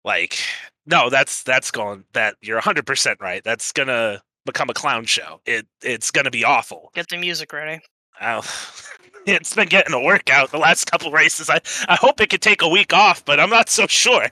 Like, 0.03 0.37
no, 0.85 1.09
that's 1.09 1.43
that's 1.43 1.71
going 1.71 2.03
that 2.13 2.35
you're 2.41 2.57
100 2.57 2.85
percent 2.85 3.19
right. 3.21 3.43
That's 3.43 3.71
gonna 3.71 4.21
become 4.45 4.69
a 4.69 4.73
clown 4.73 5.05
show. 5.05 5.41
It 5.45 5.67
it's 5.83 6.09
gonna 6.11 6.31
be 6.31 6.43
awful. 6.43 6.91
Get 6.95 7.09
the 7.09 7.17
music 7.17 7.53
ready. 7.53 7.81
I'll, 8.19 8.43
it's 9.25 9.53
been 9.53 9.67
getting 9.67 9.93
a 9.93 9.99
workout 10.01 10.51
the 10.51 10.57
last 10.57 10.89
couple 10.89 11.11
races. 11.11 11.49
I, 11.49 11.59
I 11.87 11.95
hope 11.95 12.19
it 12.21 12.29
could 12.29 12.41
take 12.41 12.61
a 12.61 12.67
week 12.67 12.93
off, 12.93 13.23
but 13.23 13.39
I'm 13.39 13.49
not 13.49 13.69
so 13.69 13.87
sure. 13.87 14.27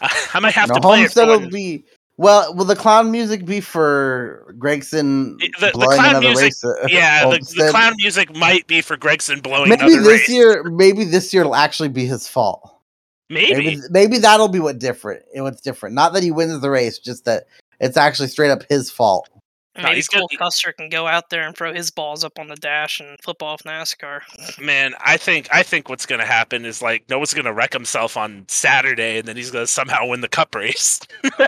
I, 0.00 0.26
I 0.34 0.40
might 0.40 0.54
have 0.54 0.68
No, 0.70 0.74
to 0.76 0.80
play 0.80 0.98
it. 0.98 1.02
Homestead 1.02 1.28
for 1.28 1.38
will 1.38 1.50
be 1.50 1.84
Well, 2.20 2.54
will 2.54 2.66
the 2.66 2.76
clown 2.76 3.10
music 3.10 3.46
be 3.46 3.62
for 3.62 4.54
Gragson 4.58 5.38
The- 5.38 5.54
the 5.58 5.70
blowing 5.72 5.96
clown 5.96 6.10
another 6.10 6.26
music- 6.26 6.44
race? 6.44 6.64
Uh, 6.64 6.86
yeah, 6.86 7.24
the, 7.30 7.38
the 7.56 7.68
clown 7.70 7.94
music 7.96 8.36
might 8.36 8.66
be 8.66 8.82
for 8.82 8.98
Gragson 8.98 9.42
blowing 9.42 9.70
Maybe 9.70 9.84
another 9.94 10.02
this 10.02 10.20
race. 10.20 10.28
year, 10.28 10.62
maybe 10.64 11.04
this 11.04 11.32
year 11.32 11.44
will 11.44 11.54
actually 11.54 11.88
be 11.88 12.04
his 12.04 12.28
fault. 12.28 12.76
Maybe. 13.30 13.54
Maybe, 13.54 13.80
maybe 13.88 14.18
that'll 14.18 14.48
be 14.48 14.60
what 14.60 14.78
different. 14.78 15.22
What's 15.32 15.62
different? 15.62 15.94
Not 15.94 16.12
that 16.12 16.22
he 16.22 16.30
wins 16.30 16.60
the 16.60 16.68
race, 16.68 16.98
just 16.98 17.24
that 17.24 17.46
it's 17.80 17.96
actually 17.96 18.28
straight 18.28 18.50
up 18.50 18.64
his 18.68 18.90
fault. 18.90 19.26
No, 19.82 19.88
Maybe 19.88 19.96
he's 19.96 20.08
gonna- 20.08 20.26
Custer 20.38 20.72
can 20.72 20.88
go 20.88 21.06
out 21.06 21.30
there 21.30 21.42
and 21.46 21.56
throw 21.56 21.72
his 21.74 21.90
balls 21.90 22.24
up 22.24 22.38
on 22.38 22.48
the 22.48 22.56
dash 22.56 23.00
and 23.00 23.18
flip 23.22 23.42
off 23.42 23.62
NASCAR. 23.64 24.20
Man, 24.60 24.94
I 25.00 25.16
think 25.16 25.48
I 25.52 25.62
think 25.62 25.88
what's 25.88 26.06
gonna 26.06 26.26
happen 26.26 26.64
is 26.64 26.82
like 26.82 27.08
Noah's 27.08 27.34
gonna 27.34 27.52
wreck 27.52 27.72
himself 27.72 28.16
on 28.16 28.44
Saturday, 28.48 29.18
and 29.18 29.26
then 29.28 29.36
he's 29.36 29.50
gonna 29.50 29.66
somehow 29.66 30.06
win 30.06 30.20
the 30.20 30.28
Cup 30.28 30.54
race. 30.54 31.00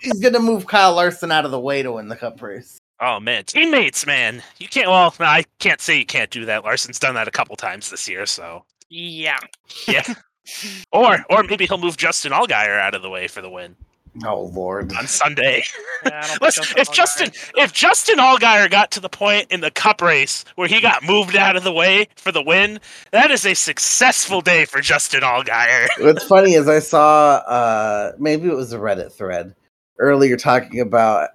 He's 0.00 0.20
gonna 0.20 0.40
move 0.40 0.66
Kyle 0.66 0.94
Larson 0.94 1.30
out 1.32 1.44
of 1.44 1.50
the 1.50 1.60
way 1.60 1.82
to 1.82 1.92
win 1.92 2.08
the 2.08 2.16
Cup 2.16 2.40
race. 2.42 2.78
oh 3.00 3.20
man, 3.20 3.44
teammates, 3.44 4.06
man, 4.06 4.42
you 4.58 4.68
can't. 4.68 4.88
Well, 4.88 5.14
no, 5.20 5.26
I 5.26 5.44
can't 5.58 5.80
say 5.80 5.98
you 5.98 6.06
can't 6.06 6.30
do 6.30 6.44
that. 6.46 6.64
Larson's 6.64 6.98
done 6.98 7.14
that 7.14 7.28
a 7.28 7.32
couple 7.32 7.56
times 7.56 7.90
this 7.90 8.08
year, 8.08 8.26
so 8.26 8.64
Yeah. 8.88 9.38
yeah. 9.86 10.02
or 10.92 11.24
or 11.30 11.42
maybe 11.42 11.66
he'll 11.66 11.78
move 11.78 11.96
Justin 11.96 12.32
Allgaier 12.32 12.80
out 12.80 12.94
of 12.94 13.02
the 13.02 13.10
way 13.10 13.28
for 13.28 13.42
the 13.42 13.50
win 13.50 13.76
Oh 14.24 14.50
lord! 14.54 14.92
on 14.94 15.06
Sunday. 15.06 15.62
yeah 16.04 16.20
I 16.22 16.26
don't 16.28 16.42
Listen, 16.42 16.64
Justin 16.64 16.78
if 16.80 16.88
Allgaier- 16.88 16.94
Justin 16.94 17.30
if 17.56 17.72
Justin 17.72 18.18
Allgaier 18.18 18.70
got 18.70 18.90
to 18.92 19.00
the 19.00 19.08
point 19.08 19.46
in 19.50 19.60
the 19.60 19.70
Cup 19.70 20.00
race 20.02 20.44
where 20.56 20.68
he 20.68 20.80
got 20.80 21.02
moved 21.04 21.36
out 21.36 21.56
of 21.56 21.64
the 21.64 21.72
way 21.72 22.08
for 22.16 22.32
the 22.32 22.42
win, 22.42 22.80
that 23.12 23.30
is 23.30 23.44
a 23.46 23.54
successful 23.54 24.40
day 24.40 24.64
for 24.64 24.80
Justin 24.80 25.20
Allgaier. 25.20 25.88
What's 26.00 26.24
funny 26.24 26.54
is 26.54 26.68
I 26.68 26.78
saw 26.80 27.36
uh 27.46 28.12
maybe 28.18 28.48
it 28.48 28.54
was 28.54 28.72
a 28.72 28.78
Reddit 28.78 29.12
thread 29.12 29.54
earlier 29.98 30.36
talking 30.36 30.80
about 30.80 31.30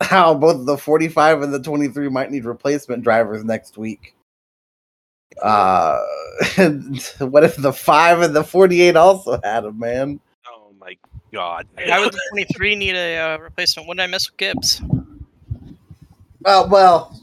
how 0.00 0.34
both 0.34 0.66
the 0.66 0.76
45 0.76 1.42
and 1.42 1.54
the 1.54 1.62
23 1.62 2.08
might 2.08 2.30
need 2.30 2.44
replacement 2.44 3.04
drivers 3.04 3.44
next 3.44 3.78
week. 3.78 4.14
Uh 5.40 5.98
and 6.58 7.00
what 7.20 7.44
if 7.44 7.56
the 7.56 7.72
5 7.72 8.20
and 8.22 8.36
the 8.36 8.44
48 8.44 8.96
also 8.96 9.40
had 9.42 9.60
them, 9.60 9.78
man? 9.78 10.20
My 11.32 11.38
god. 11.38 11.66
Why 11.74 11.98
would 12.00 12.12
the 12.12 12.20
23 12.30 12.76
need 12.76 12.94
a 12.94 13.18
uh, 13.18 13.38
replacement? 13.38 13.88
What 13.88 13.96
did 13.96 14.04
I 14.04 14.06
miss 14.06 14.30
with 14.30 14.36
Gibbs? 14.36 14.82
Uh, 16.44 16.66
well, 16.70 17.18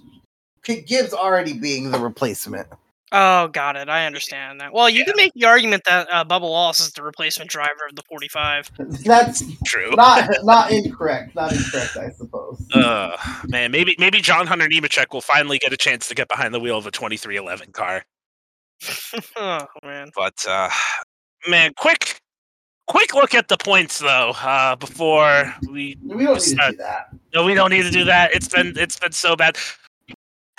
Gibbs 0.64 1.14
already 1.14 1.53
being 1.53 1.91
the 1.91 1.99
replacement. 1.99 2.68
Oh, 3.12 3.47
got 3.47 3.76
it. 3.76 3.89
I 3.89 4.05
understand 4.05 4.62
that. 4.62 4.72
Well, 4.72 4.88
you 4.88 5.03
can 5.03 5.16
make 5.18 5.34
the 5.34 5.45
argument 5.45 5.84
that 5.86 6.07
uh, 6.12 6.24
Bubba 6.24 6.41
Wallace 6.41 6.80
is 6.80 6.91
the 6.91 7.01
replacement 7.01 7.49
driver 7.49 7.88
of 7.89 7.95
the 7.95 8.03
45. 8.03 8.72
That's 9.03 9.43
True. 9.66 9.91
not 9.95 10.30
not 10.43 10.72
incorrect. 10.72 11.34
Not 11.34 11.51
incorrect, 11.51 11.97
I 11.97 12.12
suppose. 12.12 12.64
Uh, 12.72 13.18
man, 13.47 13.72
maybe 13.72 13.95
maybe 13.97 14.22
John 14.22 14.45
Hunter 14.45 14.68
Nemechek 14.68 15.12
will 15.12 15.22
finally 15.22 15.57
get 15.57 15.74
a 15.74 15.78
chance 15.78 16.07
to 16.10 16.16
get 16.16 16.28
behind 16.28 16.53
the 16.53 16.60
wheel 16.60 16.78
of 16.78 16.86
a 16.86 16.91
2311 16.91 17.72
car. 17.72 18.03
oh, 19.38 19.66
man. 19.84 20.12
But 20.16 20.45
uh, 20.47 20.70
man, 21.47 21.74
quick 21.78 22.20
quick 22.89 23.13
look 23.13 23.33
at 23.33 23.47
the 23.47 23.57
points 23.57 23.99
though 23.99 24.33
uh, 24.41 24.75
before 24.75 25.55
we 25.71 25.97
We 26.03 26.25
don't 26.25 26.35
need 26.35 26.57
to 26.57 26.71
do 26.71 26.77
that. 26.77 27.09
No, 27.33 27.45
we 27.45 27.53
don't 27.53 27.69
need 27.69 27.83
to 27.83 27.91
do 27.91 28.03
that. 28.05 28.33
It's 28.33 28.49
been 28.49 28.73
it's 28.75 28.99
been 28.99 29.13
so 29.13 29.35
bad. 29.35 29.57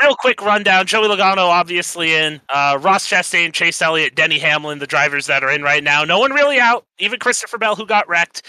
Real 0.00 0.14
quick 0.14 0.40
rundown: 0.40 0.86
Joey 0.86 1.08
Logano 1.08 1.48
obviously 1.48 2.14
in. 2.14 2.40
Uh, 2.48 2.78
Ross 2.80 3.06
Chastain, 3.06 3.52
Chase 3.52 3.82
Elliott, 3.82 4.14
Denny 4.14 4.38
Hamlin, 4.38 4.78
the 4.78 4.86
drivers 4.86 5.26
that 5.26 5.44
are 5.44 5.50
in 5.50 5.62
right 5.62 5.84
now. 5.84 6.04
No 6.04 6.18
one 6.18 6.32
really 6.32 6.58
out. 6.58 6.86
Even 6.98 7.18
Christopher 7.18 7.58
Bell, 7.58 7.76
who 7.76 7.84
got 7.84 8.08
wrecked. 8.08 8.42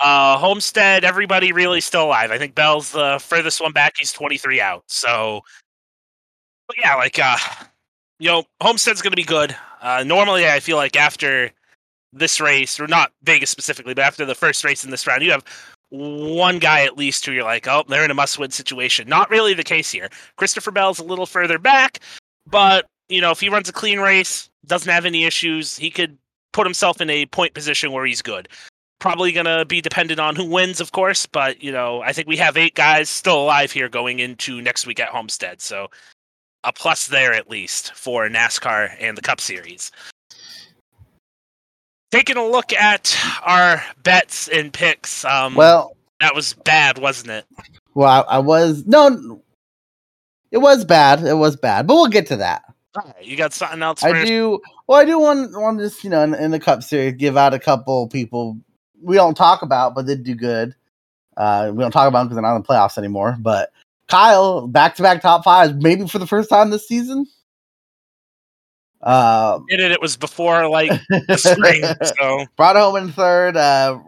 Uh, 0.00 0.36
Homestead, 0.36 1.04
everybody 1.04 1.52
really 1.52 1.80
still 1.80 2.06
alive. 2.06 2.32
I 2.32 2.38
think 2.38 2.54
Bell's 2.56 2.90
the 2.90 3.18
furthest 3.22 3.60
one 3.60 3.72
back. 3.72 3.94
He's 3.98 4.12
23 4.12 4.60
out. 4.60 4.82
So, 4.88 5.42
but 6.66 6.76
yeah, 6.76 6.96
like 6.96 7.18
uh, 7.18 7.36
you 8.18 8.28
know, 8.28 8.44
Homestead's 8.60 9.00
going 9.00 9.12
to 9.12 9.16
be 9.16 9.24
good. 9.24 9.54
Uh, 9.80 10.02
normally, 10.04 10.46
I 10.48 10.60
feel 10.60 10.76
like 10.76 10.96
after 10.96 11.52
this 12.12 12.40
race, 12.40 12.78
or 12.78 12.86
not 12.86 13.12
Vegas 13.22 13.50
specifically, 13.50 13.94
but 13.94 14.04
after 14.04 14.24
the 14.24 14.34
first 14.34 14.64
race 14.64 14.84
in 14.84 14.90
this 14.90 15.06
round, 15.06 15.22
you 15.22 15.30
have 15.30 15.44
one 15.90 16.58
guy 16.58 16.84
at 16.84 16.96
least 16.96 17.24
who 17.24 17.32
you're 17.32 17.44
like, 17.44 17.66
oh, 17.68 17.84
they're 17.88 18.04
in 18.04 18.10
a 18.10 18.14
must 18.14 18.38
win 18.38 18.50
situation. 18.50 19.08
Not 19.08 19.30
really 19.30 19.54
the 19.54 19.64
case 19.64 19.90
here. 19.90 20.08
Christopher 20.36 20.70
Bell's 20.70 20.98
a 20.98 21.04
little 21.04 21.26
further 21.26 21.58
back, 21.58 22.00
but, 22.46 22.86
you 23.08 23.20
know, 23.20 23.30
if 23.30 23.40
he 23.40 23.48
runs 23.48 23.68
a 23.68 23.72
clean 23.72 24.00
race, 24.00 24.48
doesn't 24.66 24.90
have 24.90 25.04
any 25.04 25.24
issues, 25.24 25.76
he 25.76 25.90
could 25.90 26.16
put 26.52 26.66
himself 26.66 27.00
in 27.00 27.10
a 27.10 27.26
point 27.26 27.54
position 27.54 27.92
where 27.92 28.06
he's 28.06 28.22
good. 28.22 28.48
Probably 29.00 29.32
going 29.32 29.46
to 29.46 29.64
be 29.64 29.80
dependent 29.80 30.20
on 30.20 30.36
who 30.36 30.44
wins, 30.44 30.80
of 30.80 30.92
course, 30.92 31.26
but, 31.26 31.62
you 31.62 31.72
know, 31.72 32.02
I 32.02 32.12
think 32.12 32.28
we 32.28 32.36
have 32.36 32.56
eight 32.56 32.74
guys 32.74 33.08
still 33.08 33.42
alive 33.42 33.72
here 33.72 33.88
going 33.88 34.20
into 34.20 34.62
next 34.62 34.86
week 34.86 35.00
at 35.00 35.08
Homestead. 35.08 35.60
So 35.60 35.88
a 36.64 36.72
plus 36.72 37.08
there 37.08 37.34
at 37.34 37.50
least 37.50 37.92
for 37.94 38.28
NASCAR 38.28 38.94
and 39.00 39.18
the 39.18 39.22
Cup 39.22 39.40
Series. 39.40 39.90
Taking 42.12 42.36
a 42.36 42.46
look 42.46 42.72
at 42.74 43.16
our 43.42 43.82
bets 44.02 44.46
and 44.48 44.72
picks. 44.72 45.24
Um, 45.24 45.54
Well, 45.54 45.96
that 46.20 46.34
was 46.34 46.52
bad, 46.52 46.98
wasn't 46.98 47.30
it? 47.30 47.46
well, 47.94 48.26
I, 48.28 48.36
I 48.36 48.38
was 48.38 48.86
no. 48.86 49.42
It 50.50 50.58
was 50.58 50.84
bad. 50.84 51.24
It 51.24 51.38
was 51.38 51.56
bad, 51.56 51.86
but 51.86 51.94
we'll 51.94 52.08
get 52.08 52.26
to 52.26 52.36
that. 52.36 52.62
You 53.22 53.38
got 53.38 53.54
something 53.54 53.82
else? 53.82 54.04
I 54.04 54.24
do. 54.24 54.60
Well, 54.86 55.00
I 55.00 55.06
do 55.06 55.18
want 55.18 55.58
want 55.58 55.78
to 55.78 55.84
just 55.84 56.04
you 56.04 56.10
know 56.10 56.22
in, 56.22 56.34
in 56.34 56.50
the 56.50 56.60
Cup 56.60 56.82
Series 56.82 57.14
give 57.14 57.38
out 57.38 57.54
a 57.54 57.58
couple 57.58 58.06
people 58.08 58.58
we 59.02 59.16
don't 59.16 59.36
talk 59.36 59.62
about, 59.62 59.94
but 59.94 60.06
they 60.06 60.14
do 60.14 60.34
good. 60.34 60.74
Uh, 61.36 61.72
we 61.74 61.82
don't 61.82 61.90
talk 61.90 62.08
about 62.08 62.20
them 62.20 62.26
because 62.28 62.36
they're 62.36 62.42
not 62.42 62.56
in 62.56 62.62
the 62.62 62.68
playoffs 62.68 62.98
anymore. 62.98 63.36
But 63.40 63.72
Kyle, 64.08 64.66
back 64.66 64.96
to 64.96 65.02
back 65.02 65.22
top 65.22 65.44
fives, 65.44 65.72
maybe 65.74 66.06
for 66.06 66.18
the 66.18 66.26
first 66.26 66.50
time 66.50 66.68
this 66.68 66.86
season. 66.86 67.26
Uh, 69.02 69.58
it? 69.68 69.80
It 69.80 70.00
was 70.00 70.16
before 70.16 70.68
like 70.68 70.90
the 71.08 71.36
spring, 71.36 71.82
so 72.18 72.46
brought 72.56 72.76
home 72.76 72.96
in 72.96 73.12
third. 73.12 73.56
Uh, 73.56 73.98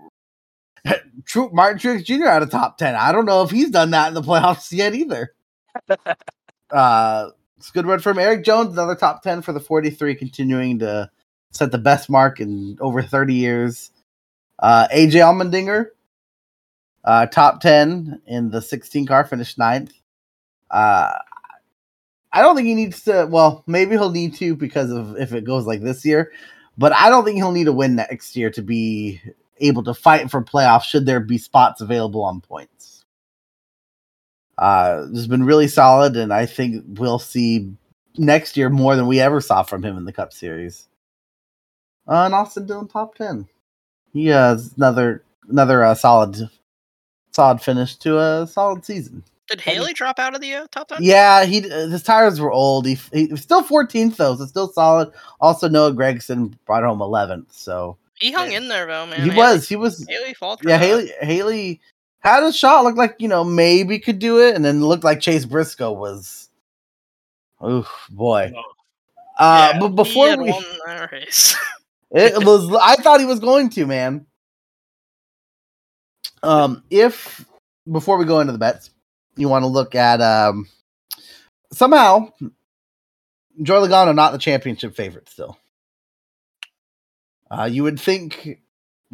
Tru- 1.25 1.51
Martin 1.53 1.79
Truex 1.79 2.05
Jr. 2.05 2.27
out 2.27 2.43
of 2.43 2.51
top 2.51 2.79
ten. 2.79 2.95
I 2.95 3.11
don't 3.11 3.27
know 3.27 3.43
if 3.43 3.51
he's 3.51 3.71
done 3.71 3.91
that 3.91 4.09
in 4.09 4.15
the 4.15 4.23
playoffs 4.23 4.71
yet 4.71 4.95
either. 4.95 5.35
uh, 6.71 7.31
it's 7.57 7.71
a 7.71 7.73
good 7.73 7.87
run 7.87 7.99
from 7.99 8.19
Erik 8.19 8.45
Jones, 8.45 8.73
another 8.73 8.95
top 8.95 9.23
ten 9.23 9.43
for 9.43 9.53
the 9.53 9.61
forty-three, 9.61 10.15
continuing 10.15 10.79
to 10.79 11.11
set 11.51 11.73
the 11.73 11.79
best 11.79 12.09
mark 12.09 12.41
in 12.41 12.79
over 12.81 13.03
thirty 13.03 13.35
years. 13.35 13.91
Uh, 14.61 14.87
AJ 14.95 15.15
Allmendinger, 15.15 15.87
uh, 17.05 17.27
top 17.27 17.61
ten 17.61 18.21
in 18.27 18.51
the 18.51 18.63
sixteen 18.63 19.07
car, 19.07 19.25
finished 19.25 19.59
ninth. 19.59 19.93
Uh, 20.71 21.15
I 22.35 22.43
don't 22.43 22.57
think 22.57 22.67
he 22.67 22.75
needs 22.75 23.05
to. 23.05 23.29
Well, 23.31 23.63
maybe 23.69 23.93
he'll 23.93 24.11
need 24.11 24.35
to 24.35 24.57
because 24.57 24.91
of 24.91 25.17
if 25.17 25.33
it 25.33 25.45
goes 25.45 25.67
like 25.67 25.83
this 25.83 26.05
year, 26.05 26.33
but 26.77 26.93
I 26.93 27.09
don't 27.09 27.25
think 27.25 27.37
he'll 27.37 27.53
need 27.53 27.69
a 27.69 27.73
win 27.73 27.95
next 27.95 28.35
year 28.35 28.51
to 28.51 28.63
be 28.63 29.23
able 29.59 29.85
to 29.85 29.95
fight 29.95 30.31
for 30.33 30.43
playoffs. 30.43 30.83
Should 30.83 31.07
there 31.07 31.21
be 31.21 31.39
spots 31.39 31.81
available 31.81 32.25
on 32.25 32.41
points? 32.41 33.05
Uh, 34.59 35.07
it's 35.13 35.29
been 35.29 35.45
really 35.45 35.69
solid, 35.69 36.17
and 36.17 36.33
I 36.33 36.47
think 36.47 36.85
we'll 36.99 37.21
see 37.21 37.73
next 38.19 38.57
year 38.57 38.69
more 38.69 38.97
than 38.97 39.07
we 39.07 39.21
ever 39.21 39.41
saw 39.41 39.63
from 39.63 39.85
him 39.85 39.97
in 39.97 40.05
the 40.05 40.13
Cup 40.13 40.33
Series. 40.33 40.89
Uh, 42.09 42.25
and 42.25 42.35
Austin 42.35 42.67
Dillon 42.67 42.89
top 42.89 43.15
ten. 43.15 43.49
He 44.13 44.27
has 44.27 44.75
another 44.77 45.23
another 45.49 45.85
uh, 45.85 45.95
solid 45.95 46.51
solid 47.31 47.61
finish 47.61 47.95
to 47.97 48.19
a 48.19 48.47
solid 48.49 48.85
season. 48.85 49.23
Did 49.51 49.61
Haley 49.61 49.93
drop 49.93 50.19
out 50.19 50.35
of 50.35 50.41
the 50.41 50.55
uh, 50.55 50.67
top 50.71 50.89
10? 50.89 50.99
Yeah, 51.03 51.45
he 51.45 51.71
uh, 51.71 51.89
his 51.89 52.03
tires 52.03 52.41
were 52.41 52.51
old. 52.51 52.87
He, 52.87 52.99
he 53.13 53.27
was 53.27 53.43
still 53.43 53.63
14th 53.63 54.17
though, 54.17 54.37
so 54.37 54.47
still 54.47 54.69
solid. 54.73 55.13
Also, 55.41 55.69
Noah 55.69 55.93
Gragson 55.93 56.55
brought 56.65 56.83
home 56.83 57.01
11th, 57.01 57.53
so 57.53 57.99
He 58.15 58.33
hung 58.33 58.51
Yeah. 58.51 58.59
in 58.59 58.69
there, 58.69 58.87
though, 58.87 59.07
man. 59.07 59.21
he 59.21 59.27
Haley- 59.29 59.37
was 59.37 59.69
he 59.69 59.77
was 59.77 60.07
Haley 60.09 60.33
fought 60.35 60.63
for 60.63 60.69
yeah. 60.69 60.79
Haley 60.79 61.13
Haley 61.21 61.81
had 62.21 62.43
a 62.43 62.53
shot. 62.53 62.85
Looked 62.85 62.97
like 62.97 63.17
you 63.19 63.29
know 63.29 63.45
maybe 63.45 63.99
could 63.99 64.19
do 64.19 64.41
it, 64.41 64.55
and 64.55 64.65
then 64.65 64.83
looked 64.83 65.05
like 65.05 65.21
Chase 65.21 65.45
Briscoe 65.45 65.93
was. 65.93 66.49
Oh 67.61 67.87
boy! 68.11 68.51
Uh, 69.39 69.71
Yeah, 69.75 69.79
but 69.81 69.89
He 69.91 69.95
before 69.95 70.29
had 70.29 70.41
we, 70.41 70.55
race. 71.13 71.55
it 72.13 72.45
was 72.45 72.75
I 72.83 72.97
thought 72.97 73.21
he 73.21 73.27
was 73.27 73.41
going 73.41 73.69
to 73.71 73.87
man. 73.87 74.25
Um, 76.43 76.83
if 76.91 77.45
before 77.91 78.17
we 78.19 78.25
go 78.25 78.41
into 78.41 78.53
the 78.53 78.59
bets, 78.59 78.91
you 79.37 79.49
want 79.49 79.63
to 79.63 79.69
look 79.69 79.95
at 79.95 80.21
um 80.21 80.69
somehow 81.73 82.29
Joey 83.63 83.89
Logano 83.89 84.15
not 84.15 84.33
the 84.33 84.39
championship 84.39 84.97
favorite 84.97 85.29
still. 85.29 85.57
Uh, 87.51 87.69
you 87.71 87.83
would 87.85 88.01
think 88.01 88.61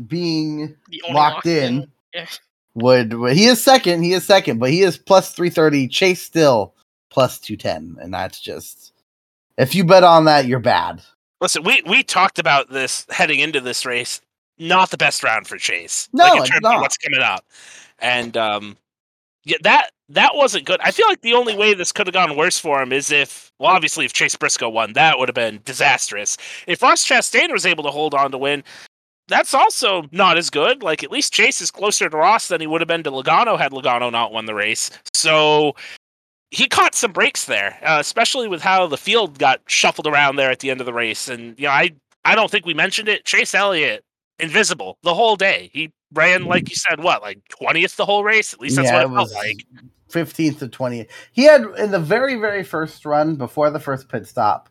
being 0.06 0.76
locked 1.10 1.46
in 1.46 1.90
Yeah. 2.14 2.26
would, 2.74 3.12
he 3.32 3.46
is 3.46 3.62
second, 3.62 4.02
he 4.02 4.12
is 4.12 4.24
second, 4.24 4.58
but 4.58 4.70
he 4.70 4.82
is 4.82 4.96
plus 4.96 5.32
three 5.32 5.50
thirty. 5.50 5.88
Chase 5.88 6.22
still 6.22 6.74
plus 7.10 7.38
two 7.38 7.56
ten, 7.56 7.96
and 8.00 8.14
that's 8.14 8.40
just 8.40 8.92
if 9.58 9.74
you 9.74 9.84
bet 9.84 10.04
on 10.04 10.24
that, 10.24 10.46
you're 10.46 10.58
bad. 10.60 11.02
listen, 11.40 11.64
we 11.64 11.82
we 11.86 12.02
talked 12.02 12.38
about 12.38 12.70
this 12.70 13.06
heading 13.10 13.40
into 13.40 13.60
this 13.60 13.84
race. 13.84 14.20
not 14.58 14.90
the 14.90 14.96
best 14.96 15.22
round 15.22 15.46
for 15.46 15.58
Chase. 15.58 16.08
No, 16.12 16.24
like, 16.24 16.32
in 16.36 16.40
it's 16.42 16.50
terms 16.50 16.62
not. 16.62 16.76
of 16.76 16.80
what's 16.82 16.96
coming 16.96 17.20
up, 17.20 17.44
and 17.98 18.36
um, 18.38 18.76
yeah, 19.44 19.58
that 19.62 19.90
that 20.10 20.34
wasn't 20.34 20.66
good. 20.66 20.80
I 20.82 20.90
feel 20.90 21.06
like 21.08 21.22
the 21.22 21.34
only 21.34 21.54
way 21.56 21.72
this 21.74 21.92
could 21.92 22.06
have 22.06 22.14
gone 22.14 22.36
worse 22.36 22.58
for 22.58 22.82
him 22.82 22.92
is 22.92 23.10
if, 23.10 23.52
well, 23.58 23.70
obviously, 23.70 24.04
if 24.04 24.12
Chase 24.12 24.36
Briscoe 24.36 24.68
won, 24.68 24.92
that 24.94 25.18
would 25.18 25.28
have 25.28 25.34
been 25.34 25.60
disastrous. 25.64 26.36
If 26.66 26.82
Ross 26.82 27.04
Chastain 27.04 27.52
was 27.52 27.64
able 27.64 27.84
to 27.84 27.90
hold 27.90 28.14
on 28.14 28.30
to 28.32 28.38
win, 28.38 28.64
that's 29.28 29.54
also 29.54 30.02
not 30.10 30.36
as 30.36 30.50
good. 30.50 30.82
Like 30.82 31.04
at 31.04 31.12
least 31.12 31.32
Chase 31.32 31.60
is 31.60 31.70
closer 31.70 32.10
to 32.10 32.16
Ross 32.16 32.48
than 32.48 32.60
he 32.60 32.66
would 32.66 32.80
have 32.80 32.88
been 32.88 33.04
to 33.04 33.10
Logano 33.10 33.56
had 33.56 33.72
Logano 33.72 34.10
not 34.10 34.32
won 34.32 34.46
the 34.46 34.54
race. 34.54 34.90
So 35.14 35.76
he 36.50 36.66
caught 36.66 36.96
some 36.96 37.12
breaks 37.12 37.44
there, 37.44 37.78
uh, 37.82 37.98
especially 38.00 38.48
with 38.48 38.60
how 38.60 38.88
the 38.88 38.98
field 38.98 39.38
got 39.38 39.60
shuffled 39.66 40.08
around 40.08 40.36
there 40.36 40.50
at 40.50 40.58
the 40.58 40.70
end 40.70 40.80
of 40.80 40.86
the 40.86 40.92
race. 40.92 41.28
And 41.28 41.58
you 41.58 41.66
know, 41.66 41.72
I 41.72 41.92
I 42.24 42.34
don't 42.34 42.50
think 42.50 42.66
we 42.66 42.74
mentioned 42.74 43.08
it. 43.08 43.24
Chase 43.24 43.54
Elliott 43.54 44.04
invisible 44.40 44.98
the 45.02 45.14
whole 45.14 45.36
day. 45.36 45.70
He 45.72 45.92
ran 46.12 46.44
like 46.44 46.68
you 46.68 46.74
said, 46.74 47.02
what 47.02 47.22
like 47.22 47.38
twentieth 47.48 47.96
the 47.96 48.04
whole 48.04 48.24
race. 48.24 48.52
At 48.52 48.60
least 48.60 48.76
that's 48.76 48.90
what 48.90 49.06
it, 49.06 49.14
felt 49.14 49.32
like. 49.32 49.64
15th 50.10 50.58
to 50.60 50.68
20th. 50.68 51.08
He 51.32 51.44
had 51.44 51.62
in 51.78 51.90
the 51.90 51.98
very, 52.00 52.36
very 52.36 52.62
first 52.64 53.04
run 53.04 53.36
before 53.36 53.70
the 53.70 53.80
first 53.80 54.08
pit 54.08 54.26
stop, 54.26 54.68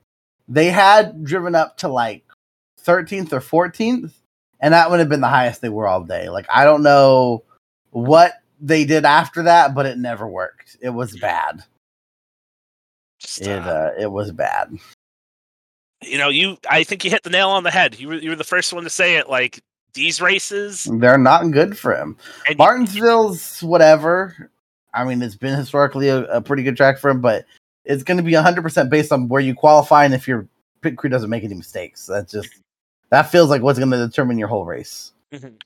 they 0.48 0.70
had 0.70 1.24
driven 1.24 1.56
up 1.56 1.78
to 1.78 1.88
like 1.88 2.24
13th 2.86 3.34
or 3.34 3.40
14th, 3.40 4.14
and 4.60 4.74
that 4.74 4.90
would 4.90 5.00
have 5.00 5.10
been 5.10 5.22
the 5.22 5.28
highest 5.28 5.62
they 5.62 5.70
were 5.70 5.88
all 5.88 6.04
day. 6.04 6.30
Like, 6.30 6.48
I 6.54 6.64
don't 6.64 6.84
know 6.84 7.44
what 7.92 8.34
they 8.62 8.84
did 8.86 9.06
after 9.06 9.44
that, 9.44 9.74
but 9.74 9.86
it 9.86 9.98
never 9.98 10.28
worked. 10.28 10.78
It 10.82 10.90
was 10.90 11.18
bad. 11.18 11.64
Just, 13.20 13.42
It 13.42 13.62
uh, 13.62 13.70
uh, 13.70 13.92
it 14.00 14.12
was 14.12 14.32
bad. 14.32 14.78
you 16.02 16.18
know, 16.18 16.30
you 16.30 16.58
I 16.70 16.84
think 16.84 17.04
you 17.04 17.12
hit 17.12 17.24
the 17.24 17.30
nail 17.30 17.50
on 17.50 17.64
the 17.64 17.72
head. 17.72 18.00
You 18.00 18.08
were 18.10 18.16
you 18.16 18.30
were 18.30 18.36
the 18.36 18.44
first 18.44 18.74
one 18.74 18.84
to 18.84 18.90
say 18.90 19.18
it. 19.18 19.30
Like 19.30 19.62
these 19.94 20.22
races, 20.22 20.86
They're 21.00 21.18
not 21.18 21.52
good 21.52 21.78
for 21.78 21.96
him. 21.96 22.16
and 22.48 22.58
Martinsville's 22.58 23.62
whatever. 23.62 24.50
I 24.94 25.06
mean, 25.06 25.22
it's 25.22 25.36
been 25.36 25.56
historically 25.56 26.10
a, 26.10 26.24
a 26.26 26.42
pretty 26.42 26.64
good 26.64 26.78
track 26.78 27.00
for 27.00 27.10
him, 27.10 27.22
but 27.22 27.46
it's 27.86 28.04
going 28.04 28.18
to 28.18 28.24
be 28.24 28.34
100% 28.34 28.90
based 28.90 29.12
on 29.12 29.28
where 29.28 29.42
you 29.42 29.54
qualify 29.54 30.06
and 30.06 30.14
if 30.14 30.28
your 30.28 30.48
pit 30.82 30.98
crew 30.98 31.10
doesn't 31.10 31.30
make 31.30 31.44
any 31.44 31.56
mistakes. 31.56 32.06
That's 32.06 32.32
just, 32.32 32.50
that 33.10 33.24
feels 33.24 33.50
like 33.50 33.62
what's 33.62 33.80
going 33.80 33.92
to 33.92 33.98
determine 33.98 34.38
your 34.38 34.48
whole 34.48 34.66
race. 34.66 35.14
Mhm. 35.32 35.62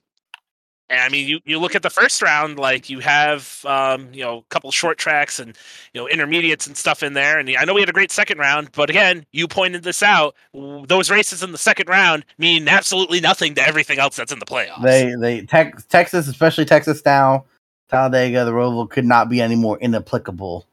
And 0.90 1.00
I 1.00 1.10
mean, 1.10 1.28
you, 1.28 1.40
you 1.46 1.60
look 1.60 1.76
at 1.76 1.82
the 1.82 1.90
first 1.90 2.22
round, 2.22 2.60
like 2.60 2.90
you 2.90 3.00
have, 3.00 3.66
um, 3.66 4.10
you 4.14 4.22
know, 4.22 4.40
a 4.40 4.44
couple 4.50 4.70
short 4.70 4.98
tracks 5.00 5.40
and, 5.40 5.58
you 5.94 6.02
know, 6.02 6.08
intermediates 6.08 6.68
and 6.68 6.78
stuff 6.78 7.02
in 7.02 7.14
there. 7.14 7.40
And 7.40 7.50
I 7.58 7.64
know 7.64 7.74
we 7.74 7.82
had 7.82 7.90
a 7.90 7.94
great 7.94 8.12
second 8.12 8.38
round, 8.38 8.70
but 8.74 8.92
again, 8.92 9.26
you 9.32 9.48
pointed 9.48 9.82
this 9.84 10.04
out. 10.04 10.36
Those 10.54 11.10
races 11.10 11.42
in 11.42 11.52
the 11.52 11.58
second 11.58 11.88
round 11.88 12.26
mean 12.38 12.68
absolutely 12.68 13.22
nothing 13.22 13.56
to 13.56 13.68
everything 13.68 13.98
else 13.98 14.18
that's 14.18 14.32
in 14.32 14.40
the 14.40 14.46
playoffs. 14.46 14.84
They, 14.84 15.16
they, 15.18 15.46
Tex 15.46 15.86
Texas, 15.86 16.28
especially 16.28 16.66
Texas 16.66 17.02
now, 17.04 17.46
Talladega, 17.90 18.46
the 18.46 18.52
Roval 18.52 18.90
could 18.90 19.06
not 19.06 19.30
be 19.30 19.42
any 19.42 19.56
more 19.56 19.78
inapplicable 19.80 20.66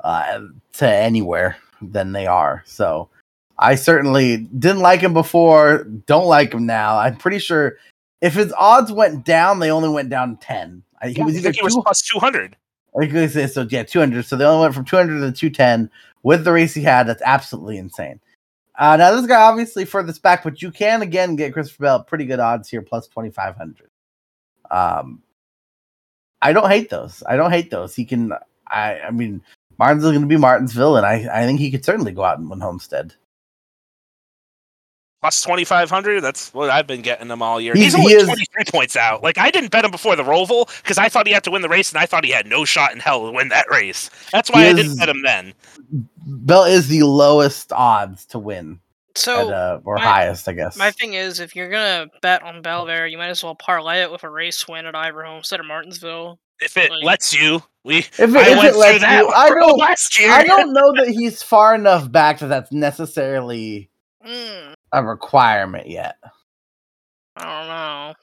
uh, 0.00 0.40
to 0.74 0.88
anywhere 0.88 1.56
than 1.80 2.12
they 2.12 2.26
are. 2.26 2.62
So 2.66 3.08
I 3.58 3.74
certainly 3.74 4.38
didn't 4.58 4.80
like 4.80 5.00
him 5.00 5.12
before, 5.14 5.84
don't 6.06 6.26
like 6.26 6.52
him 6.52 6.66
now. 6.66 6.98
I'm 6.98 7.16
pretty 7.16 7.38
sure 7.38 7.76
if 8.20 8.34
his 8.34 8.52
odds 8.58 8.90
went 8.92 9.24
down, 9.24 9.58
they 9.58 9.70
only 9.70 9.88
went 9.88 10.08
down 10.10 10.36
10. 10.38 10.82
I- 11.00 11.08
He 11.08 11.14
Yeah, 11.14 11.24
was 11.24 11.36
either 11.36 11.52
he 11.52 11.62
was 11.62 11.76
plus 11.84 12.02
200. 12.02 12.56
I 13.00 13.06
could 13.06 13.30
say 13.30 13.46
so. 13.46 13.66
Yeah, 13.70 13.84
two 13.84 14.00
hundred. 14.00 14.26
So 14.26 14.36
they 14.36 14.44
only 14.44 14.60
went 14.64 14.74
from 14.74 14.84
two 14.84 14.96
hundred 14.96 15.20
to 15.20 15.32
two 15.32 15.48
ten 15.48 15.90
with 16.22 16.44
the 16.44 16.52
race 16.52 16.74
he 16.74 16.82
had. 16.82 17.04
That's 17.06 17.22
absolutely 17.24 17.78
insane. 17.78 18.20
Uh, 18.78 18.96
now 18.98 19.12
this 19.16 19.26
guy 19.26 19.40
obviously 19.40 19.86
furthest 19.86 20.20
back, 20.22 20.44
but 20.44 20.60
you 20.60 20.70
can 20.70 21.00
again 21.00 21.34
get 21.34 21.54
Christopher 21.54 21.82
Bell 21.84 22.04
pretty 22.04 22.26
good 22.26 22.38
odds 22.38 22.68
here, 22.68 22.82
plus 22.82 23.06
twenty 23.08 23.30
five 23.30 23.56
hundred. 23.56 23.88
Um, 24.70 25.22
I 26.42 26.52
don't 26.52 26.68
hate 26.70 26.90
those. 26.90 27.22
I 27.26 27.36
don't 27.36 27.52
hate 27.52 27.70
those. 27.70 27.94
He 27.94 28.04
can. 28.04 28.32
I. 28.66 28.98
I 29.00 29.10
mean, 29.10 29.40
Martinsville 29.78 30.10
going 30.10 30.22
to 30.22 30.26
be 30.28 30.36
Martinsville, 30.36 30.96
and 30.96 31.06
I. 31.06 31.26
I 31.32 31.46
think 31.46 31.60
he 31.60 31.70
could 31.70 31.84
certainly 31.84 32.12
go 32.12 32.24
out 32.24 32.38
and 32.38 32.50
win 32.50 32.60
Homestead. 32.60 33.14
Plus 35.20 35.40
2,500. 35.42 36.20
That's 36.20 36.52
what 36.52 36.68
I've 36.68 36.88
been 36.88 37.00
getting 37.00 37.28
him 37.28 37.42
all 37.42 37.60
year. 37.60 37.74
He's- 37.74 37.92
He's, 37.92 37.94
only 37.94 38.12
he 38.12 38.18
is- 38.18 38.24
23 38.24 38.64
points 38.72 38.96
out. 38.96 39.22
Like, 39.22 39.38
I 39.38 39.52
didn't 39.52 39.70
bet 39.70 39.84
him 39.84 39.92
before 39.92 40.16
the 40.16 40.24
Roval 40.24 40.66
because 40.82 40.98
I 40.98 41.08
thought 41.08 41.28
he 41.28 41.32
had 41.32 41.44
to 41.44 41.52
win 41.52 41.62
the 41.62 41.68
race 41.68 41.92
and 41.92 42.00
I 42.00 42.06
thought 42.06 42.24
he 42.24 42.32
had 42.32 42.44
no 42.46 42.64
shot 42.64 42.92
in 42.92 42.98
hell 42.98 43.24
to 43.26 43.30
win 43.30 43.48
that 43.50 43.70
race. 43.70 44.10
That's 44.32 44.50
why 44.50 44.62
He 44.62 44.66
I 44.66 44.70
is- 44.70 44.76
didn't 44.78 44.96
bet 44.98 45.08
him 45.08 45.22
then. 45.22 45.54
Bell 46.26 46.64
is 46.64 46.88
the 46.88 47.04
lowest 47.04 47.72
odds 47.72 48.26
to 48.26 48.40
win, 48.40 48.80
So 49.14 49.48
at, 49.48 49.54
uh, 49.54 49.80
or 49.84 49.96
my- 49.96 50.02
highest, 50.02 50.48
I 50.48 50.52
guess. 50.52 50.76
my 50.76 50.90
thing 50.90 51.14
is, 51.14 51.40
if 51.40 51.54
you're 51.56 51.70
gonna 51.70 52.06
bet 52.22 52.42
on 52.42 52.62
Belver, 52.62 53.06
you 53.06 53.18
might 53.18 53.28
as 53.28 53.42
well 53.44 53.54
parlay 53.54 54.02
it 54.02 54.10
with 54.10 54.24
a 54.24 54.30
race 54.30 54.66
win 54.68 54.86
at 54.86 54.94
Ivor 54.94 55.24
Homestead 55.24 55.60
or 55.60 55.64
Martinsville. 55.64 56.38
If 56.60 56.76
it 56.76 56.90
Like- 56.90 57.02
lets 57.04 57.34
you, 57.34 57.62
we 57.84 57.98
if 57.98 58.20
it, 58.20 58.36
I 58.36 58.50
if 58.58 58.64
it 58.64 58.76
lets 58.76 59.00
that 59.00 59.18
you, 59.22 59.28
I 59.28 59.48
don't. 59.54 59.78
last 59.78 60.18
year. 60.18 60.30
I 60.32 60.44
don't 60.44 60.72
know 60.72 60.92
that 60.96 61.08
he's 61.08 61.42
far 61.42 61.74
enough 61.74 62.10
back 62.10 62.38
that 62.38 62.46
that's 62.48 62.72
necessarily 62.72 63.88
Mm, 64.24 64.74
a 64.92 65.02
requirement 65.04 65.88
yet. 65.88 66.16
I 67.36 67.42
don't 67.44 67.68
know. 67.68 68.14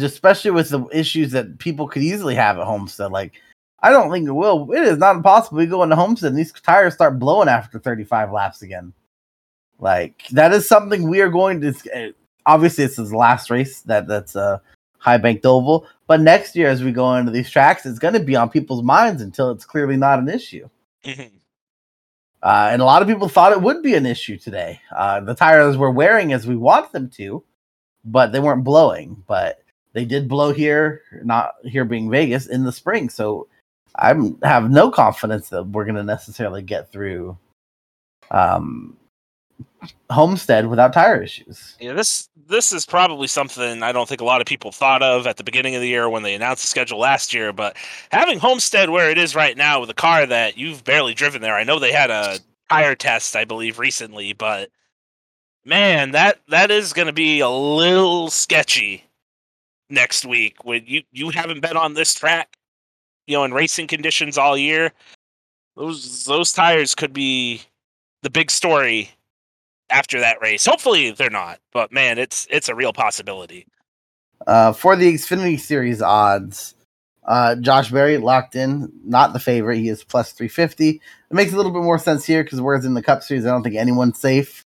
Just 0.00 0.14
especially 0.14 0.52
with 0.52 0.68
the 0.68 0.86
issues 0.92 1.32
that 1.32 1.58
people 1.58 1.88
could 1.88 2.02
easily 2.02 2.36
have 2.36 2.58
at 2.58 2.64
Homestead. 2.66 3.10
Like, 3.10 3.32
I 3.80 3.90
don't 3.90 4.12
think 4.12 4.28
it 4.28 4.32
will. 4.32 4.70
It 4.72 4.84
is 4.84 4.98
not 4.98 5.16
impossible. 5.16 5.58
We 5.58 5.66
go 5.66 5.82
into 5.82 5.96
Homestead 5.96 6.28
and 6.30 6.38
these 6.38 6.52
tires 6.52 6.94
start 6.94 7.18
blowing 7.18 7.48
after 7.48 7.80
35 7.80 8.30
laps 8.30 8.62
again. 8.62 8.92
Like, 9.80 10.26
that 10.32 10.52
is 10.52 10.68
something 10.68 11.08
we 11.08 11.20
are 11.20 11.30
going 11.30 11.60
to. 11.62 11.74
eh, 11.92 12.10
Obviously, 12.46 12.84
it's 12.84 12.96
his 12.96 13.12
last 13.12 13.50
race. 13.50 13.82
That 13.82 14.06
that's 14.08 14.34
a 14.34 14.60
high 14.98 15.18
banked 15.18 15.44
oval. 15.46 15.86
But 16.06 16.20
next 16.20 16.56
year, 16.56 16.68
as 16.68 16.82
we 16.82 16.90
go 16.92 17.14
into 17.16 17.30
these 17.30 17.50
tracks, 17.50 17.86
it's 17.86 17.98
going 17.98 18.14
to 18.14 18.20
be 18.20 18.34
on 18.36 18.48
people's 18.50 18.82
minds 18.82 19.22
until 19.22 19.50
it's 19.50 19.64
clearly 19.64 19.96
not 19.96 20.18
an 20.18 20.28
issue. 20.28 20.68
Mhm. 21.04 21.30
Uh, 22.42 22.68
and 22.72 22.80
a 22.80 22.84
lot 22.86 23.02
of 23.02 23.08
people 23.08 23.28
thought 23.28 23.52
it 23.52 23.60
would 23.60 23.82
be 23.82 23.94
an 23.94 24.06
issue 24.06 24.38
today. 24.38 24.80
Uh, 24.96 25.20
the 25.20 25.34
tires 25.34 25.76
were 25.76 25.90
wearing 25.90 26.32
as 26.32 26.46
we 26.46 26.56
want 26.56 26.90
them 26.92 27.08
to, 27.10 27.44
but 28.04 28.32
they 28.32 28.40
weren't 28.40 28.64
blowing. 28.64 29.22
But 29.26 29.62
they 29.92 30.06
did 30.06 30.28
blow 30.28 30.52
here, 30.52 31.02
not 31.22 31.54
here 31.64 31.84
being 31.84 32.10
Vegas 32.10 32.46
in 32.46 32.64
the 32.64 32.72
spring. 32.72 33.10
So 33.10 33.48
I 33.96 34.14
have 34.42 34.70
no 34.70 34.90
confidence 34.90 35.50
that 35.50 35.64
we're 35.64 35.84
going 35.84 35.96
to 35.96 36.02
necessarily 36.02 36.62
get 36.62 36.90
through 36.90 37.36
um, 38.30 38.96
Homestead 40.10 40.66
without 40.66 40.92
tire 40.92 41.22
issues. 41.22 41.76
Yeah, 41.80 41.92
this 41.92 42.28
this 42.48 42.72
is 42.72 42.84
probably 42.84 43.28
something 43.28 43.82
I 43.82 43.92
don't 43.92 44.08
think 44.08 44.20
a 44.20 44.24
lot 44.24 44.40
of 44.40 44.46
people 44.46 44.72
thought 44.72 45.02
of 45.02 45.26
at 45.26 45.36
the 45.36 45.44
beginning 45.44 45.74
of 45.76 45.80
the 45.80 45.88
year 45.88 46.08
when 46.08 46.22
they 46.22 46.34
announced 46.34 46.64
the 46.64 46.68
schedule 46.68 46.98
last 46.98 47.32
year. 47.32 47.52
But 47.52 47.76
having 48.10 48.38
Homestead 48.38 48.90
where 48.90 49.10
it 49.10 49.18
is 49.18 49.34
right 49.34 49.56
now 49.56 49.80
with 49.80 49.90
a 49.90 49.94
car 49.94 50.26
that 50.26 50.58
you've 50.58 50.84
barely 50.84 51.14
driven 51.14 51.42
there, 51.42 51.54
I 51.54 51.64
know 51.64 51.78
they 51.78 51.92
had 51.92 52.10
a 52.10 52.38
tire 52.68 52.94
test, 52.94 53.36
I 53.36 53.44
believe, 53.44 53.78
recently, 53.78 54.32
but 54.32 54.70
man, 55.64 56.10
that 56.12 56.40
that 56.48 56.70
is 56.70 56.92
going 56.92 57.06
to 57.06 57.12
be 57.12 57.40
a 57.40 57.48
little 57.48 58.30
sketchy 58.30 59.04
next 59.88 60.24
week 60.24 60.64
when 60.64 60.82
you 60.86 61.02
you 61.12 61.30
haven't 61.30 61.60
been 61.60 61.76
on 61.76 61.94
this 61.94 62.14
track, 62.14 62.56
you 63.26 63.36
know, 63.36 63.44
in 63.44 63.52
racing 63.54 63.86
conditions 63.86 64.38
all 64.38 64.56
year. 64.56 64.92
Those 65.76 66.24
those 66.24 66.52
tires 66.52 66.94
could 66.94 67.12
be 67.12 67.62
the 68.22 68.30
big 68.30 68.50
story 68.50 69.10
after 69.90 70.20
that 70.20 70.40
race. 70.40 70.64
Hopefully 70.66 71.10
they're 71.10 71.30
not, 71.30 71.58
but 71.72 71.92
man, 71.92 72.18
it's 72.18 72.46
it's 72.50 72.68
a 72.68 72.74
real 72.74 72.92
possibility. 72.92 73.66
Uh, 74.46 74.72
for 74.72 74.96
the 74.96 75.12
Xfinity 75.12 75.60
Series 75.60 76.00
odds, 76.00 76.74
uh, 77.26 77.54
Josh 77.56 77.90
Berry 77.90 78.16
locked 78.16 78.56
in, 78.56 78.90
not 79.04 79.32
the 79.32 79.38
favorite. 79.38 79.78
He 79.78 79.88
is 79.88 80.02
plus 80.02 80.32
350. 80.32 80.88
It 80.90 81.00
makes 81.30 81.52
a 81.52 81.56
little 81.56 81.72
bit 81.72 81.82
more 81.82 81.98
sense 81.98 82.24
here 82.24 82.42
because 82.42 82.60
whereas 82.60 82.84
in 82.86 82.94
the 82.94 83.02
Cup 83.02 83.22
Series, 83.22 83.44
I 83.44 83.50
don't 83.50 83.62
think 83.62 83.76
anyone's 83.76 84.18
safe. 84.18 84.64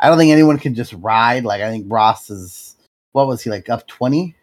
I 0.00 0.08
don't 0.08 0.18
think 0.18 0.32
anyone 0.32 0.58
can 0.58 0.74
just 0.74 0.92
ride. 0.94 1.44
Like, 1.44 1.62
I 1.62 1.70
think 1.70 1.86
Ross 1.88 2.28
is, 2.28 2.74
what 3.12 3.28
was 3.28 3.40
he, 3.42 3.50
like 3.50 3.68
up 3.70 3.86
20? 3.86 4.34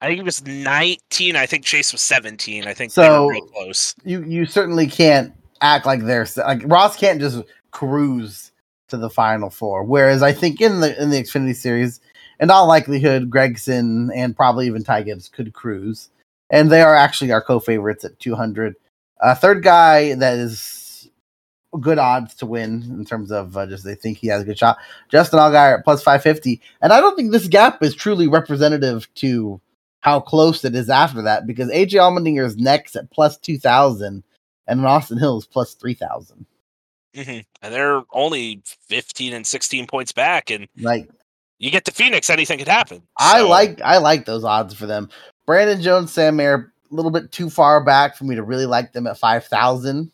I 0.00 0.08
think 0.08 0.18
it 0.18 0.24
was 0.24 0.44
19. 0.44 1.36
I 1.36 1.46
think 1.46 1.64
Chase 1.64 1.92
was 1.92 2.02
17. 2.02 2.66
I 2.66 2.74
think 2.74 2.92
they 2.92 3.02
So- 3.02 3.26
were 3.26 3.32
real 3.32 3.46
close. 3.46 3.94
You 4.04 4.24
you 4.24 4.44
certainly 4.44 4.88
can't 4.88 5.32
act 5.62 5.86
like 5.86 6.02
they're, 6.02 6.26
like, 6.38 6.62
Ross 6.64 6.96
can't 6.96 7.20
just 7.20 7.42
cruise 7.70 8.50
to 8.88 8.96
the 8.96 9.10
final 9.10 9.50
four. 9.50 9.84
Whereas 9.84 10.22
I 10.22 10.32
think 10.32 10.60
in 10.60 10.80
the 10.80 11.00
in 11.00 11.10
the 11.10 11.22
Xfinity 11.22 11.56
Series, 11.56 12.00
in 12.40 12.50
all 12.50 12.66
likelihood, 12.66 13.30
Gragson 13.30 14.10
and 14.14 14.36
probably 14.36 14.66
even 14.66 14.84
Ty 14.84 15.02
Gibbs 15.02 15.28
could 15.28 15.52
cruise. 15.52 16.10
And 16.50 16.70
they 16.70 16.82
are 16.82 16.94
actually 16.94 17.32
our 17.32 17.42
co-favorites 17.42 18.04
at 18.04 18.18
200. 18.20 18.76
Uh, 19.20 19.34
third 19.34 19.64
guy 19.64 20.14
that 20.14 20.38
is 20.38 21.08
good 21.80 21.98
odds 21.98 22.34
to 22.36 22.46
win 22.46 22.82
in 22.90 23.04
terms 23.04 23.30
of 23.30 23.56
uh, 23.56 23.66
just 23.66 23.84
they 23.84 23.94
think 23.94 24.18
he 24.18 24.28
has 24.28 24.42
a 24.42 24.44
good 24.44 24.58
shot. 24.58 24.78
Justin 25.10 25.38
Allgaier 25.38 25.78
at 25.78 25.84
plus 25.84 26.02
550. 26.02 26.60
And 26.80 26.92
I 26.92 27.00
don't 27.00 27.16
think 27.16 27.32
this 27.32 27.48
gap 27.48 27.82
is 27.82 27.94
truly 27.94 28.28
representative 28.28 29.12
to 29.16 29.60
how 30.00 30.20
close 30.20 30.64
it 30.64 30.74
is 30.74 30.88
after 30.88 31.22
that 31.22 31.46
because 31.46 31.68
AJ 31.70 31.94
Allmendinger 31.94 32.46
is 32.46 32.56
next 32.56 32.96
at 32.96 33.10
plus 33.10 33.36
2,000 33.38 34.22
and 34.68 34.86
Austin 34.86 35.18
Hill 35.18 35.38
is 35.38 35.46
plus 35.46 35.74
3,000. 35.74 36.46
Hmm 37.16 37.38
And 37.62 37.74
they're 37.74 38.02
only 38.12 38.62
15 38.88 39.32
and 39.32 39.46
16 39.46 39.86
points 39.86 40.12
back. 40.12 40.50
And 40.50 40.68
Like, 40.78 41.08
you 41.58 41.70
get 41.70 41.84
to 41.86 41.92
Phoenix, 41.92 42.28
anything 42.30 42.58
could 42.58 42.68
happen. 42.68 43.02
I 43.18 43.40
So, 43.40 43.48
like 43.48 43.80
I 43.82 43.98
like 43.98 44.26
those 44.26 44.44
odds 44.44 44.74
for 44.74 44.86
them. 44.86 45.08
Brandon 45.46 45.80
Jones, 45.80 46.12
Sam 46.12 46.36
Mayer, 46.36 46.72
a 46.90 46.94
little 46.94 47.10
bit 47.10 47.32
too 47.32 47.48
far 47.50 47.82
back 47.82 48.16
for 48.16 48.24
me 48.24 48.34
to 48.34 48.42
really 48.42 48.66
like 48.66 48.92
them 48.92 49.06
at 49.06 49.18
five 49.18 49.44
thousand. 49.46 50.10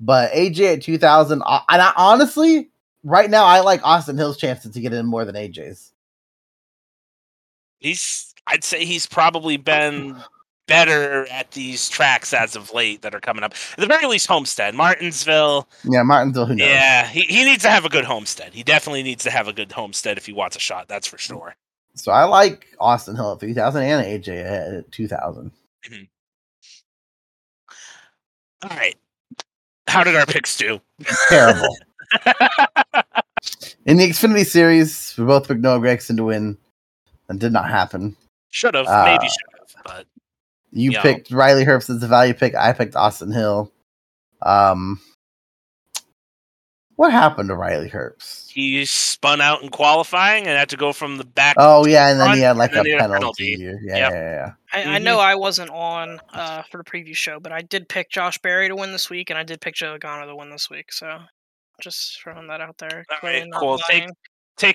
But 0.00 0.32
AJ 0.32 0.74
at 0.74 0.82
two 0.82 0.98
thousand, 0.98 1.42
uh, 1.46 1.60
and 1.68 1.80
I, 1.80 1.92
honestly, 1.96 2.70
right 3.04 3.30
now 3.30 3.44
I 3.44 3.60
like 3.60 3.80
Austin 3.84 4.18
Hill's 4.18 4.36
chances 4.36 4.72
to 4.72 4.80
get 4.80 4.92
in 4.92 5.06
more 5.06 5.24
than 5.24 5.36
AJ's. 5.36 5.92
he's. 7.78 8.34
I'd 8.48 8.64
say 8.64 8.84
he's 8.84 9.06
probably 9.06 9.56
been 9.56 10.16
better 10.72 11.26
at 11.30 11.50
these 11.50 11.88
tracks 11.90 12.32
as 12.32 12.56
of 12.56 12.72
late 12.72 13.02
that 13.02 13.14
are 13.14 13.20
coming 13.20 13.44
up. 13.44 13.52
At 13.72 13.78
the 13.78 13.86
very 13.86 14.06
least, 14.06 14.26
Homestead, 14.26 14.74
Martinsville. 14.74 15.68
Yeah, 15.84 16.02
Martinsville, 16.02 16.46
who 16.46 16.54
knows? 16.54 16.66
Yeah, 16.68 17.06
he, 17.06 17.22
he 17.22 17.44
needs 17.44 17.62
to 17.64 17.70
have 17.70 17.84
a 17.84 17.90
good 17.90 18.04
Homestead. 18.06 18.54
He 18.54 18.62
definitely 18.62 19.02
needs 19.02 19.22
to 19.24 19.30
have 19.30 19.48
a 19.48 19.52
good 19.52 19.70
Homestead 19.70 20.16
if 20.16 20.24
he 20.24 20.32
wants 20.32 20.56
a 20.56 20.60
shot. 20.60 20.88
That's 20.88 21.06
for 21.06 21.18
sure. 21.18 21.54
So 21.94 22.10
I 22.10 22.24
like 22.24 22.68
Austin 22.80 23.16
Hill 23.16 23.32
at 23.32 23.40
three 23.40 23.52
thousand 23.52 23.82
and 23.82 24.06
AJ 24.24 24.78
at 24.78 24.90
two 24.92 25.06
thousand. 25.08 25.52
All 28.62 28.70
right. 28.70 28.96
How 29.88 30.02
did 30.02 30.16
our 30.16 30.24
picks 30.24 30.56
do? 30.56 30.80
Terrible. 31.28 31.76
In 33.84 33.96
the 33.98 34.08
Xfinity 34.08 34.46
Series, 34.46 35.14
we 35.18 35.24
both 35.24 35.48
picked 35.48 35.60
Noah 35.60 35.80
Gragson 35.80 36.16
to 36.16 36.24
win. 36.24 36.56
That 37.26 37.40
did 37.40 37.52
not 37.52 37.68
happen. 37.68 38.16
Should 38.50 38.74
have, 38.74 38.86
Uh, 38.86 39.04
maybe 39.04 39.26
should 39.28 39.58
have, 39.58 39.82
but 39.84 40.06
You 40.72 40.92
Yeah. 40.92 41.02
picked 41.02 41.30
Riley 41.30 41.64
Herbst 41.64 41.90
as 41.90 42.00
the 42.00 42.08
value 42.08 42.34
pick. 42.34 42.54
I 42.54 42.72
picked 42.72 42.96
Austin 42.96 43.30
Hill. 43.30 43.70
Um, 44.40 45.00
what 46.96 47.12
happened 47.12 47.48
to 47.48 47.56
Riley 47.56 47.88
Herbst? 47.90 48.50
he 48.50 48.84
spun 48.84 49.40
out 49.40 49.62
in 49.62 49.68
qualifying 49.70 50.46
and 50.46 50.58
had 50.58 50.68
to 50.70 50.76
go 50.76 50.92
from 50.92 51.16
the 51.16 51.24
back. 51.24 51.56
Oh 51.58 51.86
yeah, 51.86 52.08
and 52.08 52.20
then 52.20 52.34
he 52.36 52.40
had 52.42 52.56
like 52.56 52.72
a 52.72 52.82
then 52.82 52.86
a 52.86 52.98
penalty. 52.98 53.56
penalty. 53.56 53.78
Yeah, 53.86 53.96
Yep. 53.96 54.12
yeah, 54.12 54.12
yeah. 54.12 54.52
I, 54.72 54.96
I 54.96 54.98
Mhm. 54.98 55.02
know 55.04 55.18
I 55.18 55.34
wasn't 55.34 55.70
on 55.70 56.20
uh, 56.32 56.62
for 56.70 56.78
the 56.78 56.84
preview 56.84 57.16
show, 57.16 57.40
but 57.40 57.52
I 57.52 57.62
did 57.62 57.88
pick 57.88 58.10
Josh 58.10 58.38
Berry 58.38 58.68
to 58.68 58.76
win 58.76 58.92
this 58.92 59.08
week, 59.10 59.30
and 59.30 59.38
I 59.38 59.42
did 59.42 59.60
pick 59.60 59.74
Joe 59.74 59.96
Logano 59.98 60.26
to 60.26 60.36
win 60.36 60.50
this 60.50 60.68
week. 60.70 60.92
So 60.92 61.18
just 61.80 62.20
throwing 62.22 62.46
that 62.48 62.60
out 62.60 62.76
there. 62.78 63.04
All 63.10 63.16
clearly 63.18 63.40
right, 63.40 63.48
not 63.48 63.60
cool. 63.60 63.80
Lying. 63.90 64.08
Take 64.08 64.10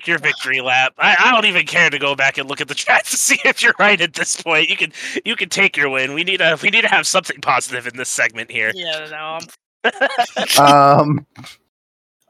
your 0.06 0.18
victory 0.18 0.60
lap. 0.60 0.92
I, 0.98 1.16
I 1.18 1.32
don't 1.32 1.46
even 1.46 1.66
care 1.66 1.88
to 1.88 1.98
go 1.98 2.14
back 2.14 2.36
and 2.36 2.48
look 2.48 2.60
at 2.60 2.68
the 2.68 2.74
chat 2.74 3.06
to 3.06 3.16
see 3.16 3.38
if 3.44 3.62
you're 3.62 3.74
right 3.78 4.00
at 4.00 4.14
this 4.14 4.40
point. 4.40 4.68
You 4.68 4.76
can 4.76 4.92
you 5.24 5.34
can 5.36 5.48
take 5.48 5.76
your 5.76 5.88
win. 5.88 6.14
We 6.14 6.24
need 6.24 6.40
a 6.40 6.58
we 6.62 6.70
need 6.70 6.82
to 6.82 6.88
have 6.88 7.06
something 7.06 7.40
positive 7.40 7.86
in 7.86 7.96
this 7.96 8.10
segment 8.10 8.50
here. 8.50 8.70
Yeah, 8.74 9.08
no, 9.10 9.38
um, 10.62 11.26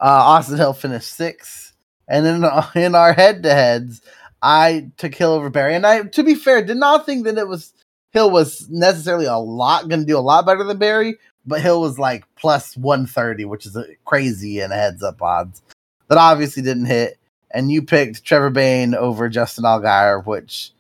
uh, 0.00 0.04
Austin 0.04 0.56
Hill 0.56 0.72
finished 0.72 1.12
sixth, 1.12 1.72
and 2.06 2.26
in 2.26 2.44
in 2.82 2.94
our 2.94 3.12
head 3.12 3.42
to 3.42 3.52
heads, 3.52 4.02
I 4.42 4.90
took 4.96 5.14
Hill 5.14 5.32
over 5.32 5.50
Berry, 5.50 5.74
and 5.74 5.86
I, 5.86 6.02
to 6.02 6.22
be 6.22 6.34
fair, 6.34 6.64
did 6.64 6.76
not 6.76 7.06
think 7.06 7.24
that 7.24 7.38
it 7.38 7.48
was 7.48 7.72
Hill 8.12 8.30
was 8.30 8.68
necessarily 8.70 9.26
a 9.26 9.36
lot 9.36 9.88
going 9.88 10.00
to 10.00 10.06
do 10.06 10.18
a 10.18 10.20
lot 10.20 10.46
better 10.46 10.64
than 10.64 10.78
Berry, 10.78 11.16
but 11.46 11.60
Hill 11.60 11.80
was 11.80 11.98
like 11.98 12.24
plus 12.36 12.76
one 12.76 13.06
thirty, 13.06 13.44
which 13.44 13.66
is 13.66 13.76
crazy 14.04 14.60
in 14.60 14.70
heads 14.70 15.02
up 15.02 15.20
odds. 15.20 15.62
That 16.08 16.18
obviously 16.18 16.62
didn't 16.62 16.86
hit, 16.86 17.18
and 17.50 17.70
you 17.70 17.82
picked 17.82 18.24
Trevor 18.24 18.50
Bayne 18.50 18.94
over 18.94 19.28
Justin 19.28 19.64
Allgaier, 19.64 20.24
which 20.24 20.72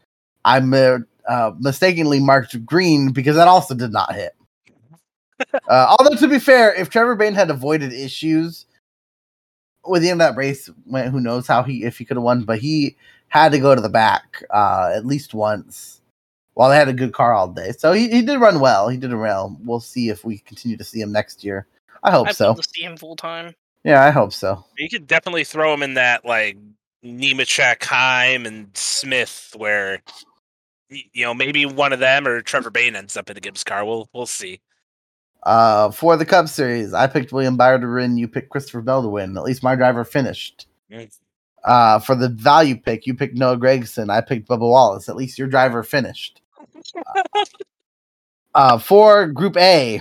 I 0.44 0.58
uh, 1.28 1.52
mistakenly 1.58 2.20
marked 2.20 2.64
green 2.64 3.12
because 3.12 3.36
that 3.36 3.48
also 3.48 3.74
did 3.74 3.92
not 3.92 4.14
hit. 4.14 4.34
Uh, 5.68 5.94
although 5.96 6.16
to 6.16 6.26
be 6.26 6.40
fair, 6.40 6.74
if 6.74 6.90
Trevor 6.90 7.14
Bayne 7.14 7.34
had 7.34 7.48
avoided 7.48 7.92
issues 7.92 8.66
with 9.86 10.02
the 10.02 10.10
end 10.10 10.20
of 10.20 10.28
that 10.28 10.36
race, 10.36 10.68
who 10.90 11.20
knows 11.20 11.46
how 11.46 11.62
he 11.62 11.84
if 11.84 11.96
he 11.96 12.04
could 12.04 12.16
have 12.16 12.24
won, 12.24 12.42
but 12.42 12.58
he 12.58 12.96
had 13.28 13.52
to 13.52 13.60
go 13.60 13.72
to 13.72 13.80
the 13.80 13.88
back 13.88 14.42
uh, 14.50 14.90
at 14.92 15.06
least 15.06 15.34
once 15.34 16.00
while 16.54 16.70
they 16.70 16.76
had 16.76 16.88
a 16.88 16.92
good 16.92 17.12
car 17.12 17.34
all 17.34 17.46
day. 17.46 17.70
So 17.70 17.92
he, 17.92 18.08
he 18.08 18.20
did 18.20 18.40
run 18.40 18.58
well. 18.58 18.88
He 18.88 18.96
did 18.96 19.12
a 19.12 19.16
well. 19.16 19.56
We'll 19.62 19.78
see 19.78 20.08
if 20.08 20.24
we 20.24 20.38
continue 20.38 20.76
to 20.76 20.82
see 20.82 21.00
him 21.00 21.12
next 21.12 21.44
year. 21.44 21.68
I 22.02 22.10
hope 22.10 22.26
I'd 22.26 22.34
so. 22.34 22.54
to 22.54 22.62
see 22.64 22.82
him 22.82 22.96
full 22.96 23.14
time. 23.14 23.54
Yeah, 23.84 24.04
I 24.04 24.10
hope 24.10 24.32
so. 24.32 24.64
You 24.76 24.88
could 24.88 25.06
definitely 25.06 25.44
throw 25.44 25.72
him 25.72 25.82
in 25.82 25.94
that 25.94 26.24
like 26.24 26.56
Nemechek, 27.04 27.82
Heim, 27.84 28.46
and 28.46 28.68
Smith, 28.76 29.54
where 29.56 30.02
you 30.90 31.24
know 31.24 31.34
maybe 31.34 31.64
one 31.66 31.92
of 31.92 32.00
them 32.00 32.26
or 32.26 32.40
Trevor 32.42 32.70
Bayne 32.70 32.96
ends 32.96 33.16
up 33.16 33.30
in 33.30 33.36
a 33.36 33.40
Gibbs 33.40 33.64
car. 33.64 33.84
We'll 33.84 34.08
we'll 34.12 34.26
see. 34.26 34.60
Uh, 35.44 35.90
for 35.90 36.16
the 36.16 36.26
Cup 36.26 36.48
Series, 36.48 36.92
I 36.92 37.06
picked 37.06 37.32
William 37.32 37.56
Byron 37.56 37.80
to 37.82 37.86
win. 37.86 38.18
You 38.18 38.28
picked 38.28 38.50
Christopher 38.50 38.82
Bell 38.82 39.02
to 39.02 39.08
win. 39.08 39.36
At 39.36 39.44
least 39.44 39.62
my 39.62 39.76
driver 39.76 40.04
finished. 40.04 40.66
Uh, 41.64 41.98
for 42.00 42.14
the 42.14 42.28
value 42.28 42.76
pick, 42.76 43.06
you 43.06 43.14
picked 43.14 43.36
Noah 43.36 43.56
Gragson. 43.56 44.10
I 44.10 44.20
picked 44.20 44.48
Bubba 44.48 44.60
Wallace. 44.60 45.08
At 45.08 45.16
least 45.16 45.38
your 45.38 45.48
driver 45.48 45.82
finished. 45.82 46.42
Uh, 48.54 48.78
for 48.78 49.26
Group 49.28 49.56
A, 49.58 50.00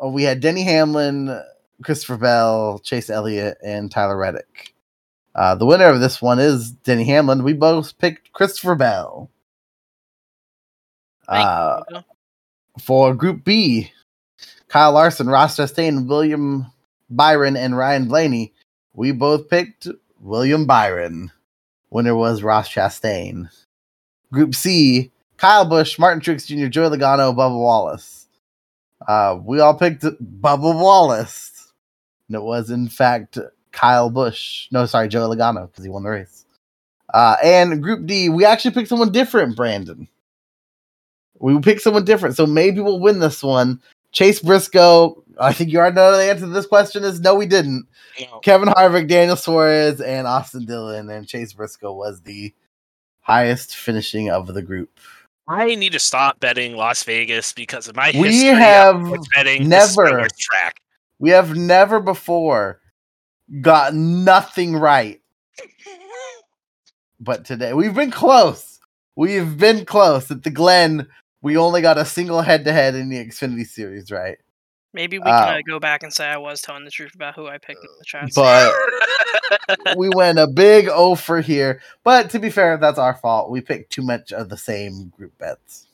uh, 0.00 0.06
we 0.06 0.22
had 0.22 0.40
Denny 0.40 0.62
Hamlin, 0.62 1.42
Christopher 1.82 2.16
Bell, 2.16 2.80
Chase 2.80 3.10
Elliott, 3.10 3.58
and 3.64 3.90
Tyler 3.90 4.16
Reddick. 4.16 4.74
Uh, 5.34 5.54
the 5.54 5.66
winner 5.66 5.86
of 5.86 6.00
this 6.00 6.20
one 6.20 6.38
is 6.38 6.72
Denny 6.72 7.04
Hamlin. 7.04 7.44
We 7.44 7.52
both 7.52 7.96
picked 7.98 8.32
Christopher 8.32 8.74
Bell. 8.74 9.30
Uh, 11.28 11.82
for 12.80 13.14
Group 13.14 13.44
B, 13.44 13.92
Kyle 14.68 14.92
Larson, 14.92 15.28
Ross 15.28 15.56
Chastain, 15.56 16.08
William 16.08 16.66
Byron, 17.10 17.56
and 17.56 17.76
Ryan 17.76 18.08
Blaney. 18.08 18.52
We 18.94 19.12
both 19.12 19.48
picked 19.48 19.88
William 20.20 20.66
Byron. 20.66 21.30
Winner 21.90 22.14
was 22.14 22.42
Ross 22.42 22.68
Chastain. 22.68 23.48
Group 24.32 24.54
C, 24.54 25.10
Kyle 25.36 25.64
Busch, 25.64 25.98
Martin 25.98 26.20
Truex 26.20 26.46
Jr., 26.46 26.68
Joey 26.68 26.96
Logano, 26.96 27.34
Bubba 27.34 27.58
Wallace. 27.58 28.26
Uh, 29.06 29.38
we 29.42 29.60
all 29.60 29.74
picked 29.74 30.02
Bubba 30.02 30.74
Wallace. 30.74 31.57
And 32.28 32.36
it 32.36 32.42
was, 32.42 32.70
in 32.70 32.88
fact, 32.88 33.38
Kyle 33.72 34.10
Busch. 34.10 34.68
No, 34.70 34.86
sorry, 34.86 35.08
Joey 35.08 35.34
Logano, 35.36 35.66
because 35.70 35.84
he 35.84 35.90
won 35.90 36.02
the 36.02 36.10
race. 36.10 36.44
Uh, 37.12 37.36
and 37.42 37.82
Group 37.82 38.06
D, 38.06 38.28
we 38.28 38.44
actually 38.44 38.72
picked 38.72 38.88
someone 38.88 39.12
different, 39.12 39.56
Brandon. 39.56 40.06
We 41.38 41.58
picked 41.60 41.82
someone 41.82 42.04
different, 42.04 42.36
so 42.36 42.46
maybe 42.46 42.80
we'll 42.80 43.00
win 43.00 43.20
this 43.20 43.42
one. 43.42 43.80
Chase 44.12 44.40
Briscoe. 44.40 45.22
I 45.40 45.52
think 45.52 45.70
you 45.70 45.78
already 45.78 45.94
know 45.94 46.16
the 46.16 46.24
answer 46.24 46.46
to 46.46 46.50
this 46.52 46.66
question 46.66 47.04
is 47.04 47.20
no, 47.20 47.34
we 47.34 47.46
didn't. 47.46 47.86
No. 48.20 48.40
Kevin 48.40 48.68
Harvick, 48.70 49.06
Daniel 49.08 49.36
Suarez, 49.36 50.00
and 50.00 50.26
Austin 50.26 50.64
Dillon, 50.64 51.08
and 51.10 51.28
Chase 51.28 51.52
Briscoe 51.52 51.92
was 51.92 52.20
the 52.22 52.52
highest 53.20 53.76
finishing 53.76 54.30
of 54.30 54.48
the 54.52 54.62
group. 54.62 54.98
I 55.46 55.76
need 55.76 55.92
to 55.92 56.00
stop 56.00 56.40
betting 56.40 56.74
Las 56.76 57.04
Vegas 57.04 57.52
because 57.52 57.86
of 57.88 57.94
my 57.96 58.10
We 58.14 58.28
history 58.28 58.48
have 58.48 58.96
of 59.12 59.24
betting. 59.34 59.68
never- 59.68 59.80
This 59.84 59.90
is 59.92 59.96
my 59.96 60.10
worst 60.10 60.38
track. 60.40 60.80
We 61.18 61.30
have 61.30 61.56
never 61.56 62.00
before 62.00 62.80
got 63.60 63.94
nothing 63.94 64.76
right, 64.76 65.20
but 67.20 67.44
today 67.44 67.72
we've 67.72 67.94
been 67.94 68.10
close. 68.10 68.78
We've 69.16 69.58
been 69.58 69.84
close. 69.84 70.30
At 70.30 70.44
the 70.44 70.50
Glen, 70.50 71.08
we 71.42 71.56
only 71.56 71.82
got 71.82 71.98
a 71.98 72.04
single 72.04 72.40
head 72.40 72.64
to 72.64 72.72
head 72.72 72.94
in 72.94 73.08
the 73.08 73.16
Xfinity 73.16 73.66
Series, 73.66 74.10
right? 74.12 74.38
Maybe 74.94 75.18
we 75.18 75.24
uh, 75.24 75.44
can 75.44 75.54
uh, 75.54 75.60
go 75.66 75.78
back 75.78 76.02
and 76.02 76.12
say 76.12 76.26
I 76.26 76.38
was 76.38 76.62
telling 76.62 76.84
the 76.84 76.90
truth 76.90 77.14
about 77.14 77.34
who 77.34 77.46
I 77.46 77.58
picked 77.58 77.84
in 77.84 77.90
the 77.98 78.04
chat. 78.04 78.30
But 78.34 78.74
we 79.96 80.08
went 80.14 80.38
a 80.38 80.46
big 80.46 80.88
O 80.88 81.14
for 81.14 81.40
here. 81.40 81.80
But 82.04 82.30
to 82.30 82.38
be 82.38 82.50
fair, 82.50 82.76
that's 82.78 82.98
our 82.98 83.14
fault. 83.14 83.50
We 83.50 83.60
picked 83.60 83.92
too 83.92 84.02
much 84.02 84.32
of 84.32 84.48
the 84.48 84.56
same 84.56 85.08
group 85.08 85.36
bets. 85.38 85.86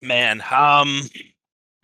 Man, 0.00 0.42
um, 0.50 1.08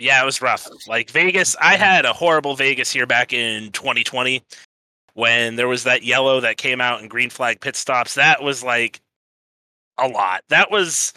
yeah, 0.01 0.21
it 0.21 0.25
was 0.25 0.43
rough. 0.43 0.69
Like 0.89 1.11
Vegas, 1.11 1.55
I 1.61 1.77
had 1.77 2.05
a 2.05 2.13
horrible 2.13 2.57
Vegas 2.57 2.91
here 2.91 3.07
back 3.07 3.33
in 3.33 3.71
2020 3.73 4.43
when 5.15 5.57
there 5.57 5.69
was 5.69 5.85
that 5.85 6.03
yellow 6.03 6.41
that 6.41 6.57
came 6.57 6.81
out 6.81 7.01
and 7.01 7.11
green 7.11 7.31
flag 7.31 7.61
pit 7.61 7.77
stops. 7.77 8.15
That 8.15 8.43
was 8.43 8.65
like 8.65 9.01
a 9.99 10.09
lot. 10.09 10.43
That 10.49 10.71
was 10.71 11.13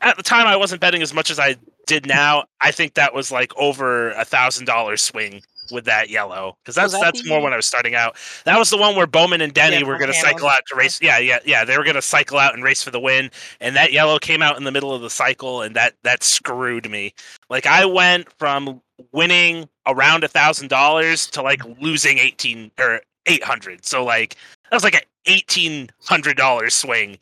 at 0.00 0.16
the 0.16 0.22
time 0.22 0.46
I 0.46 0.56
wasn't 0.56 0.80
betting 0.80 1.02
as 1.02 1.12
much 1.12 1.30
as 1.30 1.38
I 1.40 1.56
did 1.86 2.06
now. 2.06 2.44
I 2.60 2.70
think 2.70 2.94
that 2.94 3.14
was 3.14 3.32
like 3.32 3.52
over 3.56 4.12
a 4.12 4.24
thousand 4.24 4.66
dollars 4.66 5.02
swing 5.02 5.42
with 5.72 5.84
that 5.86 6.10
yellow 6.10 6.56
because 6.62 6.74
that's 6.74 6.92
that 6.92 7.00
that's 7.00 7.22
the- 7.22 7.28
more 7.28 7.40
when 7.40 7.52
I 7.52 7.56
was 7.56 7.66
starting 7.66 7.94
out. 7.94 8.16
That 8.44 8.58
was 8.58 8.70
the 8.70 8.76
one 8.78 8.96
where 8.96 9.06
Bowman 9.06 9.40
and 9.40 9.52
Denny 9.52 9.76
Yeah, 9.78 9.82
were 9.84 9.98
going 9.98 10.12
to 10.12 10.18
cycle 10.18 10.48
out 10.48 10.60
to 10.68 10.76
race. 10.76 11.00
Yeah, 11.00 11.18
yeah, 11.18 11.38
yeah. 11.44 11.64
They 11.64 11.76
were 11.78 11.84
going 11.84 11.96
to 11.96 12.02
cycle 12.02 12.38
out 12.38 12.54
and 12.54 12.62
race 12.62 12.82
for 12.82 12.90
the 12.90 13.00
win 13.00 13.30
and 13.60 13.74
that 13.76 13.92
yellow 13.92 14.18
came 14.18 14.42
out 14.42 14.56
in 14.56 14.64
the 14.64 14.72
middle 14.72 14.92
of 14.94 15.02
the 15.02 15.10
cycle 15.10 15.62
and 15.62 15.74
that 15.76 15.94
that 16.02 16.22
screwed 16.22 16.90
me 16.90 17.12
like 17.50 17.66
i 17.66 17.84
went 17.84 18.26
from 18.38 18.80
winning 19.12 19.68
around 19.86 20.24
a 20.24 20.28
thousand 20.28 20.68
dollars 20.68 21.26
to 21.28 21.42
like 21.42 21.60
losing 21.80 22.18
18 22.18 22.70
or 22.78 23.00
800 23.26 23.84
so 23.84 24.04
like 24.04 24.36
that 24.70 24.76
was 24.76 24.84
like 24.84 24.94
an 24.94 25.02
eighteen 25.26 25.88
hundred 26.04 26.36
dollar 26.36 26.70
swing 26.70 27.18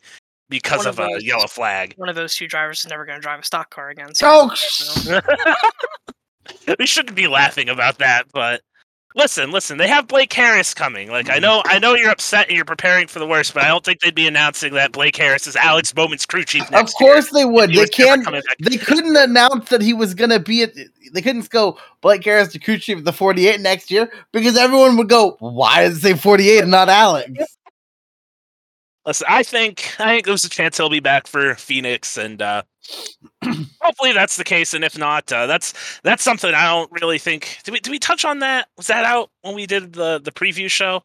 because 0.48 0.78
One 0.78 0.86
of, 0.88 1.00
of 1.00 1.08
a 1.16 1.22
yellow 1.24 1.46
flag 1.48 1.94
One 1.96 2.08
of 2.08 2.14
those 2.14 2.34
two 2.34 2.46
drivers 2.48 2.80
is 2.80 2.86
never 2.88 3.04
going 3.04 3.18
to 3.18 3.22
drive 3.22 3.40
a 3.40 3.44
stock 3.44 3.70
car 3.70 3.90
again. 3.90 4.14
so- 4.14 4.48
Oh, 4.50 4.54
so- 4.54 5.20
we 6.78 6.86
shouldn't 6.86 7.16
be 7.16 7.26
laughing 7.26 7.68
about 7.68 7.98
that 7.98 8.26
but 8.32 8.62
listen, 9.16 9.50
listen. 9.50 9.78
They 9.78 9.88
have 9.88 10.06
Blake 10.06 10.32
Harris 10.32 10.74
coming. 10.74 11.10
Like 11.10 11.28
I 11.28 11.34
mm-hmm. 11.34 11.42
know, 11.42 11.62
I 11.64 11.80
know 11.80 11.94
you're 11.94 12.10
upset 12.10 12.46
and 12.46 12.54
you're 12.54 12.64
preparing 12.64 13.08
for 13.08 13.18
the 13.18 13.26
worst, 13.26 13.54
but 13.54 13.64
I 13.64 13.68
don't 13.68 13.84
think 13.84 14.00
they'd 14.00 14.14
be 14.14 14.28
announcing 14.28 14.74
that 14.74 14.92
Blake 14.92 15.16
Harris 15.16 15.48
is 15.48 15.56
Alex 15.56 15.92
Bowman's 15.92 16.26
crew 16.26 16.44
chief. 16.44 16.72
Of 16.72 16.92
course 16.94 17.30
they 17.30 17.44
would. 17.44 17.72
They 17.72 17.86
can't. 17.86 18.24
They 18.60 18.76
couldn't 18.76 19.16
announce 19.16 19.70
that 19.70 19.82
he 19.82 19.92
was 19.92 20.14
gonna 20.14 20.38
be 20.38 20.62
at. 20.62 20.72
They 21.12 21.22
couldn't 21.22 21.48
go 21.50 21.78
Blake 22.02 22.24
Harris 22.24 22.52
the 22.52 22.60
crew 22.60 22.78
chief 22.78 22.98
of 22.98 23.04
the 23.04 23.12
48 23.12 23.60
next 23.60 23.90
year 23.90 24.12
because 24.32 24.56
everyone 24.56 24.96
would 24.98 25.08
go, 25.08 25.36
"Why 25.40 25.82
does 25.82 25.98
it 25.98 26.00
say 26.02 26.14
48 26.14 26.62
and 26.62 26.70
not 26.70 26.88
Alex?" 26.88 27.28
Listen, 29.06 29.26
I 29.30 29.42
think 29.44 29.94
I 30.00 30.14
think 30.16 30.26
there's 30.26 30.44
a 30.44 30.48
chance 30.48 30.76
he'll 30.76 30.90
be 30.90 30.98
back 31.00 31.26
for 31.28 31.54
Phoenix, 31.54 32.16
and 32.16 32.42
uh, 32.42 32.62
hopefully 33.80 34.12
that's 34.12 34.36
the 34.36 34.44
case. 34.44 34.74
And 34.74 34.84
if 34.84 34.98
not, 34.98 35.30
uh, 35.32 35.46
that's 35.46 36.00
that's 36.02 36.22
something 36.24 36.52
I 36.52 36.64
don't 36.66 36.90
really 37.00 37.18
think. 37.18 37.58
Did 37.64 37.70
we 37.72 37.80
did 37.80 37.90
we 37.90 37.98
touch 38.00 38.24
on 38.24 38.40
that? 38.40 38.68
Was 38.76 38.88
that 38.88 39.04
out 39.04 39.30
when 39.42 39.54
we 39.54 39.66
did 39.66 39.92
the 39.92 40.20
the 40.22 40.32
preview 40.32 40.68
show? 40.68 41.02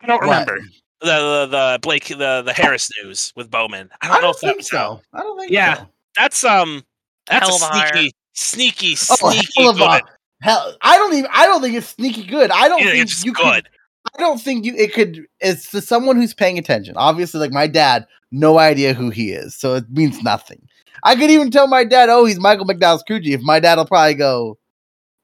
I 0.00 0.06
don't 0.08 0.20
remember 0.20 0.58
the, 1.00 1.06
the 1.06 1.46
the 1.50 1.78
Blake 1.82 2.08
the 2.08 2.42
the 2.44 2.52
Harris 2.52 2.90
news 3.02 3.32
with 3.36 3.50
Bowman. 3.50 3.90
I 4.02 4.08
don't 4.08 4.16
I 4.16 4.20
know 4.20 4.22
don't 4.22 4.34
if 4.34 4.40
that 4.40 4.46
think 4.48 4.58
was 4.58 4.72
out. 4.74 4.98
so. 4.98 5.02
I 5.14 5.22
don't 5.22 5.38
think 5.38 5.52
Yeah. 5.52 5.76
so. 5.76 5.88
That's 6.16 6.44
um 6.44 6.84
that's 7.28 7.48
Hell 7.48 7.58
a 7.70 7.78
of 7.78 7.88
sneaky 7.92 8.12
sneaky 8.34 8.92
Oh, 9.10 9.30
sneaky 9.30 9.62
hell 9.62 9.70
of 9.70 9.80
a- 9.80 10.02
Hell, 10.42 10.76
I 10.82 10.98
don't 10.98 11.14
even. 11.14 11.30
I 11.32 11.46
don't 11.46 11.62
think 11.62 11.76
it's 11.76 11.86
sneaky 11.88 12.24
good. 12.24 12.50
I 12.50 12.68
don't 12.68 12.80
Yeah, 12.80 12.90
think 12.90 13.04
it's 13.04 13.24
you 13.24 13.32
good. 13.32 13.64
could. 13.64 13.68
I 14.16 14.22
don't 14.22 14.40
think 14.40 14.64
you. 14.64 14.74
It 14.74 14.94
could. 14.94 15.26
It's 15.40 15.70
to 15.72 15.80
someone 15.80 16.16
who's 16.16 16.34
paying 16.34 16.58
attention. 16.58 16.94
Obviously, 16.96 17.40
like 17.40 17.52
my 17.52 17.66
dad, 17.66 18.06
no 18.30 18.58
idea 18.58 18.94
who 18.94 19.10
he 19.10 19.32
is, 19.32 19.54
so 19.54 19.74
it 19.74 19.90
means 19.90 20.22
nothing. 20.22 20.66
I 21.02 21.14
could 21.14 21.30
even 21.30 21.50
tell 21.50 21.66
my 21.66 21.84
dad, 21.84 22.08
"Oh, 22.08 22.24
he's 22.24 22.40
Michael 22.40 22.66
McDowell's 22.66 23.02
crew 23.02 23.20
chief." 23.20 23.40
My 23.42 23.60
dad 23.60 23.76
will 23.76 23.86
probably 23.86 24.14
go, 24.14 24.58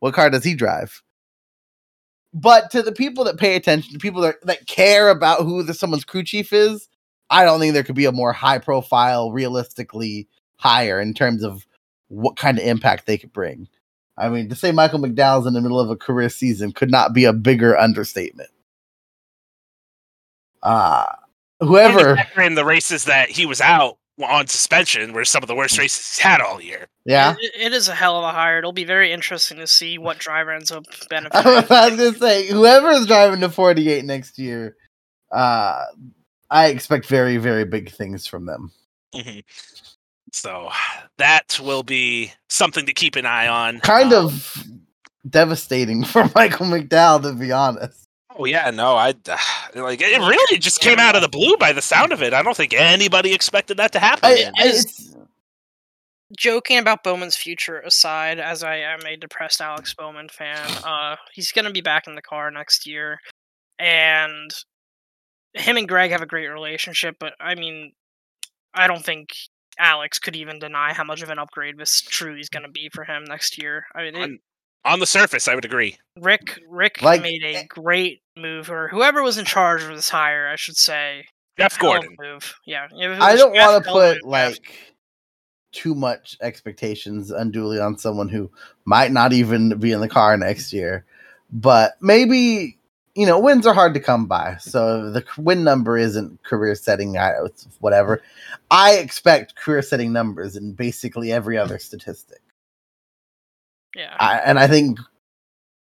"What 0.01 0.15
car 0.15 0.31
does 0.31 0.45
he 0.45 0.55
drive?" 0.55 1.03
But 2.35 2.71
to 2.71 2.83
the 2.83 2.93
people 2.93 3.25
that 3.25 3.39
pay 3.39 3.57
attention, 3.57 3.93
to 3.93 3.99
people 3.99 4.23
that, 4.23 4.37
that 4.45 4.67
care 4.67 5.11
about 5.11 5.43
who 5.43 5.63
the 5.63 5.75
someone's 5.75 6.05
crew 6.05 6.25
chief 6.25 6.53
is, 6.53 6.89
I 7.31 7.45
don't 7.45 7.61
think 7.61 7.75
there 7.75 7.83
could 7.83 7.95
be 7.95 8.07
a 8.07 8.13
more 8.13 8.33
high 8.33 8.59
profile, 8.59 9.33
realistically 9.33 10.29
higher 10.57 11.01
in 11.01 11.15
terms 11.15 11.43
of 11.43 11.67
what 12.09 12.37
kind 12.37 12.59
of 12.59 12.65
impact 12.65 13.07
they 13.07 13.19
could 13.19 13.33
bring. 13.33 13.69
I 14.19 14.29
mean, 14.29 14.49
to 14.51 14.55
say 14.55 14.71
Michael 14.73 15.01
McDowell's 15.01 15.47
in 15.47 15.55
the 15.55 15.61
middle 15.61 15.81
of 15.81 15.91
a 15.91 15.97
career 15.97 16.29
season 16.29 16.73
could 16.73 16.91
not 16.91 17.15
be 17.15 17.25
a 17.25 17.33
bigger 17.33 17.77
understatement. 17.77 18.51
Uh 20.63 21.07
whoever, 21.61 22.17
in 22.39 22.55
the 22.55 22.65
races 22.65 23.05
that 23.05 23.31
he 23.31 23.47
was 23.47 23.61
out 23.61 23.99
on 24.23 24.47
suspension 24.47 25.13
were 25.13 25.25
some 25.25 25.43
of 25.43 25.49
the 25.49 25.55
worst 25.55 25.79
races 25.79 26.17
he's 26.17 26.19
had 26.19 26.41
all 26.41 26.61
year. 26.61 26.87
yeah. 27.05 27.35
It, 27.41 27.53
it 27.57 27.73
is 27.73 27.89
a 27.89 27.95
hell 27.95 28.19
of 28.19 28.25
a 28.25 28.31
hire. 28.33 28.59
It'll 28.59 28.73
be 28.73 28.85
very 28.85 29.11
interesting 29.13 29.57
to 29.59 29.67
see 29.67 29.97
what 29.99 30.19
driver 30.19 30.51
ends 30.53 30.71
up 30.71 30.85
benefiting. 31.11 31.47
I 31.47 31.63
benefiting. 31.63 31.99
was 31.99 32.19
gonna 32.19 32.31
say, 32.31 32.47
whoever 32.49 32.91
is 32.91 33.07
driving 33.07 33.41
the 33.41 33.49
48 33.49 34.05
next 34.05 34.39
year, 34.39 34.77
uh, 35.33 35.85
I 36.51 36.67
expect 36.69 37.07
very, 37.07 37.39
very 37.39 37.65
big 37.65 37.91
things 37.91 38.27
from 38.27 38.45
them. 38.47 38.71
Mhm. 39.15 39.43
So 40.33 40.71
that 41.19 41.59
will 41.63 41.83
be 41.83 42.33
something 42.49 42.87
to 42.87 42.93
keep 42.95 43.17
an 43.17 43.27
eye 43.27 43.49
on. 43.49 43.81
Kind 43.81 44.13
Um, 44.13 44.27
of 44.27 44.65
devastating 45.29 46.05
for 46.05 46.31
Michael 46.35 46.67
McDowell, 46.67 47.23
to 47.23 47.33
be 47.33 47.53
honest. 47.53 48.07
Oh 48.37 48.45
yeah, 48.47 48.71
no, 48.71 48.97
I 48.97 49.15
like 49.75 50.01
it. 50.03 50.19
Really, 50.19 50.59
just 50.59 50.81
came 50.81 50.99
out 50.99 51.17
of 51.17 51.23
the 51.23 51.29
blue 51.29 51.57
by 51.57 51.73
the 51.73 51.83
sound 51.83 52.13
of 52.13 52.23
it. 52.23 52.35
I 52.35 52.43
don't 52.43 52.57
think 52.57 52.75
anybody 52.75 53.33
expected 53.33 53.77
that 53.79 53.93
to 53.93 53.99
happen. 53.99 54.25
I, 54.25 54.51
I, 54.57 54.73
Joking 56.37 56.79
about 56.79 57.05
Bowman's 57.05 57.37
future 57.37 57.81
aside, 57.81 58.39
as 58.39 58.65
I 58.65 58.77
am 58.77 59.01
a 59.07 59.17
depressed 59.17 59.61
Alex 59.61 59.93
Bowman 59.93 60.31
fan, 60.31 60.67
uh, 60.85 61.17
he's 61.33 61.53
going 61.53 61.67
to 61.67 61.71
be 61.71 61.83
back 61.83 62.07
in 62.07 62.15
the 62.15 62.23
car 62.23 62.51
next 62.51 62.87
year, 62.87 63.19
and 63.79 64.51
him 65.53 65.77
and 65.77 65.89
Greg 65.89 66.11
have 66.11 66.23
a 66.23 66.27
great 66.27 66.49
relationship. 66.49 67.17
But 67.21 67.35
I 67.39 67.55
mean, 67.55 67.93
I 68.75 68.87
don't 68.87 69.05
think 69.05 69.35
Alex 69.79 70.19
could 70.19 70.37
even 70.37 70.59
deny 70.59 70.93
how 70.93 71.05
much 71.05 71.23
of 71.23 71.31
an 71.31 71.39
upgrade 71.39 71.79
this 71.79 72.01
truly 72.01 72.41
is 72.41 72.49
going 72.49 72.65
to 72.65 72.71
be 72.71 72.89
for 72.93 73.05
him 73.05 73.25
next 73.25 73.61
year. 73.61 73.85
I 73.95 74.03
mean, 74.03 74.17
it, 74.17 74.41
On- 74.85 74.95
on 74.95 74.99
the 75.01 75.07
surface, 75.07 75.49
I 75.49 75.55
would 75.55 75.65
agree. 75.65 75.97
Rick 76.21 76.59
Rick 76.69 77.03
Like- 77.03 77.23
made 77.23 77.43
a 77.45 77.57
eh 77.57 77.63
great 77.69 78.21
move, 78.37 78.71
or 78.71 78.89
whoever 78.89 79.23
was 79.23 79.39
in 79.39 79.45
charge 79.45 79.83
of 79.83 79.89
this 79.95 80.09
hire, 80.09 80.49
I 80.49 80.57
should 80.57 80.77
say. 80.77 81.27
Jeff 81.59 81.77
hell 81.77 81.91
of 81.93 81.97
a 81.97 82.01
Gordon. 82.07 82.17
move. 82.19 82.55
Yeah, 82.67 82.89
I 83.21 83.37
don't 83.37 83.53
want 83.55 83.85
to 83.85 83.91
put 83.91 84.25
like 84.25 84.75
too 85.73 85.95
much 85.95 86.37
expectations 86.43 87.31
unduly 87.31 87.79
on 87.81 87.97
someone 87.99 88.29
who 88.29 88.51
might 88.85 89.11
not 89.13 89.33
even 89.33 89.79
be 89.79 89.93
in 89.93 90.01
the 90.01 90.09
car 90.09 90.37
next 90.37 90.73
year. 90.73 91.05
But 91.53 91.97
maybe 92.01 92.79
you 93.15 93.27
know 93.27 93.39
wins 93.39 93.67
are 93.67 93.75
hard 93.75 93.93
to 93.95 94.01
come 94.01 94.27
by, 94.27 94.57
so 94.59 95.11
the 95.11 95.23
win 95.37 95.63
number 95.65 95.99
isn't 95.99 96.43
career 96.43 96.75
setting. 96.75 97.19
I 97.19 97.35
whatever. 97.81 98.23
I 98.71 98.95
expect 98.95 99.55
career 99.57 99.83
setting 99.83 100.13
numbers 100.13 100.57
in 100.57 100.73
basically 100.73 101.31
every 101.33 101.59
other 101.59 101.79
statistic, 101.79 102.41
yeah. 103.95 104.17
I, 104.19 104.39
and 104.39 104.59
I 104.59 104.67
think 104.67 104.99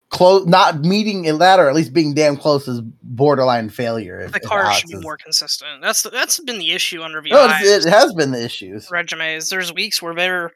close 0.10 0.46
not 0.46 0.82
meeting 0.82 1.26
in 1.26 1.38
that 1.40 1.60
or 1.60 1.68
at 1.70 1.76
least 1.76 1.94
being 1.94 2.14
damn 2.14 2.38
close 2.38 2.68
is 2.68 2.82
borderline 3.04 3.70
failure. 3.70 4.22
If, 4.22 4.32
the 4.32 4.40
car 4.40 4.72
should 4.74 4.90
be 4.90 4.98
is- 4.98 5.04
more 5.04 5.18
consistent. 5.18 5.82
That's 5.82 6.02
that's 6.04 6.40
been 6.40 6.60
the 6.60 6.72
issue 6.72 7.02
under 7.02 7.22
VI. 7.22 7.30
No, 7.32 7.46
it 7.50 7.86
has 7.86 8.14
been 8.14 8.32
the 8.32 8.44
issues. 8.44 8.90
resumes. 8.90 9.50
There's 9.50 9.74
weeks 9.74 10.02
where 10.02 10.16
they're 10.16 10.52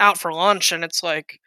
out 0.00 0.18
for 0.18 0.32
lunch, 0.32 0.72
and 0.72 0.82
it's 0.82 1.02
like, 1.02 1.40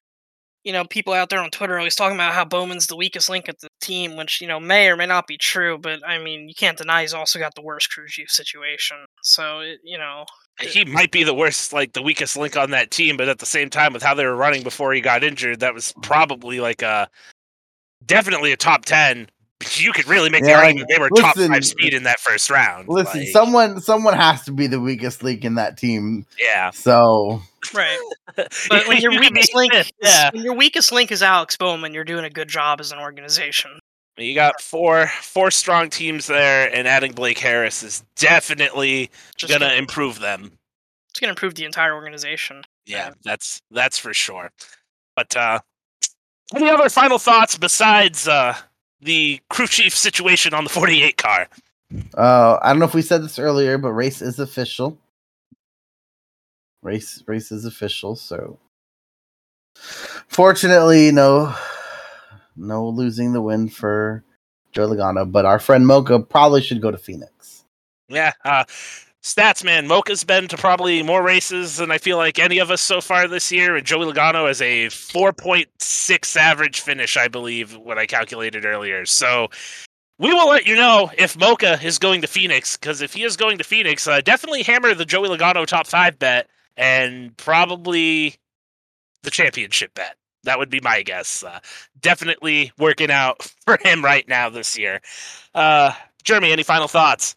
you 0.63 0.71
know, 0.71 0.85
people 0.85 1.13
out 1.13 1.29
there 1.29 1.41
on 1.41 1.49
Twitter 1.49 1.77
always 1.77 1.95
talking 1.95 2.15
about 2.15 2.33
how 2.33 2.45
Bowman's 2.45 2.87
the 2.87 2.95
weakest 2.95 3.29
link 3.29 3.49
at 3.49 3.59
the 3.59 3.67
team, 3.81 4.15
which 4.15 4.41
you 4.41 4.47
know 4.47 4.59
may 4.59 4.89
or 4.89 4.95
may 4.95 5.05
not 5.05 5.27
be 5.27 5.37
true. 5.37 5.77
But 5.77 6.07
I 6.07 6.19
mean, 6.19 6.47
you 6.47 6.55
can't 6.55 6.77
deny 6.77 7.01
he's 7.01 7.13
also 7.13 7.39
got 7.39 7.55
the 7.55 7.63
worst 7.63 7.91
crew 7.91 8.07
chief 8.07 8.29
situation. 8.29 8.97
So 9.23 9.59
it, 9.59 9.79
you 9.83 9.97
know, 9.97 10.25
He 10.59 10.85
might 10.85 11.11
be 11.11 11.23
the 11.23 11.33
worst, 11.33 11.73
like 11.73 11.93
the 11.93 12.01
weakest 12.01 12.37
link 12.37 12.55
on 12.55 12.71
that 12.71 12.91
team, 12.91 13.17
but 13.17 13.29
at 13.29 13.39
the 13.39 13.45
same 13.45 13.69
time, 13.69 13.93
with 13.93 14.03
how 14.03 14.13
they 14.13 14.25
were 14.25 14.35
running 14.35 14.63
before 14.63 14.93
he 14.93 15.01
got 15.01 15.23
injured, 15.23 15.61
that 15.61 15.73
was 15.73 15.93
probably 16.01 16.59
like 16.59 16.81
a 16.81 17.09
definitely 18.05 18.51
a 18.51 18.57
top 18.57 18.85
ten. 18.85 19.27
You 19.75 19.91
could 19.91 20.07
really 20.07 20.29
make 20.29 20.43
the 20.43 20.49
Yeah, 20.49 20.59
argument 20.59 20.89
they 20.89 20.99
were 20.99 21.09
top 21.09 21.37
five 21.37 21.65
speed 21.65 21.93
in 21.93 22.03
that 22.03 22.19
first 22.19 22.49
round. 22.49 22.89
Listen, 22.89 23.19
Like, 23.21 23.29
someone 23.29 23.79
someone 23.81 24.15
has 24.15 24.43
to 24.45 24.51
be 24.51 24.67
the 24.67 24.79
weakest 24.79 25.23
link 25.23 25.45
in 25.45 25.55
that 25.55 25.77
team. 25.77 26.25
yeah. 26.39 26.71
So 26.71 27.41
right. 27.73 27.99
But 28.69 28.87
when 28.87 29.01
your 29.01 29.11
You 29.11 29.19
could 29.19 29.31
weakest 29.33 29.53
link, 29.55 29.73
yeah. 30.01 30.31
when 30.31 30.43
your 30.43 30.55
weakest 30.55 30.91
link 30.91 31.11
is 31.11 31.21
Alex 31.21 31.57
Bowman, 31.57 31.93
you're 31.93 32.03
doing 32.05 32.23
a 32.25 32.29
good 32.29 32.47
job 32.47 32.79
as 32.79 32.91
an 32.91 32.97
organization. 32.99 33.80
You 34.21 34.35
got 34.35 34.61
four 34.61 35.07
four 35.21 35.51
strong 35.51 35.89
teams 35.89 36.27
there, 36.27 36.73
and 36.73 36.87
adding 36.87 37.11
Blake 37.13 37.37
Harris 37.37 37.83
is 37.83 38.03
definitely 38.15 39.09
Just 39.35 39.51
gonna 39.51 39.65
gonna, 39.65 39.77
improve 39.79 40.19
them. 40.19 40.51
it's 41.09 41.19
gonna 41.19 41.31
improve 41.31 41.55
the 41.55 41.65
entire 41.65 41.93
organization. 41.93 42.63
Yeah, 42.85 43.11
that's 43.23 43.61
that's 43.71 43.97
for 43.97 44.13
sure. 44.13 44.51
But 45.15 45.35
uh 45.35 45.59
any 46.55 46.69
other 46.69 46.89
final 46.89 47.17
thoughts 47.19 47.57
besides 47.57 48.27
uh 48.27 48.55
the 49.01 49.39
crew 49.49 49.67
chief 49.67 49.95
situation 49.95 50.53
on 50.53 50.63
the 50.63 50.69
48 50.69 51.17
car? 51.17 51.47
uh, 52.15 52.59
I 52.61 52.69
don't 52.69 52.79
know 52.79 52.85
if 52.85 52.93
we 52.93 53.01
said 53.01 53.23
this 53.23 53.39
earlier, 53.39 53.77
but 53.77 53.91
race 53.93 54.21
is 54.21 54.39
official. 54.39 54.97
Race 56.83 57.23
race 57.27 57.51
is 57.51 57.65
official. 57.65 58.15
So 58.15 58.57
fortunately, 60.27 61.11
no 61.11 61.55
no 62.55 62.87
losing 62.87 63.33
the 63.33 63.41
win 63.41 63.69
for 63.69 64.23
Joe 64.71 64.87
Logano, 64.87 65.29
but 65.29 65.45
our 65.45 65.59
friend 65.59 65.85
Mocha 65.85 66.19
probably 66.19 66.61
should 66.61 66.81
go 66.81 66.91
to 66.91 66.97
Phoenix. 66.97 67.65
Yeah, 68.09 68.33
uh 68.43 68.65
stats 69.23 69.63
man, 69.63 69.87
Mocha's 69.87 70.23
been 70.23 70.47
to 70.47 70.57
probably 70.57 71.03
more 71.03 71.21
races 71.21 71.77
than 71.77 71.91
I 71.91 71.97
feel 71.97 72.17
like 72.17 72.39
any 72.39 72.59
of 72.59 72.71
us 72.71 72.81
so 72.81 73.01
far 73.01 73.27
this 73.27 73.51
year, 73.51 73.75
and 73.75 73.85
Joey 73.85 74.11
Logano 74.11 74.47
has 74.47 74.61
a 74.61 74.87
4.6 74.87 76.35
average 76.37 76.81
finish, 76.81 77.17
I 77.17 77.27
believe, 77.27 77.75
what 77.77 77.97
I 77.97 78.05
calculated 78.05 78.65
earlier. 78.65 79.05
So 79.05 79.49
we 80.17 80.33
will 80.33 80.49
let 80.49 80.65
you 80.65 80.75
know 80.75 81.11
if 81.17 81.37
Mocha 81.37 81.79
is 81.83 81.97
going 81.97 82.21
to 82.21 82.27
Phoenix, 82.27 82.77
because 82.77 83.01
if 83.01 83.13
he 83.13 83.23
is 83.23 83.37
going 83.37 83.57
to 83.57 83.63
Phoenix, 83.63 84.07
uh, 84.07 84.21
definitely 84.21 84.63
hammer 84.63 84.93
the 84.93 85.05
Joey 85.05 85.29
Logano 85.29 85.65
top 85.65 85.87
five 85.87 86.19
bet 86.19 86.47
and 86.77 87.35
probably 87.37 88.35
the 89.23 89.31
championship 89.31 89.93
bet. 89.93 90.15
That 90.43 90.57
would 90.57 90.69
be 90.69 90.79
my 90.81 91.03
guess. 91.03 91.43
Uh, 91.43 91.59
definitely 91.99 92.71
working 92.77 93.11
out 93.11 93.43
for 93.65 93.77
him 93.83 94.03
right 94.03 94.27
now 94.27 94.49
this 94.49 94.77
year. 94.77 95.01
Uh, 95.53 95.93
Jeremy, 96.23 96.51
any 96.51 96.63
final 96.63 96.87
thoughts? 96.87 97.35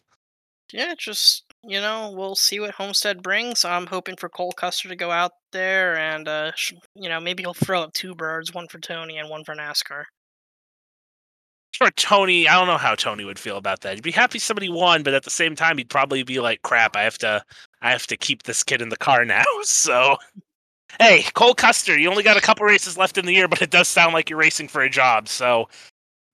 Yeah, 0.71 0.93
just 0.97 1.43
you 1.67 1.81
know, 1.81 2.11
we'll 2.15 2.35
see 2.35 2.59
what 2.59 2.71
Homestead 2.71 3.23
brings. 3.23 3.65
I'm 3.65 3.87
hoping 3.87 4.15
for 4.15 4.29
Cole 4.29 4.51
Custer 4.51 4.87
to 4.87 4.95
go 4.95 5.11
out 5.11 5.31
there 5.51 5.97
and 5.97 6.27
uh, 6.27 6.51
sh- 6.55 6.73
you 6.93 7.09
know, 7.09 7.19
maybe 7.19 7.43
he'll 7.43 7.53
throw 7.53 7.81
up 7.81 7.93
two 7.93 8.13
birds, 8.13 8.53
one 8.53 8.67
for 8.67 8.79
Tony 8.79 9.17
and 9.17 9.29
one 9.29 9.43
for 9.43 9.55
NASCAR. 9.55 10.03
For 11.77 11.91
Tony, 11.91 12.47
I 12.47 12.53
don't 12.53 12.67
know 12.67 12.77
how 12.77 12.95
Tony 12.95 13.25
would 13.25 13.39
feel 13.39 13.57
about 13.57 13.81
that. 13.81 13.95
He'd 13.95 14.03
be 14.03 14.11
happy 14.11 14.39
somebody 14.39 14.69
won, 14.69 15.03
but 15.03 15.13
at 15.13 15.23
the 15.23 15.29
same 15.29 15.55
time, 15.55 15.77
he'd 15.77 15.89
probably 15.89 16.23
be 16.23 16.39
like, 16.39 16.61
"Crap, 16.61 16.95
I 16.95 17.01
have 17.01 17.17
to, 17.17 17.43
I 17.81 17.91
have 17.91 18.07
to 18.07 18.15
keep 18.15 18.43
this 18.43 18.63
kid 18.63 18.81
in 18.81 18.89
the 18.89 18.97
car 18.97 19.25
now." 19.25 19.43
So, 19.63 20.15
hey, 20.99 21.23
Cole 21.33 21.53
Custer, 21.55 21.97
you 21.97 22.09
only 22.09 22.23
got 22.23 22.37
a 22.37 22.41
couple 22.41 22.65
races 22.65 22.97
left 22.97 23.17
in 23.17 23.25
the 23.25 23.33
year, 23.33 23.47
but 23.47 23.61
it 23.61 23.71
does 23.71 23.87
sound 23.87 24.13
like 24.13 24.29
you're 24.29 24.39
racing 24.39 24.67
for 24.67 24.81
a 24.81 24.89
job. 24.89 25.27
So, 25.27 25.69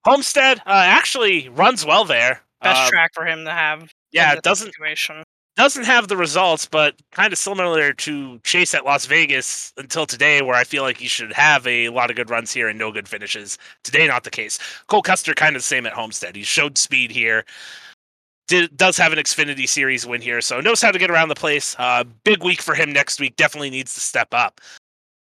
Homestead 0.05 0.59
uh, 0.59 0.83
actually 0.85 1.49
runs 1.49 1.85
well 1.85 2.05
there. 2.05 2.41
Best 2.61 2.81
Uh, 2.87 2.89
track 2.89 3.11
for 3.13 3.25
him 3.25 3.45
to 3.45 3.51
have. 3.51 3.91
Yeah, 4.11 4.33
it 4.33 4.41
doesn't 4.43 4.67
situation. 4.73 5.23
doesn't 5.57 5.83
have 5.85 6.07
the 6.07 6.17
results, 6.17 6.65
but 6.65 6.95
kind 7.11 7.31
of 7.33 7.39
similar 7.39 7.93
to 7.93 8.39
Chase 8.43 8.73
at 8.73 8.85
Las 8.85 9.05
Vegas 9.05 9.73
until 9.77 10.05
today, 10.05 10.41
where 10.41 10.55
I 10.55 10.63
feel 10.63 10.83
like 10.83 10.97
he 10.97 11.07
should 11.07 11.33
have 11.33 11.67
a 11.67 11.89
lot 11.89 12.09
of 12.09 12.15
good 12.15 12.29
runs 12.29 12.51
here 12.53 12.67
and 12.67 12.79
no 12.79 12.91
good 12.91 13.07
finishes. 13.07 13.57
Today, 13.83 14.07
not 14.07 14.23
the 14.23 14.29
case. 14.31 14.59
Cole 14.87 15.01
Custer 15.01 15.33
kind 15.33 15.55
of 15.55 15.61
the 15.61 15.67
same 15.67 15.85
at 15.85 15.93
Homestead. 15.93 16.35
He 16.35 16.43
showed 16.43 16.77
speed 16.77 17.11
here. 17.11 17.45
Did, 18.51 18.75
does 18.75 18.97
have 18.97 19.13
an 19.13 19.17
Xfinity 19.17 19.65
Series 19.65 20.05
win 20.05 20.19
here, 20.19 20.41
so 20.41 20.59
knows 20.59 20.81
how 20.81 20.91
to 20.91 20.99
get 20.99 21.09
around 21.09 21.29
the 21.29 21.35
place. 21.35 21.73
Uh, 21.79 22.03
big 22.25 22.43
week 22.43 22.61
for 22.61 22.75
him 22.75 22.91
next 22.91 23.17
week. 23.17 23.37
Definitely 23.37 23.69
needs 23.69 23.93
to 23.93 24.01
step 24.01 24.27
up. 24.33 24.59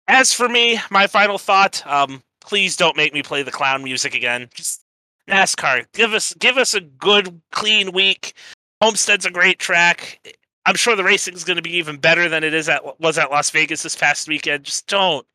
As 0.09 0.33
for 0.33 0.49
me, 0.49 0.81
my 0.91 1.07
final 1.07 1.37
thought: 1.37 1.81
um, 1.87 2.21
please 2.41 2.75
don't 2.75 2.97
make 2.97 3.13
me 3.13 3.23
play 3.23 3.41
the 3.41 3.53
clown 3.53 3.85
music 3.85 4.15
again. 4.15 4.49
Just 4.53 4.83
NASCAR, 5.29 5.85
give 5.93 6.13
us 6.13 6.33
give 6.39 6.57
us 6.57 6.73
a 6.73 6.81
good, 6.81 7.39
clean 7.53 7.93
week. 7.93 8.33
Homestead's 8.81 9.25
a 9.25 9.31
great 9.31 9.59
track. 9.59 10.19
I'm 10.65 10.75
sure 10.75 10.97
the 10.97 11.03
racing 11.05 11.35
is 11.35 11.45
going 11.45 11.55
to 11.55 11.63
be 11.63 11.77
even 11.77 11.95
better 11.95 12.27
than 12.27 12.43
it 12.43 12.53
is 12.53 12.67
at 12.67 12.99
was 12.99 13.17
at 13.17 13.31
Las 13.31 13.49
Vegas 13.49 13.81
this 13.81 13.95
past 13.95 14.27
weekend. 14.27 14.65
Just 14.65 14.87
don't 14.87 15.25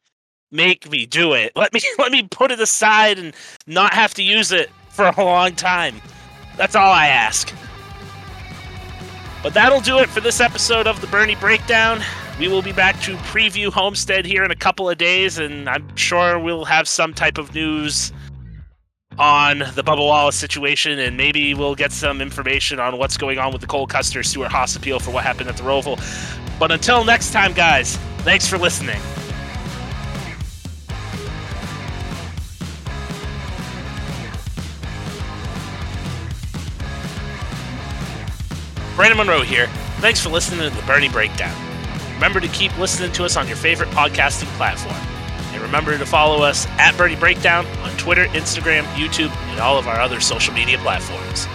make 0.52 0.90
me 0.90 1.06
do 1.06 1.32
it. 1.32 1.52
Let 1.56 1.72
me 1.72 1.80
let 1.96 2.12
me 2.12 2.24
put 2.24 2.50
it 2.50 2.60
aside 2.60 3.18
and 3.18 3.34
not 3.66 3.94
have 3.94 4.12
to 4.16 4.22
use 4.22 4.52
it 4.52 4.68
for 4.90 5.06
a 5.06 5.24
long 5.24 5.54
time. 5.54 5.94
That's 6.58 6.76
all 6.76 6.92
I 6.92 7.06
ask. 7.06 7.50
But 9.42 9.54
that'll 9.54 9.80
do 9.80 9.98
it 9.98 10.08
for 10.08 10.20
this 10.20 10.40
episode 10.40 10.86
of 10.86 11.00
the 11.00 11.06
Bernie 11.06 11.34
Breakdown. 11.34 12.02
We 12.38 12.48
will 12.48 12.62
be 12.62 12.72
back 12.72 13.00
to 13.02 13.16
preview 13.16 13.72
Homestead 13.72 14.26
here 14.26 14.44
in 14.44 14.50
a 14.50 14.56
couple 14.56 14.88
of 14.88 14.98
days, 14.98 15.38
and 15.38 15.68
I'm 15.68 15.96
sure 15.96 16.38
we'll 16.38 16.64
have 16.66 16.86
some 16.86 17.14
type 17.14 17.38
of 17.38 17.54
news 17.54 18.12
on 19.18 19.58
the 19.58 19.82
Bubba 19.82 19.98
Wallace 19.98 20.36
situation, 20.36 20.98
and 20.98 21.16
maybe 21.16 21.54
we'll 21.54 21.74
get 21.74 21.92
some 21.92 22.20
information 22.20 22.80
on 22.80 22.98
what's 22.98 23.16
going 23.16 23.38
on 23.38 23.52
with 23.52 23.60
the 23.60 23.66
Cole 23.66 23.86
Custer 23.86 24.22
Stewart 24.22 24.50
Haas 24.50 24.76
appeal 24.76 25.00
for 25.00 25.10
what 25.10 25.24
happened 25.24 25.48
at 25.48 25.56
the 25.56 25.62
Roval. 25.62 25.98
But 26.58 26.70
until 26.70 27.04
next 27.04 27.32
time, 27.32 27.52
guys, 27.52 27.96
thanks 28.18 28.46
for 28.46 28.58
listening. 28.58 29.00
Brandon 38.96 39.18
Monroe 39.18 39.42
here. 39.42 39.66
Thanks 39.98 40.20
for 40.20 40.28
listening 40.28 40.68
to 40.68 40.74
the 40.74 40.82
Bernie 40.82 41.08
Breakdown. 41.08 41.54
Remember 42.14 42.40
to 42.40 42.48
keep 42.48 42.76
listening 42.78 43.12
to 43.12 43.24
us 43.24 43.36
on 43.36 43.46
your 43.48 43.56
favorite 43.56 43.88
podcasting 43.90 44.48
platform. 44.56 44.96
And 45.52 45.62
remember 45.62 45.96
to 45.96 46.06
follow 46.06 46.42
us 46.42 46.66
at 46.78 46.96
Bernie 46.96 47.16
Breakdown 47.16 47.66
on 47.82 47.90
Twitter, 47.96 48.26
Instagram, 48.26 48.84
YouTube, 48.94 49.34
and 49.50 49.60
all 49.60 49.78
of 49.78 49.88
our 49.88 50.00
other 50.00 50.20
social 50.20 50.54
media 50.54 50.78
platforms. 50.78 51.46